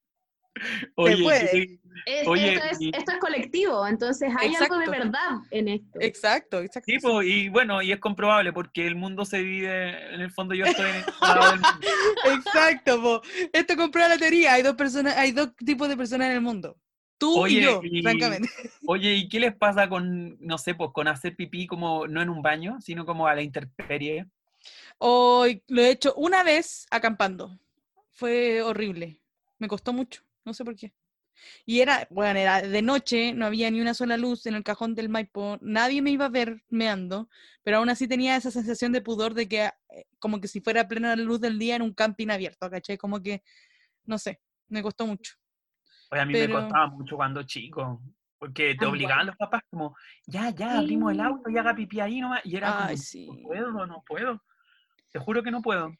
Oye, 0.95 1.23
puede. 1.23 1.51
¿qué- 1.51 1.79
Es- 2.05 2.27
Oye, 2.27 2.53
esto, 2.53 2.65
es, 2.71 2.81
y- 2.81 2.91
esto 2.93 3.11
es 3.11 3.17
colectivo, 3.17 3.87
entonces 3.87 4.31
hay 4.37 4.53
algo 4.55 4.77
de 4.77 4.87
verdad 4.89 5.31
en 5.51 5.67
esto. 5.67 5.99
Exacto, 5.99 6.61
exacto. 6.61 6.85
Sí, 6.91 6.99
po, 6.99 7.23
y 7.23 7.49
bueno, 7.49 7.81
y 7.81 7.91
es 7.91 7.99
comprobable 7.99 8.53
porque 8.53 8.85
el 8.85 8.95
mundo 8.95 9.25
se 9.25 9.39
divide, 9.39 10.13
en 10.13 10.21
el 10.21 10.31
fondo 10.31 10.53
yo 10.53 10.65
estoy 10.65 10.85
en 10.89 10.95
el 10.97 11.03
lado 11.21 11.51
del 11.51 11.59
mundo. 11.59 11.87
Exacto, 12.35 13.01
po. 13.01 13.21
Esto 13.51 13.75
comprueba 13.75 14.09
la 14.09 14.17
teoría. 14.17 14.53
Hay 14.53 14.61
dos 14.63 14.75
personas, 14.75 15.17
hay 15.17 15.31
dos 15.31 15.55
tipos 15.57 15.89
de 15.89 15.97
personas 15.97 16.27
en 16.29 16.33
el 16.35 16.41
mundo. 16.41 16.77
Tú 17.17 17.39
Oye, 17.39 17.57
y 17.59 17.63
yo, 17.63 17.81
y- 17.83 18.01
francamente. 18.03 18.47
Oye, 18.85 19.15
¿y 19.15 19.27
qué 19.27 19.39
les 19.39 19.55
pasa 19.55 19.89
con, 19.89 20.37
no 20.39 20.57
sé, 20.59 20.75
pues 20.75 20.91
con 20.93 21.07
hacer 21.07 21.35
pipí 21.35 21.65
como 21.65 22.05
no 22.07 22.21
en 22.21 22.29
un 22.29 22.43
baño, 22.43 22.77
sino 22.79 23.05
como 23.07 23.25
a 23.27 23.33
la 23.33 23.41
intemperie? 23.41 24.27
Hoy 24.99 25.63
lo 25.67 25.81
he 25.81 25.89
hecho 25.89 26.13
una 26.15 26.43
vez 26.43 26.85
acampando. 26.91 27.59
Fue 28.11 28.61
horrible. 28.61 29.19
Me 29.57 29.67
costó 29.67 29.93
mucho. 29.93 30.21
No 30.47 30.53
sé 30.53 30.63
por 30.63 30.77
qué. 30.77 30.93
Y 31.65 31.81
era, 31.81 32.07
bueno, 32.09 32.39
era 32.39 32.61
de 32.61 32.81
noche, 32.81 33.33
no 33.33 33.45
había 33.45 33.69
ni 33.69 33.81
una 33.81 33.93
sola 33.93 34.15
luz 34.15 34.45
en 34.45 34.55
el 34.55 34.63
cajón 34.63 34.95
del 34.95 35.09
Maipo, 35.09 35.57
nadie 35.61 36.01
me 36.01 36.09
iba 36.09 36.25
a 36.25 36.29
ver 36.29 36.63
meando, 36.69 37.29
pero 37.63 37.77
aún 37.77 37.89
así 37.89 38.07
tenía 38.07 38.37
esa 38.37 38.49
sensación 38.49 38.93
de 38.93 39.01
pudor 39.01 39.33
de 39.33 39.47
que, 39.49 39.65
eh, 39.65 40.05
como 40.19 40.39
que 40.39 40.47
si 40.47 40.61
fuera 40.61 40.87
plena 40.87 41.15
luz 41.17 41.41
del 41.41 41.59
día 41.59 41.75
en 41.75 41.81
un 41.83 41.93
camping 41.93 42.29
abierto, 42.29 42.69
¿cachai? 42.71 42.97
Como 42.97 43.21
que, 43.21 43.43
no 44.05 44.17
sé, 44.17 44.39
me 44.69 44.81
costó 44.81 45.05
mucho. 45.05 45.35
Oye, 46.11 46.21
a 46.21 46.25
mí 46.25 46.31
Pero- 46.33 46.55
me 46.55 46.61
costaba 46.61 46.87
mucho 46.87 47.15
cuando 47.17 47.43
chico. 47.43 48.01
Porque 48.39 48.75
te 48.75 48.85
Ah, 48.85 48.89
obligaban 48.89 49.17
bueno. 49.25 49.31
los 49.31 49.37
papás 49.37 49.61
como, 49.69 49.95
ya, 50.27 50.51
ya, 50.51 50.77
abrimos 50.79 51.11
el 51.11 51.19
auto 51.21 51.49
y 51.49 51.57
haga 51.57 51.75
pipí 51.75 51.99
ahí 51.99 52.21
nomás. 52.21 52.41
Y 52.45 52.55
era 52.55 52.71
como, 52.71 52.85
Ay, 52.89 52.95
"No 52.95 53.01
sí. 53.01 53.27
puedo, 53.43 53.85
no 53.87 54.03
puedo. 54.07 54.43
Te 55.11 55.17
juro 55.19 55.41
que 55.43 55.49
no 55.51 55.61
puedo. 55.61 55.91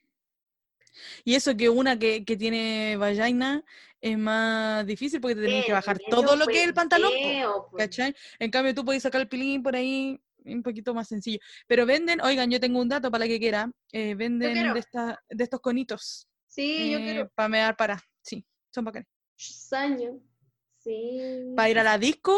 Y 1.24 1.36
eso 1.36 1.56
que 1.56 1.70
una 1.70 1.98
que, 2.00 2.24
que 2.26 2.38
tiene 2.38 2.96
vagina 2.98 3.64
es 4.02 4.18
más 4.18 4.86
difícil 4.86 5.20
porque 5.20 5.36
te 5.36 5.42
tenés 5.42 5.66
que 5.66 5.72
Eh, 5.72 5.74
bajar 5.74 5.98
todo 6.10 6.36
lo 6.36 6.46
que 6.46 6.62
es 6.62 6.68
el 6.68 6.74
pantalón. 6.74 7.12
pues. 7.72 7.86
¿Cachai? 7.88 8.16
En 8.40 8.52
cambio, 8.52 8.74
tú 8.74 8.86
puedes 8.86 9.04
sacar 9.04 9.22
el 9.22 9.28
pilín 9.28 9.64
por 9.64 9.76
ahí 9.76 10.20
un 10.46 10.64
poquito 10.64 10.94
más 10.94 11.08
sencillo. 11.08 11.40
Pero 11.68 11.86
venden, 11.86 12.22
oigan, 12.22 12.50
yo 12.50 12.60
tengo 12.60 12.80
un 12.80 12.88
dato 12.90 13.12
para 13.12 13.26
la 13.26 13.28
que 13.28 13.40
quiera. 13.40 13.70
eh, 13.92 14.16
venden 14.16 14.74
de, 14.74 14.80
esta, 14.80 15.22
de 15.30 15.44
estos 15.44 15.60
conitos 15.60 16.28
Sí, 16.48 16.92
yo 16.92 17.00
quiero 17.00 17.30
para 17.36 17.50
mear 17.50 17.76
para. 17.76 18.02
Sí, 18.22 18.44
son 18.72 18.86
bacanes. 18.86 19.08
años. 19.74 20.16
Sí. 20.80 21.54
Para 21.56 21.70
ir 21.70 21.80
a 21.80 21.84
la 21.84 21.98
disco 21.98 22.36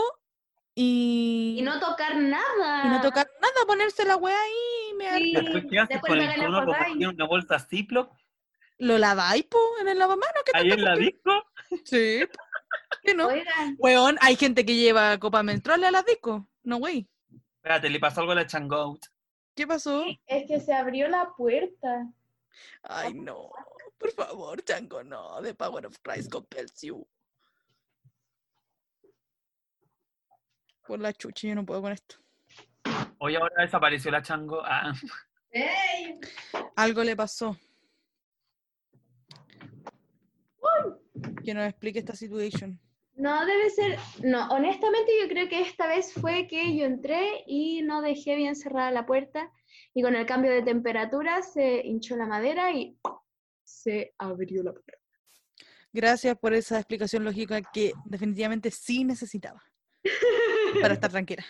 y, 0.75 1.57
Y 1.59 1.61
no 1.61 1.79
tocar 1.79 2.17
nada. 2.17 2.85
y 2.85 2.89
no 2.89 3.01
tocar 3.01 3.29
nada, 3.41 3.65
ponerse 3.67 4.05
la 4.05 4.15
weá 4.17 4.35
ahí 4.41 4.91
y 4.91 4.93
mear. 4.95 5.17
Sí. 5.21 5.33
Después, 5.33 5.63
¿qué 5.69 5.79
haces 5.79 5.89
después 5.89 6.09
con 6.09 6.17
me 6.17 6.33
el 6.33 6.41
cono 6.41 7.11
una 7.13 7.25
bolsa 7.27 7.59
Ziploc 7.59 8.11
¿Lo 8.79 8.97
laváis, 8.97 9.43
po, 9.45 9.59
en 9.81 9.89
el 9.89 9.99
lavamanos? 9.99 10.41
¿Qué 10.45 10.51
ahí 10.53 10.71
en 10.71 10.83
la 10.83 10.95
disco? 10.95 11.31
Sí. 11.83 12.21
¿Qué 13.03 13.13
no? 13.13 13.27
Oigan, 13.27 13.75
Weón, 13.77 14.17
hay 14.21 14.35
gente 14.35 14.65
que 14.65 14.75
lleva 14.75 15.19
copa 15.19 15.43
menstrual 15.43 15.83
a 15.83 15.91
las 15.91 16.05
discos. 16.05 16.43
No, 16.63 16.77
wey. 16.77 17.07
Espérate, 17.57 17.89
le 17.89 17.99
pasó 17.99 18.21
algo 18.21 18.31
a 18.31 18.35
la 18.35 18.47
Changout. 18.47 19.05
¿Qué 19.53 19.67
pasó? 19.67 20.05
es 20.25 20.47
que 20.47 20.59
se 20.61 20.73
abrió 20.73 21.09
la 21.09 21.29
puerta. 21.35 22.07
Ay, 22.83 23.13
no. 23.13 23.51
Por 23.97 24.11
favor, 24.11 24.63
Chango, 24.63 25.03
no. 25.03 25.41
The 25.41 25.53
power 25.53 25.85
of 25.85 25.97
Christ 26.01 26.31
compels 26.31 26.81
you. 26.81 27.05
Por 30.87 30.99
la 30.99 31.13
chucha, 31.13 31.49
yo 31.49 31.55
no 31.55 31.65
puedo 31.65 31.81
con 31.81 31.91
esto. 31.91 32.15
Hoy 33.19 33.35
ahora 33.35 33.61
desapareció 33.63 34.09
la 34.09 34.21
Chango. 34.21 34.61
Ah, 34.63 34.93
¡Ey! 35.51 36.19
Algo 36.77 37.03
le 37.03 37.15
pasó. 37.15 37.57
Que 41.43 41.53
nos 41.53 41.67
explique 41.67 41.99
esta 41.99 42.15
situación. 42.15 42.79
No, 43.15 43.45
debe 43.45 43.69
ser. 43.69 43.99
No, 44.23 44.47
honestamente 44.49 45.11
yo 45.21 45.27
creo 45.27 45.49
que 45.49 45.61
esta 45.61 45.87
vez 45.87 46.13
fue 46.13 46.47
que 46.47 46.77
yo 46.77 46.85
entré 46.85 47.43
y 47.45 47.81
no 47.81 48.01
dejé 48.01 48.35
bien 48.35 48.55
cerrada 48.55 48.91
la 48.91 49.05
puerta 49.05 49.51
y 49.93 50.01
con 50.01 50.15
el 50.15 50.25
cambio 50.25 50.51
de 50.51 50.61
temperatura 50.61 51.41
se 51.41 51.85
hinchó 51.85 52.15
la 52.15 52.27
madera 52.27 52.71
y 52.71 52.97
se 53.65 54.13
abrió 54.17 54.63
la 54.63 54.71
puerta. 54.71 54.93
Gracias 55.91 56.37
por 56.37 56.53
esa 56.53 56.77
explicación 56.77 57.25
lógica 57.25 57.61
que 57.61 57.91
definitivamente 58.05 58.71
sí 58.71 59.03
necesitaba. 59.03 59.61
Para 60.81 60.93
estar 60.93 61.11
tranquila. 61.11 61.43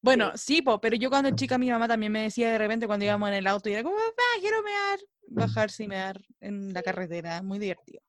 Bueno, 0.00 0.32
sí, 0.36 0.62
po, 0.62 0.80
pero 0.80 0.96
yo 0.96 1.10
cuando 1.10 1.30
chica 1.32 1.58
mi 1.58 1.68
mamá 1.70 1.88
también 1.88 2.12
me 2.12 2.22
decía 2.22 2.52
de 2.52 2.58
repente 2.58 2.86
cuando 2.86 3.04
íbamos 3.04 3.28
en 3.28 3.34
el 3.34 3.46
auto 3.46 3.68
y 3.68 3.72
era 3.72 3.82
como, 3.82 3.96
papá, 3.96 4.22
quiero 4.40 4.62
mear. 4.62 5.00
Bajarse 5.26 5.84
y 5.84 5.88
mear 5.88 6.18
en 6.40 6.72
la 6.72 6.82
carretera. 6.82 7.42
Muy 7.42 7.58
divertido. 7.58 8.00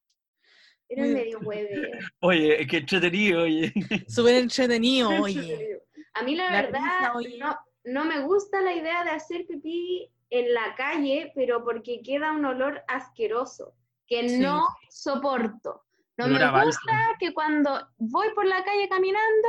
Era 0.90 1.04
Muy 1.04 1.14
medio 1.14 1.40
hueve. 1.40 1.92
oye, 2.22 2.68
qué 2.68 2.78
entretenido, 2.78 3.44
oye. 3.44 3.72
Súper 4.08 4.36
entretenido, 4.36 5.10
oye. 5.22 5.80
A 6.16 6.24
mí 6.24 6.36
la, 6.36 6.52
La 6.52 6.62
verdad 6.64 6.80
risa, 7.18 7.38
no, 7.40 7.58
no 7.86 8.06
me 8.06 8.22
gusta 8.22 8.60
la 8.62 8.74
idea 8.74 9.04
de 9.04 9.12
hacer 9.12 9.46
pipí 9.48 10.12
en 10.32 10.54
la 10.54 10.76
calle, 10.76 11.32
pero 11.36 11.64
porque 11.64 12.02
queda 12.04 12.32
un 12.32 12.46
olor 12.46 12.82
asqueroso 12.88 13.76
que 14.08 14.28
Sí. 14.28 14.40
no 14.40 14.66
soporto. 14.90 15.84
No 16.18 16.28
me 16.28 16.64
gusta 16.66 17.16
que 17.20 17.34
cuando 17.34 17.88
voy 17.98 18.28
por 18.36 18.46
la 18.46 18.64
calle 18.64 18.90
caminando 18.90 19.48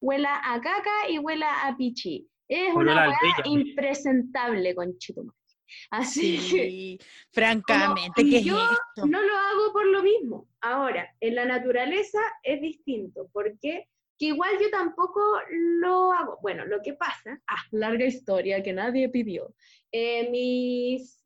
huela 0.00 0.40
a 0.44 0.60
caca 0.60 1.08
y 1.08 1.18
huela 1.18 1.66
a 1.66 1.76
pichi. 1.76 2.28
Es 2.48 2.74
Olor 2.74 2.92
una 2.92 3.06
bello. 3.06 3.42
impresentable, 3.60 4.74
conchetumare. 4.74 5.36
Así 5.90 6.38
que 6.50 6.98
francamente, 7.30 8.22
y 8.22 8.30
¿qué 8.30 8.38
es 8.38 8.44
yo 8.44 8.56
esto? 8.58 9.06
no 9.06 9.20
lo 9.22 9.36
hago 9.36 9.72
por 9.72 9.86
lo 9.86 10.02
mismo. 10.02 10.48
Ahora, 10.60 11.14
en 11.20 11.34
la 11.34 11.44
naturaleza 11.44 12.20
es 12.42 12.60
distinto, 12.60 13.28
porque 13.32 13.88
que 14.18 14.26
igual 14.26 14.52
yo 14.60 14.70
tampoco 14.70 15.20
lo 15.50 16.12
hago. 16.12 16.38
Bueno, 16.42 16.64
lo 16.64 16.80
que 16.80 16.94
pasa, 16.94 17.40
ah, 17.48 17.62
larga 17.72 18.04
historia 18.04 18.62
que 18.62 18.72
nadie 18.72 19.08
pidió. 19.08 19.52
Eh, 19.90 20.30
mis, 20.30 21.24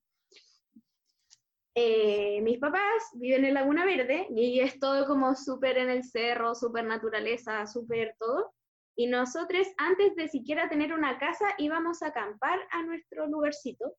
eh, 1.75 2.41
mis 2.43 2.59
papás 2.59 3.11
viven 3.15 3.45
en 3.45 3.53
Laguna 3.53 3.85
Verde 3.85 4.27
y 4.35 4.61
es 4.61 4.79
todo 4.79 5.07
como 5.07 5.35
súper 5.35 5.77
en 5.77 5.91
el 5.91 6.05
cerro, 6.05 6.55
súper 6.55 6.85
naturaleza, 6.85 7.67
súper 7.67 8.17
todo. 8.19 8.55
Y 8.97 9.09
nosotros, 9.09 9.69
antes 9.77 10.17
de 10.17 10.29
siquiera 10.29 10.71
tener 10.71 10.95
una 10.95 11.19
casa, 11.19 11.45
íbamos 11.59 12.03
a 12.03 12.07
acampar 12.07 12.59
a 12.71 12.83
nuestro 12.83 13.27
lugarcito. 13.27 13.95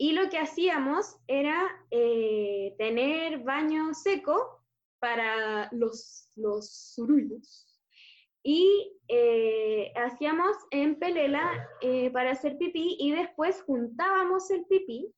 Y 0.00 0.12
lo 0.12 0.30
que 0.30 0.38
hacíamos 0.38 1.16
era 1.26 1.68
eh, 1.90 2.74
tener 2.78 3.40
baño 3.40 3.92
seco 3.94 4.62
para 5.00 5.68
los, 5.72 6.30
los. 6.36 6.96
Y 8.44 8.96
eh, 9.08 9.92
hacíamos 9.96 10.56
en 10.70 11.00
pelela 11.00 11.68
eh, 11.80 12.10
para 12.12 12.30
hacer 12.30 12.56
pipí 12.58 12.96
y 13.00 13.10
después 13.10 13.60
juntábamos 13.62 14.48
el 14.52 14.64
pipí, 14.66 15.12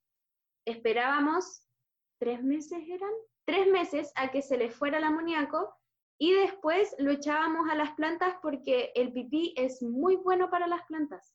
esperábamos 0.65 1.63
tres 2.19 2.43
meses, 2.43 2.79
eran 2.89 3.13
tres 3.45 3.69
meses 3.69 4.13
a 4.17 4.31
que 4.31 4.41
se 4.41 4.57
le 4.57 4.71
fuera 4.71 4.99
el 4.99 5.05
amoníaco 5.05 5.75
y 6.19 6.33
después 6.33 6.95
lo 6.99 7.11
echábamos 7.11 7.69
a 7.71 7.75
las 7.75 7.93
plantas 7.93 8.37
porque 8.43 8.93
el 8.95 9.13
pipí 9.13 9.55
es 9.57 9.83
muy 9.83 10.17
bueno 10.17 10.49
para 10.51 10.67
las 10.67 10.85
plantas. 10.87 11.35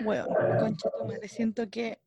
Bueno, 0.00 0.26
concha 0.58 0.90
tu 0.90 1.04
madre, 1.04 1.28
siento 1.28 1.68
que 1.68 2.00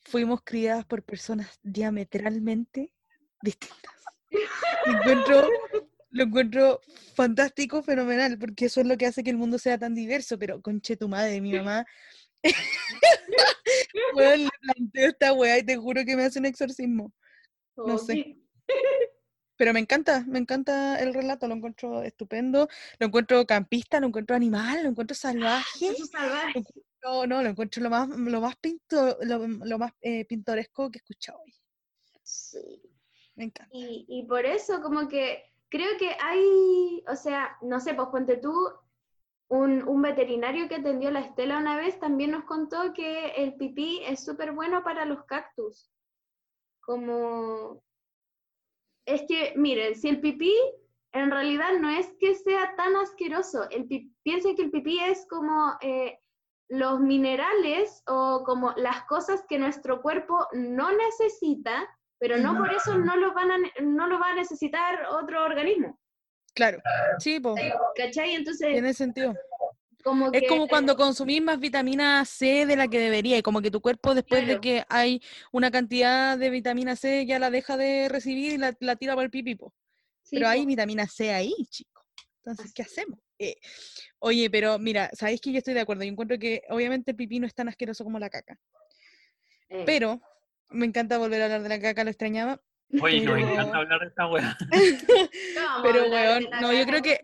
fuimos 0.00 0.42
criadas 0.42 0.84
por 0.84 1.02
personas 1.02 1.58
diametralmente 1.62 2.92
distintas. 3.40 3.94
Lo 4.86 4.92
encuentro, 4.92 5.48
lo 6.10 6.24
encuentro 6.24 6.80
fantástico, 7.14 7.82
fenomenal, 7.82 8.38
porque 8.38 8.66
eso 8.66 8.80
es 8.80 8.86
lo 8.86 8.96
que 8.96 9.06
hace 9.06 9.22
que 9.22 9.30
el 9.30 9.36
mundo 9.36 9.58
sea 9.58 9.78
tan 9.78 9.94
diverso, 9.94 10.38
pero 10.38 10.60
conche 10.60 10.96
tu 10.96 11.08
madre, 11.08 11.40
mi 11.40 11.52
mamá. 11.52 11.86
Weón, 14.16 14.44
le 14.44 14.50
planteo 14.60 15.08
esta 15.08 15.32
weá 15.32 15.58
y 15.58 15.62
te 15.62 15.76
juro 15.76 16.04
que 16.04 16.16
me 16.16 16.24
hace 16.24 16.38
un 16.38 16.46
exorcismo. 16.46 17.12
No 17.76 17.98
sé. 17.98 18.36
Pero 19.62 19.74
me 19.74 19.78
encanta, 19.78 20.24
me 20.26 20.40
encanta 20.40 21.00
el 21.00 21.14
relato, 21.14 21.46
lo 21.46 21.54
encuentro 21.54 22.02
estupendo, 22.02 22.66
lo 22.98 23.06
encuentro 23.06 23.46
campista, 23.46 24.00
lo 24.00 24.08
encuentro 24.08 24.34
animal, 24.34 24.82
lo 24.82 24.88
encuentro 24.88 25.14
salvaje. 25.14 25.86
Eso 25.86 26.04
salvaje. 26.06 26.64
No, 27.00 27.28
no, 27.28 27.40
lo 27.44 27.50
encuentro 27.50 27.80
lo 27.80 27.88
más, 27.88 28.08
lo 28.08 28.40
más, 28.40 28.56
pinto, 28.56 29.16
lo, 29.22 29.46
lo 29.46 29.78
más 29.78 29.92
eh, 30.00 30.24
pintoresco 30.24 30.90
que 30.90 30.98
he 30.98 31.02
escuchado 31.02 31.38
hoy. 31.42 31.54
Sí. 32.24 32.82
Me 33.36 33.44
encanta. 33.44 33.70
Y, 33.72 34.04
y 34.08 34.26
por 34.26 34.44
eso 34.46 34.82
como 34.82 35.06
que 35.06 35.44
creo 35.68 35.96
que 35.96 36.10
hay, 36.20 37.04
o 37.06 37.14
sea, 37.14 37.56
no 37.62 37.78
sé, 37.78 37.94
pues 37.94 38.08
ponte 38.08 38.38
tú, 38.38 38.52
un, 39.46 39.86
un 39.86 40.02
veterinario 40.02 40.68
que 40.68 40.74
atendió 40.74 41.10
a 41.10 41.12
la 41.12 41.20
Estela 41.20 41.58
una 41.58 41.76
vez 41.76 42.00
también 42.00 42.32
nos 42.32 42.46
contó 42.46 42.92
que 42.92 43.28
el 43.36 43.54
pipí 43.54 44.00
es 44.06 44.24
súper 44.24 44.50
bueno 44.50 44.82
para 44.82 45.04
los 45.04 45.24
cactus. 45.24 45.88
Como, 46.80 47.80
es 49.06 49.22
que, 49.28 49.52
miren, 49.56 49.94
si 49.94 50.08
el 50.08 50.20
pipí 50.20 50.54
en 51.12 51.30
realidad 51.30 51.72
no 51.80 51.90
es 51.90 52.12
que 52.18 52.34
sea 52.34 52.74
tan 52.76 52.96
asqueroso, 52.96 53.68
el 53.70 53.86
pi- 53.86 54.10
piensen 54.22 54.56
que 54.56 54.62
el 54.62 54.70
pipí 54.70 54.98
es 54.98 55.26
como 55.28 55.74
eh, 55.82 56.18
los 56.68 57.00
minerales 57.00 58.02
o 58.06 58.42
como 58.44 58.72
las 58.76 59.04
cosas 59.04 59.44
que 59.48 59.58
nuestro 59.58 60.00
cuerpo 60.00 60.46
no 60.52 60.90
necesita, 60.92 61.88
pero 62.18 62.38
no 62.38 62.56
por 62.56 62.72
eso 62.72 62.96
no 62.96 63.16
lo, 63.16 63.34
van 63.34 63.50
a, 63.50 63.58
no 63.82 64.06
lo 64.06 64.18
va 64.18 64.30
a 64.30 64.34
necesitar 64.34 65.06
otro 65.10 65.44
organismo. 65.44 65.98
Claro, 66.54 66.78
sí, 67.18 67.40
po, 67.40 67.54
¿Cachai? 67.96 68.34
Entonces, 68.34 68.72
tiene 68.72 68.94
sentido. 68.94 69.34
Como 70.02 70.30
Es 70.32 70.40
que- 70.42 70.46
como 70.48 70.68
cuando 70.68 70.96
consumís 70.96 71.42
más 71.42 71.58
vitamina 71.60 72.24
C 72.24 72.66
de 72.66 72.76
la 72.76 72.88
que 72.88 72.98
debería, 72.98 73.38
y 73.38 73.42
como 73.42 73.60
que 73.62 73.70
tu 73.70 73.80
cuerpo 73.80 74.14
después 74.14 74.46
de 74.46 74.60
que 74.60 74.84
hay 74.88 75.20
una 75.52 75.70
cantidad 75.70 76.36
de 76.38 76.50
vitamina 76.50 76.96
C 76.96 77.24
ya 77.26 77.38
la 77.38 77.50
deja 77.50 77.76
de 77.76 78.08
recibir 78.08 78.52
y 78.52 78.58
la, 78.58 78.76
la 78.80 78.96
tira 78.96 79.14
por 79.14 79.24
el 79.24 79.30
pipi, 79.30 79.54
po. 79.54 79.72
sí, 80.22 80.36
Pero 80.36 80.48
hay 80.48 80.66
vitamina 80.66 81.06
C 81.06 81.32
ahí, 81.32 81.54
chicos. 81.70 82.02
Entonces, 82.44 82.72
¿qué 82.74 82.82
hacemos? 82.82 83.18
Eh, 83.38 83.54
oye, 84.18 84.50
pero 84.50 84.78
mira, 84.78 85.10
sabéis 85.12 85.40
que 85.40 85.52
yo 85.52 85.58
estoy 85.58 85.74
de 85.74 85.80
acuerdo. 85.80 86.02
Yo 86.04 86.10
encuentro 86.10 86.38
que 86.38 86.62
obviamente 86.70 87.12
el 87.12 87.16
pipí 87.16 87.38
no 87.40 87.46
es 87.46 87.54
tan 87.54 87.68
asqueroso 87.68 88.02
como 88.04 88.18
la 88.18 88.30
caca. 88.30 88.58
eh, 89.68 89.84
Pero 89.86 90.20
me 90.70 90.86
encanta 90.86 91.18
volver 91.18 91.40
a 91.40 91.44
hablar 91.44 91.62
de 91.62 91.68
la 91.68 91.80
caca, 91.80 92.02
lo 92.04 92.10
extrañaba. 92.10 92.60
Oye, 93.00 93.20
nos 93.20 93.34
Pero- 93.36 93.48
encanta 93.48 93.76
hablar 93.78 94.00
de 94.00 94.06
esta 94.08 94.26
weá. 94.26 94.56
Pero, 95.82 96.10
weón, 96.10 96.46
no, 96.60 96.72
yo 96.72 96.84
creo 96.86 97.02
que 97.02 97.20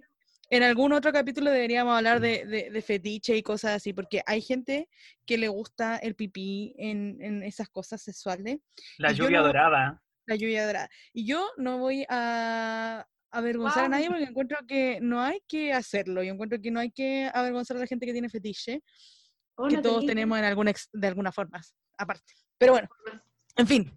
en 0.50 0.62
algún 0.62 0.92
otro 0.92 1.12
capítulo 1.12 1.50
deberíamos 1.50 1.96
hablar 1.96 2.20
de, 2.20 2.44
de, 2.46 2.70
de 2.70 2.82
fetiche 2.82 3.36
y 3.36 3.42
cosas 3.42 3.72
así, 3.76 3.92
porque 3.92 4.22
hay 4.26 4.40
gente 4.40 4.88
que 5.26 5.36
le 5.38 5.48
gusta 5.48 5.96
el 5.96 6.14
pipí 6.14 6.74
en, 6.78 7.18
en 7.20 7.42
esas 7.42 7.68
cosas 7.68 8.00
sexuales, 8.02 8.58
La 8.98 9.12
lluvia 9.12 9.38
no- 9.40 9.46
dorada. 9.46 10.02
la 10.26 10.36
lluvia 10.36 10.66
dorada. 10.66 10.88
Y 11.12 11.26
yo 11.26 11.46
no 11.56 11.78
voy 11.78 12.04
a, 12.08 13.06
avergonzar 13.30 13.80
a 13.80 13.82
Wow. 13.82 13.90
nadie 13.90 14.08
porque 14.08 14.24
encuentro 14.24 14.58
que 14.66 14.98
no 15.02 15.20
hay 15.20 15.42
que 15.46 15.72
hacerlo. 15.74 16.22
Yo 16.22 16.32
encuentro 16.32 16.58
que 16.62 16.70
no 16.70 16.80
hay 16.80 16.90
que 16.90 17.30
avergonzar 17.34 17.76
a 17.76 17.80
la 17.80 17.86
gente 17.86 18.06
que 18.06 18.12
tiene 18.12 18.30
fetiche, 18.30 18.82
Oh, 19.56 19.68
que 19.68 19.76
no 19.76 19.82
todos 19.82 20.06
tenemos 20.06 20.38
en 20.38 20.44
alguna, 20.46 20.72
de 20.92 21.06
alguna 21.08 21.30
forma, 21.32 21.60
aparte. 21.98 22.32
Pero 22.56 22.72
bueno, 22.72 22.88
en 23.56 23.66
fin. 23.66 23.92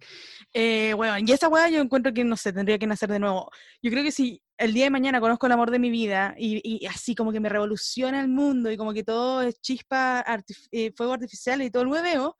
Eh, 0.52 0.92
bueno, 0.94 1.14
y 1.24 1.32
esa 1.32 1.48
weá 1.48 1.68
yo 1.70 1.80
encuentro 1.80 2.12
que 2.12 2.24
no 2.24 2.36
sé, 2.36 2.52
tendría 2.52 2.78
que 2.78 2.86
nacer 2.86 3.08
de 3.10 3.18
nuevo. 3.20 3.50
Yo 3.80 3.90
creo 3.90 4.02
que 4.02 4.10
si 4.12 4.42
el 4.58 4.72
día 4.74 4.84
de 4.84 4.90
mañana 4.90 5.20
conozco 5.20 5.46
el 5.46 5.52
amor 5.52 5.70
de 5.70 5.78
mi 5.78 5.90
vida 5.90 6.34
y, 6.38 6.60
y 6.84 6.86
así 6.86 7.14
como 7.14 7.32
que 7.32 7.40
me 7.40 7.48
revoluciona 7.48 8.20
el 8.20 8.28
mundo 8.28 8.70
y 8.70 8.76
como 8.76 8.92
que 8.92 9.02
todo 9.02 9.42
es 9.42 9.60
chispa, 9.60 10.22
artif- 10.24 10.68
eh, 10.70 10.92
fuego 10.92 11.14
artificial 11.14 11.62
y 11.62 11.70
todo 11.70 11.82
el 11.82 11.88
hueveo, 11.88 12.36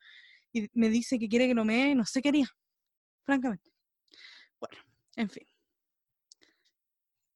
y 0.52 0.68
me 0.74 0.88
dice 0.88 1.18
que 1.18 1.28
quiere 1.28 1.48
que 1.48 1.54
lo 1.54 1.64
me, 1.64 1.94
no 1.94 2.04
sé 2.04 2.20
qué 2.22 2.28
haría, 2.28 2.46
francamente. 3.24 3.70
Bueno, 4.60 4.78
en 5.16 5.30
fin. 5.30 5.46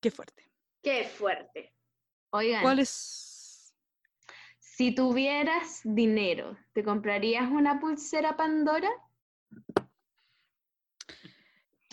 Qué 0.00 0.10
fuerte. 0.10 0.44
Qué 0.82 1.04
fuerte. 1.04 1.74
Oigan, 2.30 2.62
¿Cuál 2.62 2.78
es? 2.80 3.74
si 4.58 4.94
tuvieras 4.94 5.80
dinero, 5.84 6.56
¿te 6.74 6.84
comprarías 6.84 7.50
una 7.50 7.80
pulsera 7.80 8.36
Pandora? 8.36 8.90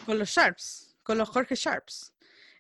Con 0.06 0.20
los 0.20 0.30
Sharps, 0.30 0.98
con 1.02 1.18
los 1.18 1.30
Jorge 1.30 1.56
Sharps. 1.56 2.14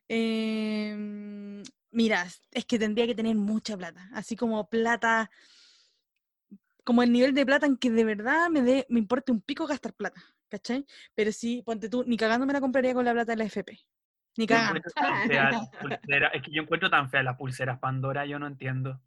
Em, 0.07 1.63
mira, 1.91 2.27
es 2.51 2.65
que 2.65 2.79
tendría 2.79 3.07
que 3.07 3.15
tener 3.15 3.35
mucha 3.35 3.77
plata, 3.77 4.09
así 4.13 4.35
como 4.35 4.69
plata, 4.69 5.29
como 6.83 7.03
el 7.03 7.11
nivel 7.11 7.33
de 7.33 7.45
plata 7.45 7.65
en 7.65 7.77
que 7.77 7.89
de 7.89 8.03
verdad 8.03 8.49
me, 8.49 8.61
dé 8.61 8.85
me 8.89 8.99
importe 8.99 9.31
un 9.31 9.41
pico 9.41 9.65
gastar 9.65 9.93
plata, 9.93 10.21
¿cachai? 10.49 10.85
Pero 11.15 11.31
sí, 11.31 11.63
ponte 11.65 11.89
tú, 11.89 12.03
ni 12.05 12.17
cagando 12.17 12.45
me 12.45 12.53
la 12.53 12.61
compraría 12.61 12.93
con 12.93 13.05
la 13.05 13.13
plata 13.13 13.31
de 13.31 13.37
la 13.37 13.45
FP. 13.45 13.79
Ni 14.37 14.47
cagando. 14.47 14.81
pulseras- 14.81 16.31
Es 16.33 16.41
que 16.41 16.51
yo 16.51 16.63
encuentro 16.63 16.89
tan 16.89 17.09
feas 17.09 17.23
las 17.23 17.37
pulseras 17.37 17.79
Pandora, 17.79 18.25
yo 18.25 18.39
no 18.39 18.47
entiendo. 18.47 18.99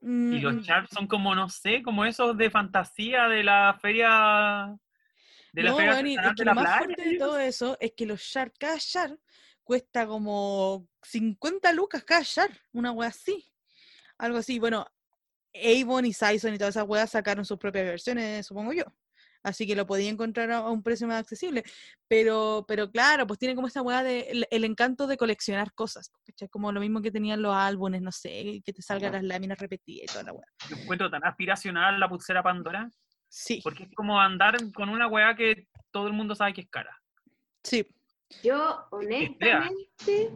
Y 0.00 0.40
Mm, 0.40 0.42
los 0.42 0.54
mm, 0.56 0.62
charms 0.62 0.90
son 0.90 1.06
como, 1.08 1.34
no 1.34 1.48
sé, 1.48 1.82
como 1.82 2.04
esos 2.04 2.36
de 2.36 2.50
fantasía 2.50 3.28
de 3.28 3.42
la 3.42 3.76
feria. 3.80 4.76
De 5.52 5.62
la 5.62 5.70
no, 5.70 5.76
feria 5.76 6.00
y 6.02 6.14
es 6.14 6.20
que 6.20 6.30
de 6.30 6.34
lo 6.36 6.44
la 6.44 6.54
más 6.54 6.64
playa. 6.64 6.78
fuerte 6.78 7.08
de 7.08 7.16
todo 7.16 7.38
eso 7.38 7.76
es 7.80 7.92
que 7.96 8.06
los 8.06 8.20
Sharp, 8.20 8.54
cada 8.58 8.76
Sharp 8.78 9.18
cuesta 9.68 10.06
como 10.06 10.88
50 11.02 11.74
lucas 11.74 12.02
cada 12.02 12.22
Sharp, 12.24 12.54
una 12.72 12.90
wea 12.90 13.10
así. 13.10 13.52
Algo 14.16 14.38
así. 14.38 14.58
Bueno, 14.58 14.86
Avon 15.54 16.06
y 16.06 16.14
Sison 16.14 16.54
y 16.54 16.58
todas 16.58 16.74
esas 16.74 16.88
weas 16.88 17.10
sacaron 17.10 17.44
sus 17.44 17.58
propias 17.58 17.84
versiones, 17.84 18.46
supongo 18.46 18.72
yo. 18.72 18.84
Así 19.42 19.66
que 19.66 19.76
lo 19.76 19.86
podía 19.86 20.08
encontrar 20.08 20.50
a 20.52 20.62
un 20.62 20.82
precio 20.82 21.06
más 21.06 21.20
accesible. 21.20 21.64
Pero, 22.08 22.64
pero 22.66 22.90
claro, 22.90 23.26
pues 23.26 23.38
tiene 23.38 23.54
como 23.54 23.66
esa 23.66 23.82
wea 23.82 24.02
de 24.02 24.20
el, 24.30 24.46
el 24.50 24.64
encanto 24.64 25.06
de 25.06 25.18
coleccionar 25.18 25.74
cosas. 25.74 26.10
¿cachai? 26.24 26.48
Como 26.48 26.72
lo 26.72 26.80
mismo 26.80 27.02
que 27.02 27.10
tenían 27.10 27.42
los 27.42 27.54
álbumes, 27.54 28.00
no 28.00 28.10
sé, 28.10 28.62
que 28.64 28.72
te 28.72 28.80
salgan 28.80 29.12
las 29.12 29.22
láminas 29.22 29.58
repetidas 29.58 30.04
y 30.04 30.06
toda 30.06 30.22
la 30.22 30.32
wea. 30.32 30.46
Yo 30.70 30.76
encuentro 30.76 31.10
tan 31.10 31.22
aspiracional 31.26 32.00
la 32.00 32.08
pulsera 32.08 32.42
Pandora, 32.42 32.88
Sí, 33.28 33.60
porque 33.62 33.82
es 33.82 33.94
como 33.94 34.18
andar 34.18 34.56
con 34.72 34.88
una 34.88 35.08
weá 35.08 35.36
que 35.36 35.68
todo 35.90 36.06
el 36.06 36.14
mundo 36.14 36.34
sabe 36.34 36.54
que 36.54 36.62
es 36.62 36.70
cara. 36.70 36.98
sí. 37.62 37.86
Yo, 38.42 38.86
honestamente, 38.90 40.32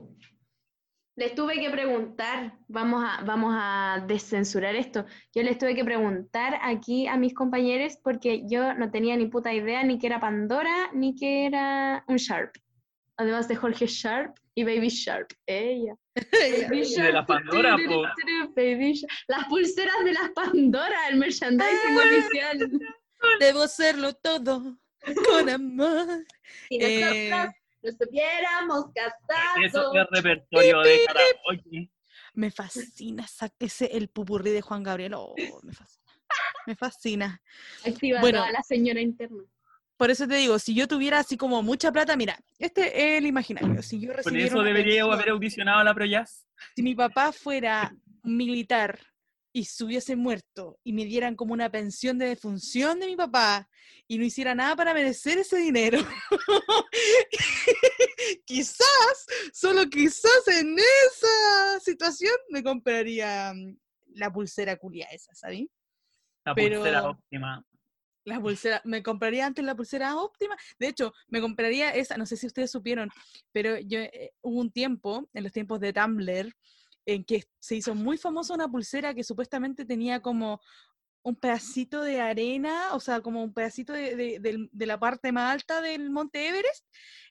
les 1.15 1.35
tuve 1.35 1.61
que 1.61 1.71
preguntar, 1.71 2.59
vamos 2.69 3.05
a, 3.05 3.23
vamos 3.25 3.55
a 3.55 4.05
descensurar 4.07 4.75
esto, 4.75 5.05
yo 5.35 5.43
les 5.43 5.59
tuve 5.59 5.75
que 5.75 5.85
preguntar 5.85 6.59
aquí 6.63 7.07
a 7.07 7.17
mis 7.17 7.35
compañeros 7.35 7.99
porque 8.03 8.45
yo 8.49 8.75
no 8.75 8.91
tenía 8.91 9.17
ni 9.17 9.27
puta 9.27 9.53
idea 9.53 9.83
ni 9.85 9.99
que 9.99 10.07
era 10.07 10.21
Pandora 10.21 10.91
ni 10.95 11.15
que 11.15 11.47
era 11.47 12.05
un 12.09 12.17
Sharp. 12.17 12.53
Además 13.19 13.47
de 13.47 13.57
Jorge 13.57 13.87
Sharp 13.87 14.35
y 14.55 14.65
Baby 14.65 14.89
Sharp. 14.89 15.29
Ella. 15.47 15.95
Baby 16.33 16.83
Y 16.83 17.01
de 17.01 17.13
la 17.13 17.27
Pandora, 17.27 17.77
Baby 18.57 18.95
Sharp. 18.95 19.11
Las 19.29 19.45
pulseras 19.47 20.03
de 20.05 20.13
las 20.15 20.31
Pandora, 20.31 21.09
el 21.11 21.19
merchandising 21.19 21.97
oficial. 21.97 22.81
Debo 23.39 23.63
hacerlo 23.63 24.15
todo 24.15 24.79
con 25.29 25.49
amor. 25.49 26.25
Eh, 26.71 27.29
nosotras 27.31 27.62
nos 27.83 27.95
hubiéramos 28.09 28.87
casado. 28.95 29.65
Eso 29.65 29.95
es 29.95 30.07
repertorio 30.11 30.81
de 30.81 31.01
karaoke. 31.07 31.91
Me 32.35 32.51
fascina 32.51 33.25
esa- 33.25 33.53
ese 33.59 33.87
el 33.97 34.09
pupurrí 34.09 34.51
de 34.51 34.63
Juan 34.63 34.83
Gabriel. 34.83 35.15
oh, 35.15 35.35
me 35.63 35.73
fascina. 35.73 36.13
Me 36.67 36.77
fascina. 36.77 37.43
Activa 37.85 38.21
Bueno. 38.21 38.39
toda 38.39 38.53
la 38.53 38.63
señora 38.63 39.01
interna. 39.01 39.43
Por 39.97 40.11
eso 40.11 40.27
te 40.27 40.35
digo, 40.37 40.59
si 40.59 40.75
yo 40.75 40.89
tuviera 40.89 41.19
así 41.19 41.37
como 41.37 41.63
mucha 41.63 41.93
plata, 41.93 42.17
mira, 42.17 42.39
este 42.59 42.87
es 42.87 43.19
el 43.19 43.27
imaginario. 43.27 43.83
Si 43.83 44.01
yo 44.01 44.09
Con 44.09 44.17
recibiera 44.17 44.47
eso 44.47 44.63
debería 44.63 45.03
haber 45.05 45.29
audicionado 45.31 45.81
a 45.81 45.85
la 45.85 45.95
Proyas. 45.95 46.47
si 46.75 46.83
mi 46.83 46.95
papá 46.95 47.33
fuera 47.33 47.95
militar 48.23 48.99
y 49.53 49.65
se 49.67 49.85
hubiese 49.85 50.17
muerto 50.17 50.79
y 50.83 50.93
me 50.93 51.05
dieran 51.05 51.37
como 51.37 51.53
una 51.53 51.71
pensión 51.71 52.19
de 52.19 52.27
defunción 52.27 52.99
de 52.99 53.07
mi 53.07 53.17
papá 53.17 53.69
y 54.09 54.19
no 54.19 54.25
hiciera 54.25 54.55
nada 54.55 54.75
para 54.77 54.95
merecer 54.95 55.39
ese 55.39 55.59
dinero, 55.59 55.99
quizás, 58.45 59.27
solo 59.53 59.89
quizás 59.89 60.49
en 60.49 60.77
esa 60.79 61.81
situación 61.81 62.35
me 62.51 62.63
compraría 62.63 63.53
mm, 63.55 63.77
la 64.15 64.33
pulsera 64.33 64.77
culia 64.77 65.07
esa, 65.07 65.35
¿sabes? 65.35 65.67
La 66.45 66.55
Pero- 66.55 66.81
pulsera 66.81 67.09
óptima. 67.09 67.65
La 68.25 68.41
pulsera, 68.41 68.81
me 68.85 69.03
compraría 69.03 69.47
antes 69.47 69.65
la 69.65 69.75
pulsera 69.75 70.17
óptima. 70.17 70.57
De 70.79 70.87
hecho, 70.87 71.13
me 71.27 71.41
compraría 71.41 71.91
esa, 71.91 72.17
no 72.17 72.25
sé 72.25 72.37
si 72.37 72.47
ustedes 72.47 72.71
supieron, 72.71 73.11
pero 73.51 73.81
yo 73.81 73.99
eh, 73.99 74.33
hubo 74.43 74.61
un 74.61 74.71
tiempo, 74.71 75.29
en 75.35 75.43
los 75.43 75.51
tiempos 75.51 75.81
de 75.81 75.93
Tumblr, 75.93 76.55
en 77.07 77.25
que 77.25 77.45
se 77.61 77.77
hizo 77.77 77.95
muy 77.95 78.17
famosa 78.19 78.55
una 78.55 78.69
pulsera 78.69 79.15
que 79.15 79.25
supuestamente 79.25 79.85
tenía 79.85 80.21
como 80.21 80.61
un 81.25 81.37
pedacito 81.37 82.03
de 82.03 82.21
arena, 82.21 82.95
o 82.95 83.01
sea, 83.01 83.21
como 83.21 83.45
un 83.45 83.55
pedacito 83.55 83.93
de, 83.93 84.17
de- 84.17 84.39
del- 84.41 84.69
de 84.73 84.87
la 84.87 84.99
parte 84.99 85.31
más 85.31 85.53
alta 85.53 85.81
del 85.81 86.11
monte 86.11 86.49
Everest 86.49 86.85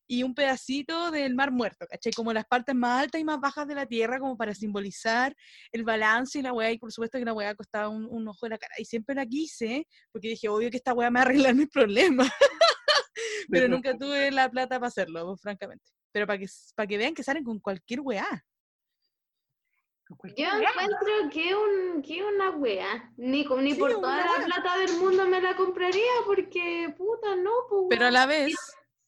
y 0.07 0.23
un 0.23 0.33
pedacito 0.33 1.11
del 1.11 1.35
mar 1.35 1.51
muerto, 1.51 1.85
¿cachai? 1.89 2.11
Como 2.13 2.31
las 2.33 2.45
partes 2.45 2.73
más 2.75 3.03
altas 3.03 3.19
y 3.19 3.23
más 3.25 3.39
bajas 3.39 3.67
de 3.67 3.75
la 3.75 3.85
Tierra, 3.85 4.19
como 4.19 4.37
para 4.37 4.53
simbolizar 4.55 5.35
el 5.73 5.83
balance 5.83 6.39
y 6.39 6.41
la 6.41 6.53
weá, 6.53 6.71
y 6.71 6.77
por 6.77 6.91
supuesto 6.91 7.17
que 7.17 7.25
la 7.25 7.33
weá 7.33 7.53
costaba 7.55 7.89
un, 7.89 8.05
un 8.09 8.27
ojo 8.27 8.45
de 8.45 8.49
la 8.51 8.57
cara. 8.57 8.73
Y 8.77 8.85
siempre 8.85 9.13
la 9.15 9.25
quise, 9.25 9.85
porque 10.11 10.29
dije, 10.29 10.47
obvio 10.49 10.69
que 10.69 10.77
esta 10.77 10.93
weá 10.93 11.09
me 11.09 11.15
va 11.19 11.23
a 11.23 11.25
arreglar 11.25 11.55
mis 11.55 11.69
problemas. 11.69 12.29
Pero 13.49 13.67
nunca 13.67 13.97
tuve 13.97 14.31
la 14.31 14.49
plata 14.49 14.77
para 14.79 14.87
hacerlo, 14.87 15.25
pues, 15.27 15.41
francamente. 15.41 15.85
Pero 16.13 16.27
para 16.27 16.39
que, 16.39 16.47
para 16.75 16.87
que 16.87 16.97
vean 16.97 17.13
que 17.13 17.23
salen 17.23 17.43
con 17.43 17.59
cualquier 17.59 17.99
weá. 18.01 18.45
Yo 20.37 20.45
encuentro 20.45 21.29
que 21.31 21.55
un 21.55 22.01
que 22.01 22.23
una 22.23 22.51
wea. 22.51 23.11
Ni, 23.17 23.45
con- 23.45 23.63
ni 23.63 23.73
Sí, 23.73 23.79
por 23.79 23.91
toda 23.93 24.17
la 24.17 24.31
wea. 24.37 24.45
plata 24.45 24.77
del 24.77 24.97
mundo 24.97 25.25
me 25.27 25.41
la 25.41 25.55
compraría 25.55 26.11
porque, 26.25 26.93
puta, 26.97 27.35
no, 27.35 27.51
pues. 27.69 27.83
Pero 27.89 28.03
a 28.05 28.07
wea. 28.07 28.11
la 28.11 28.25
vez, 28.25 28.55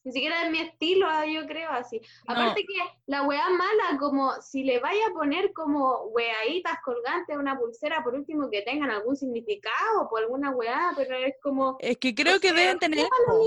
Ni 0.06 0.12
siquiera 0.12 0.44
es 0.44 0.50
mi 0.50 0.58
estilo, 0.60 1.06
ah, 1.08 1.24
yo 1.24 1.46
creo 1.46 1.70
así. 1.70 1.98
No. 2.28 2.34
Aparte 2.34 2.60
que 2.66 2.74
la 3.06 3.22
weá 3.22 3.48
mala, 3.48 3.96
como 3.98 4.32
si 4.42 4.62
le 4.62 4.78
vaya 4.78 5.06
a 5.08 5.12
poner 5.14 5.54
como 5.54 6.02
weaditas 6.08 6.76
colgantes 6.84 7.34
a 7.34 7.38
una 7.38 7.58
pulsera, 7.58 8.04
por 8.04 8.14
último 8.14 8.50
que 8.50 8.60
tengan 8.60 8.90
algún 8.90 9.16
significado, 9.16 10.06
por 10.10 10.20
alguna 10.20 10.50
weá, 10.50 10.92
pero 10.94 11.16
es 11.16 11.34
como. 11.42 11.78
es 11.80 11.96
que 11.96 12.14
creo 12.14 12.38
que 12.38 12.52
deben 12.52 12.78
tener. 12.78 13.06
como- 13.26 13.44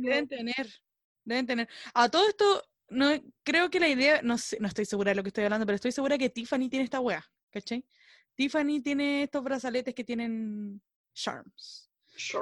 Deben 0.00 0.26
tener, 0.26 0.66
deben 1.24 1.46
tener. 1.46 1.68
A 1.94 2.08
todo 2.08 2.26
esto, 2.28 2.62
no 2.88 3.10
creo 3.42 3.70
que 3.70 3.80
la 3.80 3.88
idea, 3.88 4.20
no 4.22 4.38
sé, 4.38 4.58
no 4.60 4.68
estoy 4.68 4.84
segura 4.84 5.10
de 5.10 5.16
lo 5.16 5.22
que 5.22 5.28
estoy 5.28 5.44
hablando, 5.44 5.66
pero 5.66 5.76
estoy 5.76 5.92
segura 5.92 6.16
que 6.18 6.30
Tiffany 6.30 6.68
tiene 6.68 6.84
esta 6.84 7.00
wea, 7.00 7.24
¿cachai? 7.50 7.84
Tiffany 8.34 8.80
tiene 8.82 9.22
estos 9.24 9.42
brazaletes 9.42 9.94
que 9.94 10.04
tienen 10.04 10.80
charms. 11.14 11.90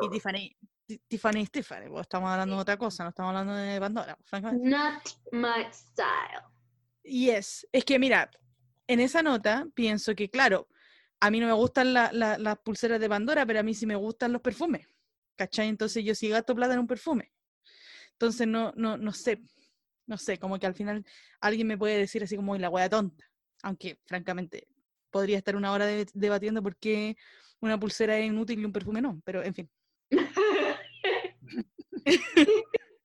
Y 0.07 0.11
Tiffany, 0.11 0.57
Ti- 0.86 1.01
Tiffany 1.09 1.42
es 1.42 1.51
Tiffany, 1.51 1.88
pues, 1.88 2.03
estamos 2.03 2.30
hablando 2.30 2.57
de 2.57 2.62
otra 2.62 2.76
cosa, 2.76 3.05
no 3.05 3.11
estamos 3.11 3.30
hablando 3.30 3.55
de 3.55 3.80
Pandora, 3.80 4.16
pues, 4.16 4.28
francamente. 4.28 4.68
Not 4.68 5.03
my 5.32 5.64
style. 5.72 6.42
Yes, 7.03 7.66
es 7.72 7.84
que 7.84 7.99
mira, 7.99 8.30
en 8.86 9.01
esa 9.01 9.22
nota 9.22 9.66
pienso 9.74 10.14
que, 10.14 10.30
claro, 10.30 10.68
a 11.20 11.30
mí 11.30 11.40
no 11.40 11.47
me 11.47 11.53
gustan 11.53 11.92
la- 11.95 12.11
la- 12.12 12.38
las 12.38 12.59
pulseras 12.59 13.01
de 13.01 13.09
Pandora, 13.09 13.47
pero 13.47 13.61
a 13.61 13.62
mí 13.62 13.74
sí 13.74 13.86
me 13.86 13.95
gustan 13.97 14.32
los 14.32 14.42
perfumes, 14.42 14.86
¿cachai? 15.36 15.68
Entonces 15.68 16.05
yo 16.05 16.14
sí 16.14 16.28
gasto 16.28 16.55
plata 16.55 16.74
en 16.74 16.80
un 16.80 16.86
perfume. 16.86 17.32
Entonces 18.12 18.47
no, 18.47 18.72
no, 18.76 18.97
no 18.97 19.12
sé, 19.12 19.42
no 20.07 20.18
sé, 20.18 20.38
como 20.38 20.59
que 20.59 20.66
al 20.66 20.74
final 20.74 21.05
alguien 21.40 21.66
me 21.66 21.78
puede 21.78 21.96
decir 21.98 22.22
así 22.22 22.36
como 22.36 22.52
"Uy, 22.52 22.59
la 22.59 22.70
wea 22.70 22.88
tonta, 22.88 23.24
aunque 23.62 23.98
francamente 24.07 24.68
podría 25.11 25.38
estar 25.38 25.57
una 25.57 25.72
hora 25.72 25.86
de- 25.86 26.07
debatiendo 26.14 26.62
por 26.62 26.76
qué 26.76 27.16
una 27.61 27.78
pulsera 27.78 28.18
es 28.18 28.26
inútil 28.26 28.61
y 28.61 28.64
un 28.64 28.72
perfume 28.72 29.00
no, 29.00 29.20
pero 29.24 29.42
en 29.42 29.55
fin. 29.55 29.70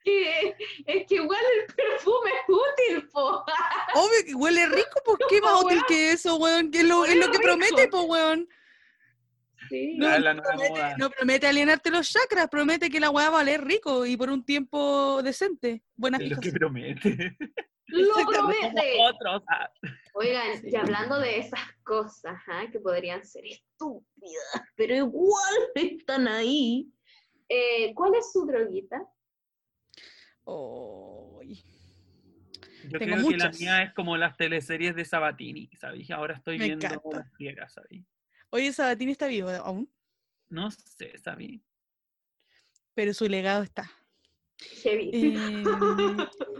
Que- 0.02 0.56
es 0.86 1.06
que 1.08 1.16
igual 1.16 1.41
el 1.60 1.76
perfume 1.76 2.30
es 2.32 2.45
útil, 2.47 3.10
po. 3.10 3.43
Obvio 3.95 4.26
que 4.26 4.34
huele 4.34 4.66
rico, 4.68 5.02
pues 5.06 5.18
qué 5.30 5.41
más 5.41 5.64
útil 5.64 5.82
que 5.88 6.12
eso, 6.14 6.38
weón, 6.38 6.72
que 6.72 6.80
es 6.80 6.86
lo, 6.86 7.06
es 7.06 7.16
lo 7.18 7.30
que 7.32 7.38
promete, 7.39 7.88
pues 7.89 8.04
weón. 8.08 8.47
Sí. 9.68 9.95
No, 9.97 10.10
no 10.10 10.20
la 10.20 10.34
nueva 10.34 10.49
promete, 10.51 10.70
moda. 10.72 10.97
no 10.97 11.10
promete 11.10 11.47
alienarte 11.47 11.91
los 11.91 12.10
chakras, 12.10 12.47
promete 12.49 12.89
que 12.89 12.99
la 12.99 13.10
weá 13.10 13.30
va 13.30 13.38
a 13.38 13.39
valer 13.39 13.64
rico 13.64 14.05
y 14.05 14.16
por 14.18 14.30
un 14.30 14.43
tiempo 14.45 15.22
decente. 15.24 15.84
Buena 15.95 16.18
Es 16.18 16.30
lo 16.30 16.38
que 16.39 16.51
promete. 16.51 17.38
Lo 17.91 18.14
promete. 18.28 18.97
Otros. 19.01 19.41
ah, 19.47 19.68
Oigan, 20.14 20.62
Sí. 20.62 20.70
y 20.72 20.76
hablando 20.76 21.20
de 21.20 21.39
esas 21.39 21.60
cosas 21.82 22.38
¿ah? 22.47 22.66
que 22.72 22.80
podrían 22.80 23.26
ser 23.26 23.43
estúpidas, 23.47 24.62
pero 24.76 24.93
igual 24.95 25.55
están 25.76 26.28
ahí. 26.28 26.88
eh, 27.49 27.91
¿Cuál 27.95 28.14
es 28.14 28.32
su 28.32 28.45
droguita? 28.45 29.01
Oy, 30.43 31.64
Yo 32.89 32.99
Tengo 32.99 33.16
creo 33.16 33.30
que 33.30 33.38
la 33.38 33.45
muchas. 33.45 33.60
mía 33.60 33.84
es 33.84 33.93
como 33.93 34.18
las 34.18 34.38
teleseries 34.38 34.95
de 34.95 35.05
Sabatini, 35.05 35.70
¿sabéis? 35.80 36.10
Ahora 36.12 36.36
estoy 36.36 36.57
Me 36.60 36.66
viendo 36.66 36.86
encanta. 36.86 37.10
las 37.20 37.34
ciegas, 37.38 37.74
¿sabéis? 37.74 38.05
Oye, 38.52 38.74
Sabatini 38.74 39.12
está 39.12 39.28
vivo 39.28 39.50
aún, 39.50 39.89
No 40.50 40.72
sé, 40.72 41.18
¿sabéis? 41.20 41.62
pero 42.95 43.14
su 43.14 43.28
legado 43.30 43.64
está. 43.64 43.89
Heavy. 44.84 45.12
Eh, 45.14 45.64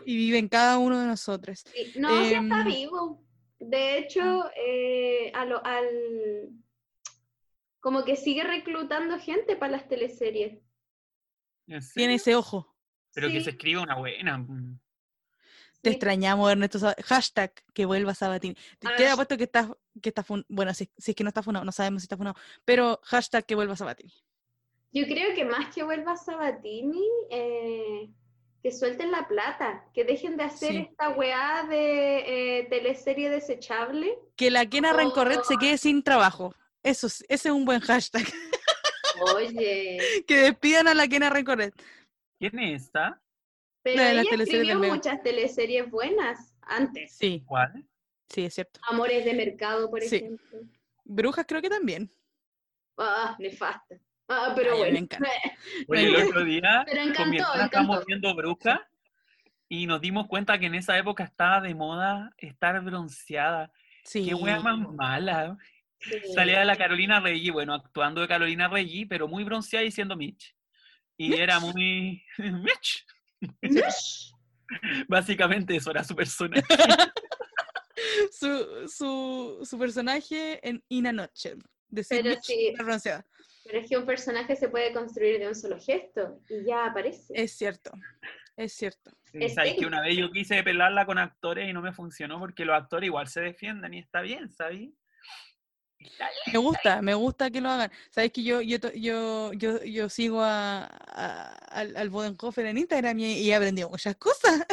y 0.05 0.15
vive 0.15 0.37
en 0.37 0.47
cada 0.47 0.77
uno 0.77 0.99
de 0.99 1.07
nosotros. 1.07 1.63
Sí, 1.73 1.93
No, 1.97 2.09
sí 2.23 2.33
está 2.33 2.59
em, 2.61 2.65
vivo. 2.67 3.25
De 3.59 3.97
hecho, 3.97 4.49
eh, 4.55 5.31
a 5.33 5.43
lo- 5.45 5.65
al 5.65 6.49
como 7.81 8.05
que 8.05 8.15
sigue 8.15 8.43
reclutando 8.43 9.19
gente 9.19 9.55
para 9.57 9.73
las 9.73 9.87
teleseries. 9.87 10.59
¿En 11.67 11.81
Tiene 11.93 12.15
ese 12.15 12.35
ojo. 12.35 12.75
Pero 13.13 13.27
que 13.29 13.41
se 13.41 13.49
escriba 13.51 13.81
una 13.81 13.97
buena. 13.97 14.45
Te 15.82 15.91
extrañamos, 15.91 16.51
Ernesto. 16.51 16.80
Hashtag 17.05 17.53
que 17.73 17.86
vuelva 17.86 18.13
Sabatini. 18.13 18.55
Te 18.80 18.88
Queda 18.97 19.15
puesto 19.15 19.38
que 19.38 19.45
está, 19.45 19.69
que 20.01 20.09
está 20.09 20.23
fun- 20.23 20.45
bueno, 20.49 20.73
si, 20.73 20.89
si 20.97 21.11
es 21.11 21.15
que 21.15 21.23
no 21.23 21.30
está 21.30 21.41
funado, 21.43 21.63
no 21.65 21.71
sabemos 21.71 22.01
si 22.01 22.05
está 22.05 22.17
funado, 22.17 22.36
pero 22.65 22.99
hashtag 23.03 23.45
que 23.45 23.55
vuelva 23.55 23.75
Sabatini. 23.77 24.13
Yo 24.91 25.05
creo 25.05 25.34
que 25.36 25.45
más 25.45 25.73
que 25.73 25.84
vuelva 25.84 26.17
Sabatini, 26.17 27.05
eh, 27.30 28.09
que 28.61 28.71
suelten 28.71 29.11
la 29.11 29.27
plata, 29.27 29.86
que 29.93 30.03
dejen 30.03 30.36
de 30.36 30.43
hacer 30.43 30.71
Sí. 30.71 30.77
esta 30.89 31.09
weá 31.11 31.63
de 31.69 32.59
eh, 32.59 32.63
teleserie 32.69 33.30
desechable. 33.30 34.17
Que 34.36 34.51
la 34.51 34.65
Kena 34.65 34.91
Rencorret 34.93 35.43
se 35.43 35.55
Oh. 35.55 35.59
quede 35.59 35.77
sin 35.77 36.03
trabajo. 36.03 36.53
Eso, 36.84 37.07
es- 37.07 37.23
ese 37.30 37.49
es 37.49 37.53
un 37.55 37.63
buen 37.65 37.80
hashtag. 37.82 38.25
Oye, 39.36 39.97
que 40.27 40.36
despidan 40.38 40.88
a 40.88 40.93
la 40.93 41.07
Kena 41.07 41.30
Rencorret. 41.30 41.73
¿Quién 42.39 42.57
es 42.59 42.84
esta? 42.84 43.21
Pero 43.82 44.01
ella 44.01 44.21
escribió 44.21 44.80
muchas 44.80 45.21
teleseries 45.23 45.89
buenas 45.89 46.55
antes. 46.61 47.15
Sí, 47.15 47.43
¿Cuál? 47.45 47.86
sí, 48.30 48.45
es 48.45 48.53
cierto. 48.53 48.80
Amores 48.88 49.25
de 49.25 49.34
mercado, 49.34 49.89
por 49.89 50.01
Sí. 50.01 50.17
ejemplo. 50.17 50.59
Brujas 51.03 51.45
creo 51.47 51.61
que 51.61 51.69
también. 51.69 52.11
Ah, 52.97 53.36
nefasta. 53.39 53.95
Ah, 54.27 54.53
pero 54.55 54.73
Ay, 54.73 54.77
me 54.77 54.84
bueno. 54.84 54.97
encanta. 54.99 55.30
Oye, 55.88 56.07
el 56.07 56.27
otro 56.27 56.43
día 56.43 56.86
Pero 56.86 57.13
con 57.15 57.30
mi 57.32 57.38
hermana 57.38 58.03
viendo 58.05 58.36
Bruja 58.36 58.88
y 59.67 59.88
nos 59.88 60.01
dimos 60.01 60.27
cuenta 60.27 60.59
que 60.59 60.67
en 60.67 60.75
esa 60.75 60.97
época 60.97 61.23
estaba 61.23 61.61
de 61.61 61.73
moda 61.73 62.32
estar 62.38 62.80
bronceada. 62.82 63.71
Sí. 64.03 64.25
Qué 64.25 64.36
wea 64.36 64.59
más 64.59 64.77
mala. 64.93 65.57
Sí. 65.99 66.19
Salía 66.34 66.59
de 66.59 66.65
la 66.65 66.75
Carolina 66.75 67.19
Reggi, 67.19 67.49
bueno, 67.49 67.73
actuando 67.73 68.21
de 68.21 68.27
Carolina 68.27 68.67
Reggi, 68.67 69.05
pero 69.05 69.27
muy 69.27 69.43
bronceada 69.43 69.86
y 69.86 69.91
siendo 69.91 70.15
Mitch. 70.15 70.55
Y 71.17 71.34
era 71.34 71.59
muy... 71.59 72.23
Mitch. 72.38 73.05
Básicamente 75.07 75.75
eso 75.75 75.91
era 75.91 76.03
su 76.03 76.15
personaje. 76.15 76.63
su, 78.31 78.87
su, 78.87 79.59
su 79.63 79.79
personaje 79.79 80.67
en 80.67 80.83
In 80.89 81.07
a 81.07 81.13
Nutshell. 81.13 81.59
Decir 81.87 82.21
Pero 82.21 82.41
sí. 82.41 82.75
Pero 83.65 83.79
es 83.79 83.87
que 83.87 83.97
un 83.97 84.05
personaje 84.05 84.55
se 84.55 84.69
puede 84.69 84.93
construir 84.93 85.39
de 85.39 85.47
un 85.47 85.55
solo 85.55 85.79
gesto 85.79 86.41
y 86.49 86.65
ya 86.65 86.85
aparece. 86.85 87.33
Es 87.35 87.57
cierto. 87.57 87.91
Es 88.55 88.73
cierto. 88.73 89.11
Es 89.33 89.53
¿Sabes 89.53 89.75
que 89.75 89.85
una 89.85 90.01
vez 90.01 90.17
yo 90.17 90.31
quise 90.31 90.61
pelarla 90.63 91.05
con 91.05 91.17
actores 91.17 91.69
y 91.69 91.73
no 91.73 91.81
me 91.81 91.93
funcionó 91.93 92.39
porque 92.39 92.65
los 92.65 92.75
actores 92.75 93.07
igual 93.07 93.27
se 93.27 93.41
defienden 93.41 93.93
y 93.93 93.99
está 93.99 94.21
bien, 94.21 94.49
¿sabes? 94.49 94.89
Me 96.51 96.57
gusta, 96.59 97.01
me 97.01 97.13
gusta 97.13 97.51
que 97.51 97.61
lo 97.61 97.69
hagan. 97.69 97.91
Sabes 98.09 98.31
que 98.31 98.43
yo, 98.43 98.61
yo, 98.61 98.77
yo, 98.95 99.53
yo, 99.53 99.83
yo 99.83 100.09
sigo 100.09 100.41
a, 100.41 100.85
a- 100.85 101.53
al, 101.71 101.95
al 101.97 102.09
Bodenhofer 102.09 102.65
en 102.65 102.77
Instagram 102.77 103.19
y, 103.19 103.33
y 103.39 103.51
he 103.51 103.55
aprendido 103.55 103.89
muchas 103.89 104.15
cosas. 104.15 104.65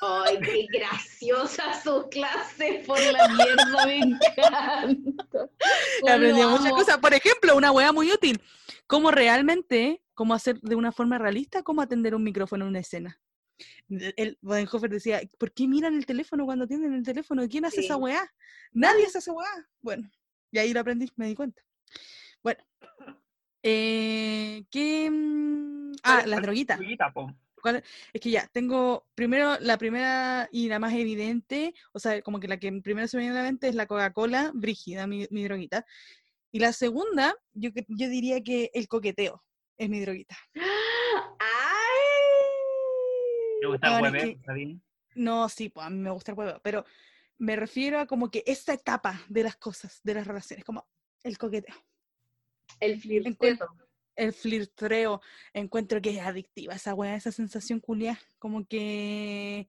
Ay, 0.00 0.38
qué 0.40 0.66
graciosa 0.72 1.80
su 1.80 2.08
clase 2.10 2.82
por 2.86 2.98
la 3.00 3.28
mierda, 3.28 3.86
me 3.86 3.96
encanta. 4.00 5.48
He 6.06 6.10
aprendido 6.10 6.50
Lo 6.50 6.58
muchas 6.58 6.72
cosas. 6.72 6.98
Por 6.98 7.14
ejemplo, 7.14 7.56
una 7.56 7.70
hueá 7.70 7.92
muy 7.92 8.10
útil. 8.12 8.40
Cómo 8.88 9.10
realmente, 9.12 10.02
cómo 10.14 10.34
hacer 10.34 10.60
de 10.60 10.74
una 10.74 10.90
forma 10.92 11.18
realista, 11.18 11.62
cómo 11.62 11.80
atender 11.82 12.14
un 12.14 12.24
micrófono 12.24 12.64
en 12.64 12.70
una 12.70 12.80
escena. 12.80 13.20
El- 13.88 14.38
Bodenhofer 14.42 14.90
decía, 14.90 15.20
¿por 15.38 15.52
qué 15.52 15.68
miran 15.68 15.94
el 15.94 16.04
teléfono 16.04 16.44
cuando 16.44 16.64
atienden 16.64 16.94
el 16.94 17.04
teléfono? 17.04 17.46
¿Quién 17.48 17.64
hace 17.64 17.80
esa 17.82 17.96
weá? 17.96 18.28
Nadie 18.72 19.06
hace 19.06 19.18
esa 19.18 19.32
weá. 19.32 19.68
Bueno, 19.80 20.10
y 20.52 20.58
ahí 20.58 20.72
lo 20.72 20.80
aprendí, 20.80 21.10
me 21.16 21.26
di 21.26 21.34
cuenta. 21.34 21.60
Bueno. 22.42 22.62
Eh, 23.64 24.64
¿Qué? 24.70 25.10
mm, 25.10 25.92
Ah, 26.04 26.18
¿Cuál- 26.20 26.30
las 26.30 26.42
droguitas. 26.42 26.78
droguita, 26.78 27.12
po? 27.12 27.32
¿Cuál- 27.60 27.82
Es 28.12 28.20
que 28.20 28.30
ya, 28.30 28.48
tengo 28.48 29.06
primero 29.14 29.56
la 29.60 29.78
primera 29.78 30.48
y 30.50 30.68
la 30.68 30.78
más 30.80 30.92
evidente, 30.94 31.74
o 31.92 31.98
sea, 32.00 32.20
como 32.22 32.40
que 32.40 32.48
la 32.48 32.56
que 32.58 32.72
primero 32.82 33.06
se 33.06 33.16
me 33.16 33.22
viene 33.22 33.38
a 33.38 33.42
la 33.42 33.48
mente 33.48 33.68
es 33.68 33.74
la 33.76 33.86
Coca-Cola 33.86 34.50
brígida, 34.54 35.06
mi, 35.06 35.26
mi 35.30 35.44
droguita. 35.44 35.86
Y 36.50 36.58
la 36.58 36.72
segunda, 36.72 37.34
yo, 37.54 37.70
yo 37.88 38.08
diría 38.08 38.42
que 38.42 38.70
el 38.74 38.88
coqueteo 38.88 39.42
es 39.78 39.88
mi 39.88 40.00
droguita. 40.00 40.36
Me 43.60 43.68
gusta 43.68 43.96
el 43.96 44.02
hueveo, 44.02 44.22
que-. 44.22 44.78
No, 45.14 45.48
sí, 45.48 45.68
pues 45.68 45.86
a 45.86 45.90
mí 45.90 45.98
me 45.98 46.10
gusta 46.10 46.32
el 46.32 46.38
huevo, 46.38 46.58
pero 46.64 46.84
me 47.38 47.56
refiero 47.56 47.98
a 47.98 48.06
como 48.06 48.30
que 48.30 48.42
esa 48.46 48.72
etapa 48.74 49.20
de 49.28 49.42
las 49.42 49.56
cosas, 49.56 50.00
de 50.04 50.14
las 50.14 50.26
relaciones, 50.26 50.64
como 50.64 50.86
el 51.22 51.38
coqueteo, 51.38 51.74
El 52.80 53.00
flirteo. 53.00 53.32
Encuentro- 53.32 53.76
el 54.14 54.32
flirteo, 54.32 55.20
encuentro 55.54 56.00
que 56.02 56.10
es 56.10 56.20
adictiva 56.20 56.74
esa 56.74 56.94
weá, 56.94 57.16
esa 57.16 57.32
sensación 57.32 57.80
culia, 57.80 58.20
como 58.38 58.66
que 58.66 59.68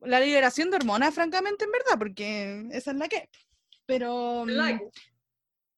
la 0.00 0.20
liberación 0.20 0.70
de 0.70 0.76
hormonas, 0.76 1.14
francamente, 1.14 1.64
en 1.64 1.70
verdad, 1.72 1.98
porque 1.98 2.66
esa 2.72 2.90
es 2.90 2.96
la 2.96 3.08
que. 3.08 3.28
Pero, 3.86 4.44
mm, 4.44 4.48
Like. 4.50 4.84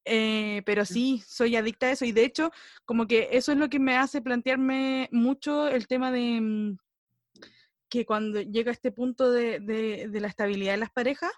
eh, 0.06 0.62
pero 0.64 0.84
sí, 0.86 1.22
soy 1.26 1.54
adicta 1.56 1.86
a 1.86 1.90
eso 1.92 2.04
y 2.06 2.12
de 2.12 2.24
hecho, 2.24 2.50
como 2.86 3.06
que 3.06 3.28
eso 3.32 3.52
es 3.52 3.58
lo 3.58 3.68
que 3.68 3.78
me 3.78 3.96
hace 3.96 4.22
plantearme 4.22 5.08
mucho 5.12 5.68
el 5.68 5.86
tema 5.86 6.10
de 6.10 6.40
mm, 6.40 6.78
que 7.88 8.04
cuando 8.04 8.40
llega 8.40 8.70
a 8.70 8.74
este 8.74 8.92
punto 8.92 9.30
de, 9.30 9.60
de- 9.60 10.08
de 10.08 10.20
la 10.20 10.28
estabilidad 10.28 10.72
de 10.72 10.78
las 10.78 10.90
parejas, 10.90 11.30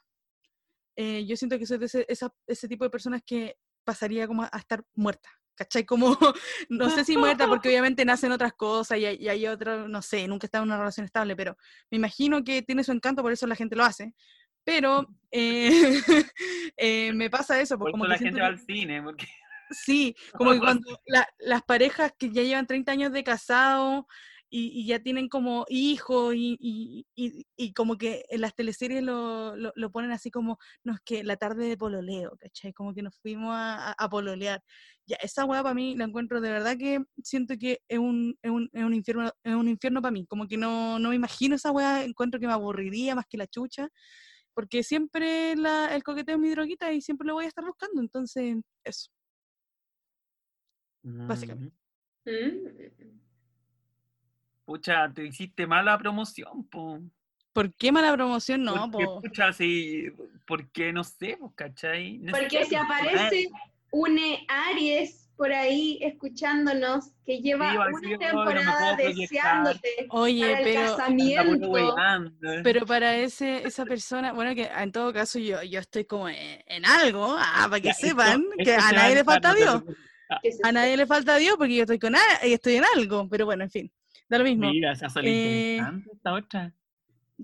eh, 0.96 1.24
yo 1.26 1.36
siento 1.36 1.58
que 1.58 1.66
soy 1.66 1.78
de 1.78 1.86
ese, 1.86 2.04
esa- 2.08 2.34
ese 2.46 2.68
tipo 2.68 2.84
de 2.84 2.90
personas 2.90 3.22
que 3.24 3.56
pasaría 3.84 4.26
como 4.26 4.42
a 4.42 4.58
estar 4.58 4.84
muerta. 4.94 5.30
¿Cachai? 5.54 5.84
Como, 5.84 6.16
no 6.70 6.88
sé 6.90 7.04
si 7.04 7.16
muerta, 7.18 7.46
porque 7.46 7.68
obviamente 7.68 8.04
nacen 8.06 8.32
otras 8.32 8.54
cosas 8.54 8.96
y 8.98 9.04
hay, 9.04 9.16
y 9.20 9.28
hay 9.28 9.46
otro, 9.46 9.88
no 9.88 10.00
sé, 10.00 10.26
nunca 10.26 10.46
estado 10.46 10.64
en 10.64 10.70
una 10.70 10.78
relación 10.78 11.04
estable, 11.04 11.36
pero 11.36 11.54
me 11.90 11.98
imagino 11.98 12.42
que 12.42 12.62
tiene 12.62 12.82
su 12.82 12.92
encanto, 12.92 13.20
por 13.22 13.30
eso 13.32 13.46
la 13.46 13.56
gente 13.56 13.76
lo 13.76 13.84
hace. 13.84 14.14
Pero 14.64 15.06
eh, 15.30 15.70
eh, 16.78 17.12
me 17.12 17.28
pasa 17.28 17.60
eso, 17.60 17.78
pues 17.78 17.92
como 17.92 18.04
eso 18.06 18.12
que 18.14 18.18
la 18.18 18.18
gente 18.18 18.40
va 18.40 18.46
al 18.46 18.58
cine, 18.58 19.02
porque 19.02 19.26
Sí, 19.70 20.16
como 20.38 20.52
que 20.52 20.58
cuando 20.60 20.98
la- 21.06 21.28
las 21.38 21.62
parejas 21.62 22.12
que 22.18 22.30
ya 22.30 22.42
llevan 22.42 22.66
30 22.66 22.92
años 22.92 23.12
de 23.12 23.22
casado 23.22 24.06
y, 24.50 24.68
y 24.80 24.86
ya 24.86 24.98
tienen 25.00 25.28
como 25.28 25.64
hijos 25.68 26.34
y, 26.34 26.56
y- 26.60 27.06
y- 27.14 27.46
y 27.56 27.72
como 27.72 27.96
que 27.96 28.24
en 28.28 28.40
las 28.40 28.54
teleseries 28.54 29.02
lo, 29.02 29.56
lo- 29.56 29.72
lo 29.76 29.90
ponen 29.92 30.10
así 30.10 30.30
como, 30.30 30.58
no 30.84 30.92
es 30.94 31.00
que 31.04 31.22
la 31.24 31.36
tarde 31.36 31.66
de 31.68 31.76
pololeo, 31.76 32.36
¿cachai? 32.38 32.72
Como 32.72 32.92
que 32.92 33.02
nos 33.02 33.16
fuimos 33.20 33.54
a, 33.54 33.90
a- 33.90 33.94
a 33.98 34.08
pololear. 34.10 34.62
Ya, 35.06 35.16
esa 35.16 35.44
weá 35.44 35.62
para 35.62 35.74
mí 35.74 35.94
la 35.96 36.04
encuentro 36.04 36.40
de 36.40 36.50
verdad 36.50 36.76
que 36.76 37.02
siento 37.22 37.54
que 37.58 37.80
es 37.88 37.98
un, 37.98 38.36
es 38.42 38.50
un, 38.50 38.68
es 38.72 38.84
un 38.84 38.94
infierno, 38.94 39.30
es 39.44 39.54
un 39.54 39.68
infierno 39.68 40.02
para 40.02 40.12
mí, 40.12 40.26
como 40.26 40.46
que 40.48 40.56
no, 40.56 40.98
no 40.98 41.10
me 41.10 41.16
imagino 41.16 41.54
esa 41.56 41.70
weá, 41.72 42.04
encuentro 42.04 42.38
que 42.40 42.46
me 42.46 42.52
aburriría 42.52 43.14
más 43.14 43.26
que 43.28 43.38
la 43.38 43.46
chucha. 43.46 43.88
Porque 44.52 44.82
siempre 44.82 45.54
la- 45.56 45.94
el 45.94 46.02
coqueteo 46.02 46.34
es 46.34 46.40
mi 46.40 46.50
droguita 46.50 46.92
y 46.92 47.00
siempre 47.00 47.26
lo 47.26 47.34
voy 47.34 47.44
a 47.44 47.48
estar 47.48 47.64
buscando, 47.64 48.00
entonces 48.00 48.56
eso. 48.84 49.10
Básicamente. 51.28 51.76
Mm. 52.26 53.29
Pucha, 54.74 55.10
te 55.12 55.26
hiciste 55.26 55.66
mala 55.66 55.98
promoción, 55.98 56.62
po. 56.68 57.00
¿Por 57.52 57.74
qué 57.74 57.90
mala 57.90 58.12
promoción? 58.12 58.62
No, 58.62 58.88
porque, 58.88 59.04
po. 59.06 59.20
pucha, 59.20 59.52
sí, 59.52 60.04
porque 60.46 60.92
no 60.92 61.02
sé, 61.02 61.36
pues, 61.40 61.52
¿cachai? 61.56 62.18
No 62.18 62.30
Porque 62.30 62.62
sé, 62.62 62.66
si 62.66 62.76
aparece 62.76 63.48
une 63.90 64.46
Aries 64.46 65.28
por 65.36 65.52
ahí 65.52 65.98
escuchándonos 66.02 67.06
que 67.26 67.40
lleva 67.40 67.68
Sí, 67.72 67.76
una 67.78 67.86
decir, 68.00 68.14
"Oh, 68.14 68.44
no 68.44 68.44
me 68.44 68.44
temporada 68.54 68.96
proyectar". 68.96 69.18
deseándote 69.18 69.88
Oye, 70.10 70.40
para 70.46 70.58
el 70.60 70.64
pero, 70.64 70.80
puro 70.82 70.96
casamiento. 70.96 71.70
weando. 71.72 72.50
pero 72.62 72.86
para 72.86 73.16
ese, 73.16 73.66
esa 73.66 73.84
persona, 73.84 74.32
bueno, 74.32 74.54
que 74.54 74.66
en 74.72 74.92
todo 74.92 75.12
caso 75.12 75.40
yo, 75.40 75.64
yo 75.64 75.80
estoy 75.80 76.04
como 76.04 76.28
en, 76.28 76.62
en 76.64 76.84
algo, 76.84 77.34
ah, 77.36 77.66
para 77.68 77.80
que 77.80 77.88
Ya, 77.88 77.90
esto- 77.90 78.06
sepan 78.06 78.44
que 78.62 78.70
esto 78.70 78.84
a 78.84 78.92
nadie 78.92 79.14
le 79.16 79.24
falta 79.24 79.48
no 79.48 79.54
Dios. 79.56 79.82
A 80.62 80.72
nadie 80.72 80.96
le 80.96 81.06
falta 81.06 81.36
Dios 81.36 81.56
porque 81.58 81.74
yo 81.76 81.82
estoy 81.82 81.98
con 81.98 82.14
a- 82.14 82.36
estoy 82.42 82.74
en 82.76 82.84
algo, 82.96 83.28
pero 83.28 83.46
bueno, 83.46 83.64
en 83.64 83.70
fin, 83.70 83.92
da 84.28 84.38
lo 84.38 84.44
mismo. 84.44 84.70
Mira, 84.70 84.94
se 84.94 85.06
ha 85.06 85.10
salido 85.10 85.32
Eh, 85.34 85.76
interesante 85.76 86.10
esta 86.14 86.32
otra. 86.32 86.74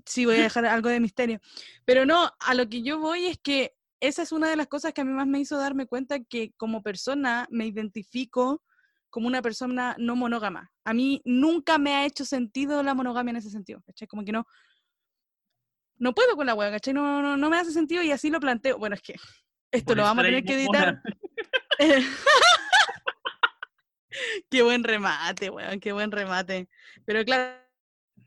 Sí, 0.05 0.25
voy 0.25 0.37
a 0.37 0.43
dejar 0.43 0.65
algo 0.65 0.89
de 0.89 0.99
misterio. 0.99 1.39
Pero 1.85 2.05
no, 2.05 2.31
a 2.39 2.53
lo 2.53 2.69
que 2.69 2.83
yo 2.83 2.99
voy 2.99 3.25
es 3.27 3.39
que 3.39 3.75
esa 3.99 4.21
es 4.21 4.31
una 4.31 4.47
de 4.49 4.55
las 4.55 4.67
cosas 4.67 4.93
que 4.93 5.01
a 5.01 5.05
mí 5.05 5.11
más 5.11 5.25
me 5.27 5.39
hizo 5.39 5.57
darme 5.57 5.87
cuenta 5.87 6.19
que 6.23 6.51
como 6.55 6.83
persona 6.83 7.47
me 7.49 7.65
identifico 7.65 8.63
como 9.09 9.27
una 9.27 9.41
persona 9.41 9.95
no 9.97 10.15
monógama. 10.15 10.71
A 10.83 10.93
mí 10.93 11.21
nunca 11.25 11.77
me 11.79 11.95
ha 11.95 12.05
hecho 12.05 12.23
sentido 12.25 12.83
la 12.83 12.93
monogamia 12.93 13.31
en 13.31 13.37
ese 13.37 13.49
sentido, 13.49 13.81
¿cachai? 13.85 14.07
Como 14.07 14.23
que 14.23 14.31
no, 14.31 14.45
no 15.97 16.13
puedo 16.13 16.35
con 16.35 16.45
la 16.45 16.53
wea, 16.53 16.69
¿cachai? 16.69 16.93
No, 16.93 17.21
no, 17.23 17.35
no 17.37 17.49
me 17.49 17.57
hace 17.57 17.71
sentido 17.71 18.03
y 18.03 18.11
así 18.11 18.29
lo 18.29 18.39
planteo. 18.39 18.77
Bueno, 18.77 18.93
es 18.95 19.01
que 19.01 19.13
esto 19.71 19.87
Por 19.87 19.97
lo 19.97 20.03
vamos 20.03 20.23
a 20.23 20.27
tener 20.27 20.43
que 20.45 20.53
editar. 20.53 21.01
qué 24.49 24.61
buen 24.63 24.83
remate, 24.83 25.49
weón, 25.49 25.79
qué 25.79 25.91
buen 25.91 26.11
remate. 26.11 26.67
Pero 27.05 27.23
claro, 27.25 27.57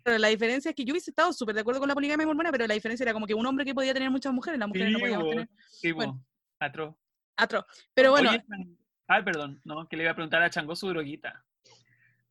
la 0.05 0.29
diferencia 0.29 0.71
es 0.71 0.75
que 0.75 0.85
yo 0.85 0.93
hubiese 0.93 1.11
estado 1.11 1.33
súper 1.33 1.55
de 1.55 1.61
acuerdo 1.63 1.81
con 1.81 1.89
la 1.89 1.95
poligamia 1.95 2.27
mormona, 2.27 2.51
pero 2.53 2.67
la 2.67 2.75
diferencia 2.75 3.05
era 3.05 3.13
como 3.13 3.27
que 3.27 3.35
un 3.35 3.45
hombre 3.47 3.65
que 3.65 3.75
podía 3.75 3.93
tener 3.95 4.11
muchas 4.11 4.33
mujeres, 4.33 4.59
las 4.59 4.69
mujeres 4.69 4.93
no 4.93 4.99
Sí, 4.99 5.03
podíamos 5.03 5.25
bo, 5.25 5.31
tener. 5.31 5.49
sí, 5.71 5.93
bueno. 5.93 6.25
atro. 6.59 6.99
Atro. 7.37 7.67
Pero 7.95 8.11
bueno, 8.11 8.31
Oye, 8.31 8.43
Ay, 9.07 9.23
perdón, 9.25 9.61
no, 9.65 9.89
que 9.89 9.97
le 9.97 10.05
iba 10.05 10.13
a 10.13 10.15
preguntar 10.15 10.43
a 10.43 10.51
Chango 10.51 10.77
su 10.77 10.89
droguita. 10.89 11.45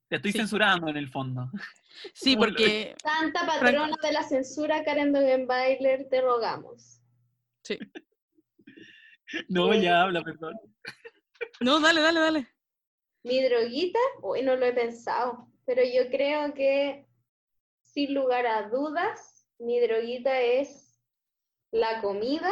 Te 0.07 0.15
estoy 0.15 0.31
Sí. 0.31 0.37
censurando 0.39 0.87
en 0.87 0.97
el 0.97 1.09
fondo. 1.09 1.51
sí, 2.13 2.35
¿cómo 2.35 2.45
lo- 2.45 2.51
porque 2.53 2.95
Santa 3.01 3.45
patrona 3.45 3.89
de 4.01 4.11
la 4.13 4.23
censura, 4.23 4.83
Karen 4.83 5.11
Dogenbailer, 5.13 6.07
te 6.09 6.21
rogamos. 6.21 7.01
No, 9.47 9.71
Sí. 9.73 9.81
ya 9.81 10.01
habla, 10.01 10.23
perdón. 10.23 10.55
No, 11.61 11.79
dale, 11.79 12.01
dale, 12.01 12.19
dale. 12.19 12.47
Mi 13.23 13.43
droguita, 13.43 13.99
hoy 14.21 14.41
no 14.43 14.55
lo 14.55 14.65
he 14.65 14.73
pensado, 14.73 15.47
pero 15.65 15.81
yo 15.83 16.09
creo 16.09 16.53
que 16.53 17.05
sin 17.81 18.13
lugar 18.13 18.45
a 18.47 18.69
dudas, 18.69 19.45
mi 19.57 19.79
droguita 19.79 20.39
es 20.41 20.99
la 21.71 22.01
comida, 22.01 22.49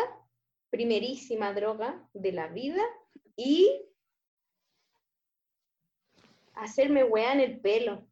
primerísima 0.69 1.53
droga 1.53 2.05
de 2.13 2.31
la 2.33 2.47
vida, 2.47 2.83
y 3.37 3.81
hacerme 6.53 7.03
weá 7.03 7.31
en 7.33 7.39
el 7.39 7.59
pelo. 7.61 8.05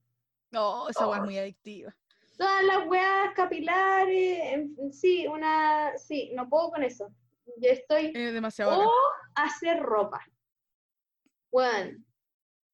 No, 0.51 0.87
esa 0.87 1.07
weá 1.07 1.17
es 1.17 1.23
muy 1.25 1.37
adictiva. 1.37 1.93
Todas 2.37 2.63
las 2.63 2.87
weas 2.87 3.33
capilares, 3.33 4.39
en- 4.53 4.93
sí, 4.93 5.27
una, 5.27 5.97
sí, 5.97 6.31
no 6.35 6.47
puedo 6.49 6.69
con 6.69 6.83
eso. 6.83 7.09
Yo 7.57 7.69
estoy 7.69 8.11
Es 8.15 8.33
demasiado 8.33 8.71
o 8.73 8.77
bacán. 8.79 8.91
hacer 9.35 9.79
ropa. 9.81 10.21
Bueno, 11.51 11.97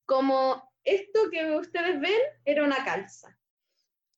como 0.06 0.72
esto 0.84 1.30
que 1.32 1.56
ustedes 1.56 2.00
ven 2.00 2.20
era 2.46 2.64
una 2.64 2.84
calza. 2.84 3.38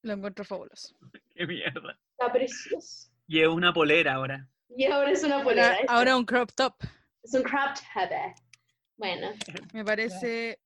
Lo 0.02 0.14
encuentro 0.14 0.44
fabuloso. 0.46 0.96
Qué 1.36 1.46
mierda. 1.48 1.98
Está 2.12 2.32
precioso. 2.32 3.10
Y 3.28 3.42
es 3.42 3.48
una 3.48 3.74
polera 3.74 4.16
ahora. 4.16 4.48
Y 4.70 4.86
ahora 4.86 5.12
es 5.12 5.24
una 5.24 5.44
polera. 5.44 5.70
Ahora, 5.70 5.86
ahora 5.88 6.18
un 6.18 6.26
crop 6.26 6.52
top. 6.56 6.76
Es 7.22 7.34
un 7.34 7.44
crop 7.44 7.76
top. 7.94 8.36
Bueno, 8.98 9.32
Me 9.74 9.84
parece 9.84 10.60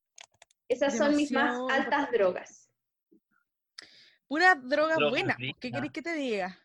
esas 0.70 0.98
son 0.98 1.16
mis 1.16 1.32
más 1.32 1.58
altas 1.72 2.12
drogas. 2.12 2.70
pura 4.28 4.56
droga 4.56 4.96
Droga 4.96 5.10
buena. 5.10 5.38
¿Qué 5.60 5.72
querés 5.72 5.92
que 5.92 6.02
te 6.02 6.14
diga? 6.14 6.58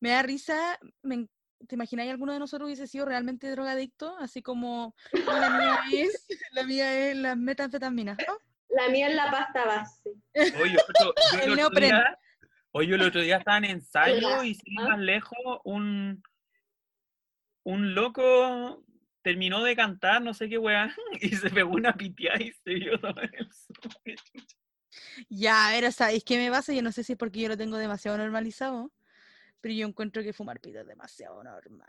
Me 0.00 0.10
da 0.10 0.22
risa. 0.22 0.78
me 1.02 1.28
¿Te 1.66 1.74
imagináis 1.74 2.10
alguno 2.10 2.32
de 2.32 2.38
nosotros 2.38 2.66
hubiese 2.66 2.86
sido 2.86 3.04
realmente 3.04 3.50
drogadicto? 3.50 4.16
Así 4.18 4.42
como 4.42 4.94
"No, 5.12 5.40
la 5.40 5.50
mía 5.50 5.78
es, 5.92 6.26
la 6.52 6.64
mía 6.64 7.10
es 7.10 7.16
la 7.16 7.36
metanfetamina. 7.36 8.16
¿no? 8.26 8.38
La 8.70 8.88
mía 8.88 9.08
es 9.08 9.14
la 9.14 9.30
pasta 9.30 9.64
base. 9.64 10.10
Oye, 10.62 10.76
yo 11.00 11.14
El 11.42 11.52
el 11.52 11.60
otro 11.60 11.80
día, 11.80 12.18
oye, 12.72 12.94
el 12.94 13.02
otro 13.02 13.20
día 13.20 13.36
estaba 13.38 13.58
en 13.58 13.64
ensayo 13.64 14.42
y 14.42 14.54
sin 14.54 14.72
ir 14.72 14.80
más 14.80 14.98
lejos, 14.98 15.60
un, 15.64 16.22
un 17.64 17.94
loco 17.94 18.84
terminó 19.22 19.62
de 19.62 19.76
cantar, 19.76 20.22
no 20.22 20.32
sé 20.34 20.48
qué 20.48 20.56
weá, 20.58 20.94
y 21.20 21.30
se 21.36 21.50
pegó 21.50 21.72
una 21.72 21.92
pitiada 21.94 22.40
y 22.40 22.52
se 22.52 22.74
vio 22.74 22.98
todo 22.98 23.20
el 23.20 23.50
suelo. 23.52 24.22
Ya, 25.28 25.68
a 25.68 25.72
ver, 25.72 25.92
¿sabéis 25.92 26.24
qué 26.24 26.36
me 26.38 26.50
pasa? 26.50 26.72
Yo 26.72 26.82
no 26.82 26.90
sé 26.92 27.04
si 27.04 27.12
es 27.12 27.18
porque 27.18 27.40
yo 27.40 27.48
lo 27.48 27.56
tengo 27.56 27.76
demasiado 27.76 28.18
normalizado, 28.18 28.90
pero 29.60 29.74
yo 29.74 29.86
encuentro 29.86 30.22
que 30.22 30.32
fumar 30.32 30.60
pito 30.60 30.80
es 30.80 30.86
demasiado 30.86 31.42
normal. 31.42 31.86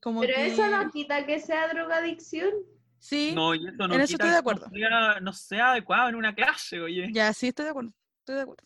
Como 0.00 0.20
Pero 0.20 0.36
eso 0.36 0.66
no 0.68 0.90
quita 0.90 1.24
que 1.24 1.38
sea 1.40 1.68
drogadicción. 1.68 2.50
Sí, 2.98 3.30
No, 3.32 3.54
y 3.54 3.68
eso 3.68 3.86
no 3.86 3.94
en 3.94 4.00
eso 4.00 4.12
quita 4.14 4.24
estoy 4.24 4.30
de 4.30 4.36
acuerdo. 4.38 4.66
No 4.66 4.72
sea, 4.88 5.20
no 5.20 5.32
sea 5.32 5.70
adecuado 5.70 6.08
en 6.08 6.16
una 6.16 6.34
clase, 6.34 6.80
oye. 6.80 7.08
ya, 7.12 7.32
sí, 7.32 7.48
estoy 7.48 7.64
de 7.66 7.70
acuerdo. 7.70 7.92
Estoy 8.20 8.34
de 8.36 8.42
acuerdo. 8.42 8.64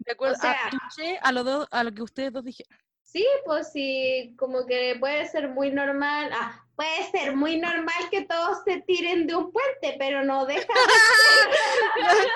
De 0.00 0.12
acuerdo, 0.12 0.34
a, 0.34 0.38
sea- 0.38 0.70
touché 0.70 1.18
a, 1.22 1.30
lo 1.32 1.44
dos- 1.44 1.68
a 1.70 1.84
lo 1.84 1.92
que 1.92 2.02
ustedes 2.02 2.32
dos 2.32 2.44
dijeron. 2.44 2.76
Sí, 3.04 3.24
pues 3.44 3.70
sí, 3.72 4.34
como 4.38 4.66
que 4.66 4.96
puede 4.98 5.26
ser 5.28 5.48
muy 5.48 5.70
normal. 5.70 6.30
Ah, 6.32 6.64
puede 6.76 7.08
ser 7.10 7.36
muy 7.36 7.58
normal 7.60 8.08
que 8.10 8.22
todos 8.24 8.58
se 8.64 8.80
tiren 8.82 9.26
de 9.28 9.34
un 9.36 9.52
puente, 9.52 9.96
pero 9.98 10.24
no 10.24 10.44
deja 10.46 10.66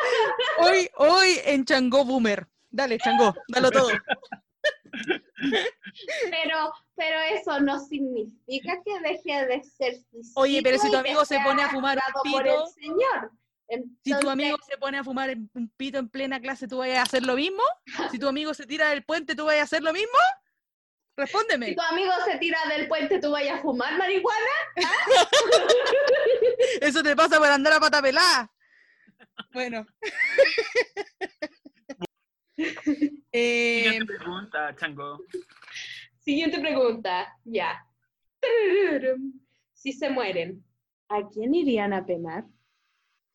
Hoy, 0.58 0.88
hoy 0.96 1.40
en 1.44 1.64
Changó 1.64 2.04
Boomer. 2.04 2.46
Dale, 2.70 2.98
Changó, 2.98 3.34
dalo 3.48 3.70
todo. 3.70 3.88
Pero, 6.30 6.72
pero 6.94 7.20
eso 7.32 7.60
no 7.60 7.78
significa 7.78 8.80
que 8.84 9.00
deje 9.00 9.46
de 9.46 9.62
ser 9.62 9.94
Oye, 10.34 10.62
pero 10.62 10.78
si 10.78 10.90
tu 10.90 10.96
amigo 10.96 11.24
se 11.24 11.38
pone 11.40 11.62
a 11.62 11.68
fumar 11.68 11.98
un 11.98 12.22
pito, 12.32 12.66
Señor. 12.66 13.30
Si 13.68 14.10
tu 14.10 14.16
Entonces, 14.16 14.30
amigo 14.30 14.56
se 14.68 14.76
pone 14.76 14.98
a 14.98 15.04
fumar 15.04 15.30
un 15.54 15.68
pito 15.76 15.98
en 15.98 16.08
plena 16.08 16.40
clase, 16.40 16.68
¿tú 16.68 16.78
vas 16.78 16.90
a 16.90 17.02
hacer 17.02 17.24
lo 17.24 17.34
mismo? 17.34 17.62
Si 18.10 18.18
tu 18.18 18.28
amigo 18.28 18.54
se 18.54 18.66
tira 18.66 18.90
del 18.90 19.04
puente, 19.04 19.34
¿tú 19.34 19.46
vas 19.46 19.56
a 19.56 19.62
hacer 19.62 19.82
lo 19.82 19.92
mismo? 19.92 20.18
si 21.16 21.22
Respóndeme. 21.22 21.74
tu 21.74 21.82
amigo 21.82 22.12
se 22.24 22.38
tira 22.38 22.58
del 22.68 22.88
puente, 22.88 23.20
¿tú 23.20 23.30
vayas 23.30 23.58
a 23.58 23.62
fumar 23.62 23.96
marihuana? 23.96 24.50
Eso 26.80 27.02
te 27.02 27.14
pasa 27.14 27.38
por 27.38 27.48
andar 27.48 27.74
a 27.74 27.80
pata 27.80 28.02
pelada. 28.02 28.50
Bueno. 29.52 29.86
Eh, 33.36 33.82
Siguiente 33.84 34.14
pregunta, 34.16 34.76
Chango. 34.76 35.18
Siguiente 36.20 36.60
pregunta, 36.60 37.26
ya. 37.44 37.84
Si 39.72 39.92
se 39.92 40.08
mueren, 40.08 40.64
¿a 41.08 41.28
quién 41.28 41.54
irían 41.54 41.92
a 41.92 42.06
penar? 42.06 42.44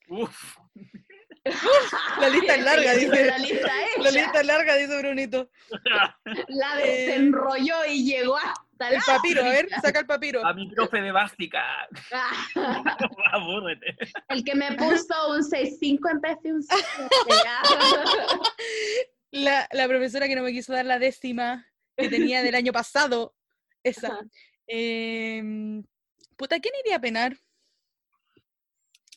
Uf, 0.08 0.58
la 2.20 2.30
lista 2.30 2.56
es 2.56 2.64
larga, 2.64 2.94
dice. 2.94 3.26
La 3.26 3.38
lista 3.38 3.68
La 3.68 4.10
hecha. 4.10 4.12
lista 4.12 4.40
es 4.42 4.48
larga, 4.48 4.76
dice 4.76 4.98
Brunito. 5.00 5.50
La 6.48 6.82
Eh, 6.84 7.08
desenrolló 7.08 7.86
y 7.90 8.04
llegó 8.06 8.38
hasta 8.38 8.66
El 8.80 9.02
papiro, 9.06 9.42
a 9.44 9.50
ver, 9.50 9.68
saca 9.82 10.00
el 10.00 10.06
papiro. 10.06 10.46
a 10.46 10.54
mi 10.54 10.70
profe 10.70 11.02
de 11.02 11.12
básica. 11.12 11.88
Abúrrete. 13.34 13.98
El 14.30 14.44
que 14.44 14.56
me 14.56 14.72
puso 14.76 15.32
un 15.32 15.42
6.5 15.42 16.12
en 16.12 16.22
vez 16.22 16.38
de 16.44 16.54
un 16.54 16.64
7. 16.64 16.82
La, 19.32 19.68
la 19.72 19.88
profesora 19.88 20.28
que 20.28 20.36
no 20.36 20.44
me 20.44 20.52
quiso 20.52 20.74
dar 20.74 20.86
la 20.86 20.98
décima 20.98 21.68
que 21.98 22.10
tenía 22.10 22.42
del 22.42 22.56
año 22.56 22.72
pasado. 22.72 23.36
Esa. 23.84 24.20
Em, 24.68 25.84
puta, 26.36 26.60
¿quién 26.60 26.74
iría 26.84 26.98
a 26.98 27.02
penar? 27.02 27.38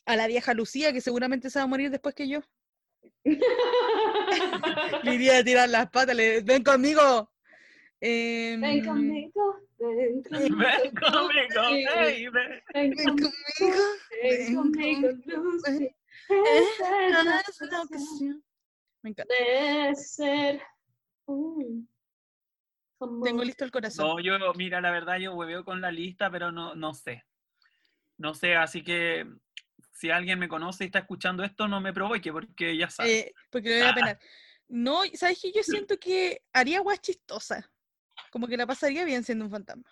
A 0.04 0.16
la 0.16 0.26
vieja 0.26 0.54
Lucía, 0.54 0.92
que 0.92 1.00
seguramente 1.00 1.50
se 1.50 1.58
va 1.58 1.64
a 1.64 1.68
morir 1.68 1.90
después 1.90 2.14
que 2.14 2.28
yo. 2.28 2.40
Le 5.02 5.14
iría 5.14 5.38
a 5.38 5.44
tirar 5.44 5.68
las 5.68 5.90
patas, 5.90 6.16
le 6.16 6.40
ven 6.42 6.62
conmigo. 6.62 7.32
Em, 8.05 8.61
Ven 8.61 8.84
conmigo, 8.84 9.61
ven 9.78 10.22
conmigo. 10.24 10.57
Ven 10.59 10.90
conmigo, 10.90 11.62
baby. 11.94 12.30
Ven 12.32 12.90
ven 12.90 12.94
conmigo, 12.96 13.30
conmigo. 13.59 13.84
ven 14.20 14.55
conmigo, 14.57 15.09
Lucy. 15.26 15.88
Es 16.28 16.80
la 17.70 17.82
ocasión. 17.82 18.44
Me 19.03 19.11
encanta. 19.11 19.32
de 19.32 19.94
ser 19.94 20.62
un 21.26 21.88
Tengo 23.22 23.44
listo 23.44 23.64
el 23.64 23.70
corazón. 23.70 24.05
No, 24.05 24.18
yo, 24.18 24.53
mira, 24.55 24.80
la 24.80 24.90
verdad, 24.90 25.18
yo 25.18 25.34
hueveo 25.34 25.64
con 25.64 25.80
la 25.80 25.92
lista, 25.92 26.28
pero 26.28 26.50
no, 26.50 26.74
no 26.74 26.94
sé. 26.94 27.24
No 28.18 28.34
sé, 28.34 28.57
así 28.57 28.82
que 28.82 29.28
si 29.92 30.11
alguien 30.11 30.40
me 30.40 30.48
conoce 30.48 30.82
y 30.82 30.86
está 30.86 30.98
escuchando 30.98 31.44
esto, 31.44 31.68
no 31.68 31.80
me 31.80 31.92
provoque, 31.92 32.32
porque 32.32 32.76
ya 32.76 32.90
sabes. 32.90 33.26
Eh, 33.26 33.34
porque 33.48 33.68
le 33.68 33.78
voy 33.78 33.88
a 33.90 33.94
penar. 33.94 34.18
No, 34.74 35.03
¿sabes 35.12 35.38
qué? 35.42 35.53
Yo 35.53 35.62
siento 35.62 35.98
que 35.98 36.40
haría 36.50 36.80
guas 36.80 36.98
chistosa. 36.98 37.70
Como 38.30 38.46
que 38.46 38.56
la 38.56 38.66
pasaría 38.66 39.04
bien 39.04 39.24
siendo 39.24 39.44
un 39.44 39.50
fantasma. 39.50 39.90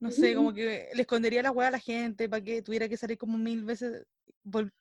No 0.00 0.10
sé, 0.12 0.34
como 0.34 0.54
que 0.54 0.90
le 0.94 1.00
escondería 1.02 1.42
la 1.42 1.50
weá 1.50 1.68
a 1.68 1.72
la 1.72 1.80
gente 1.80 2.28
para 2.28 2.42
que 2.44 2.62
tuviera 2.62 2.88
que 2.88 2.96
salir 2.96 3.18
como 3.18 3.36
mil 3.36 3.64
veces, 3.64 4.06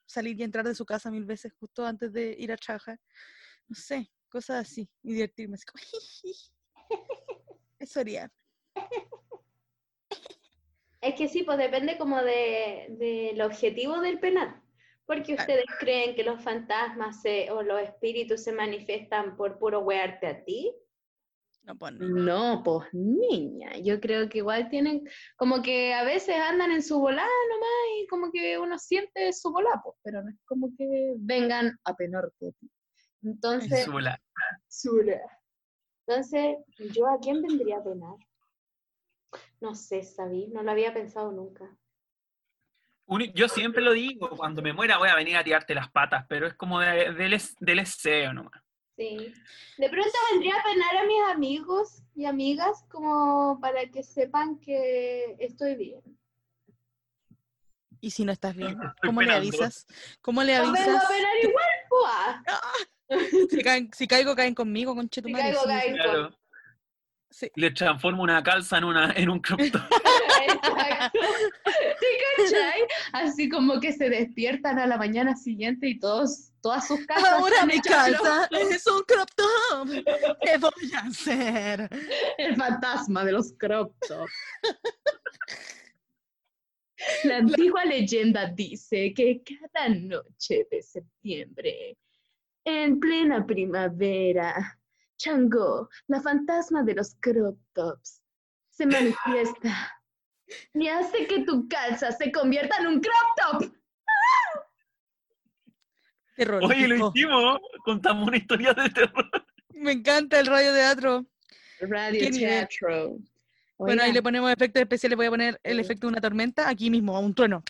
salir 0.05 0.39
y 0.39 0.43
entrar 0.43 0.63
de 0.65 0.75
su 0.75 0.85
casa 0.85 1.09
mil 1.09 1.25
veces 1.25 1.53
justo 1.59 1.85
antes 1.85 2.13
de 2.13 2.35
ir 2.37 2.51
a 2.51 2.57
trabajar. 2.57 2.99
No 3.67 3.75
sé, 3.75 4.11
cosas 4.29 4.67
así. 4.69 4.87
Y 5.01 5.13
divertirme 5.13 5.55
así 5.55 5.65
como. 5.65 5.83
Eso 7.79 7.99
haría. 7.99 8.31
Es 11.01 11.15
que 11.15 11.27
sí, 11.27 11.43
pues 11.43 11.57
depende 11.57 11.97
como 11.97 12.21
de, 12.21 12.87
del 12.89 13.41
objetivo 13.41 14.01
del 14.01 14.19
penal. 14.19 14.61
Porque 15.05 15.35
ustedes 15.35 15.65
creen 15.79 16.15
que 16.15 16.23
los 16.23 16.43
fantasmas 16.43 17.21
se- 17.21 17.49
o 17.51 17.61
los 17.63 17.81
espíritus 17.81 18.43
se 18.43 18.51
manifiestan 18.51 19.37
por 19.37 19.57
puro 19.57 19.79
wearte 19.79 20.27
a 20.27 20.43
ti. 20.43 20.75
No, 21.67 21.75
pues, 21.77 21.93
no. 21.95 22.07
No, 22.07 22.63
pues 22.63 22.87
niña, 22.93 23.77
yo 23.79 23.99
creo 23.99 24.29
que 24.29 24.37
igual 24.37 24.69
tienen, 24.69 25.03
como 25.35 25.61
que 25.61 25.93
a 25.93 26.03
veces 26.03 26.37
andan 26.37 26.71
en 26.71 26.81
su 26.81 26.97
volada 26.97 27.27
nomás 27.49 27.69
y 28.01 28.07
como 28.07 28.31
que 28.31 28.57
uno 28.57 28.79
siente 28.79 29.33
su 29.33 29.51
volada, 29.51 29.81
pues, 29.83 29.97
pero 30.01 30.23
no 30.23 30.29
es 30.29 30.37
como 30.45 30.69
que 30.77 31.13
vengan 31.17 31.77
a 31.83 31.93
penarte. 31.93 32.55
Entonces, 33.21 33.83
Zula. 33.83 34.17
Zula. 34.71 35.19
Entonces, 36.07 36.55
¿yo 36.95 37.05
a 37.07 37.19
quién 37.19 37.41
vendría 37.41 37.79
a 37.79 37.83
penar? 37.83 38.15
No 39.59 39.75
sé, 39.75 40.03
Sabí, 40.03 40.47
no 40.47 40.63
lo 40.63 40.71
había 40.71 40.93
pensado 40.93 41.33
nunca. 41.33 41.69
Yo 43.33 43.49
siempre 43.49 43.81
lo 43.81 43.91
digo, 43.91 44.29
cuando 44.29 44.61
me 44.61 44.71
muera 44.71 44.97
voy 44.97 45.09
a 45.09 45.15
venir 45.15 45.35
a 45.35 45.43
tirarte 45.43 45.75
las 45.75 45.91
patas, 45.91 46.25
pero 46.29 46.47
es 46.47 46.53
como 46.53 46.79
de- 46.79 47.13
del, 47.13 47.37
del 47.59 47.77
deseo 47.77 48.33
nomás. 48.33 48.61
Sí. 48.97 49.33
De 49.77 49.89
pronto 49.89 50.11
vendría 50.31 50.55
a 50.55 50.63
penar 50.63 50.97
a 50.97 51.05
mis 51.05 51.21
amigos 51.31 52.01
y 52.15 52.25
amigas 52.25 52.83
como 52.89 53.59
para 53.61 53.85
que 53.91 54.01
sepan 54.03 54.59
que 54.59 55.35
estoy 55.39 55.75
bien. 55.75 56.01
¿Y 58.01 58.11
si 58.11 58.25
no 58.25 58.31
estás 58.31 58.55
bien? 58.55 58.77
¿Cómo 59.03 59.21
le 59.21 59.33
avisas? 59.33 59.85
¿Cómo 60.21 60.43
le 60.43 60.55
avisas? 60.55 61.03
a 61.03 61.07
penar 61.07 61.35
igual, 61.43 61.65
pues. 61.89 62.07
Si, 63.49 63.61
caen- 63.61 63.89
si 63.95 64.05
caigo, 64.05 64.35
caen 64.35 64.53
conmigo, 64.53 64.93
conche 64.93 65.21
tu 65.21 65.27
Si 65.29 65.31
madre, 65.33 65.45
caigo, 65.53 65.61
sí. 65.61 65.67
caen 65.69 65.93
Claro. 65.95 66.37
Sí. 67.29 67.51
Le 67.55 67.71
transformo 67.71 68.23
una 68.23 68.41
calza 68.43 68.77
en, 68.79 68.83
una, 68.83 69.11
en 69.15 69.29
un 69.29 69.39
crop 69.39 69.59
top. 69.71 69.81
Exacto. 70.47 71.19
¿Sí, 71.63 72.05
cachai? 72.51 72.81
Así 73.13 73.47
como 73.49 73.79
que 73.79 73.93
se 73.93 74.09
despiertan 74.09 74.77
a 74.79 74.87
la 74.87 74.97
mañana 74.97 75.35
siguiente 75.35 75.87
y 75.87 75.99
todos, 75.99 76.51
todas 76.61 76.87
sus 76.87 77.05
casas. 77.05 77.31
Ahora 77.33 77.65
mi 77.65 77.79
casa 77.81 78.47
es 78.51 78.85
un 78.87 79.03
crop 79.03 79.29
top. 79.35 79.89
¿Qué 80.41 80.57
voy 80.57 80.91
a 80.95 80.99
hacer? 81.07 81.89
El 82.37 82.55
fantasma 82.55 83.23
de 83.25 83.31
los 83.31 83.53
crop 83.57 83.93
top. 84.07 84.27
La 87.23 87.37
antigua 87.37 87.85
leyenda 87.85 88.47
dice 88.47 89.13
que 89.13 89.43
cada 89.43 89.89
noche 89.89 90.67
de 90.71 90.81
septiembre, 90.81 91.97
en 92.65 92.99
plena 92.99 93.45
primavera, 93.45 94.79
Changó, 95.17 95.89
la 96.07 96.21
fantasma 96.21 96.83
de 96.83 96.95
los 96.95 97.15
crop 97.19 97.57
tops, 97.73 98.21
se 98.69 98.85
manifiesta 98.85 99.93
y 100.73 100.87
hace 100.87 101.27
que 101.27 101.43
tu 101.43 101.67
calza 101.67 102.11
se 102.11 102.31
convierta 102.31 102.77
en 102.77 102.87
un 102.87 103.01
crop 103.01 103.59
top. 103.61 103.76
Terrorífico. 106.37 106.73
Oye, 106.73 106.87
lo 106.87 107.09
hicimos. 107.09 107.59
Contamos 107.83 108.27
una 108.27 108.37
historia 108.37 108.73
de 108.73 108.89
terror. 108.91 109.29
Me 109.73 109.91
encanta 109.91 110.39
el 110.39 110.45
radio 110.45 110.71
teatro. 110.73 111.25
Radio. 111.81 112.29
Teatro. 112.31 113.17
Bueno, 113.77 114.01
ahí 114.03 114.11
le 114.11 114.21
ponemos 114.23 114.51
efectos 114.51 114.81
especiales. 114.81 115.17
Voy 115.17 115.25
a 115.25 115.29
poner 115.31 115.59
el 115.63 115.79
efecto 115.79 116.07
de 116.07 116.11
una 116.13 116.21
tormenta 116.21 116.69
aquí 116.69 116.89
mismo, 116.89 117.15
a 117.15 117.19
un 117.19 117.33
trueno. 117.33 117.63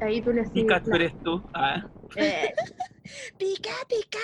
ahí 0.00 0.20
tú 0.22 0.32
le 0.32 0.42
haces 0.42 0.52
Pikachu 0.52 0.90
la- 0.90 0.96
eres 0.96 1.22
tú. 1.22 1.42
Ah. 1.54 1.82
eh, 2.16 2.52
Pica, 3.38 3.72
pica. 3.88 4.18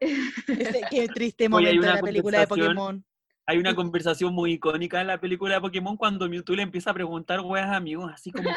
Qué 0.90 1.08
triste 1.08 1.48
momento 1.48 1.72
de 1.72 1.78
una 1.78 1.94
la 1.96 2.00
película 2.00 2.40
de 2.40 2.46
conversación 2.46 2.76
Pokémon. 2.76 3.04
Hay 3.46 3.58
una 3.58 3.74
conversación 3.74 4.34
muy 4.34 4.52
icónica 4.52 5.00
en 5.00 5.06
la 5.08 5.18
película 5.20 5.54
de 5.54 5.60
Pokémon 5.60 5.96
cuando 5.96 6.28
Mewtwo 6.28 6.54
le 6.56 6.62
empieza 6.62 6.90
a 6.90 6.94
preguntar 6.94 7.40
weas 7.40 7.70
a 7.70 7.80
Mew, 7.80 8.06
así 8.08 8.32
como, 8.32 8.50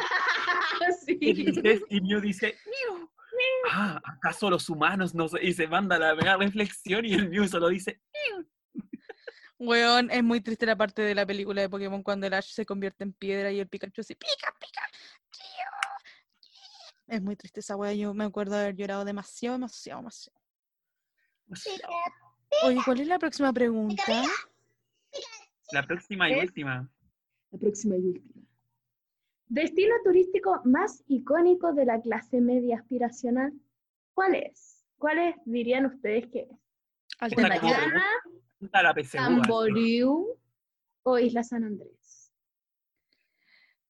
Y 1.90 2.00
Mew 2.00 2.20
dice, 2.20 2.56
Mew, 2.66 3.08
ah, 3.70 4.00
¿acaso 4.04 4.50
los 4.50 4.68
humanos 4.68 5.14
no 5.14 5.28
sé? 5.28 5.38
Y 5.42 5.52
se 5.52 5.66
manda 5.68 5.98
la 5.98 6.14
mega 6.14 6.36
reflexión 6.36 7.04
y 7.04 7.14
el 7.14 7.28
Mew 7.28 7.46
solo 7.48 7.68
dice, 7.68 8.00
Weón, 9.58 10.10
es 10.10 10.22
muy 10.22 10.40
triste 10.42 10.66
la 10.66 10.76
parte 10.76 11.00
de 11.02 11.14
la 11.14 11.24
película 11.24 11.62
de 11.62 11.68
Pokémon 11.68 12.02
cuando 12.02 12.26
el 12.26 12.34
Ash 12.34 12.52
se 12.52 12.66
convierte 12.66 13.04
en 13.04 13.12
piedra 13.14 13.50
y 13.50 13.58
el 13.60 13.68
Pikachu 13.68 14.02
así, 14.02 14.14
pica, 14.14 14.54
pica. 14.60 14.82
Es 17.06 17.22
muy 17.22 17.36
triste 17.36 17.60
esa 17.60 17.76
wea, 17.76 17.92
yo 17.94 18.12
me 18.14 18.24
acuerdo 18.24 18.56
de 18.56 18.62
haber 18.62 18.74
llorado 18.76 19.04
demasiado, 19.04 19.54
demasiado, 19.56 19.98
demasiado. 20.00 21.88
Oye, 22.64 22.80
¿cuál 22.84 23.00
es 23.00 23.06
la 23.06 23.18
próxima 23.18 23.52
pregunta? 23.52 24.24
la 25.72 25.82
próxima 25.84 26.28
y 26.28 26.34
Es- 26.34 26.42
última. 26.42 26.90
La 27.52 27.58
próxima 27.58 27.96
y 27.96 28.00
última. 28.00 28.35
Destino 29.48 29.94
turístico 30.02 30.60
más 30.64 31.04
icónico 31.06 31.72
de 31.72 31.86
la 31.86 32.00
clase 32.00 32.40
media 32.40 32.78
aspiracional. 32.78 33.52
¿Cuál 34.12 34.34
es? 34.34 34.84
¿Cuáles 34.98 35.36
dirían 35.44 35.86
ustedes 35.86 36.26
que 36.28 36.40
es? 36.40 36.48
Así. 37.18 37.36
Camboriú 39.12 40.36
o 41.02 41.18
Isla 41.18 41.44
San 41.44 41.64
Andrés. 41.64 42.32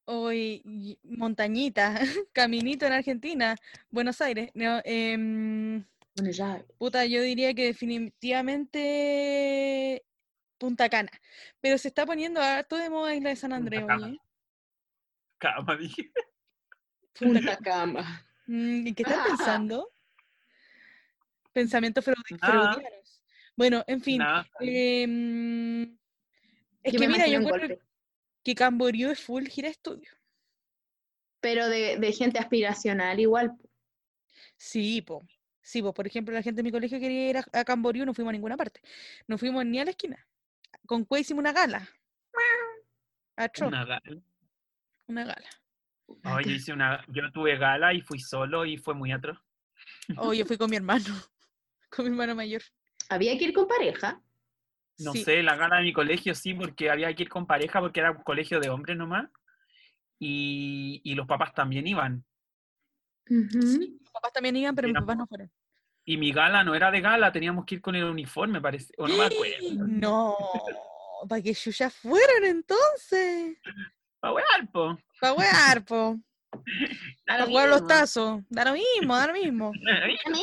Hoy, 0.05 0.99
montañita, 1.03 1.95
caminito 2.33 2.87
en 2.87 2.93
Argentina, 2.93 3.57
Buenos 3.91 4.21
Aires. 4.21 4.53
No, 4.55 4.81
em, 4.85 5.85
Bueno, 6.17 6.31
ya. 6.31 6.65
puta, 6.79 7.05
yo 7.07 7.21
diría 7.23 7.53
que 7.55 7.65
definitivamente 7.65 10.05
Punta 10.59 10.89
Cana. 10.89 11.11
Pero 11.61 11.77
se 11.79 11.89
está 11.89 12.07
poniendo 12.07 12.41
harto 12.41 12.77
de 12.77 12.89
moda 12.91 13.17
Isla 13.17 13.31
de 13.31 13.37
San 13.37 13.53
Andrés, 13.53 13.83
oye. 13.85 14.21
Cama, 15.39 15.76
dije. 15.76 16.11
Punta 17.18 17.57
Cama. 17.59 18.26
Mm, 18.47 18.87
¿En 18.87 18.95
qué 18.95 19.03
están 19.03 19.24
pensando? 19.24 19.93
Pensamientos 21.53 22.07
Nada. 22.07 22.72
freudianos. 22.74 23.22
Bueno, 23.57 23.82
en 23.87 24.01
fin. 24.01 24.22
Em, 24.61 25.82
es 26.82 26.93
Yo 26.93 27.01
que 27.01 27.09
mira, 27.09 27.26
yo 27.26 27.41
encuentro 27.41 27.78
que 28.45 28.55
Camboriú 28.55 29.11
es 29.11 29.20
full 29.20 29.47
gira 29.47 29.68
estudio. 29.68 30.11
Pero 31.41 31.68
de, 31.68 31.97
de 31.99 32.12
gente 32.12 32.39
aspiracional 32.39 33.18
igual. 33.18 33.57
Sí, 34.57 35.03
po. 35.03 35.26
Sí, 35.62 35.82
po. 35.82 35.95
Por 35.95 36.07
ejemplo, 36.07 36.34
la 36.34 36.43
gente 36.43 36.59
de 36.59 36.62
mi 36.62 36.70
colegio 36.70 37.01
quería 37.01 37.30
ir 37.30 37.39
a, 37.39 37.45
a 37.53 37.64
Camboriú, 37.64 38.05
no 38.05 38.14
fuimos 38.14 38.30
a 38.30 38.34
ninguna 38.34 38.57
parte. 38.57 38.80
No 39.26 39.39
fuimos 39.39 39.64
ni 39.64 39.80
a 39.80 39.84
la 39.84 39.91
esquina. 39.91 40.26
Con 40.87 41.05
Cue 41.05 41.20
hicimos 41.20 41.41
una 41.41 41.53
gala. 41.53 41.89
Una 43.62 43.84
gala. 43.84 44.03
Una 45.09 45.25
gala. 45.25 45.49
No, 46.23 46.41
yo 46.41 46.51
hice 46.51 46.73
una, 46.73 47.05
yo 47.09 47.31
tuve 47.33 47.57
gala 47.57 47.93
y 47.95 48.01
fui 48.01 48.21
solo 48.21 48.65
y 48.65 48.77
fue 48.77 48.95
muy 48.95 49.13
atroz. 49.13 49.39
Oh, 50.17 50.33
yo 50.33 50.45
fui 50.45 50.57
con 50.57 50.71
mi 50.71 50.77
hermano, 50.77 51.05
con 51.91 52.05
mi 52.05 52.11
hermano 52.13 52.35
mayor. 52.35 52.63
Había 53.09 53.37
que 53.39 53.45
ir 53.45 53.53
con 53.53 53.67
pareja. 53.67 54.21
No 54.99 55.13
Sí. 55.13 55.25
sé, 55.25 55.43
la 55.43 55.57
gala 55.57 55.77
de 55.77 55.83
mi 55.83 55.93
colegio 55.93 56.35
sí, 56.35 56.55
porque 56.55 56.91
había 56.91 57.13
que 57.15 57.25
ir 57.25 57.29
con 57.29 57.47
pareja 57.47 57.81
porque 57.81 58.01
era 58.01 58.13
un 58.13 58.23
colegio 58.23 58.61
de 58.61 58.71
hombres 58.71 58.97
nomás. 58.97 59.29
Y, 60.19 61.03
y 61.05 61.15
los 61.15 61.27
papás 61.27 61.53
también 61.53 61.87
iban. 61.87 62.25
Ujú. 63.29 63.59
Mis 63.79 64.11
papás 64.11 64.33
también 64.33 64.57
iban, 64.57 64.75
pero 64.75 64.89
mis 64.89 64.95
Mira, 64.95 65.01
papás 65.01 65.17
no 65.19 65.27
fueron. 65.27 65.53
Y 66.07 66.17
mi 66.17 66.33
gala 66.33 66.65
no 66.65 66.75
era 66.75 66.91
de 66.91 67.01
gala, 67.01 67.33
teníamos 67.33 67.67
que 67.67 67.75
ir 67.75 67.81
con 67.83 67.95
el 67.97 68.05
uniforme, 68.05 68.61
parece. 68.61 68.95
O 68.97 69.07
no 69.07 69.17
me 69.17 69.25
acuerdo. 69.25 69.57
No, 69.87 70.37
para 71.29 71.43
que 71.43 71.53
ya 71.53 71.91
fueron 71.91 72.45
entonces. 72.45 73.59
Pa' 74.27 74.33
wear, 74.33 74.66
po. 74.72 74.99
Para 75.20 75.35
wear, 75.35 75.85
po. 75.85 76.16
Da 76.51 76.59
Para 77.27 77.39
lo 77.41 77.47
jugar 77.47 77.68
los 77.68 77.81
mismo. 77.83 77.87
tazos. 77.89 78.41
Da 78.49 78.64
lo 78.64 78.72
mismo, 78.72 79.14
da 79.16 79.27
lo 79.29 79.33
mismo. 79.35 79.72
Da 79.85 80.01
lo 80.01 80.07
mismo. 80.07 80.35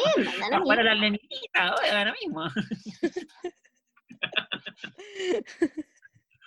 Pa' 0.49 0.59
jugar 0.59 0.79
a 0.79 0.83
las 0.83 0.99
nenitas, 0.99 1.71
oye, 1.81 1.91
da 1.91 2.05
lo 2.05 2.13
mismo. 2.13 2.45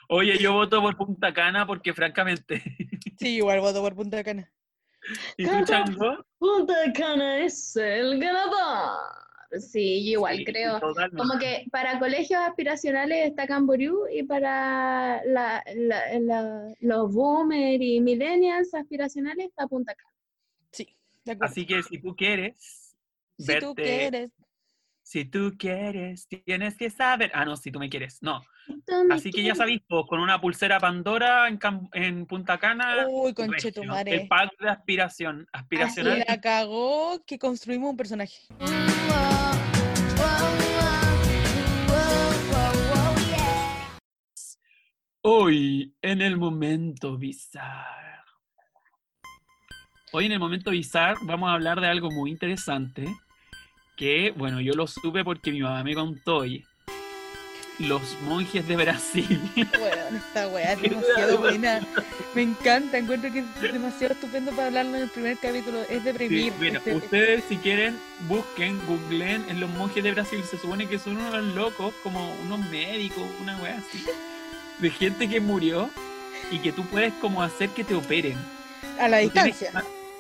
Oye, 0.09 0.39
yo 0.39 0.53
voto 0.53 0.81
por 0.81 0.97
Punta 0.97 1.35
Cana 1.35 1.67
porque 1.67 1.93
francamente. 1.93 2.63
Sí, 3.19 3.37
igual 3.37 3.61
voto 3.61 3.81
por 3.83 3.95
Punta 3.97 4.23
Cana. 4.23 4.51
¿Y 5.37 5.45
tú, 5.45 5.51
Cana. 5.51 5.65
Chango? 5.65 6.25
Punta 6.39 6.75
Cana 6.95 7.39
es 7.41 7.75
el 7.77 8.21
ganador. 8.21 9.26
Sí, 9.61 10.05
yo 10.05 10.11
igual 10.13 10.37
Sí, 10.39 10.45
creo. 10.45 10.81
Como 11.17 11.39
que 11.39 11.67
para 11.71 11.99
colegios 11.99 12.41
aspiracionales 12.41 13.27
está 13.29 13.47
Camboriú 13.47 14.07
y 14.13 14.23
para 14.25 15.23
la- 15.25 15.63
la- 15.75 16.19
la- 16.21 16.75
los 16.81 17.13
boomers 17.13 17.81
y 17.81 18.01
millennials 18.01 18.75
aspiracionales 18.75 19.47
está 19.49 19.67
Punta 19.67 19.95
Cana. 19.95 20.11
Sí, 20.73 20.89
de 21.25 21.33
acuerdo. 21.33 21.51
Así 21.53 21.67
que 21.67 21.83
si 21.83 21.99
tú 21.99 22.15
quieres 22.17 22.97
si 23.39 23.47
tú 23.59 23.75
verte- 23.75 23.83
quieres. 23.83 24.31
Si 25.03 25.25
tú 25.25 25.55
quieres, 25.57 26.27
tienes 26.27 26.77
que 26.77 26.91
saber. 26.91 27.31
Ah, 27.33 27.45
no, 27.45 27.57
si 27.57 27.71
tú 27.71 27.79
me 27.79 27.89
quieres. 27.89 28.21
No. 28.23 28.43
¿Dónde 28.89 29.15
Así 29.15 29.31
que 29.31 29.45
ya 29.45 29.55
sabéis, 29.55 29.81
pues, 29.89 30.03
con 30.09 30.19
una 30.19 30.41
pulsera 30.41 30.81
Pandora 30.81 31.47
en, 31.47 31.61
Cam- 31.61 31.89
en 31.93 32.27
Punta 32.27 32.59
Cana. 32.59 33.07
Uy, 33.09 33.33
conchetumare. 33.33 34.13
El 34.23 34.27
pack 34.27 34.59
de 34.59 34.69
aspiración. 34.69 35.43
Y 35.43 35.57
Aspiracional. 35.57 36.25
la 36.27 36.41
cagó 36.41 37.23
que 37.25 37.39
construimos 37.39 37.89
un 37.91 37.97
personaje. 37.97 38.39
Hoy, 45.29 45.93
en 46.03 46.23
el 46.23 46.37
momento 46.37 47.19
bizarro. 47.19 48.23
Hoy 50.13 50.27
en 50.27 50.31
el 50.31 50.39
momento 50.39 50.71
bizarro 50.71 51.19
vamos 51.25 51.51
a 51.51 51.55
hablar 51.55 51.81
de 51.81 51.89
algo 51.89 52.13
muy 52.13 52.31
interesante 52.31 53.13
que, 53.97 54.33
bueno, 54.37 54.61
yo 54.61 54.75
lo 54.75 54.87
supe 54.87 55.25
porque 55.25 55.51
mi 55.51 55.63
mamá 55.63 55.83
me 55.83 55.97
contó 55.97 56.37
hoy. 56.37 56.65
Los 57.81 58.03
monjes 58.23 58.69
de 58.69 58.77
Brasil. 58.77 59.41
Bueno, 59.81 60.17
esta 60.17 60.47
weá 60.47 60.75
es 60.75 60.83
demasiado 60.91 61.39
buena. 61.39 61.81
Me 62.33 62.43
encanta, 62.43 62.97
encuentro 62.97 63.33
que 63.33 63.41
es 63.41 63.73
demasiado 63.73 64.15
estupendo 64.15 64.53
para 64.53 64.69
hablarlo 64.69 64.95
en 64.97 65.03
el 65.03 65.11
primer 65.11 65.39
capítulo. 65.39 65.83
Es 65.91 66.05
de 66.05 66.17
Sí, 66.29 66.53
bueno, 66.57 66.79
este- 66.79 66.95
ustedes 66.95 67.45
si 67.49 67.57
quieren, 67.57 67.99
busquen, 68.29 68.79
googleen 68.87 69.45
en 69.49 69.59
los 69.59 69.71
monjes 69.71 70.05
de 70.05 70.13
Brasil. 70.13 70.45
Se 70.45 70.57
supone 70.57 70.87
que 70.87 71.01
son 71.01 71.17
unos 71.17 71.43
locos, 71.57 71.93
como 72.05 72.33
unos 72.43 72.61
médicos, 72.71 73.29
una 73.43 73.61
wea 73.61 73.79
así. 73.79 74.05
De 74.79 74.91
gente 74.91 75.29
que 75.29 75.41
murió 75.41 75.91
y 76.51 76.59
que 76.59 76.73
tú 76.73 76.85
puedes 76.87 77.13
como 77.15 77.43
hacer 77.43 77.71
que 77.71 77.85
te 77.85 77.95
operen. 77.95 78.37
a 79.01 79.09
la 79.09 79.19
Tú 79.19 79.25
distancia. 79.25 79.73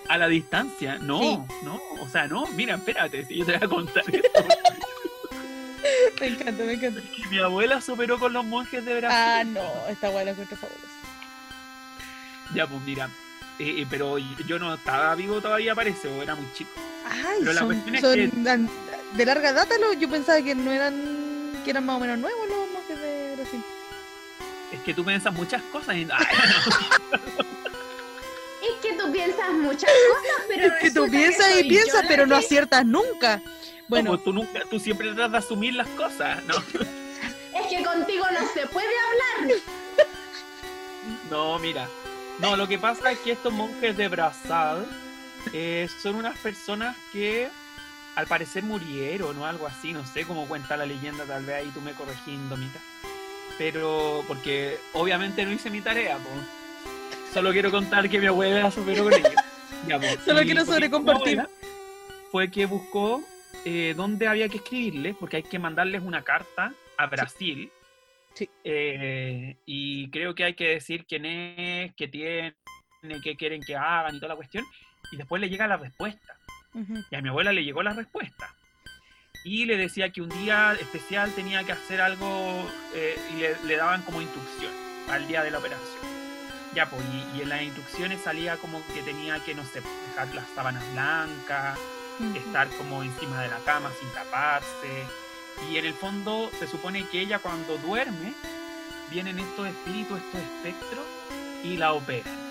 A 0.09 0.17
la 0.19 0.29
distancia, 0.29 0.99
no, 0.99 1.21
Sí. 1.21 1.39
no, 1.65 1.81
o 2.01 2.09
sea, 2.09 2.27
no, 2.29 2.47
mira, 2.49 2.77
espérate, 2.77 3.25
si 3.25 3.37
yo 3.39 3.45
te 3.47 3.57
voy 3.59 3.65
a 3.65 3.69
contar 3.69 4.05
esto. 4.15 4.45
Me 6.21 6.27
encanta, 6.29 6.65
me 6.65 6.73
encanta. 6.75 7.01
Y 7.17 7.27
mi 7.29 7.39
abuela 7.39 7.81
se 7.81 7.93
operó 7.93 8.19
con 8.19 8.33
los 8.33 8.45
monjes 8.45 8.85
de 8.85 9.01
Brasil. 9.01 9.19
Ah, 9.21 9.43
no, 9.45 9.89
esta 9.89 10.11
weá 10.11 10.25
la 10.25 10.31
encuentro 10.31 10.57
fabulosa. 10.57 10.87
Ya, 12.55 12.67
pues 12.67 12.81
mira, 12.83 13.07
eh, 13.59 13.81
eh, 13.83 13.87
pero 13.91 14.17
yo 14.19 14.59
no 14.59 14.75
estaba 14.75 15.15
vivo 15.17 15.41
todavía, 15.41 15.75
parece, 15.75 16.09
o 16.09 16.23
era 16.23 16.35
muy 16.35 16.47
chico. 16.55 16.71
Ay, 17.05 17.39
Pero 17.41 17.53
la 17.53 17.61
son, 17.61 17.69
cuestión 17.81 17.95
es 17.97 18.31
que- 18.33 19.17
de 19.17 19.25
larga 19.27 19.53
data, 19.53 19.75
yo 19.99 20.09
pensaba 20.09 20.41
que 20.43 20.55
no 20.55 20.71
eran, 20.73 21.53
que 21.65 21.71
eran 21.71 21.85
más 21.85 21.97
o 21.97 22.01
menos 22.01 22.19
nuevos 22.19 22.49
los 22.49 22.71
monjes 22.73 22.99
de 23.01 23.35
Brasil. 23.37 23.63
Es 24.77 24.83
que 24.83 24.95
tú 24.95 25.05
piensas 25.05 25.33
muchas 25.33 25.62
cosas 25.72 25.97
y... 25.97 26.07
Ay, 26.12 26.27
Es 28.62 28.83
que 28.83 28.95
tú 28.95 29.11
piensas 29.12 29.53
muchas 29.53 29.91
cosas, 29.91 30.47
pero 30.49 30.66
Es 30.66 30.81
que 30.81 30.91
tú 30.91 31.11
piensas 31.11 31.61
y 31.61 31.68
piensas, 31.68 32.05
pero 32.07 32.27
no 32.27 32.37
aciertas 32.37 32.85
nunca. 32.85 33.41
bueno, 33.89 34.11
Bueno, 34.11 34.18
tú 34.18 34.33
nunca, 34.33 34.61
tú 34.68 34.79
siempre 34.79 35.12
tratas 35.14 35.33
de 35.33 35.39
asumir 35.39 35.74
las 35.74 35.89
cosas, 35.89 36.45
¿no? 36.45 36.55
Es 36.57 37.66
que 37.68 37.83
contigo 37.83 38.24
no 38.33 38.47
se 38.53 38.66
puede 38.66 38.87
hablar. 38.87 39.57
No, 41.31 41.59
mira. 41.59 41.89
No, 42.39 42.57
lo 42.57 42.68
que 42.68 42.79
pasa 42.79 43.11
es 43.12 43.18
que 43.20 43.33
estos 43.33 43.53
monjes 43.53 43.97
de 43.97 44.09
Brasil 44.09 44.85
eh, 45.53 45.89
son 46.03 46.16
unas 46.16 46.37
personas 46.39 46.97
que 47.12 47.49
al 48.14 48.27
parecer 48.27 48.62
murieron 48.62 49.39
o 49.39 49.47
algo 49.47 49.66
así, 49.66 49.93
no 49.93 50.05
sé 50.07 50.24
cómo 50.24 50.47
cuenta 50.47 50.77
la 50.77 50.85
leyenda, 50.87 51.24
tal 51.24 51.45
vez 51.45 51.57
ahí 51.57 51.70
tú 51.72 51.81
me 51.81 51.93
corregís, 51.93 52.49
Domita. 52.49 52.81
Pero, 53.59 54.23
porque 54.29 54.77
obviamente 54.93 55.45
no 55.45 55.53
hice 55.53 55.71
mi 55.71 55.81
tarea, 55.81 56.19
po. 56.19 56.31
Solo 57.33 57.53
quiero 57.53 57.71
contar 57.71 58.09
que 58.09 58.19
mi 58.19 58.27
abuela 58.27 58.71
se 58.71 58.81
operó 58.81 59.05
con 59.05 59.15
ellos. 59.15 59.33
Ya, 59.87 59.99
po. 59.99 60.07
Solo 60.25 60.43
Y 60.43 60.47
quiero 60.47 60.65
sobrecompartir. 60.65 61.47
Fue 62.31 62.51
que 62.51 62.67
buscó 62.67 63.23
eh, 63.65 63.95
dónde 63.97 64.27
había 64.27 64.49
que 64.49 64.59
escribirles, 64.59 65.17
porque 65.17 65.37
hay 65.37 65.43
que 65.43 65.59
mandarles 65.59 66.03
una 66.03 66.23
carta 66.23 66.73
a 66.97 67.07
Brasil. 67.07 67.71
Sí. 68.35 68.51
Eh, 68.65 69.57
y 69.65 70.11
creo 70.11 70.35
que 70.35 70.45
hay 70.45 70.55
que 70.55 70.69
decir 70.69 71.07
quién 71.07 71.25
es, 71.25 71.95
qué 71.95 72.09
tiene, 72.09 72.55
qué 73.23 73.37
quieren 73.37 73.63
que 73.63 73.77
hagan 73.77 74.17
y 74.17 74.19
toda 74.19 74.31
la 74.31 74.37
cuestión. 74.37 74.65
Y 75.13 75.17
después 75.17 75.41
le 75.41 75.49
llega 75.49 75.67
la 75.67 75.77
respuesta. 75.77 76.37
Y 77.11 77.15
a 77.15 77.23
mi 77.23 77.31
abuela 77.31 77.53
le 77.53 77.65
llegó 77.65 77.83
la 77.83 77.95
respuesta. 77.95 78.55
Y 79.47 79.65
le 79.65 79.77
decía 79.77 80.11
que 80.11 80.21
un 80.21 80.29
día 80.29 80.73
especial 80.73 81.31
tenía 81.31 81.63
que 81.63 81.71
hacer 81.71 82.01
algo 82.01 82.69
eh, 82.93 83.17
y 83.33 83.37
le, 83.37 83.57
le 83.63 83.77
daban 83.77 84.03
como 84.03 84.21
instrucción 84.21 84.73
al 85.09 85.29
día 85.29 85.45
de 85.45 85.53
la 85.53 85.59
operación. 85.61 86.03
Ya, 86.75 86.91
pues, 86.91 87.01
y, 87.05 87.39
y 87.39 87.43
en 87.43 87.51
las 87.51 87.63
instrucciones 87.63 88.21
salía 88.23 88.57
como 88.57 88.85
que 88.93 89.03
tenía 89.03 89.39
que, 89.45 89.55
no 89.55 89.63
sé, 89.63 89.83
dejar 90.09 90.35
las 90.35 90.47
sábanas 90.53 90.83
blancas, 90.93 91.79
estar 92.35 92.69
como 92.71 93.05
encima 93.05 93.41
de 93.41 93.47
la 93.47 93.59
cama 93.59 93.93
sin 94.01 94.09
taparse. 94.11 95.05
Y 95.71 95.77
en 95.77 95.87
el 95.87 95.95
fondo 95.95 96.51
se 96.59 96.67
supone 96.67 97.07
que 97.07 97.21
ella 97.21 97.39
cuando 97.39 97.79
duerme, 97.79 98.35
vienen 99.13 99.39
estos 99.39 99.69
espíritus, 99.69 100.19
estos 100.19 100.41
espectros, 100.41 101.07
y 101.63 101.77
la 101.77 101.93
operan. 101.93 102.46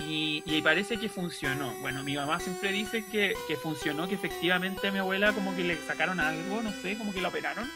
Y, 0.00 0.42
y 0.46 0.62
parece 0.62 0.96
que 0.98 1.08
funcionó. 1.08 1.72
Bueno, 1.80 2.02
mi 2.02 2.14
mamá 2.16 2.38
siempre 2.40 2.72
dice 2.72 3.04
que, 3.04 3.34
que 3.46 3.56
funcionó, 3.56 4.06
que 4.08 4.14
efectivamente 4.14 4.88
a 4.88 4.92
mi 4.92 4.98
abuela 4.98 5.32
como 5.32 5.54
que 5.56 5.64
le 5.64 5.76
sacaron 5.76 6.20
algo, 6.20 6.62
no 6.62 6.72
sé, 6.72 6.96
como 6.96 7.12
que 7.12 7.20
la 7.20 7.28
operaron. 7.28 7.68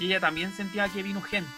Y 0.00 0.06
ella 0.06 0.20
también 0.20 0.52
sentía 0.54 0.88
que 0.88 1.02
vino 1.02 1.20
gente. 1.20 1.50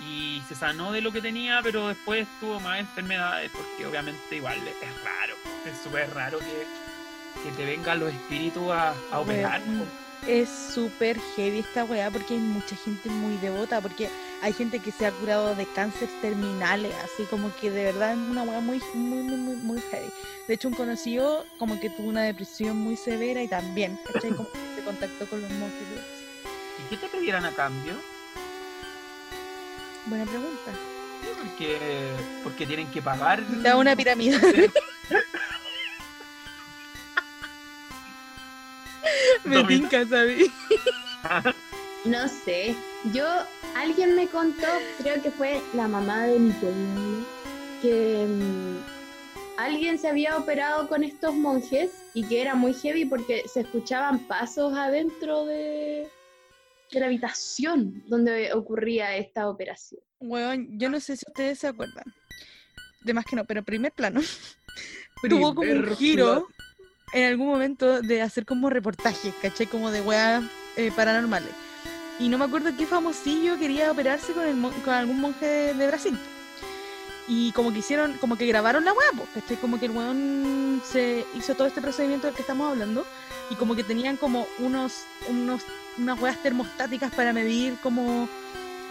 Y 0.00 0.42
se 0.48 0.54
sanó 0.54 0.90
de 0.90 1.00
lo 1.00 1.12
que 1.12 1.20
tenía, 1.20 1.60
pero 1.62 1.88
después 1.88 2.26
tuvo 2.40 2.58
más 2.60 2.80
enfermedades, 2.80 3.50
porque 3.52 3.86
obviamente 3.86 4.36
igual 4.36 4.58
es 4.58 5.04
raro. 5.04 5.34
Es 5.64 5.78
súper 5.82 6.12
raro 6.12 6.38
que, 6.40 6.66
que 7.44 7.56
te 7.56 7.64
vengan 7.64 8.00
los 8.00 8.12
espíritus 8.12 8.70
a, 8.70 8.94
a 9.12 9.20
operar. 9.20 9.60
Es 10.26 10.48
súper 10.74 11.20
heavy 11.36 11.60
esta 11.60 11.84
weá 11.84 12.10
porque 12.10 12.34
hay 12.34 12.40
mucha 12.40 12.74
gente 12.76 13.08
muy 13.10 13.36
devota, 13.36 13.80
porque 13.80 14.08
hay 14.42 14.52
gente 14.52 14.80
que 14.80 14.90
se 14.90 15.06
ha 15.06 15.12
curado 15.12 15.54
de 15.54 15.64
cáncer 15.66 16.08
terminales, 16.20 16.92
así 17.04 17.22
como 17.30 17.54
que 17.54 17.70
de 17.70 17.84
verdad 17.84 18.12
es 18.12 18.18
una 18.18 18.42
weá 18.42 18.58
muy, 18.60 18.82
muy, 18.92 19.22
muy, 19.22 19.36
muy, 19.36 19.54
muy 19.54 19.80
heavy. 19.90 20.10
De 20.48 20.54
hecho, 20.54 20.66
un 20.66 20.74
conocido 20.74 21.46
como 21.58 21.78
que 21.78 21.88
tuvo 21.90 22.08
una 22.08 22.22
depresión 22.22 22.76
muy 22.76 22.96
severa 22.96 23.40
y 23.40 23.46
también, 23.46 23.96
¿cachai? 24.12 24.30
Como 24.36 24.50
que 24.50 24.58
se 24.74 24.82
contactó 24.84 25.26
con 25.26 25.40
los 25.40 25.48
Brasil. 25.48 25.86
¿Y 26.84 26.90
qué 26.90 26.96
te 26.96 27.06
pedieran 27.06 27.44
a 27.44 27.52
cambio? 27.52 27.94
Buena 30.06 30.24
pregunta. 30.24 30.72
Porque, 31.38 32.10
porque 32.42 32.66
tienen 32.66 32.90
que 32.90 33.00
pagar. 33.00 33.44
Da 33.62 33.76
una 33.76 33.94
pirámide. 33.94 34.40
Me 39.44 39.62
tinca, 39.64 40.04
¿sabes? 40.08 40.50
No 42.04 42.26
sé. 42.26 42.74
Yo, 43.10 43.26
alguien 43.74 44.14
me 44.14 44.28
contó, 44.28 44.66
creo 44.98 45.20
que 45.20 45.32
fue 45.32 45.60
la 45.74 45.88
mamá 45.88 46.24
de 46.26 46.38
mi 46.38 46.52
pueblo, 46.52 47.26
que 47.82 48.24
mm, 48.28 48.76
alguien 49.58 49.98
se 49.98 50.06
había 50.06 50.36
operado 50.36 50.88
con 50.88 51.02
estos 51.02 51.34
monjes 51.34 51.90
y 52.14 52.22
que 52.22 52.40
era 52.40 52.54
muy 52.54 52.72
heavy 52.74 53.04
porque 53.04 53.42
se 53.52 53.62
escuchaban 53.62 54.20
pasos 54.20 54.72
adentro 54.78 55.44
de, 55.46 56.06
de 56.92 57.00
la 57.00 57.06
habitación 57.06 58.04
donde 58.06 58.52
ocurría 58.52 59.16
esta 59.16 59.48
operación. 59.48 60.00
Weón, 60.20 60.78
yo 60.78 60.88
no 60.88 61.00
sé 61.00 61.16
si 61.16 61.24
ustedes 61.26 61.58
se 61.58 61.66
acuerdan. 61.66 62.04
De 63.00 63.14
más 63.14 63.24
que 63.24 63.34
no, 63.34 63.44
pero 63.44 63.64
primer 63.64 63.90
plano. 63.90 64.20
Tuvo 65.28 65.56
como 65.56 65.72
un 65.72 65.96
giro 65.96 66.46
en 67.12 67.24
algún 67.24 67.48
momento 67.48 68.00
de 68.00 68.22
hacer 68.22 68.46
como 68.46 68.70
reportajes, 68.70 69.34
¿cachai? 69.42 69.66
Como 69.66 69.90
de 69.90 70.02
weas 70.02 70.44
eh, 70.76 70.92
paranormales. 70.94 71.50
Y 72.22 72.28
no 72.28 72.38
me 72.38 72.44
acuerdo 72.44 72.70
qué 72.76 72.86
famosillo 72.86 73.58
quería 73.58 73.90
operarse 73.90 74.32
con, 74.32 74.44
el 74.46 74.56
con 74.84 74.94
algún 74.94 75.20
monje 75.20 75.44
de, 75.44 75.74
de 75.74 75.86
Brasil. 75.88 76.16
Y 77.26 77.50
como 77.50 77.72
que 77.72 77.80
hicieron, 77.80 78.12
como 78.18 78.36
que 78.36 78.46
grabaron 78.46 78.84
la 78.84 78.92
wea, 78.92 79.10
pues, 79.16 79.28
¿cachai? 79.34 79.56
Como 79.56 79.80
que 79.80 79.86
el 79.86 79.90
weón 79.90 80.80
se 80.84 81.26
hizo 81.34 81.56
todo 81.56 81.66
este 81.66 81.80
procedimiento 81.80 82.28
del 82.28 82.36
que 82.36 82.42
estamos 82.42 82.70
hablando. 82.70 83.04
Y 83.50 83.56
como 83.56 83.74
que 83.74 83.82
tenían 83.82 84.16
como 84.16 84.46
unos, 84.60 85.02
unos, 85.28 85.62
unas 85.98 86.20
weas 86.20 86.40
termostáticas 86.40 87.12
para 87.12 87.32
medir 87.32 87.76
como 87.82 88.28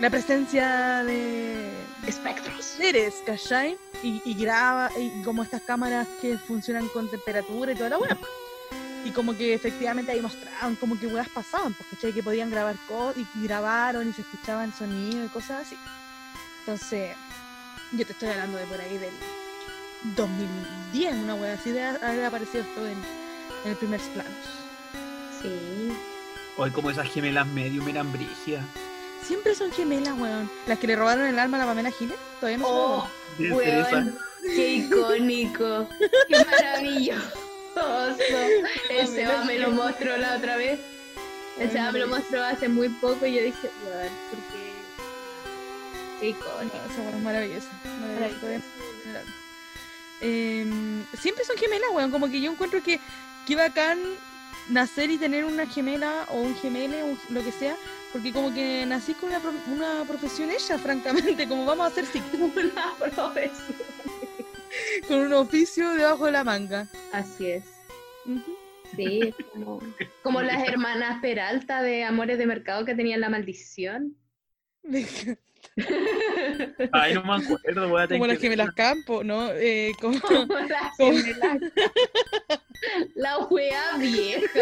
la 0.01 0.09
presencia 0.09 1.01
de 1.05 1.71
Espectros. 2.05 2.65
seres, 2.65 3.15
¿cachai? 3.25 3.77
Y, 4.03 4.21
y 4.25 4.33
graba, 4.33 4.91
y 4.99 5.23
como 5.23 5.41
estas 5.41 5.61
cámaras 5.61 6.05
que 6.19 6.37
funcionan 6.37 6.89
con 6.89 7.09
temperatura 7.09 7.71
y 7.71 7.75
toda 7.75 7.91
la 7.91 7.97
weá. 7.97 8.17
Y 9.03 9.11
como 9.11 9.35
que 9.35 9.53
efectivamente 9.53 10.11
ahí 10.11 10.21
mostraban 10.21 10.75
como 10.75 10.97
que 10.99 11.07
weas 11.07 11.27
pasaban, 11.29 11.73
pues, 11.73 11.89
¿cachai? 11.89 12.13
Que 12.13 12.21
podían 12.21 12.51
grabar 12.51 12.75
cosas, 12.87 13.17
y 13.17 13.43
grabaron 13.43 14.07
y 14.07 14.13
se 14.13 14.21
escuchaban 14.21 14.71
sonidos 14.73 15.25
y 15.25 15.29
cosas 15.29 15.65
así. 15.65 15.75
Entonces, 16.59 17.15
yo 17.93 18.05
te 18.05 18.11
estoy 18.13 18.29
hablando 18.29 18.57
de 18.57 18.65
por 18.65 18.79
ahí 18.79 18.97
del 18.97 19.13
2010, 20.15 21.13
una 21.15 21.35
wea 21.35 21.53
así 21.53 21.71
de 21.71 21.83
haber 21.83 22.25
aparecido 22.25 22.63
esto 22.63 22.85
en, 22.85 22.97
en 23.65 23.71
el 23.71 23.75
primer 23.75 23.99
planos. 23.99 24.31
Sí. 25.41 25.93
Hoy 26.57 26.69
como 26.71 26.91
esas 26.91 27.07
gemelas 27.09 27.47
medio 27.47 27.87
eran 27.87 28.11
brígidas. 28.11 28.63
Siempre 29.25 29.55
son 29.55 29.71
gemelas, 29.71 30.17
weón. 30.19 30.49
Las 30.67 30.77
que 30.79 30.87
le 30.87 30.95
robaron 30.95 31.25
el 31.25 31.39
alma 31.39 31.57
a 31.57 31.61
la 31.61 31.65
Pamela 31.65 31.91
Giles, 31.91 32.17
todavía 32.39 32.57
no 32.59 32.65
Oh, 32.67 33.07
weón, 33.39 33.61
esa. 33.63 34.05
qué 34.43 34.73
icónico, 34.75 35.87
qué 36.27 36.45
maravilloso. 36.45 37.50
El 38.89 39.07
Seba 39.07 39.43
me 39.45 39.57
lo 39.59 39.71
mostró 39.71 40.17
la 40.17 40.37
otra 40.37 40.57
vez. 40.57 40.79
El 41.57 41.67
Ay, 41.67 41.71
Seba 41.73 41.91
me 41.91 41.99
lo 41.99 42.07
maravilloso. 42.07 42.09
mostró 42.09 42.43
hace 42.43 42.69
muy 42.69 42.89
poco 42.89 43.25
y 43.25 43.33
yo 43.35 43.43
dije, 43.43 43.69
weón, 43.85 44.09
porque 44.29 44.71
qué 46.19 46.29
icónico. 46.29 46.77
weá 46.77 46.85
es 46.87 46.93
se 46.93 47.03
lo 47.03 47.11
Em, 50.23 51.03
siempre 51.19 51.43
son 51.45 51.57
gemelas, 51.57 51.89
weón. 51.93 52.11
Como 52.11 52.29
que 52.29 52.41
yo 52.41 52.51
encuentro 52.51 52.81
que 52.83 52.99
qué 53.47 53.55
bacán 53.55 53.97
nacer 54.69 55.09
y 55.09 55.17
tener 55.17 55.45
una 55.45 55.65
gemela 55.65 56.25
o 56.29 56.39
un 56.41 56.55
gemele, 56.55 57.03
un- 57.03 57.19
lo 57.29 57.43
que 57.43 57.51
sea, 57.51 57.75
porque 58.13 58.31
como 58.31 58.53
que 58.53 58.85
nací 58.85 59.15
con 59.15 59.29
una, 59.29 59.39
pro- 59.39 59.53
una 59.67 60.03
profesión 60.05 60.51
ella, 60.51 60.77
francamente, 60.77 61.47
como 61.47 61.65
vamos 61.65 61.85
a 61.85 61.87
hacer 61.87 62.05
psicólogos. 62.05 62.55
Una 62.73 62.93
profesión. 63.15 63.75
con 65.07 65.19
un 65.19 65.33
oficio 65.33 65.89
debajo 65.91 66.25
de 66.25 66.31
la 66.31 66.43
manga. 66.43 66.87
Así 67.11 67.51
es. 67.51 67.63
Sí, 68.95 69.21
es 69.21 69.35
como, 69.53 69.79
como 70.21 70.41
las 70.41 70.67
hermanas 70.67 71.21
Peralta 71.21 71.81
de 71.81 72.03
Amores 72.03 72.37
de 72.37 72.45
Mercado 72.45 72.85
que 72.85 72.95
tenían 72.95 73.21
la 73.21 73.29
maldición. 73.29 74.15
Ay, 76.91 77.13
no 77.13 77.23
me 77.23 77.33
acuerdo, 77.33 77.87
voy 77.89 78.01
a 78.01 78.07
tener 78.07 78.19
Como 78.19 78.27
las 78.27 78.37
que 78.37 78.43
gemelas 78.43 78.71
Campo, 78.75 79.23
¿no? 79.23 79.49
Eh, 79.53 79.93
como... 80.01 80.19
Como 80.21 80.53
las 80.59 80.97
gemelas. 80.97 81.57
La 83.15 83.37
wea 83.45 83.97
vieja, 83.97 84.59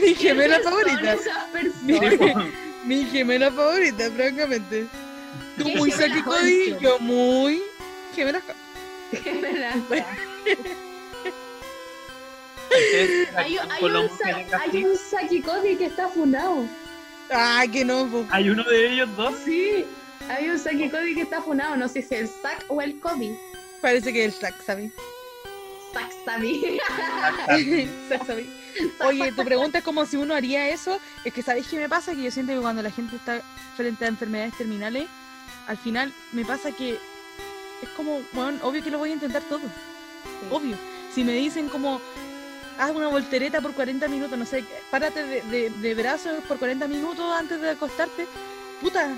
mi 0.00 0.14
gemela 0.14 0.58
¿Quiénes 0.58 0.62
son 0.64 0.72
favorita. 0.72 1.12
esas 1.12 1.82
Mi, 1.82 1.98
personas? 2.00 2.46
mi 2.86 3.04
gemela 3.04 3.50
favorita, 3.52 4.10
francamente. 4.10 4.86
Tú 5.58 5.64
¿Qué 5.64 5.76
muy 5.76 5.90
Cody, 6.24 6.76
yo 6.80 6.98
muy 6.98 7.62
gemelas 8.14 8.42
Campo. 8.42 8.65
Hay, 13.36 13.56
hay 13.56 13.58
un, 13.58 13.72
hay 13.72 14.84
un 14.84 15.78
que 15.78 15.86
está 15.86 16.08
funado. 16.08 16.66
Ay, 17.30 17.68
que 17.68 17.84
no, 17.84 18.06
po. 18.06 18.26
hay 18.30 18.50
uno 18.50 18.62
de 18.64 18.92
ellos 18.92 19.16
dos. 19.16 19.34
Sí, 19.44 19.84
hay 20.28 20.48
un 20.48 20.58
Saki 20.58 20.90
Cody 20.90 21.14
que 21.14 21.22
está 21.22 21.40
funado. 21.40 21.76
No 21.76 21.88
sé 21.88 22.02
si 22.02 22.14
es 22.14 22.20
el 22.22 22.28
Sack 22.28 22.64
o 22.68 22.82
el 22.82 22.98
Cody. 23.00 23.36
Parece 23.80 24.12
que 24.12 24.24
es 24.24 24.34
el 24.34 24.40
sax, 24.40 24.64
¿sabes? 24.64 24.92
Sack 25.92 26.12
Sabi. 26.24 26.78
Sax, 28.08 28.26
¿sabes? 28.26 28.46
Oye, 29.06 29.32
tu 29.32 29.44
pregunta 29.44 29.78
es 29.78 29.84
como 29.84 30.04
si 30.06 30.16
uno 30.16 30.34
haría 30.34 30.68
eso. 30.68 30.98
Es 31.24 31.32
que, 31.32 31.42
¿sabéis 31.42 31.68
qué 31.68 31.78
me 31.78 31.88
pasa? 31.88 32.14
Que 32.14 32.22
yo 32.22 32.30
siento 32.30 32.52
que 32.52 32.60
cuando 32.60 32.82
la 32.82 32.90
gente 32.90 33.16
está 33.16 33.40
frente 33.76 34.04
a 34.04 34.08
enfermedades 34.08 34.56
terminales, 34.56 35.06
al 35.66 35.78
final 35.78 36.12
me 36.32 36.44
pasa 36.44 36.72
que 36.72 36.98
es 37.82 37.88
como, 37.90 38.20
bueno, 38.32 38.58
obvio 38.62 38.82
que 38.82 38.90
lo 38.90 38.98
voy 38.98 39.10
a 39.10 39.14
intentar 39.14 39.42
todo. 39.48 39.60
Obvio. 40.50 40.76
Si 41.14 41.24
me 41.24 41.32
dicen 41.32 41.68
como, 41.68 42.00
haz 42.78 42.90
una 42.94 43.08
voltereta 43.08 43.60
por 43.60 43.72
40 43.72 44.08
minutos, 44.08 44.38
no 44.38 44.44
sé, 44.46 44.64
párate 44.90 45.22
de, 45.24 45.42
de- 45.42 45.70
de 45.70 45.94
brazos 45.94 46.42
por 46.46 46.58
40 46.58 46.86
minutos 46.88 47.24
antes 47.34 47.60
de 47.60 47.70
acostarte, 47.70 48.26
puta, 48.80 49.14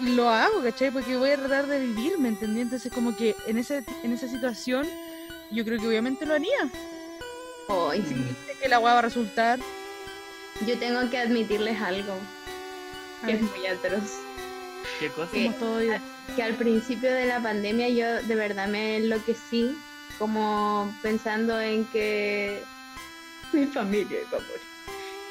lo 0.00 0.28
hago, 0.30 0.62
¿cachai? 0.62 0.90
Porque 0.90 1.16
voy 1.16 1.30
a 1.30 1.36
tratar 1.36 1.66
de 1.66 1.78
vivir, 1.80 2.18
¿me 2.18 2.28
entendí? 2.28 2.60
Entonces 2.60 2.92
como 2.92 3.16
que 3.16 3.34
en, 3.46 3.58
ese, 3.58 3.84
en 4.02 4.12
esa 4.12 4.28
situación 4.28 4.86
yo 5.50 5.64
creo 5.64 5.78
que 5.80 5.86
obviamente 5.88 6.26
lo 6.26 6.34
haría. 6.34 6.68
Ay, 7.68 8.02
Sé 8.46 8.54
que 8.60 8.68
la 8.68 8.76
agua 8.76 8.94
va 8.94 8.98
a 9.00 9.02
resultar. 9.02 9.58
yo 10.66 10.78
tengo 10.78 11.08
que 11.10 11.18
admitirles 11.18 11.80
algo 11.80 12.14
que 13.24 13.32
es 13.32 13.40
muy 13.42 13.66
atroz. 13.66 14.02
¿Qué 14.98 15.08
cosa? 15.10 15.36
igual. 15.36 16.00
Que 16.36 16.42
al 16.42 16.54
principio 16.54 17.12
de 17.12 17.26
la 17.26 17.42
pandemia 17.42 17.88
yo 17.88 18.26
de 18.26 18.34
verdad 18.34 18.68
me 18.68 18.96
enloquecí, 18.96 19.76
como 20.18 20.94
pensando 21.02 21.60
en 21.60 21.84
que 21.86 22.62
mi 23.52 23.66
familia 23.66 24.18
iba 24.28 24.38
a 24.38 24.40
morir. 24.40 24.62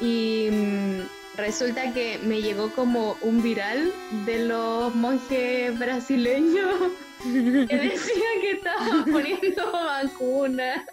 Y 0.01 0.49
mm, 0.51 1.01
resulta 1.37 1.93
que 1.93 2.19
me 2.23 2.41
llegó 2.41 2.71
como 2.71 3.17
un 3.21 3.41
viral 3.41 3.93
de 4.25 4.45
los 4.45 4.93
monjes 4.95 5.77
brasileños 5.77 6.75
que 7.23 7.77
decía 7.77 8.23
que 8.41 8.51
estaban 8.51 9.05
poniendo 9.11 9.71
vacunas 9.71 10.85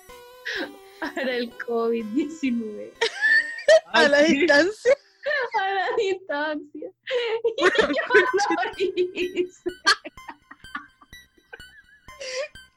para 1.01 1.37
el 1.37 1.51
COVID-19 1.59 2.91
a 3.93 4.09
la 4.09 4.23
distancia. 4.23 4.97
A 5.61 5.73
la 5.75 5.87
distancia. 5.97 6.91
Y 7.57 7.63
yo 7.65 7.71
lo 8.15 8.73
hice. 8.79 9.71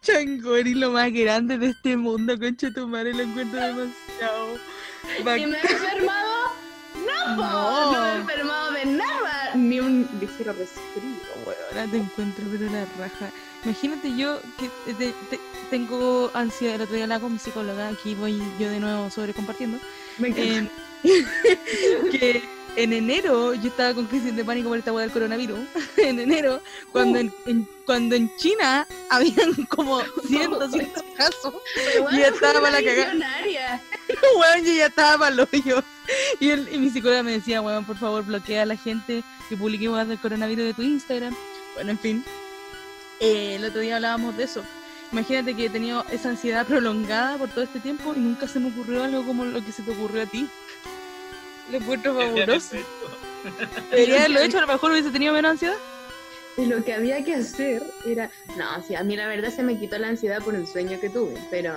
Chango, 0.02 0.56
eres 0.56 0.76
lo 0.76 0.92
más 0.92 1.12
grande 1.14 1.58
de 1.58 1.68
este 1.70 1.96
mundo, 1.96 2.38
concha 2.40 2.72
tu 2.74 2.88
madre, 2.88 3.14
lo 3.14 3.22
encuentro 3.22 3.60
demasiado. 3.60 4.58
¿Y 5.20 5.24
bacán. 5.24 5.52
me 5.52 5.58
he 5.58 5.62
enfermado? 5.62 6.52
No, 7.06 7.36
No. 7.36 7.92
no, 7.94 8.02
me 8.02 8.10
he 8.10 8.16
enfermado 8.22 8.72
de 8.72 8.86
nada, 8.86 9.56
ni 9.56 9.80
un 9.80 10.08
ligero 10.20 10.54
resfrío. 10.54 11.02
Ahora 11.70 11.88
te 11.90 11.98
encuentro, 11.98 12.46
pero 12.52 12.72
la 12.72 12.86
raja. 12.98 13.30
Imagínate 13.64 14.16
yo 14.18 14.40
que 14.60 14.70
te- 14.94 15.14
te- 15.30 15.40
tengo 15.70 16.32
ansiedad, 16.34 16.76
el 16.76 16.82
otro 16.82 16.96
día 16.96 17.04
hablaba 17.04 17.22
con 17.22 17.34
mi 17.34 17.40
psicóloga, 17.40 17.90
aquí 17.90 18.16
voy 18.16 18.42
yo 18.60 18.70
de 18.70 18.80
nuevo 18.80 19.10
sobre 19.12 19.34
compartiendo, 19.36 19.78
Me 20.18 20.30
encanta. 20.30 20.56
em, 20.58 20.70
que 22.12 22.42
en 22.76 22.94
enero 22.94 23.54
yo 23.54 23.68
estaba 23.68 23.94
con 23.94 24.06
crisis 24.06 24.36
de 24.36 24.46
pánico 24.46 24.70
por 24.70 24.78
esta 24.78 24.94
hueá 24.94 25.04
del 25.06 25.12
coronavirus. 25.12 25.60
en 25.98 26.20
enero, 26.20 26.62
cuando, 26.92 27.20
en, 27.20 27.34
en- 27.46 27.68
cuando 27.86 28.16
en 28.16 28.34
China 28.38 28.88
habían 29.10 29.54
como 29.70 30.02
100, 30.28 30.52
200 30.52 31.04
casos, 31.18 31.54
Pero 31.76 32.04
bueno, 32.04 32.18
ya 32.20 32.28
estaba 32.28 32.62
para 32.62 32.80
la 32.80 32.84
cagada. 32.84 33.14
weón, 34.38 34.66
yo 34.66 34.74
ya 34.74 34.86
estaba 34.88 35.18
para 35.18 35.36
los 35.36 35.48
hoyos. 35.54 35.84
Y, 36.40 36.50
él- 36.50 36.70
y 36.72 36.78
mi 36.78 36.90
psicóloga 36.90 37.24
me 37.24 37.32
decía, 37.34 37.62
weón, 37.62 37.86
por 37.86 37.98
favor, 37.98 38.24
bloquea 38.24 38.64
a 38.64 38.66
la 38.66 38.78
gente 38.78 39.24
que 39.50 39.58
publique 39.58 39.90
hueás 39.90 40.08
del 40.08 40.20
coronavirus 40.20 40.66
de 40.66 40.74
tu 40.74 40.82
Instagram. 40.82 41.36
Bueno, 41.76 41.92
en 41.92 42.00
fin. 42.00 42.26
Eh, 43.20 43.56
el 43.56 43.66
otro 43.66 43.82
día 43.82 43.96
hablábamos 43.98 44.36
de 44.38 44.46
eso. 44.46 44.64
Imagínate 45.12 45.54
que 45.56 45.66
he 45.66 45.70
tenido 45.70 46.06
esa 46.10 46.30
ansiedad 46.30 46.66
prolongada 46.66 47.38
por 47.38 47.50
todo 47.50 47.64
este 47.66 47.82
tiempo 47.82 48.14
y 48.16 48.20
nunca 48.20 48.48
se 48.48 48.60
me 48.62 48.70
ocurrió 48.70 49.04
algo 49.04 49.26
como 49.26 49.44
lo 49.44 49.64
que 49.64 49.72
se 49.74 49.84
te 49.84 49.92
ocurrió 49.92 50.24
a 50.24 50.26
ti. 50.26 50.48
Lo 51.72 51.78
encuentro 51.78 52.14
fabuloso. 52.14 52.76
Debería 53.90 54.20
haberlo 54.20 54.40
hecho, 54.42 54.58
a 54.58 54.62
lo 54.62 54.68
mejor 54.68 54.92
hubiese 54.92 55.10
tenido 55.10 55.34
menos 55.34 55.52
ansiedad. 55.52 55.78
Y 56.58 56.66
lo 56.66 56.84
que 56.84 56.94
había 56.94 57.24
que 57.24 57.36
hacer 57.36 57.82
era. 58.06 58.30
No, 58.58 58.84
sí, 58.86 58.96
a 58.96 59.04
mí 59.04 59.16
la 59.16 59.28
verdad 59.28 59.50
se 59.50 59.64
me 59.64 59.80
quitó 59.80 59.98
la 59.98 60.10
ansiedad 60.10 60.42
por 60.44 60.54
un 60.54 60.68
sueño 60.68 61.00
que 61.00 61.10
tuve, 61.10 61.36
pero. 61.50 61.74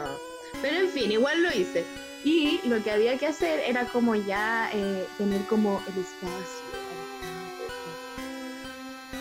Pero 0.61 0.77
en 0.81 0.89
fin, 0.89 1.13
igual 1.13 1.43
lo 1.43 1.51
hice. 1.51 1.85
Y 2.25 2.61
lo 2.65 2.83
que 2.83 2.91
había 2.91 3.19
que 3.19 3.27
hacer 3.27 3.61
era 3.67 3.85
como 3.85 4.15
ya 4.15 4.71
eh, 4.73 5.07
tener 5.19 5.43
como 5.43 5.83
el 5.87 6.01
espacio. 6.01 6.65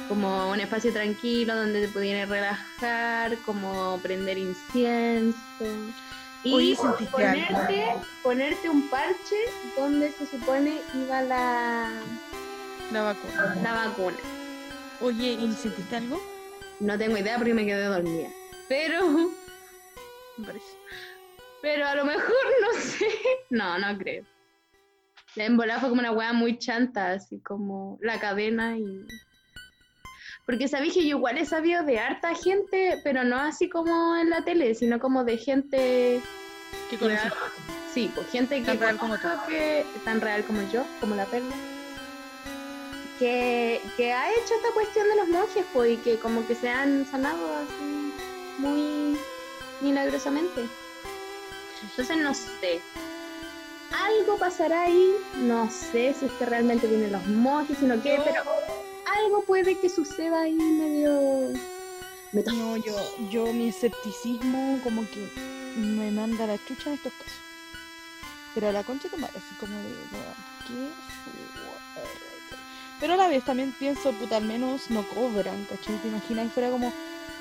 Como 0.07 0.51
un 0.51 0.59
espacio 0.59 0.91
tranquilo 0.91 1.55
donde 1.55 1.81
te 1.81 1.87
pudieras 1.89 2.29
relajar, 2.29 3.37
como 3.45 3.99
prender 4.01 4.37
incienso. 4.37 5.37
Y 6.43 6.75
ponerte, 7.09 7.85
ponerte 8.21 8.69
un 8.69 8.89
parche 8.89 9.35
donde 9.77 10.11
se 10.11 10.25
supone 10.27 10.81
iba 10.93 11.21
la, 11.21 11.89
La 12.91 13.01
vacuna. 13.03 13.55
la 13.63 13.73
vacuna. 13.73 14.17
Oye, 14.99 15.31
¿y 15.33 15.53
sentiste 15.53 15.95
algo? 15.95 16.21
No 16.79 16.97
tengo 16.97 17.17
idea 17.17 17.37
porque 17.37 17.53
me 17.53 17.65
quedé 17.65 17.85
dormida. 17.85 18.29
Pero, 18.67 19.29
pero 21.61 21.87
a 21.87 21.95
lo 21.95 22.05
mejor 22.05 22.45
no 22.61 22.79
sé. 22.79 23.07
No, 23.49 23.77
no 23.79 23.97
creo. 23.97 24.25
La 25.35 25.45
embolada 25.45 25.79
fue 25.79 25.89
como 25.89 26.01
una 26.01 26.11
weá 26.11 26.33
muy 26.33 26.59
chanta, 26.59 27.11
así 27.11 27.39
como 27.39 27.97
la 28.01 28.19
cadena 28.19 28.77
y. 28.77 29.05
Porque 30.45 30.67
sabéis 30.67 30.93
que 30.93 31.01
yo 31.07 31.17
igual 31.17 31.37
he 31.37 31.45
sabido 31.45 31.83
de 31.83 31.99
harta 31.99 32.35
gente, 32.35 32.99
pero 33.03 33.23
no 33.23 33.37
así 33.39 33.69
como 33.69 34.15
en 34.17 34.29
la 34.29 34.43
tele, 34.43 34.75
sino 34.75 34.99
como 34.99 35.23
de 35.23 35.37
gente. 35.37 36.21
¿Qué 36.89 36.97
conoces? 36.97 37.21
real. 37.23 37.33
Sí, 37.93 38.11
pues 38.13 38.27
gente 38.29 38.59
que 38.59 38.65
Tan 38.65 38.79
real 38.79 38.97
como 38.97 39.17
tú. 39.17 39.27
que 39.47 39.85
tan 40.03 40.19
real 40.19 40.43
como 40.43 40.61
yo, 40.71 40.83
como 40.99 41.15
la 41.15 41.25
perla. 41.25 41.55
Que, 43.19 43.79
que 43.95 44.11
ha 44.11 44.31
hecho 44.31 44.55
esta 44.55 44.73
cuestión 44.73 45.07
de 45.07 45.15
los 45.15 45.27
monjes, 45.29 45.63
pues, 45.71 45.91
y 45.93 45.97
que 45.97 46.17
como 46.17 46.45
que 46.47 46.55
se 46.55 46.69
han 46.69 47.05
sanado 47.09 47.55
así 47.57 48.13
muy 48.57 49.17
milagrosamente. 49.81 50.65
Entonces 51.83 52.17
no 52.17 52.33
sé. 52.33 52.81
Algo 53.95 54.37
pasará 54.39 54.83
ahí, 54.83 55.13
no 55.37 55.69
sé 55.69 56.15
si 56.19 56.25
es 56.25 56.31
que 56.33 56.45
realmente 56.45 56.87
vienen 56.87 57.11
los 57.11 57.25
monjes, 57.27 57.77
sino 57.77 58.01
que, 58.01 58.17
Yo- 58.17 58.23
pero 58.23 58.41
algo 59.19 59.43
puede 59.43 59.79
que 59.79 59.89
suceda 59.89 60.41
ahí 60.41 60.53
medio. 60.53 61.53
No, 62.31 62.77
yo, 62.77 62.95
yo 63.29 63.53
mi 63.53 63.69
escepticismo 63.69 64.79
como 64.83 65.07
que 65.09 65.29
me 65.77 66.09
manda 66.11 66.47
la 66.47 66.57
chucha 66.65 66.89
en 66.89 66.95
estos 66.95 67.13
casos. 67.13 67.39
Pero 68.53 68.69
a 68.69 68.71
la 68.71 68.83
concha 68.83 69.07
madre, 69.17 69.33
así 69.37 69.55
como 69.59 69.75
de, 69.77 69.89
qué. 70.67 70.89
Pero 72.99 73.13
a 73.13 73.17
la 73.17 73.27
vez 73.27 73.43
también 73.43 73.73
pienso, 73.77 74.11
puta, 74.13 74.37
al 74.37 74.45
menos 74.45 74.89
no 74.89 75.03
cobran, 75.09 75.65
¿cachai? 75.65 75.97
¿Te 75.97 76.07
imaginas? 76.07 76.53
Fuera 76.53 76.69
como, 76.69 76.93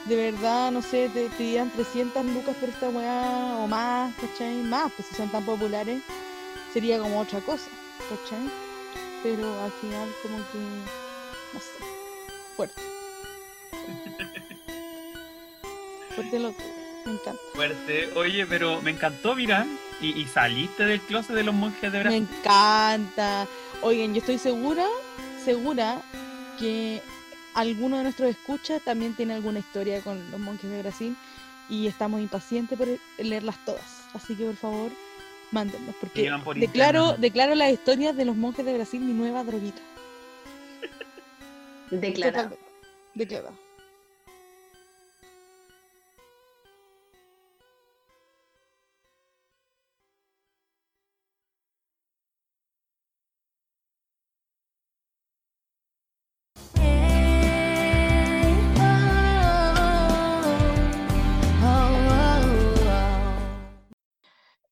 de 0.07 0.17
verdad, 0.17 0.73
no 0.73 0.83
sé, 0.83 1.09
te 1.13 1.29
pidieran 1.31 1.71
300 1.71 2.25
lucas 2.27 2.57
por 2.57 2.69
esta 2.69 2.89
weá 2.89 3.57
o 3.59 3.69
más, 3.69 4.15
¿cachai? 4.17 4.57
Más, 4.57 4.91
pues 4.93 5.09
si 5.09 5.15
son 5.15 5.31
tan 5.31 5.45
populares, 5.45 6.03
sería 6.73 6.99
como 6.99 7.21
otra 7.21 7.41
cosa, 7.41 7.71
¿cachai? 8.09 8.51
Pero 9.23 9.61
al 9.63 9.73
final 9.73 10.09
como 10.23 10.39
que, 10.39 11.02
fuerte. 12.57 12.81
Fuerte 16.15 16.39
lo 16.39 16.51
tuyo, 16.53 16.69
me 17.07 17.13
encanta. 17.13 17.41
Fuerte. 17.55 18.11
Oye, 18.17 18.47
pero 18.47 18.81
me 18.83 18.91
encantó, 18.91 19.35
mira. 19.35 19.67
Y, 20.01 20.21
y 20.21 20.27
saliste 20.27 20.85
del 20.85 21.01
closet 21.01 21.35
de 21.35 21.45
los 21.45 21.55
monjes 21.55 21.91
de 21.93 21.99
Me 21.99 22.03
Brasil. 22.05 22.29
encanta. 22.41 23.47
Oigan, 23.83 24.13
yo 24.15 24.21
estoy 24.21 24.39
segura, 24.39 24.87
segura 25.45 26.03
que 26.59 27.01
alguno 27.55 27.97
de 27.99 28.03
nuestros 28.05 28.31
escuchas 28.31 28.83
también 28.83 29.15
tiene 29.15 29.35
alguna 29.35 29.61
historia 29.61 30.01
con 30.01 30.31
los 30.31 30.41
monjes 30.41 30.71
de 30.71 30.83
Brasil 30.83 31.17
y 31.69 31.87
estamos 31.87 32.21
impacientes 32.21 32.77
por 32.77 32.89
leerlas 33.19 33.57
todas. 33.65 34.03
Así 34.13 34.35
que 34.35 34.45
por 34.45 34.57
favor, 34.57 34.91
mándennos, 35.51 35.95
porque 36.01 36.31
por 36.45 36.57
declaro, 36.57 37.01
interno. 37.05 37.21
declaro 37.21 37.55
las 37.55 37.73
historias 37.73 38.17
de 38.17 38.25
los 38.25 38.37
monjes 38.37 38.65
de 38.67 38.75
Brasil 38.75 39.01
mi 39.01 39.13
nueva 39.13 39.45
droguita. 39.45 39.81
Declarado. 42.01 42.57
Totalmente. 42.57 42.59
Declarado. 43.15 43.59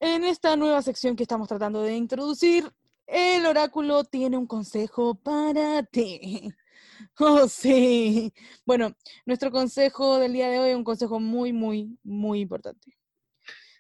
En 0.03 0.25
esta 0.25 0.57
nueva 0.57 0.81
sección 0.81 1.17
que 1.17 1.25
estamos 1.25 1.49
tratando 1.49 1.83
de 1.83 1.95
introducir, 1.95 2.73
el 3.07 3.45
oráculo 3.45 4.05
tiene 4.05 4.39
un 4.39 4.47
consejo 4.47 5.15
para 5.15 5.83
ti. 5.83 6.51
Oh, 7.19 7.49
sí. 7.49 8.33
Bueno, 8.67 8.95
nuestro 9.27 9.51
consejo 9.51 10.19
del 10.19 10.33
día 10.33 10.49
de 10.49 10.59
hoy 10.59 10.71
es 10.71 10.77
un 10.77 10.85
consejo 10.85 11.21
muy, 11.21 11.53
muy, 11.53 11.99
muy 12.03 12.41
importante. 12.41 12.97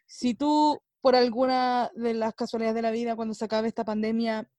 Si 0.06 0.34
tú, 0.34 0.80
por 1.00 1.14
alguna 1.14 1.90
de 1.94 2.14
las 2.14 2.34
casualidades 2.34 2.74
de 2.76 2.82
la 2.82 2.90
vida, 2.90 3.16
cuando 3.16 3.34
se 3.34 3.44
acabe 3.44 3.68
esta 3.68 3.84
pandemia, 3.84 4.50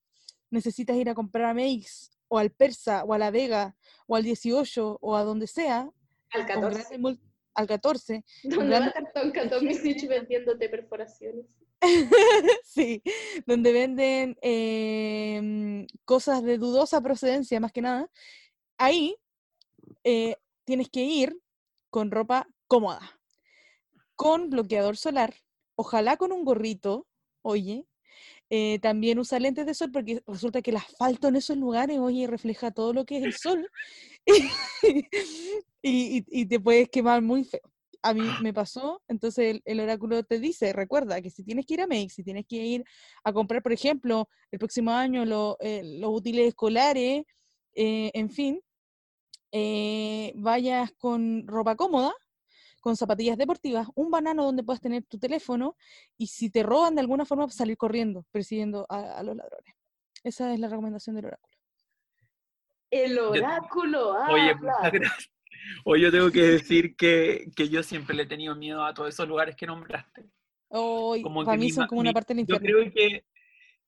necesitas 0.49 0.95
ir 0.97 1.09
a 1.09 1.15
comprar 1.15 1.45
a 1.45 1.53
Meix, 1.53 2.09
o 2.27 2.37
al 2.39 2.51
Persa, 2.51 3.03
o 3.03 3.13
a 3.13 3.17
La 3.17 3.31
Vega, 3.31 3.75
o 4.07 4.15
al 4.15 4.23
18, 4.23 4.97
o 5.01 5.15
a 5.15 5.23
donde 5.23 5.47
sea, 5.47 5.89
Al 6.31 6.41
con 6.45 6.47
14. 6.47 6.79
grandes 6.79 6.99
mul- 6.99 7.19
al 7.53 7.67
14, 7.67 8.23
Donde 8.43 8.65
gran- 8.67 8.81
va 8.81 8.85
a 8.85 8.87
estar 8.89 9.11
Tonka 9.13 9.49
Tomisic 9.49 10.07
vendiéndote 10.07 10.69
perforaciones. 10.69 11.45
sí, 12.63 13.01
donde 13.45 13.73
venden 13.73 14.37
em, 14.41 15.87
cosas 16.05 16.43
de 16.43 16.57
dudosa 16.57 17.01
procedencia, 17.01 17.59
más 17.59 17.71
que 17.71 17.81
nada, 17.81 18.09
ahí 18.81 19.15
eh, 20.03 20.35
tienes 20.65 20.89
que 20.89 21.03
ir 21.03 21.39
con 21.89 22.11
ropa 22.11 22.47
cómoda, 22.67 23.19
con 24.15 24.49
bloqueador 24.49 24.97
solar, 24.97 25.35
ojalá 25.75 26.17
con 26.17 26.31
un 26.31 26.43
gorrito, 26.45 27.07
oye. 27.41 27.85
eh, 28.49 28.79
también 28.79 29.19
usa 29.19 29.39
lentes 29.39 29.65
de 29.65 29.73
sol 29.73 29.91
porque 29.91 30.23
resulta 30.27 30.61
que 30.61 30.71
el 30.71 30.77
asfalto 30.77 31.27
en 31.29 31.37
esos 31.37 31.57
lugares, 31.57 31.99
oye, 31.99 32.27
refleja 32.27 32.71
todo 32.71 32.93
lo 32.93 33.05
que 33.05 33.17
es 33.17 33.23
el 33.23 33.33
sol 33.33 33.69
y, 35.81 36.45
te 36.45 36.59
puedes 36.59 36.89
quemar 36.89 37.21
muy 37.21 37.43
feo. 37.43 37.61
A 38.03 38.13
mí 38.13 38.23
me 38.41 38.53
pasó, 38.53 39.01
entonces 39.07 39.61
el, 39.65 39.79
oráculo 39.79 40.23
te 40.23 40.39
dice, 40.39 40.73
recuerda 40.73 41.21
que 41.21 41.29
si 41.29 41.43
tienes 41.43 41.65
que 41.65 41.75
ir 41.75 41.81
a 41.81 41.87
Make, 41.87 42.09
si 42.09 42.23
tienes 42.23 42.45
que 42.47 42.57
ir 42.57 42.83
a 43.23 43.33
comprar, 43.33 43.61
por 43.61 43.73
ejemplo, 43.73 44.27
el 44.51 44.59
próximo 44.59 44.91
año 44.91 45.25
lo- 45.25 45.57
eh, 45.61 45.83
los 45.99 46.11
útiles 46.11 46.47
escolares, 46.47 47.23
en 47.73 48.29
fin, 48.29 48.61
eh, 49.51 50.33
vayas 50.35 50.91
con 50.97 51.45
ropa 51.47 51.75
cómoda, 51.75 52.13
con 52.81 52.95
zapatillas 52.97 53.37
deportivas, 53.37 53.87
un 53.95 54.09
banano 54.09 54.43
donde 54.43 54.63
puedas 54.63 54.81
tener 54.81 55.03
tu 55.03 55.19
teléfono 55.19 55.75
y 56.17 56.27
si 56.27 56.49
te 56.49 56.63
roban 56.63 56.95
de 56.95 57.01
alguna 57.01 57.25
forma, 57.25 57.47
salir 57.49 57.77
corriendo 57.77 58.25
persiguiendo 58.31 58.85
a, 58.89 59.19
a 59.19 59.23
los 59.23 59.35
ladrones. 59.35 59.73
Esa 60.23 60.53
es 60.53 60.59
la 60.59 60.67
recomendación 60.67 61.15
del 61.15 61.25
oráculo. 61.25 61.53
El 62.89 63.19
oráculo 63.19 64.11
Oye, 64.29 64.51
habla. 64.51 64.73
muchas 64.77 64.91
gracias. 64.91 65.31
Hoy 65.85 66.01
yo 66.01 66.11
tengo 66.11 66.31
que 66.31 66.41
decir 66.43 66.95
que, 66.95 67.49
que 67.55 67.69
yo 67.69 67.83
siempre 67.83 68.15
le 68.15 68.23
he 68.23 68.27
tenido 68.27 68.55
miedo 68.55 68.83
a 68.83 68.93
todos 68.93 69.09
esos 69.09 69.27
lugares 69.27 69.55
que 69.55 69.65
nombraste. 69.67 70.25
Como 70.69 71.45
para 71.45 71.57
que 71.57 71.59
mí 71.59 71.65
mi 71.65 71.71
son 71.71 71.87
como 71.87 72.01
una 72.01 72.13
parte 72.13 72.33
del 72.33 72.45
Yo 72.47 72.55
infierno. 72.55 72.79
creo 72.79 72.93
que 72.93 73.25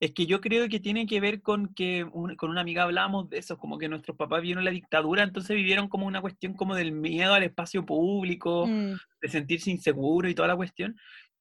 es 0.04 0.12
que 0.12 0.26
yo 0.26 0.40
creo 0.40 0.68
que 0.68 0.80
tiene 0.80 1.06
que 1.06 1.20
ver 1.20 1.40
con 1.42 1.74
que 1.74 2.04
un- 2.04 2.36
con 2.36 2.50
una 2.50 2.60
amiga 2.60 2.82
hablábamos 2.84 3.28
de 3.30 3.38
eso, 3.38 3.58
como 3.58 3.78
que 3.78 3.88
nuestros 3.88 4.16
papás 4.16 4.42
vieron 4.42 4.64
la 4.64 4.70
dictadura, 4.70 5.22
entonces 5.22 5.56
vivieron 5.56 5.88
como 5.88 6.06
una 6.06 6.20
cuestión 6.20 6.54
como 6.54 6.74
del 6.74 6.92
miedo 6.92 7.34
al 7.34 7.42
espacio 7.42 7.84
público, 7.86 8.66
Mm, 8.66 8.94
de 9.22 9.28
sentirse 9.28 9.70
inseguro 9.70 10.28
y 10.28 10.34
toda 10.34 10.48
la 10.48 10.56
cuestión. 10.56 10.96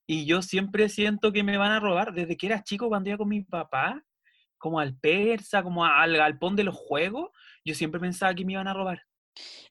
Y 0.07 0.25
yo 0.25 0.41
siempre 0.41 0.89
siento 0.89 1.31
que 1.31 1.43
me 1.43 1.57
van 1.57 1.71
a 1.71 1.79
robar 1.79 2.13
desde 2.13 2.35
que 2.37 2.47
era 2.47 2.63
chico 2.63 2.87
cuando 2.89 3.09
iba 3.09 3.17
con 3.17 3.29
mi 3.29 3.41
papá, 3.41 4.03
como 4.57 4.79
al 4.79 4.95
persa, 4.95 5.61
como 5.63 5.83
al 5.85 6.15
galpón 6.15 6.55
de 6.55 6.63
los 6.63 6.75
juegos, 6.75 7.31
yo 7.65 7.73
siempre 7.75 7.99
pensaba 7.99 8.33
que 8.33 8.45
me 8.45 8.53
iban 8.53 8.67
a 8.67 8.73
robar. 8.73 9.01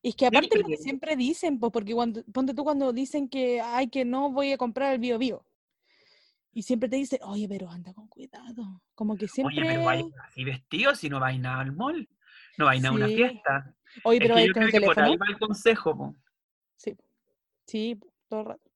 Es 0.02 0.16
que 0.16 0.27
aparte 0.27 0.59
lo 0.59 0.64
que 0.64 0.77
Siempre. 0.77 0.82
siempre 0.82 1.16
dicen, 1.16 1.59
pues 1.59 1.73
porque 1.73 1.94
cuando, 1.94 2.23
ponte 2.32 2.52
tú 2.52 2.64
cuando 2.64 2.93
dicen 2.93 3.28
que, 3.28 3.60
ay, 3.60 3.89
que 3.89 4.05
no 4.05 4.31
voy 4.32 4.52
a 4.52 4.59
comprar 4.59 4.93
el 4.93 4.98
bio 4.98 5.19
bio. 5.19 5.44
Y 6.52 6.62
siempre 6.62 6.88
te 6.88 6.96
dicen, 6.96 7.18
oye, 7.22 7.48
pero 7.48 7.70
anda 7.70 7.92
con 7.94 8.08
cuidado. 8.08 8.82
Como 8.94 9.16
que 9.16 9.28
siempre... 9.28 9.56
Oye, 9.58 9.68
pero 9.68 9.84
vaya 9.84 10.04
así 10.24 10.44
vestido 10.44 10.94
si 10.94 11.08
no 11.08 11.18
vais 11.18 11.40
nada 11.40 11.60
al 11.60 11.72
mall, 11.72 12.08
no 12.58 12.66
vais 12.66 12.82
nada 12.82 12.94
a 12.94 12.96
una 12.96 13.06
fiesta. 13.08 13.74
Oye, 14.04 14.18
Es 14.18 14.22
pero 14.22 14.34
que 14.34 14.40
a 14.40 14.44
ir 14.44 14.48
yo 14.48 14.54
creo 14.54 14.68
que 14.68 14.80
por 14.80 15.00
ahí 15.00 15.16
va 15.16 15.26
el 15.28 15.38
consejo, 15.38 15.96
po. 15.96 16.16
Sí, 16.76 16.96
sí, 17.66 17.98
todo 18.28 18.40
el 18.40 18.46
rato. 18.46 18.70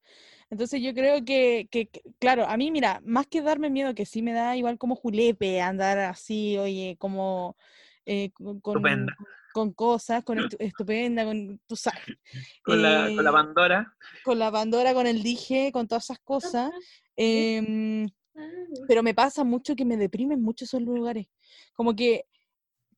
Entonces 0.49 0.81
yo 0.81 0.95
creo 0.95 1.25
que, 1.25 1.69
que, 1.71 1.89
que, 1.89 2.03
claro, 2.19 2.47
a 2.47 2.57
mí, 2.57 2.71
mira, 2.71 3.01
más 3.05 3.27
que 3.27 3.43
darme 3.43 3.69
miedo, 3.69 3.95
que 3.95 4.07
sí 4.07 4.23
me 4.23 4.33
da 4.33 4.57
igual 4.57 4.79
como 4.79 4.95
julepe 4.95 5.61
andar 5.61 5.99
así, 5.99 6.57
oye, 6.57 6.97
como 6.99 7.57
eh, 8.05 8.31
con, 8.33 8.61
con, 8.61 8.77
Estupenda. 8.77 9.17
Con 9.57 9.73
cosas, 9.73 10.23
con 10.23 10.37
estu- 10.37 10.57
estupenda, 10.59 11.25
con, 11.25 11.59
tú 11.67 11.77
sabes, 11.77 12.03
Con, 12.63 12.83
la, 12.83 13.07
con 13.15 13.25
la 13.25 13.31
eh, 13.31 13.33
Pandora. 13.33 13.97
con 14.23 14.39
la 14.39 14.53
Pandora, 14.53 14.93
con 14.93 15.07
el 15.07 15.23
dije, 15.23 15.71
con 15.73 15.89
todas 15.89 16.05
esas 16.05 16.19
cosas. 16.19 16.71
em, 17.17 18.07
Ah, 18.39 18.51
pero 18.87 19.03
me 19.03 19.15
pasa 19.15 19.45
mucho 19.45 19.75
que 19.75 19.87
me 19.87 19.97
deprimen 19.97 20.43
mucho 20.43 20.67
esos 20.67 20.83
lugares. 20.83 21.27
Como 21.73 21.97
que 21.97 22.27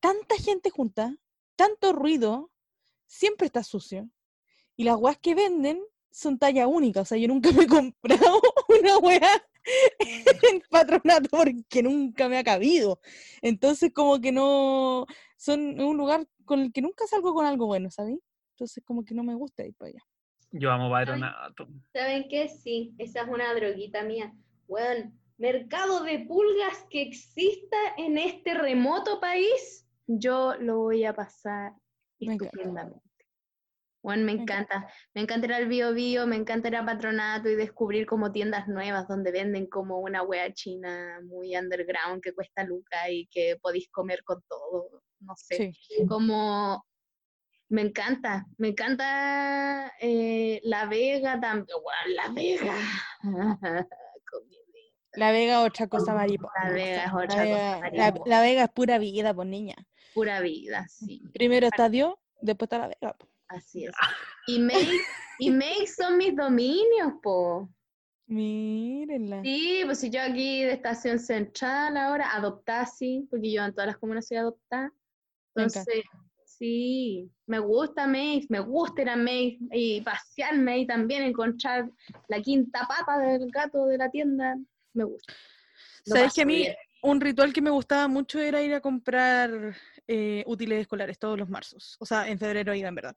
tanta 0.00 0.34
gente 0.34 0.68
junta, 0.70 1.14
tanto 1.54 1.92
ruido, 1.92 2.50
siempre 3.06 3.46
está 3.46 3.62
sucio. 3.62 4.10
Y 4.76 4.82
las 4.82 4.96
weas 4.96 5.16
que 5.18 5.36
venden 5.36 5.80
son 6.10 6.40
talla 6.40 6.66
única. 6.66 7.02
O 7.02 7.04
sea, 7.04 7.18
yo 7.18 7.28
nunca 7.28 7.52
me 7.52 7.62
he 7.62 7.66
comprado 7.68 8.42
una 8.68 8.98
wea 8.98 9.30
en 10.50 10.60
patronato 10.68 11.28
porque 11.30 11.84
nunca 11.84 12.28
me 12.28 12.38
ha 12.38 12.42
cabido. 12.42 12.98
Entonces, 13.40 13.92
como 13.94 14.20
que 14.20 14.32
no. 14.32 15.06
Son 15.36 15.80
un 15.80 15.96
lugar 15.96 16.26
con 16.48 16.60
el 16.60 16.72
que 16.72 16.82
nunca 16.82 17.06
salgo 17.06 17.34
con 17.34 17.46
algo 17.46 17.66
bueno, 17.66 17.90
¿sabes? 17.90 18.18
Entonces, 18.56 18.82
como 18.84 19.04
que 19.04 19.14
no 19.14 19.22
me 19.22 19.34
gusta 19.34 19.64
ir 19.64 19.74
para 19.76 19.90
allá. 19.90 20.02
Yo 20.50 20.72
amo 20.72 20.90
Patronato. 20.90 21.68
¿Saben 21.92 22.26
qué? 22.28 22.48
Sí, 22.48 22.94
esa 22.98 23.22
es 23.22 23.28
una 23.28 23.54
droguita 23.54 24.02
mía. 24.02 24.34
Bueno, 24.66 25.12
mercado 25.36 26.02
de 26.02 26.20
pulgas 26.20 26.86
que 26.90 27.02
exista 27.02 27.76
en 27.98 28.18
este 28.18 28.54
remoto 28.54 29.20
país, 29.20 29.86
yo 30.06 30.54
lo 30.58 30.78
voy 30.78 31.04
a 31.04 31.12
pasar 31.14 31.74
Me 32.18 32.32
estupendamente. 32.32 33.02
Bueno, 34.02 34.24
me 34.24 34.34
Me 34.36 34.42
encanta. 34.42 34.76
encanta. 34.76 34.92
Me 35.14 35.20
encanta 35.22 35.46
ir 35.46 35.52
al 35.52 35.68
Bio 35.68 35.92
Bio, 35.92 36.26
me 36.26 36.36
encanta 36.36 36.68
ir 36.68 36.76
a 36.76 36.86
Patronato 36.86 37.50
y 37.50 37.56
descubrir 37.56 38.06
como 38.06 38.32
tiendas 38.32 38.68
nuevas 38.68 39.06
donde 39.06 39.32
venden 39.32 39.66
como 39.66 39.98
una 39.98 40.22
wea 40.22 40.52
china 40.54 41.20
muy 41.24 41.54
underground 41.56 42.22
que 42.22 42.32
cuesta 42.32 42.64
lucas 42.64 43.10
y 43.10 43.26
que 43.30 43.56
podéis 43.60 43.90
comer 43.90 44.22
con 44.24 44.40
todo. 44.48 45.02
No 45.20 45.34
sé. 45.36 45.72
Sí. 45.72 46.06
como 46.08 46.84
me 47.70 47.82
encanta, 47.82 48.46
me 48.56 48.68
encanta 48.68 49.92
eh, 50.00 50.60
La 50.64 50.86
Vega 50.86 51.38
también, 51.40 51.76
La 52.16 52.28
Vega. 52.30 52.74
La 55.14 55.32
Vega 55.32 55.62
otra 55.62 55.88
cosa 55.88 56.14
mariposa. 56.14 56.52
La 56.64 56.70
Vega 56.70 57.04
es 57.04 57.12
otra 57.12 57.44
La 57.44 57.50
cosa 57.50 57.90
la, 57.92 58.10
mariposa. 58.12 58.30
la 58.30 58.40
Vega 58.40 58.62
es 58.64 58.70
pura 58.70 58.98
vida, 58.98 59.34
pues 59.34 59.48
niña. 59.48 59.74
Pura 60.14 60.40
vida, 60.40 60.86
sí, 60.88 61.22
Primero 61.34 61.66
está 61.66 61.88
Dios, 61.88 62.14
después 62.40 62.66
está 62.66 62.78
la 62.78 62.88
Vega. 62.88 63.14
po. 63.14 63.26
así 63.48 63.84
es. 63.84 63.94
Y 64.46 64.58
Make, 64.60 65.00
y 65.38 65.50
Make 65.50 65.86
son 65.86 66.16
mis 66.16 66.34
dominios, 66.36 67.12
po. 67.22 67.68
Mírenla. 68.26 69.42
Sí, 69.42 69.82
pues 69.86 70.00
si 70.00 70.10
yo 70.10 70.20
aquí 70.22 70.62
de 70.62 70.72
Estación 70.72 71.18
Central 71.18 71.96
ahora, 71.96 72.34
Adoptasi, 72.34 73.26
porque 73.30 73.50
yo 73.52 73.64
en 73.64 73.72
todas 73.72 73.86
las 73.88 73.96
comunas 73.98 74.26
soy 74.28 74.36
adoptada. 74.36 74.92
Entonces, 75.62 76.04
sí, 76.44 77.30
me 77.46 77.58
gusta 77.58 78.06
Maze, 78.06 78.46
me 78.48 78.60
gusta 78.60 79.02
ir 79.02 79.08
a 79.08 79.16
Maze 79.16 79.58
y 79.72 80.00
pasearme 80.00 80.72
ahí 80.72 80.86
también, 80.86 81.22
encontrar 81.22 81.90
la 82.28 82.40
quinta 82.40 82.86
pata 82.86 83.18
del 83.18 83.50
gato 83.50 83.86
de 83.86 83.98
la 83.98 84.10
tienda, 84.10 84.56
me 84.92 85.04
gusta. 85.04 85.34
¿Sabes 86.04 86.34
que 86.34 86.42
a 86.42 86.46
mí 86.46 86.56
bien. 86.56 86.74
un 87.02 87.20
ritual 87.20 87.52
que 87.52 87.60
me 87.60 87.70
gustaba 87.70 88.08
mucho 88.08 88.38
era 88.40 88.62
ir 88.62 88.74
a 88.74 88.80
comprar 88.80 89.76
eh, 90.06 90.42
útiles 90.46 90.80
escolares 90.80 91.18
todos 91.18 91.38
los 91.38 91.48
marzos? 91.48 91.96
O 92.00 92.06
sea, 92.06 92.28
en 92.28 92.38
febrero 92.38 92.74
iba 92.74 92.88
en 92.88 92.94
verdad. 92.94 93.16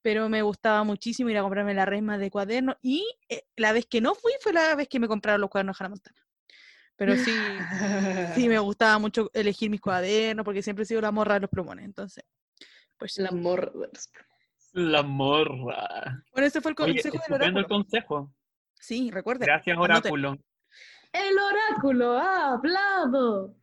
Pero 0.00 0.28
me 0.28 0.42
gustaba 0.42 0.84
muchísimo 0.84 1.28
ir 1.30 1.38
a 1.38 1.42
comprarme 1.42 1.74
la 1.74 1.84
resma 1.84 2.18
de 2.18 2.30
cuadernos 2.30 2.76
y 2.80 3.04
eh, 3.28 3.42
la 3.56 3.72
vez 3.72 3.86
que 3.86 4.00
no 4.00 4.14
fui 4.14 4.32
fue 4.40 4.52
la 4.52 4.76
vez 4.76 4.88
que 4.88 5.00
me 5.00 5.08
compraron 5.08 5.40
los 5.40 5.50
cuadernos 5.50 5.76
de 5.76 5.84
Hannah 5.84 5.90
Montana. 5.90 6.27
Pero 6.98 7.16
sí, 7.16 7.32
sí 8.34 8.48
me 8.48 8.58
gustaba 8.58 8.98
mucho 8.98 9.30
elegir 9.32 9.70
mis 9.70 9.80
cuadernos 9.80 10.44
porque 10.44 10.62
siempre 10.62 10.82
he 10.82 10.86
sido 10.86 11.00
la 11.00 11.12
morra 11.12 11.34
de 11.34 11.40
los 11.40 11.50
plumones. 11.50 11.84
Entonces, 11.84 12.24
pues 12.98 13.14
sí. 13.14 13.22
La 13.22 13.30
morra 13.30 13.70
de 13.72 13.86
los- 13.92 14.10
La 14.72 15.02
morra. 15.04 16.24
Bueno, 16.32 16.46
ese 16.46 16.60
fue 16.60 16.72
el 16.72 16.76
Oye, 16.82 16.92
consejo 16.94 17.12
del 17.12 17.20
estupendo 17.20 17.44
el 17.60 17.64
oráculo. 17.64 17.68
consejo. 17.68 18.34
Sí, 18.74 19.10
recuerda. 19.12 19.46
Gracias, 19.46 19.78
oráculo. 19.78 20.36
El 21.12 21.36
oráculo 21.38 22.18
ha 22.18 22.52
hablado. 22.54 23.54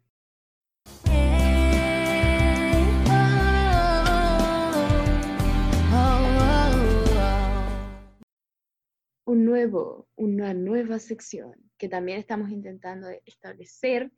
Un 9.27 9.43
nuevo, 9.43 10.07
una 10.15 10.53
nueva 10.53 10.99
sección 10.99 11.56
que 11.80 11.89
también 11.89 12.19
estamos 12.19 12.52
intentando 12.52 13.07
establecer 13.26 14.11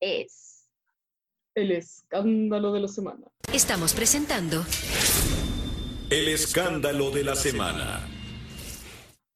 es 0.00 0.70
el 1.54 1.70
escándalo 1.70 2.72
de 2.72 2.80
la 2.80 2.88
semana. 2.88 3.26
Estamos 3.52 3.92
presentando 3.92 4.64
El 6.08 6.28
escándalo 6.28 7.10
de 7.10 7.24
la 7.24 7.34
semana. 7.34 8.08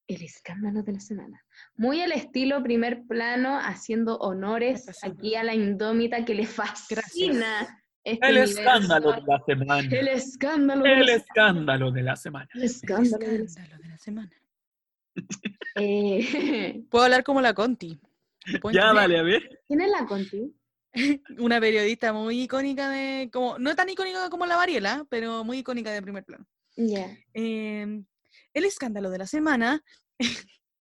El 0.06 0.22
escándalo 0.22 0.82
de 0.82 0.92
la 0.94 1.00
semana. 1.00 1.44
Muy 1.76 2.00
al 2.00 2.12
estilo 2.12 2.62
primer 2.62 3.02
plano, 3.06 3.59
haciendo 3.60 4.16
honores 4.20 4.86
aquí 5.02 5.34
a 5.34 5.44
la 5.44 5.55
indómita 5.55 6.24
que 6.24 6.34
le 6.34 6.46
fascina 6.46 7.82
este 8.02 8.26
El 8.26 8.36
universo. 8.38 8.60
escándalo 8.60 9.12
de 9.12 9.22
la 9.26 9.42
semana. 9.44 9.88
El 9.98 10.09
escándalo 10.09 10.84
de 10.84 10.92
El 10.92 11.06
la 11.06 11.12
escándalo 11.12 11.92
de 11.92 12.02
la 12.02 12.16
semana. 12.16 12.48
El 12.55 12.60
El 12.60 12.66
escándalo 12.66 13.26
de 13.26 13.88
la 13.88 13.98
semana. 13.98 14.30
Eh, 15.77 16.82
Puedo 16.90 17.05
hablar 17.05 17.24
como 17.24 17.40
la 17.40 17.55
Conti. 17.55 18.01
¿Me 18.53 18.59
puedo 18.61 18.74
Ya, 18.74 18.93
dale, 18.93 19.19
a 19.19 19.23
ver. 19.23 19.61
¿Quién 19.66 19.81
es 19.81 19.90
la 19.90 20.07
Conti? 20.07 20.55
Una 21.39 21.61
periodista 21.61 22.12
muy 22.12 22.43
icónica 22.43 22.89
de. 22.90 23.28
como 23.32 23.59
No 23.59 23.74
tan 23.77 23.89
icónica 23.89 24.31
como 24.31 24.47
la 24.47 24.57
Mariela, 24.57 25.07
pero 25.11 25.45
muy 25.45 25.59
icónica 25.59 25.93
de 25.93 26.03
primer 26.03 26.24
plano. 26.24 26.47
Ya. 26.77 27.16
Eh, 27.35 28.03
el 28.55 28.65
escándalo 28.65 29.11
de 29.11 29.19
la 29.19 29.27
semana. 29.27 29.82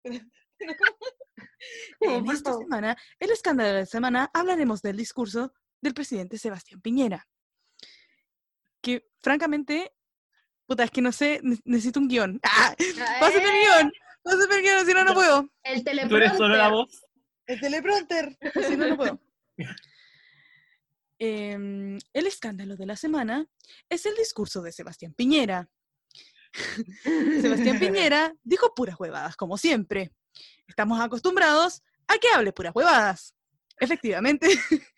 No, 0.05 0.21
en 2.01 2.31
esta 2.31 2.55
semana, 2.55 2.97
el 3.19 3.31
escándalo 3.31 3.69
de 3.75 3.81
la 3.81 3.87
semana, 3.87 4.31
hablaremos 4.33 4.83
del 4.83 4.97
discurso 4.97 5.53
del 5.81 5.95
presidente 5.95 6.39
Sebastián 6.39 6.81
Piñera. 6.81 7.29
Que, 8.81 9.07
francamente, 9.21 9.93
puta, 10.67 10.85
es 10.85 10.91
que 10.91 11.03
no 11.03 11.13
sé, 11.13 11.41
ne- 11.43 11.59
necesito 11.65 12.01
un 12.01 12.09
guion. 12.09 12.41
¡Ah! 12.43 12.75
¡Pásame 13.21 13.45
el 13.45 13.87
Eh, 13.89 13.93
guion! 14.25 14.39
¡Pásame 14.39 14.57
el 14.57 14.63
guion, 14.63 14.87
si 14.87 14.95
no, 14.95 15.05
no 15.05 15.15
puedo! 15.15 15.51
El 15.63 15.85
¿Tú 15.85 16.17
eres 16.17 16.33
solo 16.37 16.57
la 16.57 16.69
teleprompter. 16.69 16.71
voz? 16.71 17.07
El 17.47 17.61
teleprompter. 17.61 18.39
Si 18.69 18.77
no, 18.77 18.89
no 18.89 18.97
puedo. 18.97 19.21
Em, 21.23 21.99
el 22.15 22.27
escándalo 22.27 22.77
de 22.77 22.87
la 22.87 22.97
semana 22.97 23.47
es 23.91 24.07
el 24.07 24.15
discurso 24.17 24.63
de 24.63 24.73
Sebastián 24.73 25.13
Piñera. 25.13 25.69
Sebastián 27.05 27.79
Piñera 27.79 28.35
dijo 28.43 28.75
puras 28.75 28.99
huevadas, 28.99 29.37
como 29.37 29.59
siempre. 29.59 30.15
Estamos 30.67 30.99
acostumbrados 30.99 31.83
a 32.09 32.17
que 32.17 32.29
hable 32.35 32.55
puras 32.55 32.75
huevadas. 32.75 33.35
Efectivamente. 33.79 34.49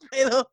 no 0.00 0.08
puedo. 0.08 0.52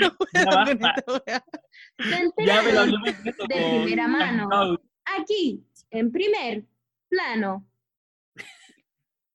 No 0.00 0.16
puedo 0.16 0.30
Ya 0.32 0.44
con 0.54 0.68
esta 0.68 2.44
Ya 2.46 2.62
me 2.62 2.72
lo 2.72 2.86
de 2.86 3.32
primera 3.46 4.08
mano. 4.08 4.78
Aquí, 5.04 5.66
en 5.90 6.12
primer 6.12 6.64
plano. 7.08 7.66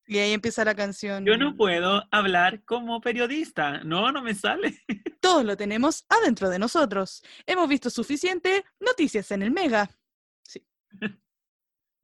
Y 0.06 0.18
ahí 0.18 0.32
empieza 0.32 0.64
la 0.64 0.74
canción. 0.74 1.24
Yo 1.24 1.36
no 1.36 1.56
puedo 1.56 2.02
hablar 2.10 2.62
como 2.64 3.00
periodista. 3.00 3.82
No, 3.84 4.12
no 4.12 4.20
me 4.22 4.34
sale. 4.34 4.76
Todos 5.20 5.44
lo 5.44 5.56
tenemos 5.56 6.04
adentro 6.08 6.50
de 6.50 6.58
nosotros. 6.58 7.22
Hemos 7.46 7.68
visto 7.68 7.88
suficiente 7.88 8.64
noticias 8.80 9.30
en 9.30 9.42
el 9.42 9.50
Mega. 9.52 9.88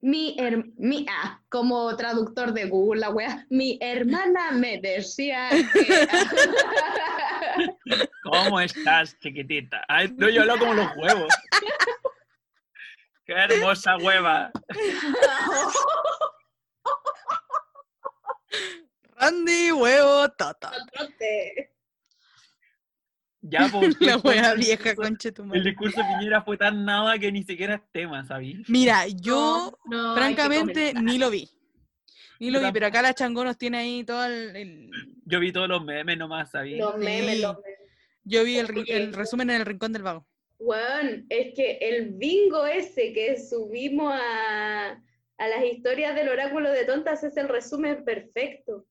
Mi, 0.01 0.37
her- 0.39 0.73
mi 0.77 1.05
ah, 1.11 1.43
como 1.49 1.97
traductor 1.97 2.53
de 2.53 2.67
Google, 2.69 3.01
la 3.01 3.11
wea. 3.11 3.45
Mi 3.51 3.79
hermana 3.83 4.53
me 4.53 4.79
decía 4.81 5.49
que. 5.51 6.09
¿Cómo 8.23 8.61
estás, 8.61 9.19
chiquitita? 9.19 9.85
Ay, 9.89 10.15
no, 10.17 10.29
yo 10.29 10.43
hablo 10.43 10.57
como 10.61 10.75
los 10.75 10.87
huevos. 10.97 11.35
Qué 13.29 13.35
hermosa 13.35 13.99
hueva. 13.99 14.51
Randy, 19.21 19.71
huevo, 19.73 20.31
tata. 20.31 20.73
Ya, 23.43 23.69
pues, 23.71 23.97
La 24.01 24.15
el 24.15 24.21
wea 24.25 24.55
discurso- 24.55 24.57
vieja, 24.57 24.95
conche 24.95 25.33
tu 25.33 25.43
El 25.43 25.49
madre. 25.49 25.63
discurso 25.63 26.01
de 26.01 26.07
Piñera 26.09 26.43
fue 26.43 26.57
tan 26.57 26.87
nada 26.87 27.19
que 27.19 27.31
ni 27.31 27.43
siquiera 27.43 27.75
es 27.75 27.83
tema, 27.93 28.25
¿sabes? 28.27 28.57
Mira, 28.69 29.07
yo 29.09 29.79
No, 29.85 30.15
francamente 30.15 30.95
ni 30.95 31.19
lo 31.19 31.29
vi. 31.29 31.51
Ni 32.41 32.51
lo 32.51 32.61
vi, 32.61 32.73
pero 32.73 32.87
acá 32.87 33.03
la 33.03 33.13
Changó 33.13 33.45
nos 33.45 33.59
tiene 33.59 33.77
ahí 33.79 34.05
todo 34.05 34.25
el... 34.25 34.57
el- 34.57 34.91
Yo 35.27 35.39
vi 35.39 35.53
todos 35.53 35.69
los 35.69 35.85
memes 35.85 36.17
nomás, 36.17 36.51
¿sabes? 36.51 36.79
Los 36.79 36.97
memes, 36.97 37.37
Sí. 37.37 37.43
los 37.43 37.57
memes. 37.57 37.79
Yo 38.25 38.45
vi 38.45 38.57
el, 38.59 38.85
el 38.89 39.13
resumen 39.13 39.51
en 39.51 39.57
el 39.57 39.67
Rincón 39.67 39.93
del 39.93 40.03
Vago. 40.03 40.27
Weón, 40.59 41.27
es 41.29 41.55
que 41.55 41.79
el 41.81 42.11
bingo 42.15 42.67
ese 42.67 43.13
que 43.13 43.39
subimos 43.39 44.13
a, 44.13 45.01
a 45.39 45.49
las 45.49 45.65
historias 45.65 46.15
del 46.15 46.29
oráculo 46.29 46.71
de 46.71 46.85
tontas 46.85 47.23
es 47.23 47.37
el 47.37 47.49
resumen 47.49 48.05
perfecto. 48.05 48.85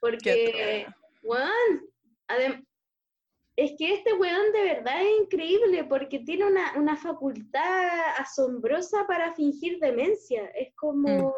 Porque, 0.00 0.84
weón, 1.22 1.88
es 3.56 3.72
que 3.78 3.94
este 3.94 4.12
weón 4.14 4.52
de 4.52 4.62
verdad 4.62 5.02
es 5.02 5.20
increíble 5.22 5.84
porque 5.84 6.18
tiene 6.20 6.46
una, 6.46 6.72
una 6.76 6.96
facultad 6.96 8.16
asombrosa 8.18 9.06
para 9.06 9.32
fingir 9.34 9.78
demencia. 9.78 10.46
Es 10.56 10.74
como, 10.74 11.32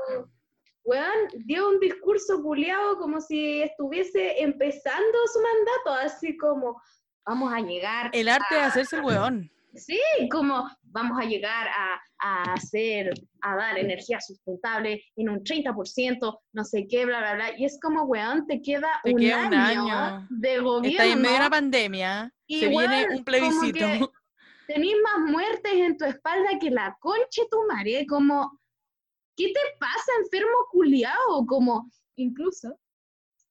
weón, 0.84 1.28
dio 1.44 1.68
un 1.68 1.80
discurso 1.80 2.42
culiado 2.42 2.96
como 2.98 3.20
si 3.20 3.60
estuviese 3.60 4.42
empezando 4.42 5.18
su 5.30 5.40
mandato, 5.40 6.06
así 6.06 6.38
como, 6.38 6.80
vamos 7.26 7.52
a 7.52 7.60
llegar 7.60 8.10
El 8.14 8.30
arte 8.30 8.54
de 8.54 8.60
hacerse 8.62 8.96
el 8.96 9.04
hueón. 9.04 9.50
Sí, 9.76 9.98
como 10.30 10.68
vamos 10.82 11.18
a 11.20 11.24
llegar 11.24 11.68
a, 11.68 12.00
a 12.20 12.52
hacer, 12.54 13.12
a 13.42 13.56
dar 13.56 13.78
energía 13.78 14.20
sustentable 14.20 15.02
en 15.16 15.28
un 15.28 15.42
30%, 15.42 16.38
no 16.52 16.64
sé 16.64 16.86
qué, 16.88 17.04
bla, 17.04 17.18
bla, 17.18 17.34
bla. 17.34 17.58
Y 17.58 17.64
es 17.64 17.78
como, 17.80 18.04
weón, 18.04 18.46
te 18.46 18.62
queda, 18.62 19.00
Te 19.02 19.12
un, 19.12 19.20
queda 19.20 19.48
un 19.48 19.54
año 19.54 20.26
de 20.30 20.58
gobierno. 20.60 20.88
Está 20.88 21.06
en 21.06 21.20
medio 21.20 21.34
de 21.34 21.40
una 21.40 21.50
pandemia. 21.50 22.34
y, 22.46 22.60
se 22.60 22.68
viene 22.68 23.06
un 23.10 23.24
plebiscito. 23.24 23.78
que 23.78 24.08
Tenés 24.66 24.94
más 25.02 25.30
muertes 25.30 25.72
en 25.72 25.96
tu 25.96 26.04
espalda 26.04 26.58
que 26.60 26.70
la 26.70 26.96
concha 27.00 27.42
de 27.42 27.48
tu 27.50 27.66
madre. 27.68 28.06
Como, 28.06 28.58
¿qué 29.36 29.48
te 29.48 29.60
pasa, 29.78 30.12
enfermo 30.22 30.56
culiao? 30.70 31.44
Como, 31.46 31.90
incluso, 32.16 32.78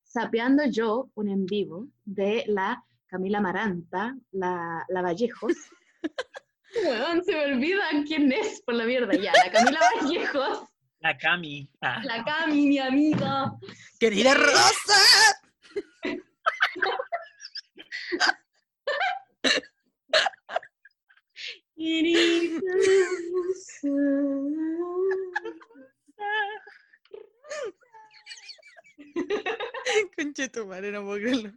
sapeando 0.04 0.66
yo 0.66 1.10
un 1.16 1.30
en 1.30 1.45
vivo 1.45 1.88
de 2.06 2.45
la 2.48 2.84
Camila 3.08 3.41
Maranta, 3.41 4.16
la, 4.32 4.86
la 4.88 5.02
Vallejos. 5.02 5.54
Weón, 6.84 7.23
se 7.23 7.34
me 7.34 7.45
olvida 7.53 7.84
quién 8.07 8.31
es 8.31 8.61
por 8.61 8.75
la 8.75 8.85
mierda 8.85 9.13
ya. 9.15 9.31
La 9.34 9.51
Camila 9.51 9.80
Vallejos, 10.01 10.67
La 10.99 11.17
Cami. 11.17 11.69
Ah. 11.81 12.01
la 12.03 12.23
Cami, 12.23 12.67
mi 12.67 12.80
amiga. 12.80 13.51
¡Querida 13.99 14.34
Rosa! 14.34 14.93
Conche 30.15 30.49
tu 30.49 30.65
madre, 30.65 30.91
no 30.91 31.03
puedo 31.03 31.17
creerlo. 31.19 31.51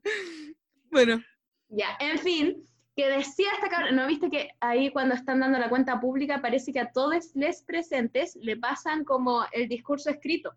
Bueno, 0.91 1.23
Ya, 1.69 1.97
en 2.01 2.19
fin, 2.19 2.65
que 2.97 3.09
decía 3.09 3.49
esta 3.55 3.69
cabra, 3.69 3.93
¿no 3.93 4.07
viste 4.07 4.31
que 4.31 4.49
ahí 4.59 4.91
cuando 4.91 5.15
están 5.15 5.41
dando 5.41 5.59
la 5.59 5.69
cuenta 5.69 6.01
pública 6.01 6.41
parece 6.41 6.73
que 6.73 6.81
a 6.81 6.91
todos 6.93 7.35
les 7.35 7.63
presentes 7.63 8.37
le 8.37 8.57
pasan 8.57 9.05
como 9.05 9.45
el 9.53 9.69
discurso 9.69 10.11
escrito? 10.11 10.53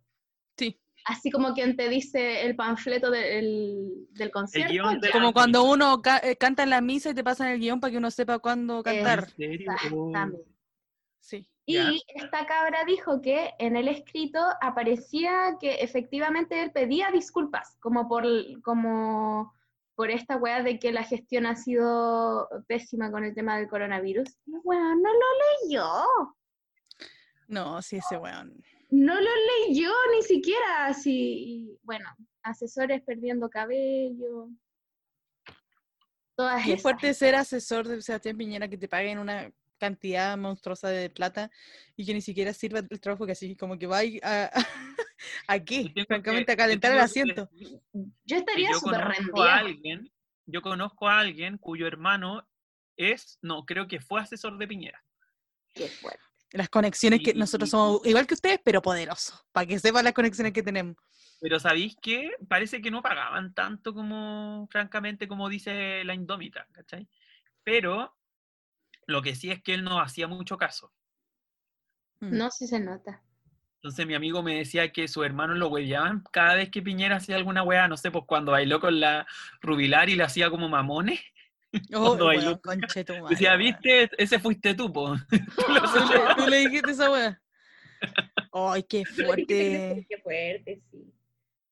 sí. 0.57 0.79
Así 1.05 1.31
como 1.31 1.53
quien 1.53 1.75
te 1.77 1.87
dice 1.89 2.45
el 2.45 2.55
panfleto 2.57 3.09
del, 3.09 4.05
del 4.11 4.31
concierto. 4.31 4.71
guion 4.71 4.99
de-. 4.99 5.11
Como 5.11 5.31
cuando 5.33 5.63
uno 5.63 6.01
ca- 6.01 6.19
eh, 6.19 6.35
canta 6.35 6.63
en 6.63 6.69
la 6.69 6.81
misa 6.81 7.09
y 7.09 7.13
te 7.13 7.23
pasan 7.23 7.47
el 7.47 7.59
guion 7.59 7.79
para 7.79 7.91
que 7.91 7.97
uno 7.97 8.11
sepa 8.11 8.37
cuándo 8.39 8.83
cantar. 8.83 9.27
Exactamente. 9.37 10.43
Sí. 11.19 11.49
Y 11.65 12.03
esta 12.15 12.45
cabra 12.45 12.83
dijo 12.85 13.21
que 13.21 13.51
en 13.59 13.75
el 13.77 13.87
escrito 13.87 14.39
aparecía 14.61 15.55
que 15.59 15.75
efectivamente 15.75 16.61
él 16.61 16.71
pedía 16.71 17.11
disculpas, 17.11 17.77
como 17.79 18.07
por, 18.09 18.25
como 18.61 19.53
por 19.99 20.11
esta 20.11 20.38
weá 20.38 20.63
de 20.63 20.80
que 20.80 20.93
la 20.93 21.03
gestión 21.03 21.45
ha 21.45 21.57
sido 21.57 22.47
pésima 22.69 23.11
con 23.11 23.26
el 23.26 23.35
tema 23.35 23.57
del 23.57 23.67
coronavirus. 23.67 24.30
No 24.45 24.61
lo 24.63 25.67
leyó. 25.67 25.84
No, 27.49 27.81
sí, 27.81 27.97
ese 27.97 28.15
weón. 28.15 28.63
No 28.91 29.15
lo 29.15 29.30
leyó 29.67 29.91
ni 30.15 30.23
siquiera 30.23 30.85
así. 30.85 31.77
Bueno, 31.84 32.05
asesores 32.43 33.01
perdiendo 33.01 33.49
cabello. 33.49 34.47
Todas 36.34 36.63
Qué 36.63 36.71
esas. 36.71 36.81
fuerte 36.81 37.13
ser 37.13 37.35
asesor 37.35 37.85
de 37.85 38.01
Sebastián 38.01 38.38
Piñera 38.38 38.69
que 38.69 38.77
te 38.77 38.88
paguen 38.88 39.19
una 39.19 39.51
cantidad 39.80 40.38
monstruosa 40.38 40.89
de 40.89 41.10
plata 41.10 41.49
y 41.95 42.06
que 42.06 42.14
ni 42.14 42.22
siquiera 42.22 42.53
sirva 42.53 42.80
el 42.80 42.99
trabajo 43.01 43.26
que 43.26 43.31
así 43.31 43.56
como 43.56 43.77
que 43.80 43.88
va 43.88 43.99
a, 44.23 44.51
aquí, 45.47 45.93
francamente, 46.07 46.45
que- 46.45 46.51
a 46.53 46.56
calentar 46.57 46.91
el 46.91 46.97
que 46.97 47.03
asiento. 47.03 47.49
decir 47.51 47.80
Yo 47.93 48.07
que 48.26 48.35
estaría 48.38 48.73
súper 48.73 49.01
a 49.01 49.06
rendida. 49.10 49.56
alguien, 49.57 50.11
yo 50.45 50.61
conozco 50.61 51.07
a 51.07 51.19
alguien 51.19 51.57
cuyo 51.57 51.88
hermano 51.88 52.47
es, 52.97 53.39
no, 53.41 53.65
creo 53.65 53.88
que 53.88 53.99
fue 53.99 54.22
asesor 54.22 54.57
de 54.57 54.68
Piñera. 54.68 55.03
Qué 55.73 55.88
fuerte. 55.88 56.19
Las 56.51 56.69
conexiones 56.69 57.22
que 57.23 57.31
Y- 57.31 57.34
nosotros 57.35 57.69
somos 57.69 58.06
igual 58.06 58.26
que 58.27 58.34
ustedes, 58.34 58.60
pero 58.64 58.81
poderosos, 58.81 59.45
para 59.51 59.68
que 59.68 59.80
sepan 59.80 60.03
las 60.03 60.14
conexiones 60.14 60.51
que 60.51 60.64
tenemos. 60.64 60.95
Pero 61.39 61.60
¿sabéis 61.60 61.95
qué? 62.01 62.31
Parece 62.49 62.81
que 62.81 62.91
no 62.91 63.01
pagaban 63.01 63.53
tanto 63.53 63.93
como, 63.93 64.68
francamente, 64.69 65.27
como 65.27 65.47
dice 65.47 66.03
la 66.03 66.14
indómita, 66.14 66.68
¿cachai? 66.73 67.07
Pero 67.64 68.18
lo 69.10 69.22
que 69.22 69.36
sí 69.36 69.52
es 69.52 69.61
que 69.61 69.73
él 69.73 69.84
no 69.84 69.99
hacía 69.99 70.27
mucho 70.27 70.57
caso. 70.57 70.91
Mm. 72.19 72.38
No, 72.38 72.52
si 72.52 72.68
se 72.68 72.80
nota. 72.80 73.23
Entonces 73.76 74.06
mi 74.06 74.14
amigo 74.14 74.44
me 74.44 74.56
decía 74.56 74.91
que 74.91 75.07
sus 75.07 75.26
hermanos 75.26 75.57
lo 75.57 75.69
hueveaban 75.69 76.23
cada 76.31 76.56
vez 76.56 76.69
que 76.69 76.81
Piñera 76.81 77.15
hacía 77.15 77.38
alguna 77.38 77.64
weá, 77.64 77.88
no 77.88 77.95
sé, 77.95 78.11
pues 78.11 78.26
cuando 78.27 78.52
bailó 78.52 78.81
con 78.81 78.99
la 78.99 79.26
Rubilar 79.61 80.10
y 80.10 80.15
le 80.15 80.23
hacía 80.23 80.49
como 80.49 80.69
mamones. 80.69 81.19
Oh, 81.94 82.18
madre, 82.18 82.60
Decía. 83.30 83.56
¿viste? 83.56 84.10
Ese 84.18 84.40
fuiste 84.40 84.73
tú, 84.73 84.91
po. 84.91 85.15
¿Tú 85.30 85.72
le, 85.72 86.36
tú 86.36 86.49
le 86.49 86.57
dijiste 86.61 86.90
esa 86.90 87.11
weá? 87.11 87.40
Ay, 88.52 88.81
qué 88.90 89.06
fuerte. 89.06 90.03
Qué 90.10 90.18
fuerte, 90.18 90.81
sí. 90.90 91.14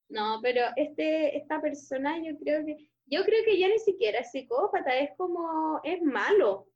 No, 0.09 0.39
pero 0.43 0.61
este, 0.75 1.35
esta 1.35 1.59
persona 1.59 2.17
yo 2.19 2.37
creo 2.37 2.63
que, 2.63 2.77
yo 3.07 3.23
creo 3.23 3.43
que 3.43 3.57
ya 3.57 3.67
ni 3.67 3.79
siquiera 3.79 4.19
es 4.19 4.31
psicópata, 4.31 4.95
es 4.99 5.09
como, 5.17 5.81
es 5.83 6.01
malo. 6.03 6.67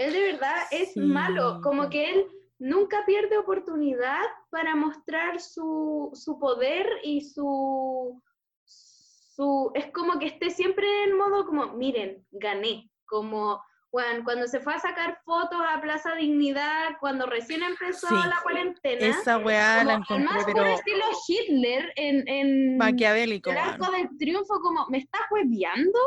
Él 0.00 0.14
de 0.14 0.32
verdad 0.32 0.56
es 0.70 0.94
Sí, 0.94 1.00
malo, 1.00 1.60
como 1.62 1.90
que 1.90 2.10
él 2.10 2.26
nunca 2.58 3.04
pierde 3.04 3.36
oportunidad 3.36 4.22
para 4.50 4.74
mostrar 4.74 5.40
su, 5.40 6.10
su 6.14 6.38
poder 6.38 6.86
y 7.02 7.20
su, 7.20 8.22
su, 8.64 9.70
es 9.74 9.92
como 9.92 10.18
que 10.18 10.26
esté 10.26 10.48
siempre 10.48 10.86
en 11.04 11.18
modo 11.18 11.44
como, 11.44 11.74
miren, 11.74 12.26
gané, 12.30 12.90
como, 13.04 13.62
bueno, 13.92 14.24
cuando 14.24 14.46
se 14.46 14.60
fue 14.60 14.72
a 14.72 14.78
sacar 14.78 15.20
fotos 15.22 15.60
a 15.68 15.82
Plaza 15.82 16.14
Dignidad, 16.14 16.96
cuando 16.98 17.26
recién 17.26 17.62
empezó 17.62 18.08
Sí, 18.08 18.14
la 18.14 18.40
cuarentena. 18.42 19.06
Esa 19.06 19.36
weá 19.36 19.84
la 19.84 19.94
encontré, 19.94 20.24
más 20.24 20.46
pero 20.46 20.64
estilo 20.64 21.04
Hitler 21.28 21.92
en, 21.96 22.26
en 22.26 22.78
maquiavélico. 22.78 23.50
el 23.50 23.58
arco 23.58 23.90
del 23.90 24.08
triunfo, 24.16 24.60
como, 24.62 24.86
¿me 24.88 24.96
estás 24.96 25.22
hueveando? 25.30 25.98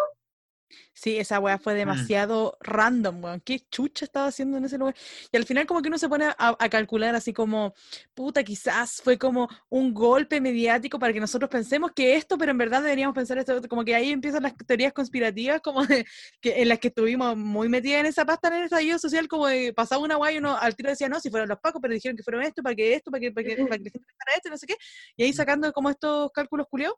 Sí, 0.93 1.17
esa 1.17 1.39
weá 1.39 1.57
fue 1.57 1.73
demasiado 1.73 2.57
random, 2.61 3.23
weón. 3.23 3.41
¿Qué 3.41 3.59
chucha 3.71 4.05
estaba 4.05 4.27
haciendo 4.27 4.57
en 4.57 4.65
ese 4.65 4.77
lugar? 4.77 4.95
Y 5.31 5.37
al 5.37 5.45
final 5.45 5.65
como 5.65 5.81
que 5.81 5.89
uno 5.89 5.97
se 5.97 6.07
pone 6.07 6.25
a, 6.25 6.35
a 6.37 6.69
calcular 6.69 7.15
así 7.15 7.33
como, 7.33 7.73
puta, 8.13 8.43
quizás 8.43 9.01
fue 9.01 9.17
como 9.17 9.49
un 9.69 9.93
golpe 9.93 10.39
mediático 10.39 10.99
para 10.99 11.11
que 11.11 11.19
nosotros 11.19 11.49
pensemos 11.49 11.91
que 11.95 12.15
esto, 12.15 12.37
pero 12.37 12.51
en 12.51 12.57
verdad 12.57 12.81
deberíamos 12.83 13.15
pensar 13.15 13.37
esto, 13.37 13.59
como 13.67 13.83
que 13.83 13.95
ahí 13.95 14.11
empiezan 14.11 14.43
las 14.43 14.55
teorías 14.55 14.93
conspirativas 14.93 15.61
como 15.61 15.85
de, 15.85 16.05
que, 16.39 16.61
en 16.61 16.69
las 16.69 16.79
que 16.79 16.89
estuvimos 16.89 17.35
muy 17.35 17.69
metidas 17.69 18.01
en 18.01 18.05
esa 18.05 18.25
pasta 18.25 18.49
en 18.49 18.55
el 18.55 18.63
estallido 18.65 18.99
social, 18.99 19.27
como 19.27 19.47
de 19.47 19.73
pasaba 19.73 20.03
una 20.03 20.15
guay 20.15 20.35
y 20.35 20.37
uno 20.37 20.55
al 20.57 20.75
tiro 20.75 20.89
decía, 20.89 21.09
no, 21.09 21.19
si 21.19 21.29
fueron 21.29 21.49
los 21.49 21.59
pacos, 21.59 21.81
pero 21.81 21.93
dijeron 21.93 22.15
que 22.15 22.23
fueron 22.23 22.43
esto, 22.43 22.61
para 22.61 22.75
que 22.75 22.93
esto, 22.93 23.11
para 23.11 23.21
que, 23.21 23.31
para 23.31 23.47
que, 23.47 23.55
para 23.55 23.77
que 23.77 23.83
la 23.83 23.91
gente 23.91 23.91
pensara 23.91 24.37
esto, 24.37 24.49
no 24.49 24.57
sé 24.57 24.67
qué, 24.67 24.75
y 25.17 25.23
ahí 25.23 25.33
sacando 25.33 25.71
como 25.73 25.89
estos 25.89 26.31
cálculos 26.31 26.67
culiados, 26.69 26.97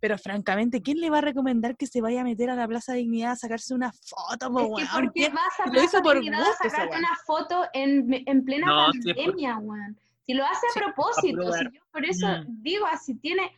pero 0.00 0.18
francamente, 0.18 0.82
¿quién 0.82 1.00
le 1.00 1.10
va 1.10 1.18
a 1.18 1.22
recomendar 1.22 1.76
que 1.76 1.86
se 1.86 2.00
vaya 2.00 2.20
a 2.20 2.24
meter 2.24 2.50
a 2.50 2.56
la 2.56 2.66
Plaza 2.68 2.92
Dignidad 2.94 3.15
a 3.24 3.36
sacarse 3.36 3.74
una 3.74 3.92
foto, 3.92 4.50
po, 4.52 4.78
es 4.78 4.88
que? 4.88 4.92
¿por 4.94 5.12
qué 5.12 5.20
¿Quién- 5.20 5.34
vas 5.34 5.60
a 5.60 5.66
lo 5.72 5.82
hizo 5.82 6.02
por 6.02 6.16
a 6.16 6.20
gusto 6.20 6.52
sacarte 6.62 6.96
una 6.98 7.16
foto 7.26 7.64
en, 7.72 8.22
en 8.26 8.44
plena 8.44 8.66
No, 8.66 8.92
sí, 8.92 8.98
es 8.98 9.04
por- 9.04 9.14
pandemia, 9.24 9.58
weón? 9.58 9.98
Si 10.26 10.34
lo 10.34 10.44
hace 10.44 10.66
a 10.66 10.70
Sí, 10.72 10.78
a 10.80 10.82
propósito, 10.84 11.36
puro 11.40 11.52
si 11.52 11.64
yo 11.64 11.80
por 11.92 12.04
eso 12.04 12.26
Mm. 12.26 12.62
digo, 12.62 12.86
así 12.86 13.14
tiene 13.14 13.52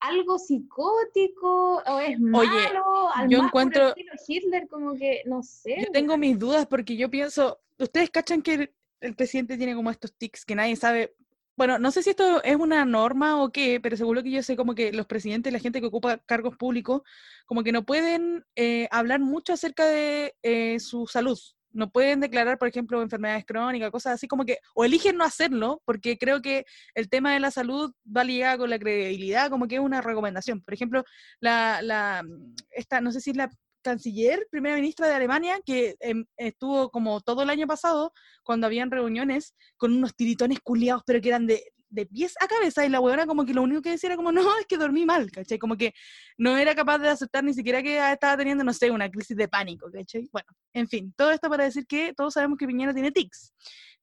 algo 0.00 0.38
psicótico 0.38 1.82
o 1.86 1.98
es 2.00 2.18
malo, 2.20 3.10
al 3.14 3.28
yo 3.28 3.38
más 3.38 3.48
encuentro- 3.48 3.88
estilo 3.88 4.12
Hitler, 4.26 4.68
como 4.68 4.94
que, 4.94 5.22
no 5.26 5.42
sé. 5.42 5.76
Yo 5.80 5.92
tengo 5.92 6.16
mis 6.16 6.38
dudas 6.38 6.66
porque 6.66 6.96
yo 6.96 7.10
pienso, 7.10 7.60
ustedes 7.78 8.10
cachan 8.10 8.42
que 8.42 8.54
el, 8.54 8.74
el 9.00 9.14
presidente 9.16 9.56
tiene 9.56 9.74
como 9.74 9.90
estos 9.90 10.12
tics 10.14 10.44
que 10.44 10.54
nadie 10.54 10.76
sabe. 10.76 11.14
Bueno, 11.56 11.78
no 11.78 11.92
sé 11.92 12.02
si 12.02 12.10
esto 12.10 12.42
es 12.42 12.56
una 12.56 12.84
norma 12.84 13.40
o 13.40 13.52
qué, 13.52 13.78
pero 13.80 13.96
seguro 13.96 14.22
que 14.24 14.30
yo 14.32 14.42
sé 14.42 14.56
como 14.56 14.74
que 14.74 14.92
los 14.92 15.06
presidentes, 15.06 15.52
la 15.52 15.60
gente 15.60 15.80
que 15.80 15.86
ocupa 15.86 16.18
cargos 16.26 16.56
públicos, 16.56 17.02
como 17.46 17.62
que 17.62 17.70
no 17.70 17.84
pueden 17.84 18.44
eh, 18.56 18.88
hablar 18.90 19.20
mucho 19.20 19.52
acerca 19.52 19.86
de 19.86 20.34
eh, 20.42 20.80
su 20.80 21.06
salud. 21.06 21.38
No 21.70 21.90
pueden 21.90 22.20
declarar, 22.20 22.58
por 22.58 22.68
ejemplo, 22.68 23.02
enfermedades 23.02 23.44
crónicas, 23.44 23.90
cosas 23.90 24.14
así 24.14 24.28
como 24.28 24.44
que, 24.44 24.58
o 24.74 24.84
eligen 24.84 25.16
no 25.16 25.24
hacerlo, 25.24 25.80
porque 25.84 26.18
creo 26.18 26.42
que 26.42 26.64
el 26.94 27.08
tema 27.08 27.32
de 27.32 27.40
la 27.40 27.50
salud 27.50 27.92
va 28.04 28.24
ligado 28.24 28.58
con 28.58 28.70
la 28.70 28.78
credibilidad, 28.78 29.50
como 29.50 29.68
que 29.68 29.76
es 29.76 29.80
una 29.80 30.00
recomendación. 30.00 30.60
Por 30.60 30.74
ejemplo, 30.74 31.04
la, 31.40 31.82
la, 31.82 32.24
esta, 32.70 33.00
no 33.00 33.12
sé 33.12 33.20
si 33.20 33.30
es 33.30 33.36
la 33.36 33.50
canciller, 33.84 34.48
primera 34.50 34.74
ministra 34.74 35.06
de 35.06 35.14
Alemania, 35.14 35.60
que 35.64 35.94
em, 36.00 36.24
estuvo 36.36 36.90
como 36.90 37.20
todo 37.20 37.42
el 37.42 37.50
año 37.50 37.68
pasado, 37.68 38.12
cuando 38.42 38.66
habían 38.66 38.90
reuniones, 38.90 39.54
con 39.76 39.92
unos 39.92 40.16
tiritones 40.16 40.58
culiados, 40.60 41.04
pero 41.06 41.20
que 41.20 41.28
eran 41.28 41.46
de, 41.46 41.62
de 41.88 42.06
pies 42.06 42.34
a 42.40 42.48
cabeza, 42.48 42.84
y 42.84 42.88
la 42.88 42.98
huevona 43.00 43.26
como 43.26 43.44
que 43.44 43.54
lo 43.54 43.62
único 43.62 43.82
que 43.82 43.90
decía 43.90 44.08
era 44.08 44.16
como, 44.16 44.32
no, 44.32 44.42
es 44.58 44.66
que 44.66 44.76
dormí 44.76 45.06
mal, 45.06 45.30
¿cachai? 45.30 45.58
Como 45.58 45.76
que 45.76 45.94
no 46.36 46.56
era 46.56 46.74
capaz 46.74 46.98
de 46.98 47.08
aceptar 47.08 47.44
ni 47.44 47.54
siquiera 47.54 47.82
que 47.82 47.96
estaba 48.12 48.36
teniendo, 48.36 48.64
no 48.64 48.72
sé, 48.72 48.90
una 48.90 49.08
crisis 49.08 49.36
de 49.36 49.46
pánico, 49.46 49.90
¿cachai? 49.92 50.28
Bueno, 50.32 50.48
en 50.72 50.88
fin, 50.88 51.14
todo 51.16 51.30
esto 51.30 51.48
para 51.48 51.64
decir 51.64 51.86
que 51.86 52.12
todos 52.14 52.34
sabemos 52.34 52.58
que 52.58 52.66
Piñera 52.66 52.92
tiene 52.92 53.12
tics. 53.12 53.54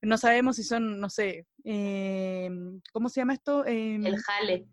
No 0.01 0.17
sabemos 0.17 0.55
si 0.55 0.63
son, 0.63 0.99
no 0.99 1.09
sé, 1.09 1.45
eh, 1.65 2.49
¿cómo 2.93 3.09
se 3.09 3.21
llama 3.21 3.33
esto? 3.33 3.65
Em, 3.65 4.05
El 4.05 4.17
jale. 4.17 4.65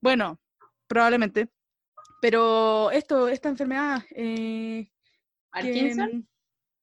bueno, 0.00 0.40
probablemente. 0.86 1.48
Pero 2.20 2.90
esto, 2.90 3.28
esta 3.28 3.48
enfermedad, 3.48 4.02
eh, 4.14 4.90
¿Parkinson? 5.50 6.10
mm, 6.12 6.26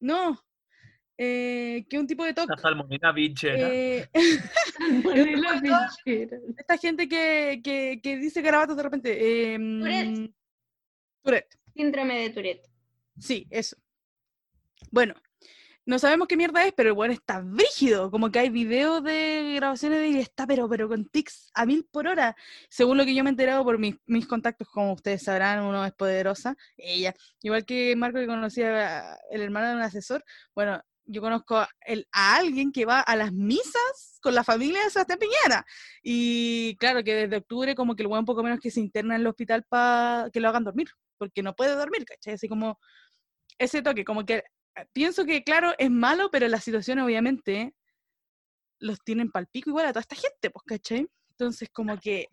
no, 0.02 0.40
eh, 1.18 1.86
que 1.90 2.00
un 2.00 2.08
tipo 2.08 2.24
de 2.24 2.34
TOC. 2.34 2.50
La 2.50 2.58
salmonela 2.58 3.12
bichera. 3.12 3.70
eh, 3.72 4.10
esta 6.58 6.78
gente 6.78 7.08
que, 7.08 7.62
que, 7.64 8.00
que 8.02 8.18
dice 8.18 8.42
garabatos 8.42 8.78
de 8.78 8.84
repente. 8.84 9.54
eh, 9.56 9.60
Tourette. 9.60 10.32
Tourette. 11.24 11.58
Síndrome 11.74 12.20
de 12.20 12.30
Tourette. 12.30 12.70
Sí, 13.20 13.48
eso. 13.50 13.76
Bueno, 14.92 15.16
no 15.86 16.00
sabemos 16.00 16.28
qué 16.28 16.38
mierda 16.38 16.66
es, 16.66 16.74
pero 16.74 16.90
el 16.90 16.96
weón 16.98 17.12
está 17.12 17.42
brígido. 17.42 18.10
Como 18.12 18.32
que 18.32 18.40
hay 18.40 18.50
videos 18.50 19.04
de 19.04 19.54
grabaciones 19.56 20.00
de 20.00 20.08
él 20.08 20.16
y 20.18 20.20
está, 20.20 20.48
pero, 20.48 20.70
pero 20.70 20.88
con 20.88 21.06
tics 21.06 21.50
a 21.54 21.66
mil 21.66 21.86
por 21.92 22.08
hora. 22.08 22.36
Según 22.70 22.98
lo 22.98 23.06
que 23.06 23.14
yo 23.16 23.24
me 23.24 23.30
he 23.30 23.32
enterado 23.32 23.64
por 23.64 23.78
mis, 23.80 23.96
mis 24.06 24.26
contactos, 24.28 24.68
como 24.70 24.94
ustedes 24.94 25.24
sabrán, 25.24 25.64
uno 25.64 25.86
es 25.86 25.94
poderosa, 25.94 26.56
ella. 26.78 27.14
Igual 27.42 27.66
que 27.66 27.96
Marco, 27.96 28.20
que 28.20 28.28
conocía 28.28 29.18
el 29.32 29.42
hermano 29.42 29.68
de 29.70 29.76
un 29.76 29.82
asesor. 29.82 30.24
Bueno, 30.56 30.82
yo 31.06 31.22
conozco 31.22 31.58
a, 31.58 31.70
el- 31.86 32.08
a 32.14 32.38
alguien 32.38 32.72
que 32.72 32.86
va 32.86 33.02
a 33.02 33.16
las 33.16 33.34
misas 33.34 34.20
con 34.22 34.34
la 34.36 34.44
familia 34.44 34.84
de 34.84 34.90
Sebastián 34.90 35.20
Piñera. 35.20 35.66
Y 36.02 36.78
claro 36.78 37.04
que 37.04 37.14
desde 37.14 37.38
octubre, 37.38 37.76
como 37.76 37.96
que 37.96 38.04
el 38.04 38.08
weón 38.08 38.26
poco 38.26 38.42
menos 38.44 38.60
que 38.60 38.72
se 38.72 38.80
interna 38.80 39.16
en 39.16 39.22
el 39.22 39.28
hospital 39.28 39.64
para 39.68 40.30
que 40.32 40.40
lo 40.40 40.48
hagan 40.50 40.64
dormir, 40.64 40.88
porque 41.18 41.44
no 41.44 41.56
puede 41.56 41.76
dormir, 41.76 42.06
¿cachai? 42.06 42.36
Así 42.36 42.48
como 42.48 42.80
ese 43.58 43.82
toque, 43.82 44.06
como 44.06 44.26
que 44.26 44.44
pienso 44.94 45.26
que, 45.26 45.44
claro, 45.44 45.74
es 45.78 45.90
malo, 45.92 46.30
pero 46.32 46.48
la 46.48 46.60
situación 46.60 47.00
obviamente 47.00 47.74
los 48.80 49.00
tienen 49.04 49.32
palpico 49.32 49.70
igual 49.70 49.86
a 49.86 49.90
toda 49.94 50.02
esta 50.02 50.16
gente, 50.16 50.50
pues, 50.50 50.64
¿cachai? 50.66 51.08
Entonces, 51.32 51.70
como 51.72 51.98
que 52.00 52.28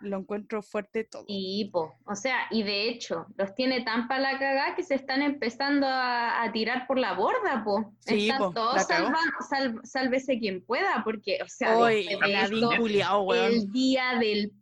lo 0.00 0.18
encuentro 0.18 0.62
fuerte 0.62 1.02
todo. 1.02 1.24
Y, 1.26 1.70
po, 1.72 1.98
o 2.06 2.14
sea, 2.14 2.46
y 2.52 2.62
de 2.62 2.88
hecho, 2.88 3.26
los 3.36 3.52
tiene 3.56 3.82
tan 3.82 4.06
para 4.06 4.20
la 4.20 4.38
cagada 4.38 4.76
que 4.76 4.84
se 4.84 4.94
están 4.94 5.22
empezando 5.22 5.88
a, 5.88 6.40
a 6.44 6.52
tirar 6.52 6.86
por 6.86 6.98
la 7.00 7.14
borda, 7.14 7.64
po. 7.64 7.94
Sí, 7.98 8.28
están 8.28 8.38
po, 8.38 8.52
todos 8.52 8.76
la 8.76 8.86
cagó. 8.86 9.06
salvan, 9.06 9.24
sal- 9.48 9.80
sálvese 9.82 10.38
quien 10.38 10.64
pueda, 10.64 11.02
porque, 11.02 11.38
o 11.42 11.48
sea, 11.48 11.74
de 11.84 12.00
esto, 12.02 12.70
el 13.34 13.72
día 13.72 14.18
del 14.20 14.52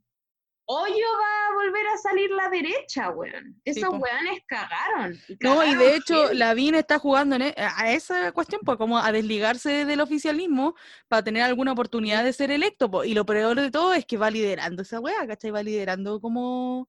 hoyo 0.68 1.06
va 1.20 1.48
a 1.50 1.54
volver 1.54 1.86
a 1.86 1.96
salir 1.96 2.30
la 2.30 2.48
derecha, 2.48 3.10
weón. 3.10 3.60
Esos 3.64 3.88
po. 3.88 3.96
weones 3.96 4.40
cagaron. 4.46 5.16
No, 5.40 5.64
y 5.64 5.74
de 5.74 5.96
hecho, 5.96 6.24
heavy. 6.26 6.36
Lavín 6.38 6.74
está 6.74 6.98
jugando 6.98 7.36
en 7.36 7.42
e- 7.42 7.54
a 7.56 7.92
esa 7.92 8.32
cuestión, 8.32 8.60
pues 8.64 8.76
como 8.76 8.98
a 8.98 9.12
desligarse 9.12 9.84
del 9.84 10.00
oficialismo 10.00 10.74
para 11.08 11.22
tener 11.22 11.42
alguna 11.42 11.72
oportunidad 11.72 12.24
de 12.24 12.32
ser 12.32 12.50
electo, 12.50 12.90
po. 12.90 13.04
y 13.04 13.14
lo 13.14 13.24
peor 13.24 13.60
de 13.60 13.70
todo 13.70 13.94
es 13.94 14.04
que 14.04 14.16
va 14.16 14.30
liderando 14.30 14.82
esa 14.82 15.00
weá, 15.00 15.26
¿cachai? 15.26 15.50
Va 15.52 15.62
liderando 15.62 16.20
como, 16.20 16.88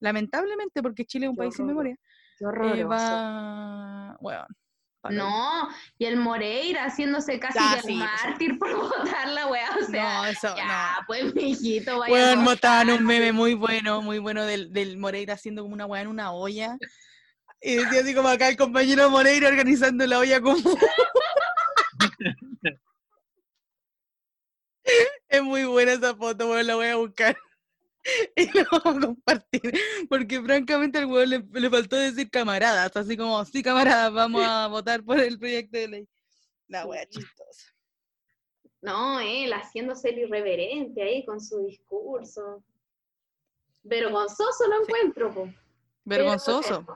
lamentablemente, 0.00 0.82
porque 0.82 1.04
Chile 1.04 1.26
es 1.26 1.30
un 1.30 1.36
Qué 1.36 1.42
país 1.42 1.54
sin 1.54 1.66
memoria, 1.66 1.96
Qué 2.38 2.44
eh, 2.44 2.48
horroroso. 2.48 2.88
va, 2.88 4.16
weón. 4.20 4.46
No, 5.10 5.68
y 5.96 6.06
el 6.06 6.16
Moreira 6.16 6.84
haciéndose 6.84 7.38
casi 7.38 7.58
sí, 7.58 7.88
el 7.88 7.94
mártir 7.96 8.58
por 8.58 8.74
votar 8.76 9.28
la 9.28 9.46
weá, 9.46 9.70
o 9.80 9.84
sea, 9.84 10.14
no, 10.14 10.26
eso, 10.26 10.56
ya, 10.56 10.96
no. 10.98 11.06
pues 11.06 11.34
mijito, 11.34 11.98
vaya 11.98 12.14
votar, 12.14 12.36
mostraban 12.38 12.90
un 12.90 13.06
meme 13.06 13.32
muy 13.32 13.54
bueno, 13.54 14.02
muy 14.02 14.18
bueno 14.18 14.44
del, 14.44 14.72
del 14.72 14.98
Moreira 14.98 15.34
haciendo 15.34 15.62
como 15.62 15.74
una 15.74 15.86
weá 15.86 16.02
en 16.02 16.08
una 16.08 16.32
olla. 16.32 16.76
Y 17.60 17.76
decía 17.76 18.00
así 18.00 18.14
como 18.14 18.28
acá 18.28 18.48
el 18.48 18.56
compañero 18.56 19.10
Moreira 19.10 19.48
organizando 19.48 20.06
la 20.06 20.18
olla 20.18 20.40
común. 20.40 20.62
Es 25.28 25.42
muy 25.42 25.64
buena 25.64 25.92
esa 25.92 26.14
foto, 26.14 26.46
bueno, 26.46 26.62
la 26.62 26.74
voy 26.74 26.86
a 26.86 26.96
buscar. 26.96 27.36
Y 28.36 28.52
la 28.52 28.66
vamos 28.70 29.04
a 29.04 29.06
compartir. 29.06 29.72
Porque 30.08 30.40
francamente 30.40 30.98
al 30.98 31.06
weón 31.06 31.30
le, 31.30 31.44
le 31.52 31.70
faltó 31.70 31.96
decir 31.96 32.30
camaradas, 32.30 32.94
así 32.96 33.16
como, 33.16 33.44
sí, 33.44 33.62
camaradas, 33.62 34.12
vamos 34.12 34.42
a 34.44 34.66
votar 34.68 35.02
por 35.02 35.18
el 35.18 35.38
proyecto 35.38 35.78
de 35.78 35.88
ley. 35.88 36.08
La 36.68 36.86
wea 36.86 37.06
chistosa. 37.06 37.74
No, 38.80 39.20
él 39.20 39.52
haciéndose 39.52 40.10
el 40.10 40.18
irreverente 40.20 41.02
ahí 41.02 41.24
con 41.24 41.40
su 41.40 41.66
discurso. 41.66 42.62
Vergonzoso 43.82 44.66
lo 44.68 44.82
encuentro, 44.82 45.34
po. 45.34 45.52
Vergonzoso. 46.04 46.86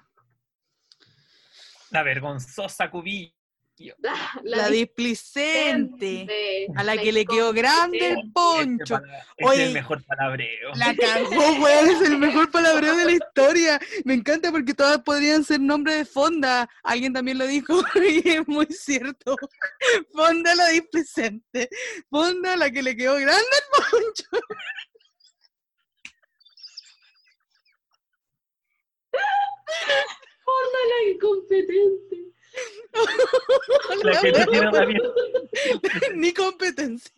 La 1.91 2.03
vergonzosa 2.03 2.91
cubillo. 2.91 3.33
La, 3.99 4.15
La 4.43 4.69
displicente. 4.69 6.69
A 6.77 6.85
la 6.85 6.97
que 6.97 7.13
le 7.13 7.25
quedó 7.25 7.53
grande 7.53 8.11
el 8.11 8.33
poncho. 8.33 9.01
Este 9.37 9.55
es 9.55 9.69
el 9.69 9.73
mejor 9.73 10.05
palabreo. 10.05 10.73
La 10.75 10.95
cagó, 11.01 11.53
weón, 11.61 11.91
es 11.91 12.01
el 12.03 12.19
mejor 12.19 12.51
palabreo 12.51 12.97
de 12.97 13.05
la 13.07 13.13
historia. 13.13 13.81
Me 14.05 14.15
encanta 14.15 14.51
porque 14.51 14.75
todas 14.75 15.03
podrían 15.03 15.45
ser 15.45 15.61
nombre 15.61 15.95
de 15.95 16.05
Fonda. 16.05 16.69
Alguien 16.83 17.13
también 17.13 17.39
lo 17.39 17.47
dijo 17.47 17.83
y 17.97 18.29
es 18.29 18.47
muy 18.47 18.67
cierto. 18.67 19.37
Fonda 20.13 20.55
la 20.55 20.69
displicente. 20.69 21.69
Fonda 22.11 22.57
la 22.57 22.71
que 22.71 22.83
le 22.83 22.97
quedó 22.97 23.15
grande 23.15 23.33
el 23.33 24.01
poncho. 24.01 24.29
Onda 30.45 30.79
la 30.89 31.11
incompetente. 31.11 32.33
La 34.05 34.21
que 34.21 34.33
te 34.33 34.47
tiene. 34.47 35.01
Ni 36.15 36.33
competencia. 36.33 37.13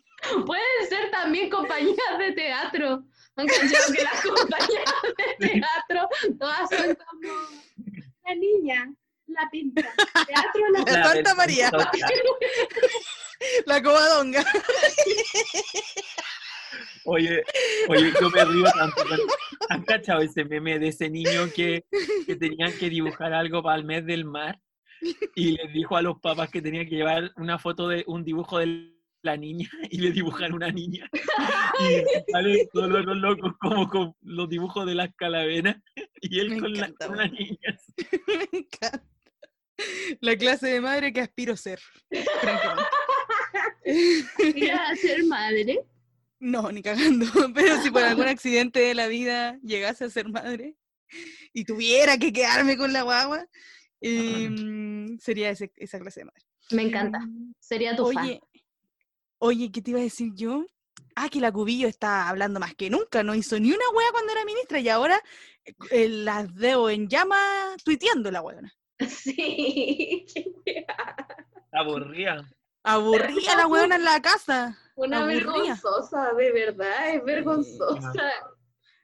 Pueden 0.45 0.89
ser 0.89 1.11
también 1.11 1.49
compañías 1.49 2.17
de 2.19 2.31
teatro. 2.31 3.03
Han 3.35 3.47
cachado 3.47 3.93
que 3.93 4.03
las 4.03 4.21
compañías 4.21 4.93
de 5.39 5.47
teatro 5.47 6.09
todas 6.39 6.69
son 6.69 6.95
como 6.95 7.33
la 8.23 8.35
niña, 8.35 8.93
la 9.27 9.49
pinta, 9.51 9.81
teatro 10.25 10.61
la 10.71 10.79
La 10.79 11.03
Santa 11.03 11.35
María. 11.35 11.69
La 13.65 13.81
cobadonga. 13.83 14.43
Oye, 17.03 17.43
oye, 17.89 18.13
yo 18.19 18.29
me 18.31 18.45
río 18.45 18.65
tanto. 18.73 19.03
¿Han 19.69 19.83
cachado 19.83 20.21
ese 20.21 20.45
meme 20.45 20.79
de 20.79 20.87
ese 20.87 21.09
niño 21.09 21.51
que, 21.53 21.85
que 22.25 22.35
tenían 22.35 22.73
que 22.79 22.89
dibujar 22.89 23.33
algo 23.33 23.61
para 23.61 23.75
el 23.77 23.83
mes 23.83 24.05
del 24.05 24.25
mar? 24.25 24.59
Y 25.35 25.51
les 25.51 25.73
dijo 25.73 25.97
a 25.97 26.01
los 26.01 26.19
papás 26.19 26.49
que 26.49 26.61
tenía 26.61 26.85
que 26.85 26.95
llevar 26.95 27.31
una 27.37 27.59
foto 27.59 27.87
de 27.89 28.03
un 28.07 28.23
dibujo 28.23 28.59
de 28.59 28.91
la 29.21 29.35
niña 29.35 29.69
y 29.91 29.97
le 29.97 30.11
dibujan 30.11 30.53
una 30.53 30.71
niña. 30.71 31.09
Y 31.79 32.31
salen 32.31 32.69
todos 32.71 32.89
los 32.89 33.17
locos 33.17 33.53
como 33.59 33.89
con 33.89 34.15
los 34.21 34.47
dibujos 34.47 34.85
de 34.85 34.95
las 34.95 35.13
calaveras 35.15 35.75
y 36.21 36.39
él 36.39 36.51
Me 36.51 36.59
con, 36.59 36.73
la, 36.73 36.85
encanta, 36.85 37.07
con 37.07 37.17
la 37.17 37.27
niña. 37.27 37.77
Me 38.27 38.59
encanta. 38.59 39.03
La 40.21 40.37
clase 40.37 40.67
de 40.67 40.79
madre 40.79 41.11
que 41.11 41.19
aspiro 41.19 41.53
a 41.53 41.57
ser. 41.57 41.79
Ir 43.83 44.71
a 44.71 44.95
ser 44.95 45.25
madre. 45.25 45.81
No, 46.39 46.71
ni 46.71 46.81
cagando. 46.81 47.25
Pero 47.53 47.81
si 47.81 47.91
por 47.91 48.03
algún 48.03 48.27
accidente 48.27 48.79
de 48.79 48.95
la 48.95 49.07
vida 49.07 49.59
llegase 49.63 50.05
a 50.05 50.09
ser 50.09 50.29
madre 50.29 50.75
y 51.53 51.65
tuviera 51.65 52.17
que 52.17 52.31
quedarme 52.31 52.77
con 52.77 52.93
la 52.93 53.03
guagua, 53.03 53.45
em, 54.07 55.17
sería 55.19 55.49
ese- 55.49 55.71
esa 55.75 55.99
clase 55.99 56.21
de 56.21 56.25
madre. 56.25 56.43
Me 56.71 56.83
encanta. 56.83 57.19
Sería 57.59 57.95
tu 57.95 58.11
fan. 58.11 58.23
Oye, 58.25 58.41
oye, 59.39 59.71
¿qué 59.71 59.81
te 59.81 59.91
iba 59.91 59.99
a 59.99 60.03
decir 60.03 60.31
yo? 60.35 60.65
Ah, 61.15 61.29
que 61.29 61.39
la 61.39 61.51
Cubillo 61.51 61.87
está 61.87 62.27
hablando 62.27 62.59
más 62.59 62.73
que 62.75 62.89
nunca, 62.89 63.23
no 63.23 63.35
hizo 63.35 63.59
ni 63.59 63.69
una 63.69 63.85
wea 63.95 64.07
cuando 64.11 64.31
era 64.33 64.43
ministra 64.45 64.79
y 64.79 64.89
ahora 64.89 65.21
eh, 65.91 66.09
las 66.09 66.53
debo 66.55 66.89
en 66.89 67.07
llama 67.07 67.37
tuiteando 67.83 68.31
la 68.31 68.41
weona. 68.41 68.73
Sí. 69.09 70.25
qué 70.33 70.45
wea. 70.65 70.85
Aburrida. 71.71 72.49
Aburría 72.83 73.55
la 73.57 73.67
weona 73.67 73.95
en 73.95 74.03
la 74.05 74.21
casa. 74.21 74.77
Una 74.95 75.19
Aburrida. 75.23 75.51
vergonzosa, 75.51 76.33
de 76.33 76.51
verdad, 76.51 77.09
es 77.15 77.23
vergonzosa. 77.25 78.31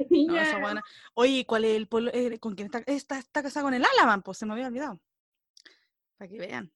No, 0.10 0.40
esa. 0.40 0.84
Oye, 1.14 1.46
¿cuál 1.46 1.66
es 1.66 1.76
el 1.76 1.88
polo- 1.88 2.12
eh, 2.14 2.40
con 2.40 2.56
quién 2.56 2.66
está? 2.68 2.80
Está, 2.86 3.18
está 3.20 3.44
casada 3.44 3.64
con 3.66 3.74
el 3.74 3.84
Alaman, 3.86 4.22
pues 4.22 4.38
se 4.38 4.46
me 4.46 4.54
había 4.54 4.68
olvidado. 4.68 5.00
Para 6.18 6.30
que 6.30 6.38
vean. 6.38 6.72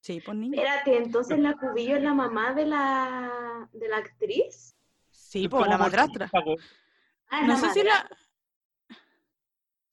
Sí, 0.00 0.20
pues 0.24 0.36
niña. 0.36 0.56
Espérate, 0.62 0.96
entonces 0.98 1.38
la 1.38 1.54
cubillo 1.54 1.96
es 1.96 2.02
la 2.02 2.14
mamá 2.14 2.54
de 2.54 2.66
la, 2.66 3.68
de 3.72 3.88
la 3.88 3.96
actriz. 3.98 4.76
Sí, 5.10 5.48
pues 5.48 5.66
la 5.66 5.78
madrastra. 5.78 6.30
Ah, 7.28 7.42
No 7.42 7.48
la 7.54 7.56
sé 7.56 7.70
si 7.70 7.82
la. 7.82 8.08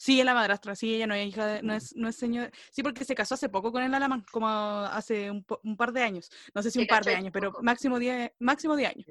Sí, 0.03 0.19
es 0.19 0.25
la 0.25 0.33
madrastra, 0.33 0.75
sí, 0.75 0.93
ella 0.93 1.07
no 1.07 1.13
es 1.13 1.25
hija 1.25 1.47
de, 1.47 1.63
no 1.63 1.73
es, 1.73 1.95
no 1.95 2.09
es 2.09 2.17
señora. 2.17 2.51
Sí, 2.71 2.83
porque 2.83 3.05
se 3.05 3.15
casó 3.15 3.35
hace 3.35 3.47
poco 3.47 3.71
con 3.71 3.83
el 3.83 3.93
alemán, 3.93 4.25
como 4.33 4.49
hace 4.49 5.31
un, 5.31 5.45
par 5.77 5.93
de 5.93 6.03
años. 6.03 6.29
No 6.53 6.61
sé 6.61 6.71
si 6.71 6.79
un 6.79 6.87
par 6.87 7.05
de 7.05 7.15
años, 7.15 7.31
pero 7.31 7.53
máximo 7.61 7.97
10 7.97 8.33
máximo 8.39 8.75
10 8.75 8.89
años. 8.89 9.07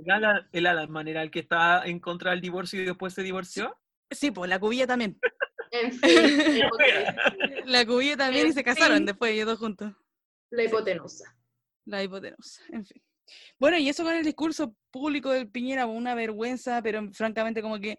El 0.52 0.66
Alan 0.66 0.90
Man 0.90 1.08
era 1.08 1.22
el 1.22 1.30
que 1.30 1.38
estaba 1.38 1.86
en 1.86 1.98
contra 1.98 2.32
del 2.32 2.42
divorcio 2.42 2.82
y 2.82 2.84
después 2.84 3.14
se 3.14 3.22
divorció. 3.22 3.74
Sí, 4.10 4.32
pues 4.32 4.50
la 4.50 4.60
cubilla 4.60 4.86
también. 4.86 5.18
En 5.70 5.92
fin, 5.92 6.02
la 7.64 7.86
cubilla 7.86 8.18
también 8.18 8.48
y 8.48 8.52
se 8.52 8.62
casaron 8.62 8.98
fin. 8.98 9.06
después 9.06 9.32
ellos 9.32 9.46
dos 9.46 9.58
juntos. 9.60 9.94
La 10.50 10.64
hipotenusa. 10.64 11.34
La 11.86 12.02
hipotenusa, 12.02 12.64
en 12.68 12.84
fin. 12.84 13.02
Bueno, 13.58 13.78
y 13.78 13.88
eso 13.88 14.04
con 14.04 14.12
el 14.12 14.26
discurso 14.26 14.76
público 14.90 15.30
del 15.30 15.48
Piñera, 15.48 15.86
una 15.86 16.14
vergüenza, 16.14 16.82
pero 16.82 17.10
francamente 17.14 17.62
como 17.62 17.80
que 17.80 17.96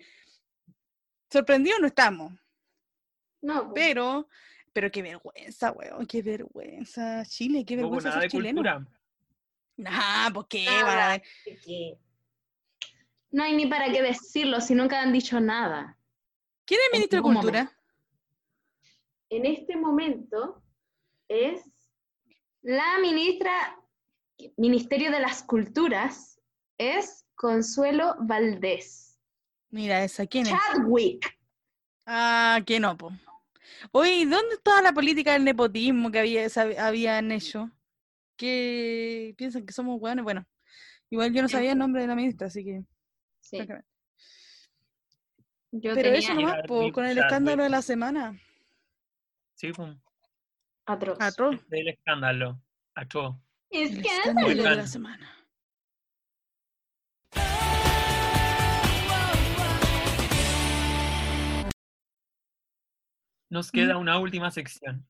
sorprendidos 1.32 1.80
no 1.80 1.88
estamos. 1.88 2.43
No, 3.44 3.70
pues. 3.70 3.74
Pero, 3.76 4.28
pero 4.74 4.90
qué 4.90 5.02
vergüenza, 5.03 5.72
weón, 5.72 6.07
qué 6.07 6.22
vergüenza. 6.24 7.24
Chile, 7.26 7.64
qué 7.65 7.76
No 7.76 7.84
vergüenza 7.84 8.10
nada 8.10 8.22
ser 8.22 8.32
de 8.32 8.38
chileno. 8.38 8.56
cultura. 8.61 8.88
Nah, 9.78 10.32
¿por 10.34 10.48
qué? 10.48 10.65
Nada. 10.65 10.84
Van 10.84 10.98
a 10.99 11.07
ver. 11.10 11.22
Así 11.22 11.56
que 11.65 11.98
No 13.32 13.44
hay 13.44 13.56
ni 13.56 13.68
para 13.68 13.91
qué 13.91 14.02
decirlo 14.02 14.61
si 14.61 14.74
nunca 14.76 15.02
han 15.02 15.11
dicho 15.14 15.40
nada. 15.40 15.98
¿Quién 16.65 16.80
es 16.86 16.94
ministro 16.94 17.18
de 17.18 17.24
Cultura? 17.24 17.72
En 19.30 19.45
este 19.45 19.76
momento 19.76 20.64
es 21.28 21.61
la 22.61 22.98
ministra, 23.02 23.52
Ministerio 24.57 25.11
de 25.11 25.20
las 25.20 25.44
Culturas, 25.44 26.40
es 26.78 27.26
Consuelo 27.36 28.15
Valdés. 28.20 29.20
Mira, 29.72 30.03
esa, 30.03 30.26
¿quién 30.28 30.45
es? 30.45 30.53
Chadwick. 30.53 31.38
Ah, 32.06 32.61
que 32.65 32.80
no, 32.80 32.95
po. 32.95 33.11
Oye, 33.92 34.26
¿dónde 34.26 34.56
está 34.56 34.82
la 34.82 34.94
política 34.94 35.34
del 35.34 35.44
nepotismo 35.44 36.12
que 36.12 36.20
había, 36.20 36.48
habían 36.80 37.32
hecho? 37.32 37.72
Que 38.38 39.34
piensan 39.38 39.66
que 39.66 39.74
somos 39.74 40.00
hueones. 40.02 40.24
Bueno, 40.24 40.46
igual 41.10 41.34
yo 41.34 41.42
no 41.42 41.50
sabía 41.50 41.74
el 41.74 41.78
nombre 41.78 42.02
de 42.02 42.08
la 42.08 42.16
ministra, 42.16 42.48
así 42.48 42.64
que. 42.64 42.84
Sí, 43.42 43.60
yo 45.76 45.96
Pero 45.96 46.04
tenía 46.04 46.20
eso 46.20 46.34
nomás, 46.36 46.62
po, 46.68 46.92
con 46.92 47.06
el 47.06 47.18
escándalo 47.18 47.64
de 47.64 47.70
la 47.70 47.82
semana. 47.82 48.40
Sí, 49.56 49.72
pues, 49.72 49.96
atroz. 50.86 51.18
Atroz. 51.20 51.68
del 51.68 51.88
escándalo. 51.88 52.62
Atroz. 52.94 53.36
Es 53.72 53.92
El 53.92 54.06
escándalo 54.06 54.50
de 54.50 54.76
la 54.76 54.88
semana. 54.88 55.43
Nos 63.54 63.68
Mm. 63.68 63.78
queda 63.78 63.98
una 63.98 64.18
última 64.18 64.50
sección. 64.50 65.06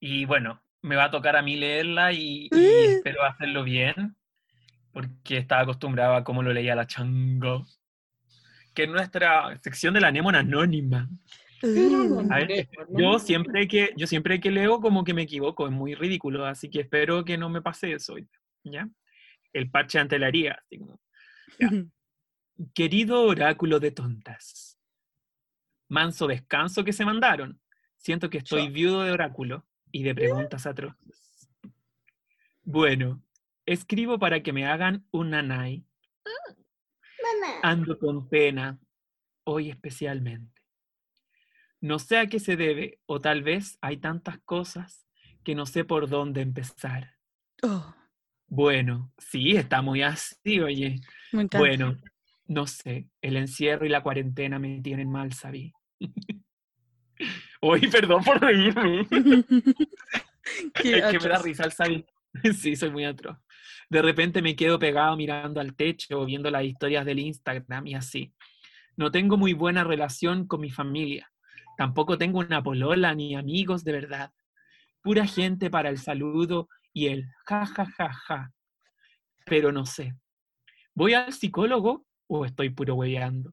Y 0.00 0.24
bueno, 0.24 0.62
me 0.80 0.96
va 0.96 1.04
a 1.04 1.10
tocar 1.10 1.36
a 1.36 1.42
mí 1.42 1.56
leerla 1.56 2.10
y, 2.12 2.44
y 2.44 2.48
Uh. 2.50 2.90
espero 2.96 3.22
hacerlo 3.22 3.64
bien, 3.64 4.16
porque 4.92 5.36
estaba 5.36 5.60
acostumbrado 5.62 6.14
a 6.14 6.24
cómo 6.24 6.42
lo 6.42 6.54
leía 6.54 6.74
la 6.74 6.86
chango. 6.86 7.66
Que 8.74 8.84
es 8.84 8.88
nuestra 8.88 9.58
sección 9.62 9.92
de 9.92 10.00
la 10.00 10.08
Anémona 10.08 10.38
Anónima. 10.38 11.08
Uh, 11.62 12.26
A 12.30 12.36
ver, 12.38 12.68
yo 12.90 13.18
siempre 13.18 13.66
que 13.68 13.92
yo 13.96 14.06
siempre 14.06 14.40
que 14.40 14.50
leo 14.50 14.80
como 14.80 15.04
que 15.04 15.12
me 15.14 15.22
equivoco, 15.22 15.66
es 15.66 15.72
muy 15.72 15.94
ridículo, 15.94 16.46
así 16.46 16.70
que 16.70 16.80
espero 16.80 17.24
que 17.24 17.36
no 17.38 17.48
me 17.50 17.60
pase 17.62 17.92
eso, 17.92 18.14
hoy, 18.14 18.26
¿ya? 18.64 18.88
El 19.52 19.70
parche 19.70 19.98
ante 19.98 20.18
la 20.18 20.28
herida, 20.28 20.58
así 20.62 20.78
como, 20.78 20.98
Ya. 21.58 21.70
Querido 22.74 23.22
oráculo 23.22 23.80
de 23.80 23.90
tontas, 23.90 24.78
manso 25.88 26.26
descanso 26.26 26.84
que 26.84 26.92
se 26.92 27.04
mandaron. 27.04 27.58
Siento 28.06 28.30
que 28.30 28.38
estoy 28.38 28.68
viudo 28.68 29.02
de 29.02 29.10
oráculo 29.10 29.66
y 29.90 30.04
de 30.04 30.14
preguntas 30.14 30.64
atroces. 30.64 31.50
Bueno, 32.62 33.20
escribo 33.66 34.20
para 34.20 34.44
que 34.44 34.52
me 34.52 34.64
hagan 34.64 35.04
un 35.10 35.30
nanay. 35.30 35.84
Ando 37.64 37.98
con 37.98 38.28
pena, 38.28 38.78
hoy 39.42 39.70
especialmente. 39.70 40.62
No 41.80 41.98
sé 41.98 42.18
a 42.18 42.28
qué 42.28 42.38
se 42.38 42.56
debe, 42.56 43.00
o 43.06 43.20
tal 43.20 43.42
vez 43.42 43.76
hay 43.80 43.96
tantas 43.96 44.38
cosas 44.38 45.08
que 45.42 45.56
no 45.56 45.66
sé 45.66 45.84
por 45.84 46.08
dónde 46.08 46.42
empezar. 46.42 47.16
Oh, 47.64 47.92
Bueno, 48.46 49.12
sí, 49.18 49.56
está 49.56 49.82
muy 49.82 50.02
así, 50.02 50.60
oye. 50.60 51.00
Bueno, 51.58 51.96
no 52.46 52.68
sé, 52.68 53.10
el 53.20 53.36
encierro 53.36 53.84
y 53.84 53.88
la 53.88 54.04
cuarentena 54.04 54.60
me 54.60 54.80
tienen 54.80 55.10
mal, 55.10 55.32
sabí. 55.32 55.72
Oye, 57.66 57.88
perdón 57.90 58.22
por 58.22 58.40
reírme. 58.40 59.06
Es 60.74 61.10
que 61.10 61.18
me 61.18 61.28
da 61.28 61.42
risa 61.42 61.64
el 61.64 61.72
Sabi. 61.72 62.06
Sí, 62.56 62.76
soy 62.76 62.90
muy 62.90 63.04
atroz. 63.04 63.36
De 63.90 64.00
repente 64.00 64.42
me 64.42 64.54
quedo 64.54 64.78
pegado 64.78 65.16
mirando 65.16 65.60
al 65.60 65.74
techo 65.74 66.20
o 66.20 66.24
viendo 66.24 66.50
las 66.50 66.64
historias 66.64 67.04
del 67.04 67.18
Instagram 67.18 67.86
y 67.86 67.94
así. 67.94 68.32
No 68.96 69.10
tengo 69.10 69.36
muy 69.36 69.54
buena 69.54 69.82
relación 69.82 70.46
con 70.46 70.60
mi 70.60 70.70
familia. 70.70 71.32
Tampoco 71.76 72.16
tengo 72.16 72.38
una 72.38 72.62
polola 72.62 73.14
ni 73.14 73.34
amigos 73.34 73.82
de 73.84 73.92
verdad. 73.92 74.32
Pura 75.02 75.26
gente 75.26 75.68
para 75.68 75.88
el 75.88 75.98
saludo 75.98 76.68
y 76.92 77.08
el 77.08 77.26
ja, 77.46 77.66
ja, 77.66 77.86
ja, 77.86 78.12
ja. 78.12 78.52
Pero 79.44 79.72
no 79.72 79.84
sé. 79.84 80.14
¿Voy 80.94 81.14
al 81.14 81.32
psicólogo 81.32 82.06
o 82.28 82.44
estoy 82.44 82.70
puro 82.70 82.94
hueveando? 82.94 83.52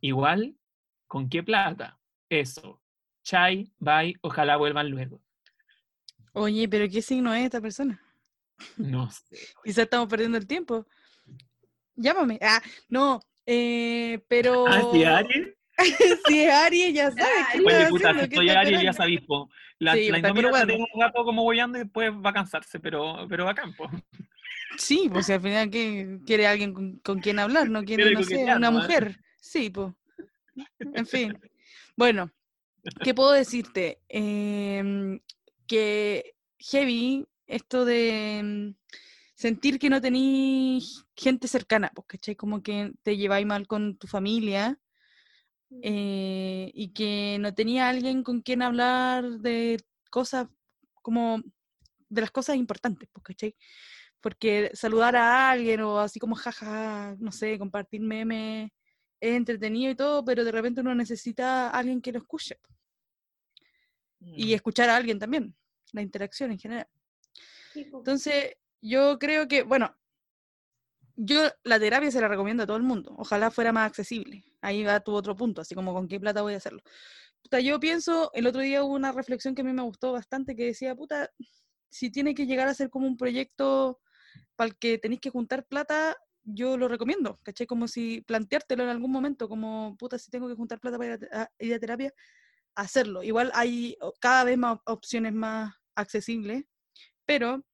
Igual, 0.00 0.56
¿con 1.06 1.28
qué 1.30 1.42
plata? 1.42 1.98
Eso. 2.28 2.80
Chai, 3.30 3.70
bye, 3.78 4.12
ojalá 4.22 4.56
vuelvan 4.56 4.90
luego. 4.90 5.20
Oye, 6.32 6.68
pero 6.68 6.88
¿qué 6.88 7.00
signo 7.00 7.32
es 7.32 7.44
esta 7.44 7.60
persona? 7.60 8.02
No 8.76 9.08
sé. 9.12 9.36
Quizás 9.62 9.84
estamos 9.84 10.08
perdiendo 10.08 10.36
el 10.36 10.48
tiempo. 10.48 10.84
Llámame. 11.94 12.40
Ah, 12.42 12.60
no. 12.88 13.20
eh, 13.46 14.18
pero. 14.26 14.64
¿Ah, 14.66 14.82
sí, 14.90 15.04
Aries? 15.04 15.48
si 16.26 16.40
es 16.42 16.52
Aries, 16.52 16.92
ya 16.92 17.12
sabes 17.12 17.46
qué 17.52 17.58
Oye, 17.60 17.86
puta, 17.88 18.10
haciendo, 18.10 18.18
si 18.18 18.24
estoy 18.24 18.48
Aries, 18.50 18.82
ya 18.82 18.92
sabéis, 18.92 19.20
po. 19.20 19.48
La, 19.78 19.94
Sí, 19.94 20.10
la 20.10 20.18
Indomita 20.18 20.48
peruano. 20.48 20.66
tiene 20.66 20.86
un 20.92 21.00
rato 21.00 21.24
como 21.24 21.44
boyando 21.44 21.78
y 21.78 21.82
después 21.82 22.10
va 22.10 22.30
a 22.30 22.34
cansarse, 22.34 22.80
pero, 22.80 23.26
pero 23.28 23.44
va 23.44 23.52
a 23.52 23.54
campo. 23.54 23.88
Sí, 24.76 25.08
pues 25.08 25.26
si 25.26 25.32
al 25.34 25.40
final 25.40 25.70
que 25.70 26.18
quiere 26.26 26.48
alguien 26.48 26.74
con, 26.74 26.96
con 26.98 27.20
quien 27.20 27.38
hablar, 27.38 27.70
no 27.70 27.84
quiere, 27.84 28.02
Quiere 28.02 28.14
no 28.16 28.22
sé, 28.24 28.44
una 28.56 28.72
mujer. 28.72 29.20
Sí, 29.36 29.70
pues. 29.70 29.92
En 30.80 31.06
fin. 31.06 31.38
Bueno, 31.96 32.30
¿qué 33.02 33.14
puedo 33.14 33.32
decirte? 33.32 34.00
Em, 34.08 35.20
que 35.66 36.34
heavy 36.58 37.26
esto 37.46 37.84
de 37.84 38.38
em, 38.38 38.74
sentir 39.34 39.78
que 39.78 39.90
no 39.90 40.00
tenís 40.00 41.04
gente 41.16 41.48
cercana, 41.48 41.90
pues, 41.94 42.06
¿cachai? 42.08 42.36
Como 42.36 42.62
que 42.62 42.92
te 43.02 43.16
lleváis 43.16 43.46
mal 43.46 43.66
con 43.66 43.96
tu 43.96 44.06
familia 44.06 44.78
eh, 45.82 46.70
y 46.74 46.92
que 46.92 47.38
no 47.40 47.54
tenía 47.54 47.88
alguien 47.88 48.22
con 48.22 48.42
quien 48.42 48.62
hablar 48.62 49.24
de 49.40 49.78
cosas 50.10 50.48
como 51.02 51.42
de 52.08 52.20
las 52.20 52.30
cosas 52.30 52.56
importantes, 52.56 53.08
pues, 53.12 53.24
¿cachai? 53.24 53.56
Porque 54.20 54.70
saludar 54.74 55.16
a 55.16 55.50
alguien 55.50 55.80
o 55.82 56.00
así 56.00 56.18
como 56.20 56.34
jaja, 56.36 57.16
no 57.18 57.32
sé, 57.32 57.58
compartir 57.58 58.02
memes 58.02 58.70
es 59.20 59.36
entretenido 59.36 59.90
y 59.90 59.94
todo, 59.94 60.24
pero 60.24 60.44
de 60.44 60.52
repente 60.52 60.80
uno 60.80 60.94
necesita 60.94 61.68
a 61.68 61.78
alguien 61.78 62.00
que 62.00 62.12
lo 62.12 62.18
escuche 62.18 62.58
Mm. 64.20 64.34
y 64.36 64.54
escuchar 64.54 64.90
a 64.90 64.96
alguien 64.96 65.18
también, 65.18 65.54
la 65.92 66.02
interacción 66.02 66.52
en 66.52 66.58
general. 66.58 66.88
Entonces, 67.74 68.56
yo 68.82 69.18
creo 69.18 69.48
que, 69.48 69.62
bueno, 69.62 69.96
yo 71.16 71.48
la 71.64 71.78
terapia 71.78 72.10
se 72.10 72.20
la 72.20 72.28
recomiendo 72.28 72.62
a 72.62 72.66
todo 72.66 72.76
el 72.76 72.82
mundo. 72.82 73.14
Ojalá 73.18 73.50
fuera 73.50 73.72
más 73.72 73.86
accesible. 73.86 74.44
Ahí 74.60 74.84
va 74.84 75.00
tu 75.00 75.12
otro 75.12 75.36
punto, 75.36 75.60
así 75.60 75.74
como 75.74 75.92
con 75.92 76.08
qué 76.08 76.20
plata 76.20 76.42
voy 76.42 76.54
a 76.54 76.58
hacerlo. 76.58 76.82
Puta, 77.42 77.60
yo 77.60 77.80
pienso, 77.80 78.30
el 78.34 78.46
otro 78.46 78.60
día 78.60 78.84
hubo 78.84 78.94
una 78.94 79.12
reflexión 79.12 79.54
que 79.54 79.62
a 79.62 79.64
mí 79.64 79.72
me 79.72 79.82
gustó 79.82 80.12
bastante 80.12 80.54
que 80.54 80.66
decía, 80.66 80.94
puta, 80.94 81.30
si 81.88 82.10
tiene 82.10 82.34
que 82.34 82.46
llegar 82.46 82.68
a 82.68 82.74
ser 82.74 82.90
como 82.90 83.06
un 83.06 83.16
proyecto 83.16 84.00
para 84.56 84.68
el 84.68 84.76
que 84.76 84.98
tenéis 84.98 85.20
que 85.20 85.30
juntar 85.30 85.64
plata, 85.64 86.16
yo 86.44 86.76
lo 86.76 86.88
recomiendo, 86.88 87.38
¿cachai? 87.42 87.66
Como 87.66 87.88
si 87.88 88.22
planteártelo 88.22 88.82
en 88.84 88.88
algún 88.90 89.10
momento, 89.12 89.48
como, 89.48 89.96
puta, 89.98 90.18
si 90.18 90.30
tengo 90.30 90.48
que 90.48 90.54
juntar 90.54 90.80
plata 90.80 90.98
para 90.98 91.14
ir 91.14 91.28
a, 91.32 91.42
a- 91.42 91.50
ir 91.58 91.74
a 91.74 91.78
terapia, 91.78 92.12
hacerlo. 92.74 93.22
Igual 93.22 93.50
hay 93.54 93.96
cada 94.20 94.44
vez 94.44 94.58
más 94.58 94.78
opciones 94.86 95.32
más 95.32 95.74
accesibles, 95.94 96.64
pero 97.26 97.64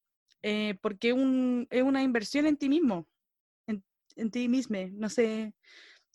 eh, 0.43 0.77
porque 0.83 1.13
un, 1.13 1.67
es 1.71 1.83
una 1.83 2.03
inversión 2.03 2.47
en 2.47 2.57
ti 2.57 2.69
mismo, 2.69 3.09
en, 3.67 3.85
en 4.17 4.31
ti 4.31 4.49
mismo, 4.49 4.79
no 4.93 5.09
sé, 5.11 5.55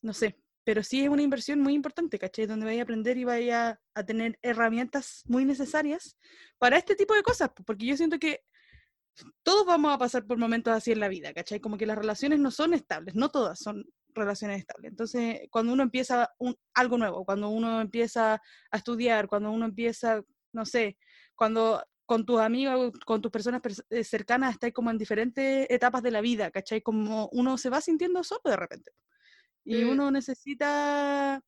no 0.01 0.13
sé, 0.13 0.37
pero 0.63 0.83
sí 0.83 1.01
es 1.01 1.09
una 1.09 1.21
inversión 1.23 1.59
muy 1.61 1.73
importante, 1.73 2.19
¿cachai? 2.19 2.45
Donde 2.45 2.65
vaya 2.65 2.81
a 2.81 2.83
aprender 2.83 3.17
y 3.17 3.23
vaya 3.23 3.79
a 3.95 4.03
tener 4.05 4.37
herramientas 4.41 5.23
muy 5.27 5.45
necesarias 5.45 6.17
para 6.57 6.77
este 6.77 6.95
tipo 6.95 7.13
de 7.15 7.23
cosas, 7.23 7.49
po, 7.49 7.63
porque 7.63 7.85
yo 7.85 7.97
siento 7.97 8.19
que 8.19 8.43
todos 9.43 9.65
vamos 9.65 9.93
a 9.93 9.97
pasar 9.97 10.25
por 10.25 10.37
momentos 10.37 10.73
así 10.73 10.91
en 10.91 10.99
la 10.99 11.07
vida, 11.09 11.33
¿cachai? 11.33 11.59
Como 11.59 11.77
que 11.77 11.85
las 11.85 11.97
relaciones 11.97 12.39
no 12.39 12.51
son 12.51 12.73
estables, 12.73 13.15
no 13.15 13.29
todas 13.29 13.59
son 13.59 13.85
relaciones 14.13 14.59
estables. 14.59 14.91
Entonces, 14.91 15.41
cuando 15.49 15.73
uno 15.73 15.83
empieza 15.83 16.29
un, 16.39 16.55
algo 16.73 16.97
nuevo, 16.97 17.25
cuando 17.25 17.49
uno 17.49 17.81
empieza 17.81 18.35
a 18.71 18.77
estudiar, 18.77 19.27
cuando 19.27 19.51
uno 19.51 19.65
empieza, 19.65 20.21
no 20.53 20.65
sé, 20.65 20.97
cuando 21.35 21.83
con 22.05 22.25
tus 22.25 22.41
amigos, 22.41 22.91
con 23.05 23.21
tus 23.21 23.31
personas 23.31 23.61
pers- 23.61 23.85
eh, 23.89 24.03
cercanas, 24.03 24.51
estáis 24.53 24.73
como 24.73 24.91
en 24.91 24.97
diferentes 24.97 25.65
etapas 25.69 26.03
de 26.03 26.11
la 26.11 26.19
vida, 26.21 26.51
¿cachai? 26.51 26.81
Como 26.81 27.29
uno 27.31 27.57
se 27.57 27.69
va 27.69 27.79
sintiendo 27.79 28.23
solo 28.23 28.41
de 28.43 28.57
repente. 28.57 28.91
Y 29.63 29.83
Mm. 29.83 29.89
uno 29.91 30.11
necesita 30.11 31.41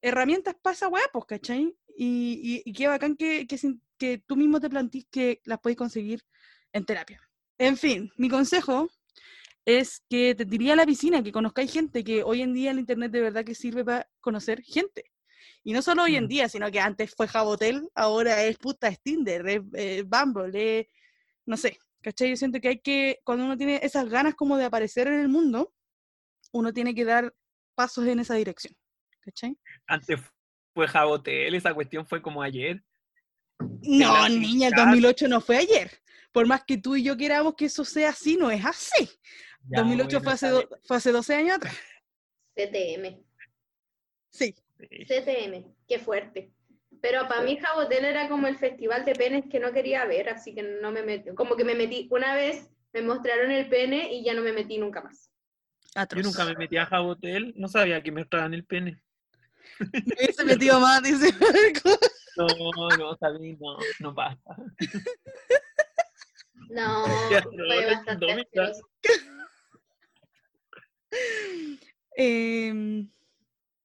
herramientas 0.00 0.56
weá, 0.90 1.02
pues, 1.12 1.24
¿cachai? 1.26 1.76
Y, 1.96 2.62
y, 2.64 2.68
y 2.68 2.72
qué 2.72 2.88
bacán 2.88 3.16
que, 3.16 3.46
que, 3.46 3.58
que 3.96 4.18
tú 4.18 4.36
mismo 4.36 4.60
te 4.60 4.70
plantees 4.70 5.06
que 5.10 5.40
las 5.44 5.58
podéis 5.60 5.78
conseguir 5.78 6.22
en 6.72 6.84
terapia. 6.84 7.20
En 7.58 7.76
fin, 7.76 8.10
mi 8.16 8.28
consejo 8.28 8.88
es 9.64 10.02
que 10.08 10.34
te 10.34 10.44
diría 10.44 10.72
a 10.72 10.76
la 10.76 10.86
piscina, 10.86 11.22
que 11.22 11.32
conozcáis 11.32 11.72
gente, 11.72 12.02
que 12.04 12.22
hoy 12.22 12.42
en 12.42 12.54
día 12.54 12.70
el 12.70 12.78
internet 12.78 13.10
de 13.12 13.20
verdad 13.20 13.44
que 13.44 13.54
sirve 13.54 13.84
para 13.84 14.08
conocer 14.20 14.62
gente. 14.62 15.04
Y 15.64 15.72
no 15.72 15.82
solo 15.82 16.04
hoy 16.04 16.16
en 16.16 16.24
Mm. 16.24 16.28
día, 16.28 16.48
sino 16.48 16.70
que 16.70 16.80
antes 16.80 17.14
fue 17.14 17.28
Jabotel, 17.28 17.88
ahora 17.94 18.44
es 18.44 18.56
puta, 18.56 18.88
es 18.88 19.00
Tinder, 19.02 19.46
es 19.48 19.60
eh, 19.74 20.04
Bumble, 20.06 20.80
es, 20.80 20.86
no 21.44 21.56
sé, 21.56 21.78
¿cachai? 22.00 22.30
Yo 22.30 22.36
siento 22.36 22.60
que 22.60 22.68
hay 22.68 22.78
que, 22.80 23.18
cuando 23.24 23.44
uno 23.44 23.56
tiene 23.56 23.80
esas 23.82 24.08
ganas 24.08 24.34
como 24.34 24.56
de 24.56 24.64
aparecer 24.64 25.08
en 25.08 25.20
el 25.20 25.28
mundo, 25.28 25.74
uno 26.52 26.72
tiene 26.72 26.94
que 26.94 27.04
dar 27.04 27.34
pasos 27.74 28.06
en 28.06 28.20
esa 28.20 28.34
dirección, 28.36 28.74
¿cachai? 29.20 29.58
Antes 29.86 30.20
fue 30.72 30.88
Jabotel, 30.88 31.54
esa 31.54 31.74
cuestión 31.74 32.06
fue 32.06 32.22
como 32.22 32.40
ayer. 32.42 32.82
No, 33.82 34.28
niña, 34.28 34.68
el 34.68 34.74
mitad. 34.74 34.84
2008 34.86 35.28
no 35.28 35.40
fue 35.40 35.56
ayer. 35.58 35.90
Por 36.32 36.46
más 36.46 36.62
que 36.64 36.78
tú 36.78 36.96
y 36.96 37.02
yo 37.02 37.16
queramos 37.16 37.54
que 37.54 37.66
eso 37.66 37.84
sea 37.84 38.10
así, 38.10 38.36
no 38.36 38.50
es 38.50 38.64
así. 38.64 39.08
Ya, 39.68 39.80
2008 39.80 40.08
bueno, 40.18 40.24
fue, 40.24 40.32
hace 40.32 40.48
do- 40.48 40.68
fue 40.84 40.96
hace 40.96 41.12
12 41.12 41.34
años 41.34 41.56
atrás. 41.56 41.76
CTM. 42.54 43.22
Sí. 44.30 44.54
CTM, 45.06 45.64
qué 45.88 45.98
fuerte. 45.98 46.52
Pero 47.00 47.28
para 47.28 47.42
mí 47.42 47.56
Jabotel 47.58 48.04
era 48.04 48.28
como 48.28 48.46
el 48.48 48.56
festival 48.58 49.04
de 49.04 49.14
penes 49.14 49.44
que 49.50 49.60
no 49.60 49.72
quería 49.72 50.04
ver, 50.04 50.28
así 50.28 50.54
que 50.54 50.62
no 50.62 50.90
me 50.90 51.02
metí. 51.02 51.32
Como 51.34 51.56
que 51.56 51.64
me 51.64 51.74
metí 51.74 52.08
una 52.10 52.34
vez, 52.34 52.68
me 52.92 53.02
mostraron 53.02 53.50
el 53.50 53.68
pene 53.68 54.12
y 54.12 54.24
ya 54.24 54.34
no 54.34 54.42
me 54.42 54.52
metí 54.52 54.78
nunca 54.78 55.00
más. 55.02 55.30
Yo 55.94 56.00
Atroz. 56.02 56.24
nunca 56.24 56.44
me 56.44 56.54
metí 56.54 56.76
a 56.76 56.86
Jabotel, 56.86 57.54
no 57.56 57.68
sabía 57.68 58.02
que 58.02 58.10
me 58.12 58.24
traían 58.24 58.54
el 58.54 58.64
pene. 58.64 59.02
Me 59.80 60.14
hubiese 60.16 60.44
metido 60.44 60.80
más, 60.80 61.02
dice 61.02 61.32
Marco. 61.32 61.90
No, 62.38 62.46
no, 62.96 63.16
sabí, 63.16 63.56
no, 63.56 63.76
no 63.98 64.14
basta. 64.14 64.54
No, 66.68 67.04
fue 67.42 67.86
bastante. 67.86 68.26
Em, 72.16 73.08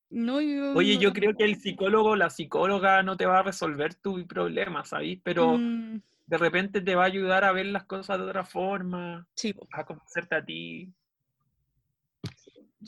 no, 0.09 0.41
yo. 0.41 0.73
Oye, 0.73 0.95
no 0.95 1.01
yo 1.01 1.13
creo 1.13 1.35
que 1.35 1.45
el 1.45 1.55
psicólogo, 1.55 2.15
la 2.15 2.29
psicóloga 2.29 3.03
no 3.03 3.15
te 3.15 3.25
va 3.25 3.39
a 3.39 3.43
resolver 3.43 3.95
tu 3.95 4.25
problema, 4.27 4.83
¿sabes? 4.85 5.19
Pero 5.23 5.57
Mm, 5.57 5.97
de 6.25 6.37
repente 6.37 6.81
te 6.81 6.95
va 6.95 7.03
a 7.03 7.07
ayudar 7.07 7.43
a 7.43 7.51
ver 7.51 7.67
las 7.67 7.85
cosas 7.85 8.17
de 8.17 8.25
otra 8.25 8.43
forma, 8.43 9.27
sí, 9.35 9.53
a 9.71 9.85
conocerte 9.85 10.35
a 10.35 10.43
ti. 10.43 10.91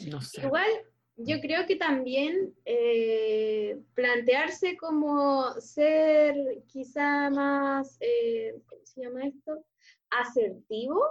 No 0.07 0.19
sé. 0.21 0.41
Igual, 0.41 0.69
yo 1.17 1.39
creo 1.39 1.65
que 1.65 1.77
también 1.77 2.53
eh, 2.65 3.79
plantearse 3.93 4.75
como 4.77 5.53
ser 5.61 6.35
quizá 6.67 7.29
más, 7.29 7.97
eh, 8.01 8.55
¿cómo 8.67 8.81
se 8.85 9.01
llama 9.01 9.25
esto? 9.25 9.65
Asertivo. 10.09 11.01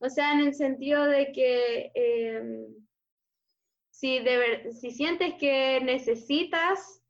O 0.00 0.08
sea, 0.10 0.32
en 0.32 0.40
el 0.40 0.54
sentido 0.54 1.06
de 1.06 1.32
que 1.32 1.90
eh, 1.94 2.66
si, 3.90 4.20
de 4.20 4.72
si 4.72 4.90
sientes 4.90 5.34
que 5.40 5.80
necesitas 5.82 7.02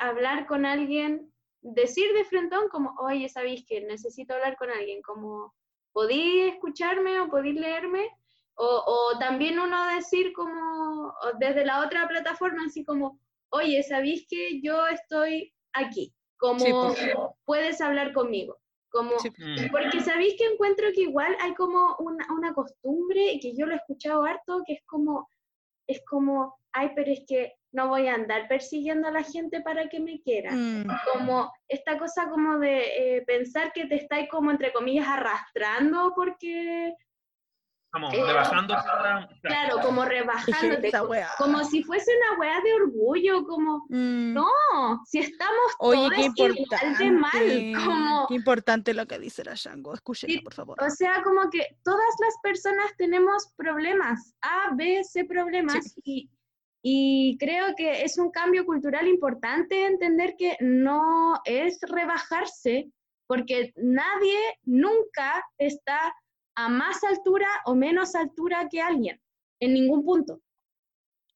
hablar 0.00 0.46
con 0.46 0.66
alguien, 0.66 1.32
decir 1.62 2.12
de 2.12 2.24
frentón 2.24 2.68
como, 2.68 2.94
oye, 2.98 3.28
sabéis 3.28 3.64
que 3.66 3.80
necesito 3.80 4.34
hablar 4.34 4.56
con 4.56 4.70
alguien, 4.70 5.00
como, 5.02 5.54
¿podí 5.92 6.40
escucharme 6.42 7.20
o 7.20 7.28
podí 7.28 7.52
leerme? 7.52 8.10
O, 8.58 8.64
o 9.14 9.18
también 9.18 9.58
uno 9.58 9.86
decir 9.94 10.32
como 10.32 11.14
desde 11.38 11.64
la 11.64 11.84
otra 11.84 12.08
plataforma, 12.08 12.64
así 12.66 12.84
como, 12.84 13.18
oye, 13.50 13.82
¿sabéis 13.82 14.26
que 14.28 14.60
yo 14.62 14.86
estoy 14.86 15.52
aquí? 15.72 16.14
Como 16.38 16.58
Sí, 16.60 16.72
pues. 17.14 17.16
puedes 17.44 17.80
hablar 17.80 18.12
conmigo. 18.12 18.56
Como, 18.90 19.18
Sí. 19.18 19.30
Porque 19.70 20.00
sabéis 20.00 20.36
que 20.38 20.46
encuentro 20.46 20.86
que 20.94 21.02
igual 21.02 21.36
hay 21.40 21.54
como 21.54 21.96
una, 21.98 22.26
una 22.32 22.54
costumbre 22.54 23.38
que 23.42 23.54
yo 23.54 23.66
lo 23.66 23.74
he 23.74 23.76
escuchado 23.76 24.24
harto, 24.24 24.62
que 24.66 24.74
es 24.74 24.82
como, 24.86 25.28
es 25.86 26.02
como, 26.06 26.56
ay, 26.72 26.90
pero 26.96 27.10
es 27.12 27.22
que 27.28 27.54
no 27.72 27.88
voy 27.88 28.08
a 28.08 28.14
andar 28.14 28.48
persiguiendo 28.48 29.08
a 29.08 29.10
la 29.10 29.22
gente 29.22 29.60
para 29.60 29.88
que 29.90 30.00
me 30.00 30.18
quiera. 30.22 30.50
Mm, 30.52 30.86
Como 31.12 31.52
esta 31.68 31.98
cosa 31.98 32.30
como 32.30 32.58
de 32.58 33.16
eh, 33.18 33.22
pensar 33.26 33.70
que 33.74 33.84
te 33.86 33.96
estáis 33.96 34.30
como, 34.30 34.50
entre 34.50 34.72
comillas, 34.72 35.06
arrastrando 35.06 36.12
porque, 36.14 36.94
Como 37.92 38.10
Eh, 38.12 38.22
claro, 39.42 39.76
como 39.82 40.04
rebajándote, 40.04 40.88
esa 40.88 41.00
co- 41.00 41.06
wea. 41.08 41.28
como 41.38 41.64
si 41.64 41.82
fuese 41.82 42.10
una 42.16 42.38
weá 42.38 42.60
de 42.60 42.74
orgullo, 42.74 43.44
como, 43.44 43.86
mm. 43.88 44.34
no, 44.34 44.48
si 45.06 45.20
estamos 45.20 45.72
Oye, 45.78 45.96
todos 45.96 46.14
qué 46.14 46.22
igual 46.42 46.54
de 46.54 46.60
importante. 46.60 47.10
mal, 47.10 47.84
como, 47.84 48.26
Qué 48.28 48.34
importante 48.34 48.92
lo 48.94 49.06
que 49.06 49.18
dice 49.18 49.44
la 49.44 49.54
Shango. 49.54 49.94
Escúchenla, 49.94 50.34
Sí, 50.34 50.40
por 50.42 50.52
favor. 50.54 50.82
O 50.82 50.90
sea, 50.90 51.22
como 51.22 51.48
que 51.50 51.78
todas 51.84 52.14
las 52.20 52.34
personas 52.42 52.94
tenemos 52.98 53.52
problemas, 53.56 54.34
A, 54.42 54.74
B, 54.74 55.02
C 55.04 55.24
problemas, 55.24 55.94
y, 56.04 56.28
y 56.82 57.36
creo 57.38 57.74
que 57.76 58.02
es 58.02 58.18
un 58.18 58.30
cambio 58.30 58.66
cultural 58.66 59.06
importante 59.08 59.86
entender 59.86 60.34
que 60.36 60.56
no 60.60 61.40
es 61.44 61.78
rebajarse, 61.88 62.90
porque 63.26 63.72
nadie 63.76 64.38
nunca 64.64 65.42
está 65.58 66.14
a 66.56 66.68
más 66.68 67.04
altura 67.04 67.46
o 67.66 67.74
menos 67.74 68.14
altura 68.14 68.68
que 68.70 68.80
alguien, 68.80 69.20
en 69.60 69.74
ningún 69.74 70.04
punto. 70.04 70.40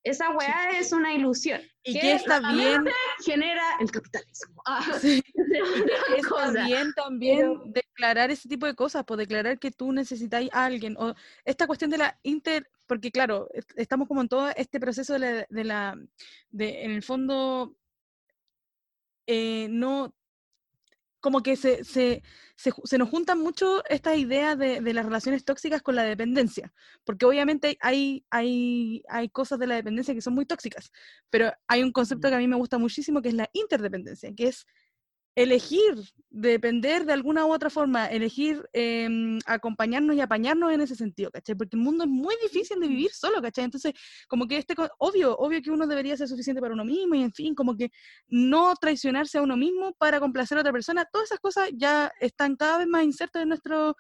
Esa 0.03 0.31
weá 0.31 0.71
es 0.79 0.93
una 0.93 1.13
ilusión. 1.13 1.61
Y 1.85 1.93
que 1.93 2.01
que 2.01 2.13
está 2.15 2.41
bien, 2.55 2.85
Genera 3.23 3.63
el 3.81 3.91
capitalismo. 3.91 4.63
Ah, 4.65 4.81
sí, 5.01 5.23
está 6.17 6.65
bien 6.65 6.93
también 6.95 7.37
Pero- 7.59 7.63
declarar 7.67 8.31
ese 8.31 8.49
tipo 8.49 8.65
de 8.65 8.75
cosas, 8.75 9.05
pues 9.07 9.19
declarar 9.19 9.59
que 9.59 9.71
tú 9.71 9.93
necesitáis 9.93 10.49
a 10.55 10.65
alguien, 10.65 10.97
o 10.99 11.15
esta 11.45 11.67
cuestión 11.67 11.91
de 11.91 11.99
la 11.99 12.19
inter, 12.23 12.67
porque 12.87 13.11
claro, 13.13 13.49
est- 13.53 13.73
estamos 13.77 14.09
como 14.09 14.23
en 14.23 14.29
todo 14.29 14.49
este 14.57 14.81
proceso 14.81 15.13
de 15.13 15.19
la, 15.19 15.47
de 15.51 15.65
la 15.65 15.99
de, 16.51 16.83
en 16.85 16.93
el 16.93 17.03
fondo, 17.03 17.77
eh, 19.27 19.69
no, 19.71 20.15
como 21.21 21.43
que 21.43 21.57
se, 21.57 21.85
se, 21.85 22.23
se, 22.57 22.99
nos 22.99 23.09
juntan 23.09 23.39
mucho 23.39 23.83
estas 23.89 24.19
ideas 24.19 24.59
de, 24.59 24.81
de 24.81 24.95
las 24.95 25.05
relaciones 25.05 25.45
tóxicas 25.45 25.83
con 25.83 25.95
la 25.95 26.03
dependencia, 26.03 26.73
porque 27.05 27.27
obviamente 27.27 27.77
hay, 27.81 28.25
hay, 28.31 29.03
hay 29.09 29.29
cosas 29.29 29.59
de 29.59 29.67
la 29.67 29.77
dependencia 29.77 30.15
que 30.15 30.23
son 30.23 30.35
muy 30.35 30.47
tóxicas, 30.47 30.91
pero 31.29 31.53
hay 31.69 31.83
un 31.83 31.93
concepto 31.93 32.29
que 32.29 32.35
a 32.35 32.39
mí 32.39 32.49
me 32.49 32.57
gusta 32.57 32.79
muchísimo 32.79 33.23
que 33.23 33.29
es 33.29 33.35
la 33.35 33.49
interdependencia, 33.53 34.35
que 34.35 34.49
es 34.49 34.67
elegir 35.37 35.95
depender 36.29 37.05
de 37.07 37.13
alguna 37.13 37.45
u 37.47 37.53
otra 37.53 37.71
forma, 37.71 38.07
elegir 38.07 38.69
em, 38.73 39.39
acompañarnos 39.47 40.15
y 40.17 40.21
apañarnos 40.21 40.73
en 40.73 40.81
ese 40.81 40.95
sentido, 40.95 41.31
¿cachai? 41.31 41.55
Porque 41.57 41.77
el 41.77 41.83
mundo 41.83 42.05
es 42.05 42.11
muy 42.11 42.35
difícil 42.43 42.79
de 42.81 42.89
vivir 42.89 43.11
solo, 43.13 43.41
¿cachai? 43.43 43.65
Entonces, 43.65 43.93
como 44.29 44.47
que 44.47 44.59
este, 44.59 44.75
obvio, 44.99 45.37
obvio 45.37 45.61
que 45.63 45.71
uno 45.71 45.87
debería 45.87 46.17
ser 46.17 46.29
suficiente 46.29 46.61
para 46.61 46.75
uno 46.75 46.85
mismo 46.85 47.15
y 47.15 47.23
en 47.23 47.33
fin, 47.33 47.55
como 47.55 47.77
que 47.77 47.91
no 48.29 48.75
traicionarse 48.81 49.39
a 49.39 49.43
uno 49.43 49.57
mismo 49.57 49.93
para 49.99 50.21
complacer 50.21 50.59
a 50.59 50.61
otra 50.63 50.73
persona, 50.73 51.05
todas 51.11 51.29
esas 51.29 51.41
cosas 51.41 51.71
ya 51.75 52.13
están 52.21 52.57
cada 52.57 52.79
vez 52.79 52.87
más 52.89 53.05
insertas 53.05 53.43
en 53.43 53.49
nuestro, 53.49 53.97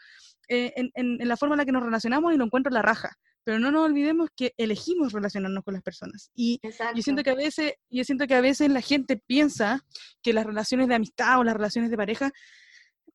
eh, 0.49 0.73
en, 0.77 0.91
en- 0.95 1.21
en 1.21 1.29
la 1.29 1.37
forma 1.37 1.55
en 1.55 1.59
la 1.59 1.65
que 1.65 1.73
nos 1.73 1.83
relacionamos 1.83 2.33
y 2.35 2.37
lo 2.37 2.45
encuentro 2.45 2.71
en 2.71 2.75
la 2.75 2.83
raja. 2.83 3.17
Pero 3.51 3.59
no 3.59 3.73
nos 3.73 3.87
olvidemos 3.87 4.29
que 4.37 4.55
elegimos 4.59 5.13
relacionarnos 5.13 5.65
con 5.65 5.75
las 5.75 5.83
personas. 5.83 6.31
Y 6.37 6.61
Exacto. 6.63 6.95
yo 6.95 7.03
siento 7.03 7.25
que 7.25 7.31
a 7.31 7.35
veces, 7.35 7.73
yo 7.91 8.05
siento 8.05 8.29
que 8.29 8.37
a 8.37 8.41
veces 8.41 8.71
la 8.71 8.81
gente 8.81 9.17
piensa 9.17 9.85
que 10.23 10.33
las 10.33 10.47
relaciones 10.47 10.87
de 10.87 10.95
amistad 10.95 11.41
o 11.41 11.43
las 11.43 11.55
relaciones 11.55 11.91
de 11.91 11.97
pareja 11.97 12.31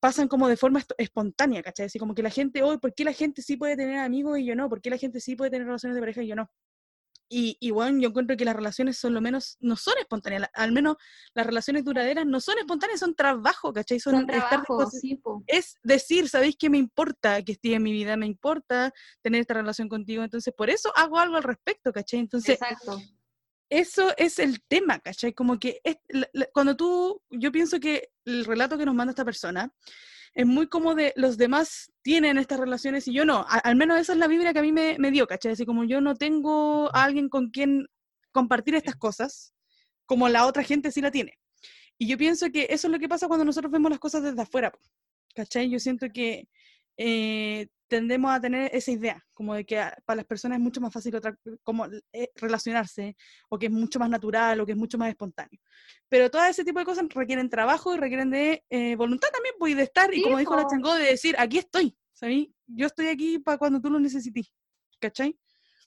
pasan 0.02 0.28
como 0.28 0.50
de 0.50 0.58
forma 0.58 0.84
espontánea, 0.98 1.64
¿cachai? 1.64 1.86
Así 1.86 2.00
como 2.00 2.14
que 2.14 2.22
la 2.22 2.30
gente, 2.32 2.64
hoy, 2.64 2.80
¿por 2.80 2.94
qué 2.94 3.06
la 3.06 3.14
gente 3.14 3.42
sí 3.42 3.56
puede 3.56 3.78
tener 3.78 4.00
amigos 4.00 4.38
y 4.38 4.46
yo 4.46 4.58
no? 4.58 4.68
¿Por 4.68 4.82
qué 4.82 4.90
la 4.90 4.98
gente 4.98 5.22
sí 5.22 5.38
puede 5.38 5.52
tener 5.52 5.68
relaciones 5.68 5.96
de 5.96 6.02
pareja 6.02 6.22
y 6.22 6.28
yo 6.28 6.36
no? 6.36 6.52
Y, 7.28 7.58
y 7.60 7.72
bueno, 7.72 8.00
yo 8.00 8.10
encuentro 8.10 8.38
que 8.38 8.46
las 8.46 8.56
relaciones 8.56 8.98
son 8.98 9.14
lo 9.14 9.22
menos, 9.22 9.58
no 9.60 9.76
son 9.76 9.96
espontáneas, 10.00 10.50
al 10.54 10.72
menos 10.72 10.98
las 11.34 11.46
relaciones 11.46 11.84
duraderas 11.84 12.26
no 12.26 12.40
son 12.40 12.58
espontáneas, 12.60 13.00
son 13.00 13.16
trabajo, 13.16 13.74
¿cachai? 13.74 14.00
Son, 14.00 14.14
Son 14.14 14.30
estar 14.30 14.64
trabajo, 14.64 14.90
sí, 14.90 15.20
es 15.48 15.78
decir, 15.84 16.30
¿sabéis 16.30 16.56
que 16.56 16.70
me 16.70 16.78
importa 16.78 17.42
que 17.42 17.54
estés 17.54 17.74
en 17.74 17.84
mi 17.84 17.92
vida? 17.92 18.16
Me 18.16 18.28
importa 18.28 18.94
tener 19.22 19.42
esta 19.42 19.56
relación 19.56 19.90
contigo, 19.90 20.24
entonces 20.24 20.54
por 20.56 20.70
eso 20.70 20.92
hago 20.96 21.18
algo 21.20 21.36
al 21.38 21.44
respecto, 21.44 21.92
¿cachai? 21.92 22.20
Entonces, 22.20 22.60
Exacto. 22.62 23.02
Eso 23.70 24.14
es 24.18 24.40
el 24.40 24.62
tema, 24.68 25.00
¿cachai? 25.00 25.34
Como 25.34 25.60
que 25.60 25.80
es- 25.84 25.98
la- 26.10 26.30
la- 26.34 26.48
cuando 26.54 26.76
tú, 26.76 27.22
yo 27.30 27.52
pienso 27.52 27.80
que 27.80 28.10
el 28.26 28.46
relato 28.46 28.78
que 28.78 28.86
nos 28.86 28.96
manda 28.96 29.12
esta 29.12 29.26
persona 29.26 29.74
es 30.34 30.46
muy 30.46 30.68
como 30.68 30.96
de 30.96 31.14
los 31.16 31.38
demás 31.38 31.92
tienen 32.02 32.38
estas 32.38 32.60
relaciones 32.60 33.08
y 33.08 33.14
yo 33.14 33.26
no. 33.26 33.38
A- 33.50 33.60
al 33.64 33.76
menos 33.76 34.00
esa 34.00 34.14
es 34.14 34.20
la 34.20 34.28
vibra 34.28 34.54
que 34.54 34.60
a 34.60 34.62
mí 34.62 34.72
me, 34.72 34.98
me 35.00 35.12
dio, 35.12 35.28
¿cachai? 35.28 35.54
Así 35.54 35.66
como 35.66 35.84
yo 35.86 36.02
no 36.02 36.16
tengo 36.16 36.94
a 36.96 37.04
alguien 37.04 37.30
con 37.30 37.50
quien 37.52 37.88
compartir 38.32 38.76
estas 38.76 38.96
cosas, 38.98 39.54
como 40.06 40.28
la 40.30 40.46
otra 40.46 40.64
gente 40.64 40.92
sí 40.92 41.02
la 41.02 41.12
tiene. 41.12 41.38
Y 41.98 42.08
yo 42.08 42.18
pienso 42.18 42.52
que 42.52 42.68
eso 42.70 42.88
es 42.88 42.92
lo 42.92 43.00
que 43.00 43.08
pasa 43.08 43.28
cuando 43.28 43.46
nosotros 43.46 43.72
vemos 43.72 43.90
las 43.90 44.00
cosas 44.00 44.24
desde 44.24 44.42
afuera, 44.42 44.72
¿cachai? 45.34 45.70
Yo 45.70 45.80
siento 45.80 46.08
que 46.14 46.50
eh, 46.98 47.68
tendemos 47.88 48.32
a 48.32 48.42
tener 48.42 48.70
esa 48.74 48.92
idea, 48.92 49.24
como 49.34 49.54
de 49.54 49.66
que 49.66 49.76
para 50.06 50.18
las 50.18 50.26
personas 50.26 50.58
es 50.58 50.64
mucho 50.64 50.82
más 50.82 50.92
fácil 50.92 51.16
otra, 51.16 51.38
como 51.64 51.86
eh, 52.12 52.30
relacionarse, 52.36 53.16
o 53.50 53.60
que 53.60 53.68
es 53.68 53.72
mucho 53.72 54.00
más 54.00 54.10
natural, 54.10 54.60
o 54.60 54.66
que 54.66 54.72
es 54.72 54.78
mucho 54.78 54.98
más 54.98 55.10
espontáneo. 55.10 55.60
Pero 56.10 56.30
todo 56.30 56.44
ese 56.46 56.64
tipo 56.64 56.80
de 56.80 56.86
cosas 56.86 57.06
requieren 57.10 57.50
trabajo 57.50 57.94
y 57.94 57.98
requieren 57.98 58.32
de 58.32 58.64
eh, 58.70 58.96
voluntad 58.96 59.30
también, 59.32 59.56
pues, 59.60 59.74
y 59.74 59.76
de 59.76 59.84
estar, 59.84 60.14
y 60.14 60.22
como 60.22 60.38
dijo 60.38 60.56
la. 60.56 60.68
Changó, 60.68 60.96
de 60.96 61.06
decir, 61.06 61.36
aquí 61.38 61.60
estoy, 61.60 61.96
¿sabí? 62.14 62.54
Yo 62.68 62.88
estoy 62.88 63.08
aquí 63.08 63.40
para 63.40 63.58
cuando 63.58 63.80
tú 63.80 63.90
lo 63.90 64.00
necesites, 64.00 64.52
¿cachai? 65.00 65.38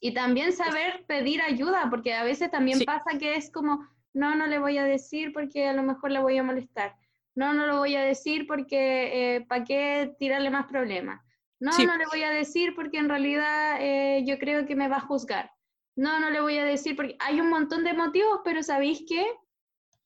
Y 0.01 0.15
también 0.15 0.53
saber 0.53 1.05
pedir 1.09 1.43
ayuda, 1.43 1.89
porque 1.91 2.15
a 2.15 2.23
veces 2.23 2.51
también 2.51 2.79
Sí. 2.79 2.85
pasa 2.85 3.19
que 3.19 3.35
es 3.35 3.51
como, 3.51 3.85
no, 4.13 4.37
no 4.37 4.47
le 4.47 4.61
voy 4.61 4.79
a 4.79 4.85
decir 4.85 5.33
porque 5.33 5.67
a 5.67 5.73
lo 5.73 5.83
mejor 5.83 6.13
le 6.13 6.21
voy 6.21 6.39
a 6.39 6.45
molestar. 6.45 6.95
No, 7.39 7.55
no 7.55 7.69
lo 7.69 7.79
voy 7.79 7.95
a 7.95 8.03
decir 8.03 8.49
porque 8.49 9.47
¿para 9.49 9.63
qué 9.63 10.13
tirarle 10.19 10.51
más 10.51 10.67
problemas? 10.67 11.25
No, 11.61 11.71
Sí. 11.71 11.87
no 11.87 11.97
le 11.97 12.05
voy 12.07 12.25
a 12.25 12.31
decir 12.31 12.75
porque 12.75 12.99
en 12.99 13.09
realidad 13.09 13.77
eh, 13.81 14.25
yo 14.27 14.41
creo 14.41 14.67
que 14.67 14.75
me 14.75 14.89
va 14.89 14.97
a 14.97 15.09
juzgar. 15.09 15.53
No, 15.95 16.19
no 16.19 16.31
le 16.31 16.41
voy 16.41 16.59
a 16.59 16.65
decir 16.65 16.97
porque 16.97 17.17
hay 17.21 17.41
un 17.41 17.49
montón 17.49 17.85
de 17.85 17.93
motivos, 17.93 18.41
pero 18.43 18.65
¿sabéis 18.65 19.05
qué? 19.09 19.25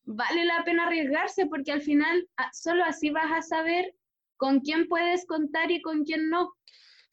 Vale 0.04 0.44
la 0.44 0.62
pena 0.64 0.86
arriesgarse 0.86 1.46
porque 1.46 1.72
al 1.72 1.80
final 1.80 2.28
ah, 2.36 2.50
solo 2.52 2.84
así 2.84 3.08
vas 3.08 3.32
a 3.32 3.40
saber 3.40 3.94
con 4.36 4.60
quién 4.60 4.86
puedes 4.86 5.24
contar 5.24 5.70
y 5.70 5.80
con 5.80 6.04
quién 6.04 6.28
no. 6.28 6.52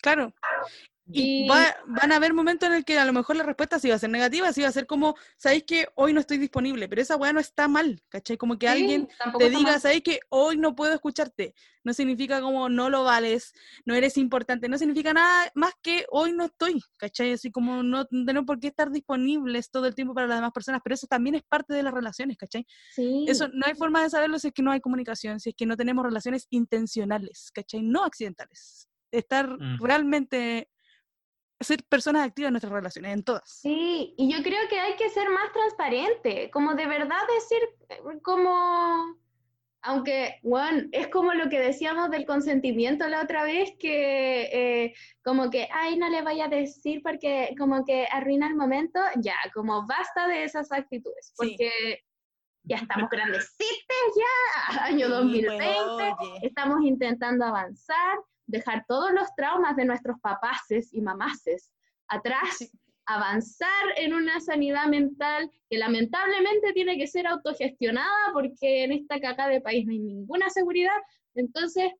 Claro. 0.01 0.33
Y 1.11 1.45
Y- 1.45 1.48
va- 1.48 1.76
van 1.88 2.11
a 2.11 2.18
haber 2.18 2.34
momentos 2.36 2.68
en 2.69 2.76
el 2.76 2.86
que 2.86 2.99
a 2.99 3.06
lo 3.06 3.14
mejor 3.14 3.36
la 3.36 3.44
respuesta 3.44 3.80
sí 3.80 3.90
va 3.90 3.95
a 3.95 3.99
ser 3.99 4.11
negativa, 4.11 4.53
sí 4.53 4.61
va 4.61 4.68
a 4.68 4.72
ser 4.72 4.86
como, 4.86 5.15
sabéis 5.38 5.64
que 5.64 5.88
hoy 5.95 6.14
no 6.14 6.19
estoy 6.19 6.38
disponible, 6.38 6.88
pero 6.88 7.02
esa 7.02 7.15
weá 7.15 7.34
no 7.34 7.40
está 7.40 7.68
mal, 7.68 8.03
¿cachai? 8.10 8.38
Como 8.38 8.60
que 8.60 8.68
Sí, 8.68 8.73
alguien 8.73 9.07
te 9.40 9.49
diga, 9.49 9.80
sabéis 9.80 10.03
que 10.03 10.19
hoy 10.30 10.57
no 10.57 10.76
puedo 10.76 10.94
escucharte. 10.94 11.56
No 11.84 11.94
significa 11.94 12.41
como 12.41 12.69
no 12.69 12.90
lo 12.91 13.03
vales, 13.06 13.53
no 13.86 13.95
eres 13.95 14.18
importante, 14.18 14.69
no 14.69 14.77
significa 14.77 15.14
nada 15.14 15.49
más 15.56 15.73
que 15.81 16.06
hoy 16.11 16.31
no 16.34 16.45
estoy, 16.45 16.80
¿cachai? 16.98 17.34
Así 17.34 17.49
como 17.52 17.81
no 17.81 18.06
tenemos 18.06 18.45
por 18.45 18.60
qué 18.60 18.68
estar 18.68 18.91
disponibles 18.91 19.72
todo 19.72 19.88
el 19.88 19.95
tiempo 19.95 20.14
para 20.14 20.27
las 20.27 20.38
demás 20.38 20.52
personas, 20.52 20.81
pero 20.84 20.94
eso 20.94 21.07
también 21.07 21.36
es 21.36 21.41
parte 21.44 21.73
de 21.73 21.81
las 21.81 21.94
relaciones, 21.94 22.38
¿cachai? 22.38 22.68
Sí. 22.94 23.26
Eso 23.27 23.48
no 23.53 23.65
hay 23.65 23.73
forma 23.76 24.03
de 24.03 24.10
saberlo 24.11 24.38
si 24.38 24.49
es 24.49 24.53
que 24.53 24.61
no 24.61 24.72
hay 24.72 24.81
comunicación, 24.81 25.40
si 25.40 25.49
es 25.49 25.56
que 25.56 25.65
no 25.65 25.76
tenemos 25.76 26.06
relaciones 26.06 26.45
intencionales, 26.52 27.49
¿cachai? 27.53 27.81
No 27.81 28.03
accidentales. 28.03 28.88
Estar 29.11 29.49
Mm. 29.60 29.80
realmente, 29.81 30.69
ser 31.60 31.84
personas 31.84 32.26
activas 32.27 32.48
en 32.49 32.53
nuestras 32.53 32.73
relaciones, 32.73 33.14
en 33.14 33.23
todas. 33.23 33.49
Sí, 33.49 34.14
y 34.18 34.31
yo 34.34 34.41
creo 34.44 34.68
que 34.69 34.80
hay 34.80 34.95
que 34.95 35.10
ser 35.10 35.30
más 35.30 35.52
transparente, 35.52 36.49
como 36.52 36.73
de 36.73 36.88
verdad 36.88 37.19
decir, 37.36 37.60
eh, 37.90 38.19
como, 38.23 39.18
aunque, 39.81 40.40
bueno, 40.44 40.88
es 40.91 41.07
como 41.07 41.34
lo 41.34 41.49
que 41.49 41.60
decíamos 41.60 42.10
del 42.11 42.26
consentimiento 42.26 43.07
la 43.07 43.22
otra 43.22 43.44
vez, 43.44 43.72
que 43.80 44.41
eh, 44.86 44.94
como 45.23 45.49
que, 45.49 45.68
ay, 45.72 45.98
no 45.98 46.10
le 46.10 46.22
voy 46.22 46.41
a 46.41 46.48
decir 46.48 47.02
porque 47.03 47.53
como 47.57 47.84
que 47.86 48.07
arruina 48.11 48.48
el 48.48 48.56
momento, 48.56 48.99
ya, 49.18 49.36
como 49.53 49.86
basta 49.88 50.27
de 50.27 50.44
esas 50.44 50.72
actitudes, 50.72 51.27
Sí. 51.27 51.34
porque 51.38 52.03
ya 52.64 52.76
estamos 52.77 53.10
grandecitos 53.11 54.15
ya, 54.18 54.84
año 54.86 55.07
Sí, 55.07 55.11
2020, 55.11 55.57
pues, 55.57 56.14
oye. 56.19 56.40
estamos 56.48 56.77
intentando 56.84 57.45
avanzar, 57.45 58.18
dejar 58.49 58.85
todos 58.88 59.11
los 59.11 59.27
traumas 59.35 59.76
de 59.76 59.85
nuestros 59.85 60.19
papaces 60.21 60.93
y 60.93 61.01
mamaces 61.01 61.71
atrás, 62.07 62.57
Sí. 62.57 62.71
avanzar 63.05 63.85
en 63.97 64.13
una 64.13 64.39
sanidad 64.39 64.88
mental 64.88 65.49
que 65.69 65.77
lamentablemente 65.77 66.73
tiene 66.73 66.97
que 66.97 67.07
ser 67.07 67.26
autogestionada 67.26 68.34
porque 68.34 68.84
en 68.84 68.91
esta 68.91 69.19
cagada 69.19 69.49
de 69.49 69.61
país 69.61 69.85
no 69.85 69.91
hay 69.93 69.99
ninguna 69.99 70.49
seguridad. 70.49 70.97
Entonces, 71.34 71.91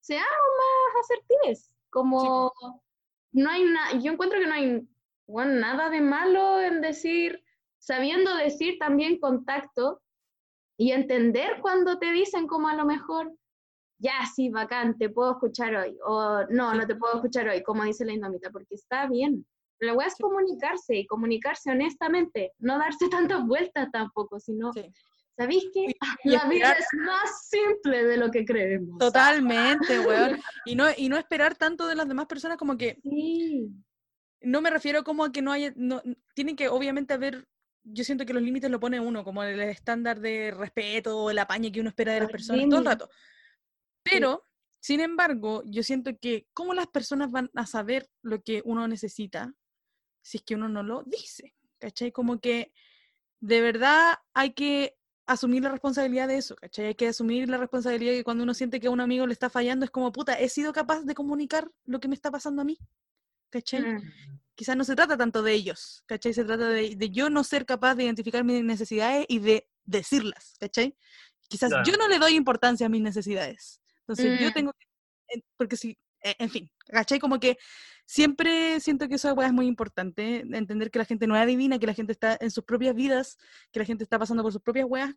seamos 0.00 0.26
más 0.58 1.04
asertivos, 1.04 1.70
como 1.88 2.52
no 3.32 3.50
hay 3.50 3.64
nada, 3.64 3.98
yo 4.00 4.12
encuentro 4.12 4.38
que 4.38 4.46
no 4.46 4.52
hay 4.54 4.86
bueno, 5.26 5.60
nada 5.60 5.90
de 5.90 6.00
malo 6.00 6.60
en 6.60 6.80
decir, 6.80 7.42
sabiendo 7.78 8.34
decir 8.34 8.78
también 8.78 9.20
contacto 9.20 10.02
y 10.76 10.92
entender 10.92 11.60
cuando 11.62 11.98
te 11.98 12.10
dicen 12.12 12.46
como 12.48 12.68
a 12.68 12.74
lo 12.74 12.84
mejor, 12.84 13.32
ya 14.00 14.12
sí, 14.34 14.48
bacán, 14.48 14.96
te 14.96 15.10
puedo 15.10 15.32
escuchar 15.32 15.74
hoy, 15.76 15.96
o 16.04 16.44
no, 16.48 16.74
no 16.74 16.86
te 16.86 16.96
puedo 16.96 17.14
escuchar 17.16 17.48
hoy, 17.48 17.62
como 17.62 17.84
dice 17.84 18.04
la 18.04 18.12
indomita, 18.12 18.50
porque 18.50 18.74
está 18.74 19.06
bien. 19.06 19.46
La 19.78 19.94
weá 19.94 20.08
es 20.08 20.14
comunicarse 20.16 20.96
y 20.96 21.06
comunicarse 21.06 21.70
honestamente, 21.70 22.52
no 22.58 22.78
darse 22.78 23.08
tantas 23.08 23.44
vueltas 23.46 23.88
tampoco, 23.92 24.40
sino, 24.40 24.72
Sí. 24.72 24.90
¿sabéis 25.36 25.64
qué? 25.72 25.86
y 26.24 26.30
La 26.30 26.46
vida 26.46 26.72
es 26.72 26.86
más 26.98 27.48
simple 27.48 28.04
de 28.04 28.16
lo 28.16 28.30
que 28.30 28.44
creemos. 28.44 28.98
Totalmente, 28.98 30.00
weón. 30.00 30.40
Y 30.64 30.74
no, 30.74 30.86
y 30.96 31.08
no 31.08 31.18
esperar 31.18 31.54
tanto 31.56 31.86
de 31.86 31.94
las 31.94 32.08
demás 32.08 32.26
personas 32.26 32.56
como 32.56 32.76
que, 32.78 32.98
Sí. 33.02 33.68
no 34.40 34.62
me 34.62 34.70
refiero 34.70 35.04
como 35.04 35.24
a 35.24 35.32
que 35.32 35.42
no 35.42 35.52
haya, 35.52 35.72
no, 35.76 36.02
tienen 36.34 36.56
que 36.56 36.68
obviamente 36.68 37.12
haber, 37.12 37.46
yo 37.84 38.04
siento 38.04 38.24
que 38.24 38.32
los 38.32 38.42
límites 38.42 38.70
lo 38.70 38.80
pone 38.80 38.98
uno, 38.98 39.24
como 39.24 39.42
el 39.44 39.60
estándar 39.60 40.20
de 40.20 40.52
respeto 40.56 41.30
el 41.30 41.38
apañe 41.38 41.70
que 41.70 41.80
uno 41.80 41.90
espera 41.90 42.14
de 42.14 42.20
las 42.20 42.30
personas 42.30 42.66
todo 42.68 42.78
el 42.80 42.86
rato. 42.86 43.10
Pero, 44.02 44.44
sin 44.80 45.00
embargo, 45.00 45.62
yo 45.66 45.82
siento 45.82 46.10
que 46.18 46.46
cómo 46.52 46.74
las 46.74 46.86
personas 46.86 47.30
van 47.30 47.50
a 47.54 47.66
saber 47.66 48.08
lo 48.22 48.42
que 48.42 48.62
uno 48.64 48.86
necesita 48.88 49.54
si 50.22 50.38
es 50.38 50.42
que 50.44 50.54
uno 50.54 50.68
no 50.68 50.82
lo 50.82 51.02
dice, 51.04 51.54
¿cachai? 51.78 52.12
Como 52.12 52.40
que 52.40 52.72
de 53.40 53.60
verdad 53.60 54.18
hay 54.34 54.52
que 54.52 54.96
asumir 55.26 55.62
la 55.62 55.70
responsabilidad 55.70 56.28
de 56.28 56.36
eso, 56.36 56.56
¿cachai? 56.56 56.86
Hay 56.86 56.94
que 56.94 57.08
asumir 57.08 57.48
la 57.48 57.56
responsabilidad 57.56 58.12
de 58.12 58.18
que 58.18 58.24
cuando 58.24 58.44
uno 58.44 58.52
siente 58.54 58.80
que 58.80 58.88
a 58.88 58.90
un 58.90 59.00
amigo 59.00 59.26
le 59.26 59.32
está 59.32 59.48
fallando 59.48 59.84
es 59.84 59.90
como, 59.90 60.12
puta, 60.12 60.34
he 60.38 60.48
sido 60.48 60.72
capaz 60.72 61.02
de 61.02 61.14
comunicar 61.14 61.70
lo 61.84 62.00
que 62.00 62.08
me 62.08 62.14
está 62.14 62.30
pasando 62.30 62.62
a 62.62 62.64
mí, 62.64 62.78
¿cachai? 63.48 63.82
Mm, 63.82 64.12
quizás 64.54 64.76
no 64.76 64.84
se 64.84 64.96
trata 64.96 65.16
tanto 65.16 65.42
de 65.42 65.52
ellos, 65.52 66.02
¿cachai? 66.06 66.34
Se 66.34 66.44
trata 66.44 66.68
de, 66.68 66.96
de 66.96 67.10
yo 67.10 67.30
no 67.30 67.44
ser 67.44 67.64
capaz 67.64 67.94
de 67.94 68.04
identificar 68.04 68.44
mis 68.44 68.62
necesidades 68.64 69.24
y 69.28 69.38
de 69.38 69.68
decirlas, 69.84 70.56
¿cachai? 70.58 70.96
Quizás 71.48 71.70
yo 71.70 71.82
Claro. 71.82 71.98
no 71.98 72.08
le 72.08 72.18
doy 72.18 72.34
importancia 72.34 72.86
a 72.86 72.88
mis 72.90 73.02
necesidades. 73.02 73.79
Entonces 74.10 74.40
yo 74.40 74.48
Mm. 74.48 74.52
tengo 74.52 74.72
que, 74.72 75.42
porque 75.56 75.76
si, 75.76 75.96
eh, 76.22 76.34
en 76.38 76.50
fin, 76.50 76.70
¿cachai? 76.86 77.18
Como 77.20 77.38
que 77.38 77.56
siempre 78.06 78.80
siento 78.80 79.08
que 79.08 79.14
eso 79.14 79.40
es 79.40 79.52
muy 79.52 79.66
importante, 79.66 80.40
entender 80.40 80.90
que 80.90 80.98
la 80.98 81.04
gente 81.04 81.26
no 81.26 81.36
es 81.36 81.42
adivina, 81.42 81.78
que 81.78 81.86
la 81.86 81.94
gente 81.94 82.12
está 82.12 82.36
en 82.40 82.50
sus 82.50 82.64
propias 82.64 82.94
vidas, 82.94 83.38
que 83.72 83.78
la 83.78 83.86
gente 83.86 84.02
está 84.02 84.18
pasando 84.18 84.42
por 84.42 84.52
sus 84.52 84.62
propias 84.62 84.86
weas 84.88 85.14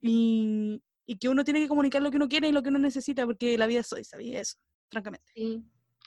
y, 0.00 0.82
y 1.06 1.18
que 1.18 1.28
uno 1.28 1.44
tiene 1.44 1.60
que 1.60 1.68
comunicar 1.68 2.00
lo 2.02 2.10
que 2.10 2.16
uno 2.16 2.28
quiere 2.28 2.48
y 2.48 2.52
lo 2.52 2.62
que 2.62 2.70
uno 2.70 2.78
necesita, 2.78 3.26
porque 3.26 3.58
la 3.58 3.66
vida 3.66 3.80
es 3.80 3.92
hoy, 3.92 4.04
¿sabía 4.04 4.40
eso? 4.40 4.56
Francamente. 4.90 5.30
sí. 5.34 5.62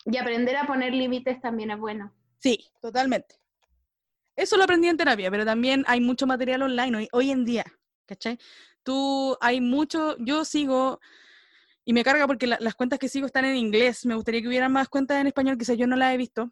Y 0.06 0.15
aprender 0.18 0.56
a 0.56 0.65
poner 0.68 0.94
límites 0.94 1.41
también 1.41 1.72
es 1.72 1.80
bueno. 1.80 2.14
Sí, 2.39 2.65
totalmente. 2.81 3.35
Eso 4.35 4.56
lo 4.56 4.64
aprendí 4.64 4.88
en 4.88 4.95
terapia, 4.95 5.30
pero 5.31 5.44
también 5.44 5.84
hay 5.88 5.99
mucho 5.99 6.27
material 6.27 6.61
online 6.61 6.95
hoy, 6.98 7.07
hoy 7.11 7.31
en 7.31 7.44
día, 7.44 7.65
¿cachai? 8.06 8.38
Tú, 8.84 9.35
hay 9.41 9.60
mucho, 9.60 10.15
yo 10.19 10.45
sigo, 10.45 11.02
y 11.88 11.93
me 11.93 12.03
carga 12.03 12.27
porque 12.27 12.47
la- 12.47 12.57
las 12.59 12.76
cuentas 12.76 12.99
que 12.99 13.07
sigo 13.07 13.26
están 13.27 13.45
en 13.45 13.55
inglés, 13.55 14.05
me 14.05 14.14
gustaría 14.15 14.41
que 14.41 14.49
hubiera 14.49 14.68
más 14.68 14.89
cuentas 14.89 15.22
en 15.22 15.27
español, 15.27 15.57
quizás 15.57 15.77
yo 15.77 15.88
no 15.88 15.95
las 15.95 16.14
he 16.14 16.18
visto, 16.18 16.51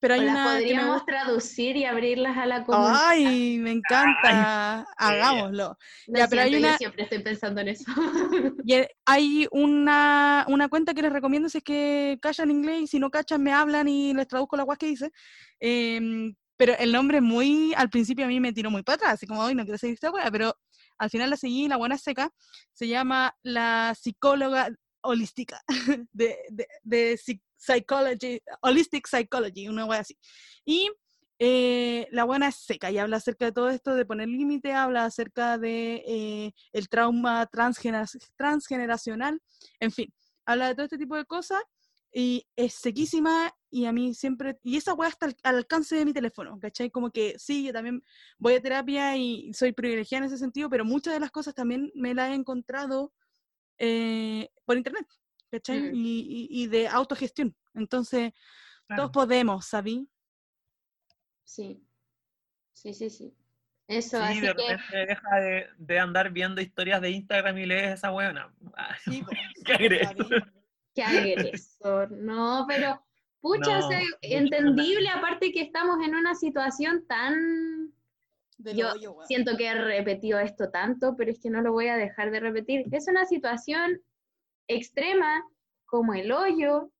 pero 0.00 0.14
hay 0.14 0.20
O 0.20 0.24
las 0.24 0.32
una 0.34 0.42
que 0.42 0.48
me 0.48 0.58
podríamos 0.58 0.94
gusta. 0.96 1.12
traducir 1.12 1.76
y 1.76 1.84
abrirlas 1.84 2.36
a 2.36 2.46
la 2.46 2.64
comunidad. 2.64 3.00
¡Ay, 3.08 3.58
me 3.58 3.70
encanta! 3.70 4.84
Hagámoslo. 4.96 5.78
Lo 6.08 6.18
ya, 6.18 6.26
pero 6.26 6.42
hay 6.42 6.50
siento, 6.50 6.58
yo 6.58 6.68
una- 6.68 6.76
siempre 6.78 7.02
estoy 7.04 7.18
pensando 7.20 7.60
en 7.60 7.68
eso. 7.68 7.84
Y 8.64 8.74
eh, 8.74 8.88
hay 9.06 9.46
una, 9.52 10.44
una 10.48 10.68
cuenta 10.68 10.94
que 10.94 11.02
les 11.02 11.12
recomiendo 11.12 11.48
si 11.48 11.58
es 11.58 11.64
que 11.64 12.18
cachan 12.20 12.50
inglés 12.50 12.82
y 12.82 12.86
si 12.88 12.98
no 12.98 13.08
cachan 13.10 13.40
me 13.42 13.52
hablan 13.52 13.86
y 13.88 14.12
les 14.14 14.26
traduzco 14.26 14.56
la 14.56 14.64
guas 14.64 14.78
que 14.78 14.86
dice. 14.86 15.10
Em, 15.60 16.34
pero 16.56 16.74
el 16.78 16.90
nombre 16.92 17.18
es 17.18 17.22
muy, 17.22 17.72
al 17.76 17.88
principio 17.88 18.24
a 18.24 18.28
mí 18.28 18.40
me 18.40 18.52
tiró 18.52 18.70
muy 18.70 18.82
para 18.82 18.96
atrás, 18.96 19.12
así 19.14 19.26
como, 19.26 19.42
hoy 19.42 19.54
no 19.54 19.62
quiero 19.64 19.78
seguir 19.78 19.94
esta 19.94 20.10
wea, 20.10 20.28
pero 20.30 20.54
al 20.98 21.10
final 21.10 21.30
la 21.30 21.36
seguí, 21.36 21.68
la 21.68 21.76
buena 21.76 21.98
seca, 21.98 22.30
se 22.72 22.88
llama 22.88 23.36
la 23.42 23.94
psicóloga 24.00 24.70
holística, 25.02 25.60
de, 26.12 26.38
de, 26.50 26.66
de 26.82 27.16
psy- 27.16 27.42
psychology, 27.56 28.40
holistic 28.60 29.06
psychology, 29.06 29.68
una 29.68 29.84
wea 29.86 30.00
así. 30.00 30.16
Y 30.64 30.90
eh, 31.38 32.06
la 32.12 32.24
buena 32.24 32.48
es 32.48 32.56
seca 32.56 32.90
y 32.90 32.98
habla 32.98 33.16
acerca 33.16 33.46
de 33.46 33.52
todo 33.52 33.68
esto 33.70 33.94
de 33.94 34.06
poner 34.06 34.28
límite, 34.28 34.72
habla 34.74 35.04
acerca 35.04 35.58
de 35.58 36.04
eh, 36.06 36.52
el 36.72 36.88
trauma 36.88 37.48
transgener- 37.50 38.06
transgeneracional, 38.36 39.40
en 39.80 39.90
fin, 39.90 40.12
habla 40.46 40.68
de 40.68 40.74
todo 40.74 40.84
este 40.84 40.98
tipo 40.98 41.16
de 41.16 41.24
cosas 41.24 41.60
y 42.12 42.46
es 42.56 42.74
sequísima 42.74 43.52
y 43.72 43.86
a 43.86 43.92
mí 43.92 44.14
siempre, 44.14 44.58
y 44.62 44.76
esa 44.76 44.92
weá 44.94 45.08
está 45.08 45.26
al, 45.26 45.36
al 45.42 45.56
alcance 45.56 45.96
de 45.96 46.04
mi 46.04 46.12
teléfono, 46.12 46.58
¿cachai? 46.60 46.90
Como 46.90 47.10
que 47.10 47.38
sí, 47.38 47.64
yo 47.64 47.72
también 47.72 48.04
voy 48.38 48.54
a 48.54 48.60
terapia 48.62 49.16
y 49.16 49.52
soy 49.54 49.72
privilegiada 49.72 50.24
en 50.26 50.32
ese 50.32 50.38
sentido, 50.38 50.68
pero 50.70 50.84
muchas 50.84 51.14
de 51.14 51.20
las 51.20 51.30
cosas 51.30 51.54
también 51.54 51.90
me 51.94 52.14
las 52.14 52.30
he 52.30 52.34
encontrado 52.34 53.12
eh, 53.78 54.50
por 54.66 54.76
internet, 54.76 55.06
¿cachai? 55.50 55.80
Mm. 55.80 55.94
Y, 55.94 56.48
y- 56.50 56.62
y 56.62 56.66
de 56.68 56.86
autogestión. 56.88 57.56
Entonces, 57.74 58.32
todos 58.94 59.10
podemos, 59.10 59.64
¿sabí? 59.66 60.06
Sí, 61.44 61.82
sí, 62.74 62.92
sí, 62.94 63.10
sí. 63.10 63.34
Eso, 63.88 64.18
Sí, 64.18 64.22
así 64.24 64.40
de 64.40 64.54
que 64.54 64.62
repente 64.62 65.06
deja 65.06 65.36
de, 65.40 65.66
de 65.78 65.98
andar 65.98 66.30
viendo 66.30 66.60
historias 66.60 67.00
de 67.00 67.10
Instagram 67.10 67.58
y 67.58 67.66
lees 67.66 67.94
esa 67.94 68.12
weona. 68.12 68.54
Ah, 68.76 68.94
Sí, 69.02 69.22
po, 69.26 69.32
Qué 69.64 69.72
agresivo. 69.72 70.28
¿sabí? 70.28 70.42
qué 70.94 71.02
agresor. 71.02 72.10
No, 72.12 72.64
pero 72.68 73.02
pucha, 73.42 73.78
o 73.78 73.88
sea, 73.88 74.00
No, 74.00 74.06
entendible, 74.22 75.08
aparte 75.10 75.52
que 75.52 75.60
estamos 75.60 75.98
en 76.06 76.14
una 76.14 76.34
situación 76.34 77.06
tan... 77.06 77.92
Del 78.56 78.76
Yo 78.76 78.92
hoyo, 78.92 79.12
weón. 79.12 79.26
siento 79.26 79.56
que 79.56 79.66
he 79.66 79.74
repetido 79.74 80.38
esto 80.38 80.70
tanto, 80.70 81.16
pero 81.16 81.30
es 81.32 81.40
que 81.40 81.50
no 81.50 81.60
lo 81.60 81.72
voy 81.72 81.88
a 81.88 81.96
dejar 81.96 82.30
de 82.30 82.40
repetir. 82.40 82.84
Es 82.92 83.08
una 83.08 83.26
situación 83.26 84.00
extrema 84.68 85.44
como 85.84 86.14
el 86.14 86.30
hoyo. 86.30 86.92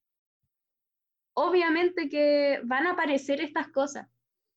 Obviamente 1.35 2.09
que 2.09 2.60
van 2.64 2.86
a 2.86 2.93
aparecer 2.93 3.40
estas 3.40 3.69
cosas. 3.69 4.09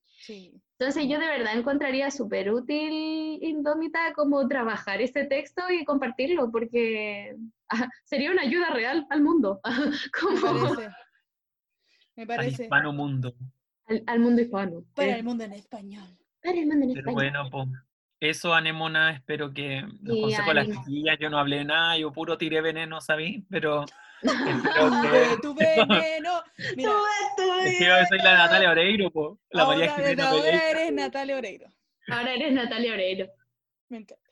Sí. 0.03 0.59
Entonces 0.77 1.07
yo 1.07 1.19
de 1.19 1.27
verdad 1.27 1.57
encontraría 1.57 2.11
súper 2.11 2.51
útil, 2.51 3.39
Indómita, 3.41 4.13
como 4.13 4.45
trabajar 4.47 5.01
este 5.01 5.23
texto 5.23 5.61
y 5.69 5.85
compartirlo, 5.85 6.51
porque 6.51 7.37
ah, 7.69 7.87
sería 8.03 8.31
una 8.31 8.41
ayuda 8.41 8.71
real 8.71 9.07
al 9.09 9.21
mundo, 9.21 9.61
Me 12.15 12.25
parece. 12.27 12.55
Al 12.55 12.61
hispano 12.63 12.93
mundo. 12.93 13.33
al, 13.87 14.03
al 14.07 14.19
mundo 14.19 14.41
hispano. 14.41 14.83
Para 14.93 15.09
Eh, 15.09 15.15
el 15.19 15.23
mundo 15.23 15.43
en 15.43 15.53
español. 15.53 16.07
para 16.41 16.57
el 16.59 16.65
mundo 16.67 16.85
en 16.85 16.93
Pero 16.93 16.99
español. 17.09 17.13
bueno, 17.13 17.49
pues. 17.49 17.67
Eso, 18.21 18.53
Anemona, 18.53 19.11
espero 19.11 19.53
que 19.53 19.81
los 20.01 20.15
Sí, 20.15 20.21
consejos 20.21 20.47
de 20.47 20.53
las 20.53 20.67
chiquillas, 20.69 21.17
yo 21.19 21.29
no 21.29 21.37
hablé 21.37 21.65
nada, 21.65 21.97
yo 21.97 22.11
puro 22.13 22.37
tiré 22.37 22.61
veneno, 22.61 23.01
¿sabí? 23.01 23.45
Pero 23.49 23.83
espero 24.21 25.01
que... 25.01 25.41
tu 25.41 25.53
veneno. 25.53 26.41
Mira, 26.77 26.91
Es 27.65 27.77
que 27.77 27.85
yo 27.85 27.93
soy 28.07 28.17
la 28.19 28.37
Natalia 28.37 28.71
Oreiro, 28.71 29.11
po, 29.11 29.39
la 29.51 29.65
María 29.65 29.91
ahora, 29.91 30.03
Jimena 30.03 30.29
ahora 30.29 30.41
Pereira. 30.43 30.69
eres 30.71 30.93
Natalia 30.93 31.37
Oreiro. 31.37 31.67
Ahora 32.07 32.33
eres 32.33 32.53
Natalia 32.53 32.93
Oreiro. 32.93 33.27
Me 33.89 33.97
encanta. 33.97 34.23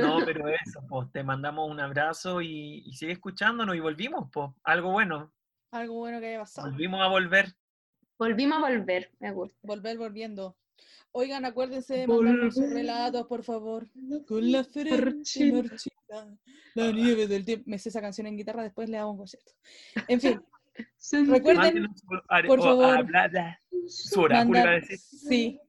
No, 0.00 0.24
pero 0.24 0.48
eso, 0.48 0.80
pues 0.88 1.12
te 1.12 1.22
mandamos 1.22 1.70
un 1.70 1.80
abrazo 1.80 2.40
y, 2.40 2.82
y 2.86 2.94
sigue 2.94 3.12
escuchándonos 3.12 3.76
y 3.76 3.80
volvimos, 3.80 4.30
pues, 4.32 4.50
algo 4.64 4.90
bueno. 4.92 5.32
Algo 5.70 5.94
bueno 5.94 6.20
que 6.20 6.28
haya 6.28 6.40
pasado. 6.40 6.70
Volvimos 6.70 7.00
a 7.00 7.08
volver. 7.08 7.54
Volvimos 8.18 8.58
a 8.58 8.60
volver, 8.60 9.10
me 9.20 9.32
gusta. 9.32 9.56
Volver 9.62 9.98
volviendo. 9.98 10.56
Oigan, 11.12 11.44
acuérdense 11.44 11.94
de 11.94 12.06
mandarnos 12.06 12.54
sus 12.54 12.70
relatos, 12.70 13.26
por 13.26 13.42
favor. 13.44 13.88
Con 14.26 14.52
la 14.52 14.64
frente 14.64 15.52
marchita, 15.52 16.38
la 16.74 16.92
nieve 16.92 17.26
del 17.26 17.44
tiempo. 17.44 17.64
Me 17.68 17.78
sé 17.78 17.88
esa 17.88 18.00
canción 18.00 18.26
en 18.26 18.36
guitarra, 18.36 18.62
después 18.62 18.88
le 18.88 18.98
hago 18.98 19.12
un 19.12 19.18
concierto. 19.18 19.52
En 20.06 20.20
fin, 20.20 20.40
recuerden 21.28 21.88
por 22.46 22.60
favor, 22.60 23.06
oráculo, 24.16 24.28
mandar, 24.30 24.84
sí, 24.96 25.60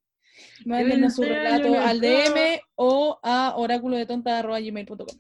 mándenos 0.66 1.16
su 1.16 1.24
relato 1.24 1.80
al 1.80 2.00
DM 2.00 2.62
o 2.76 3.20
a 3.24 3.56
oráculodetonta.gmail.com. 3.56 5.20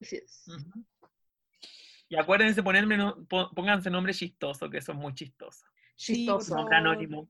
Así 0.00 0.16
es. 0.16 0.44
Ujú. 0.48 0.84
Y 2.08 2.16
acuérdense 2.16 2.62
ponerme, 2.62 2.96
no- 2.96 3.24
po- 3.26 3.50
pónganse 3.54 3.90
nombre 3.90 4.14
chistoso, 4.14 4.68
que 4.70 4.80
son 4.80 4.96
muy 4.96 5.14
chistosos. 5.14 5.64
Sí, 5.96 6.26
por 6.26 6.38
Chistoso. 6.40 6.56
Nombre 6.56 6.76
anónimo. 6.76 7.28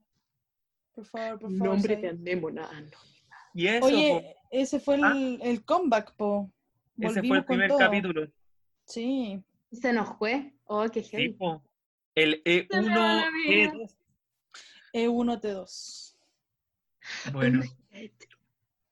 por 0.95 1.05
favor, 1.07 1.39
por 1.41 1.51
favor. 1.57 1.67
Nombre 1.75 1.95
sí. 1.97 2.03
de 2.03 2.09
anémona. 2.09 2.69
No. 2.81 2.89
Y 3.55 3.67
eso, 3.67 3.81
po, 3.81 3.87
Oye, 3.87 4.37
ese 4.51 4.79
fue 4.81 4.97
el, 4.97 5.05
¿Ah? 5.05 5.15
el 5.43 5.65
comeback, 5.65 6.15
po. 6.17 6.51
ese 6.99 7.15
fue 7.15 7.15
Volvimos 7.15 7.39
el 7.39 7.45
primer 7.45 7.69
todo. 7.69 7.79
capítulo. 7.79 8.29
Sí. 8.85 9.43
Se 9.73 9.93
nos 9.93 10.17
fue. 10.19 10.55
Oh, 10.65 10.87
qué 10.91 11.03
Sí, 11.03 11.11
heavy. 11.11 11.33
po. 11.35 11.63
El 12.15 12.43
Se 12.45 12.67
me 12.81 12.89
va 12.91 13.15
la 13.17 13.31
vida. 13.31 13.73
E1, 13.73 13.95
E1, 14.93 15.41
T2. 15.41 16.15
Bueno, 17.33 17.63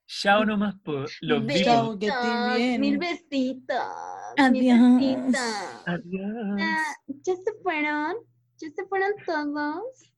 chao 0.07 0.45
nomás, 0.45 0.75
po. 0.83 1.05
Los 1.21 1.45
vimos. 1.45 1.97
que 1.99 2.07
estés 2.07 2.55
bien. 2.57 2.81
Mil 2.81 2.97
besitos. 2.97 3.77
Adiós. 4.37 5.35
Adiós. 5.85 6.61
Ah, 6.61 6.95
ya 7.07 7.35
se 7.35 7.53
fueron. 7.63 8.15
Ya 8.59 8.69
se 8.69 8.85
fueron 8.85 9.11
todos. 9.25 10.13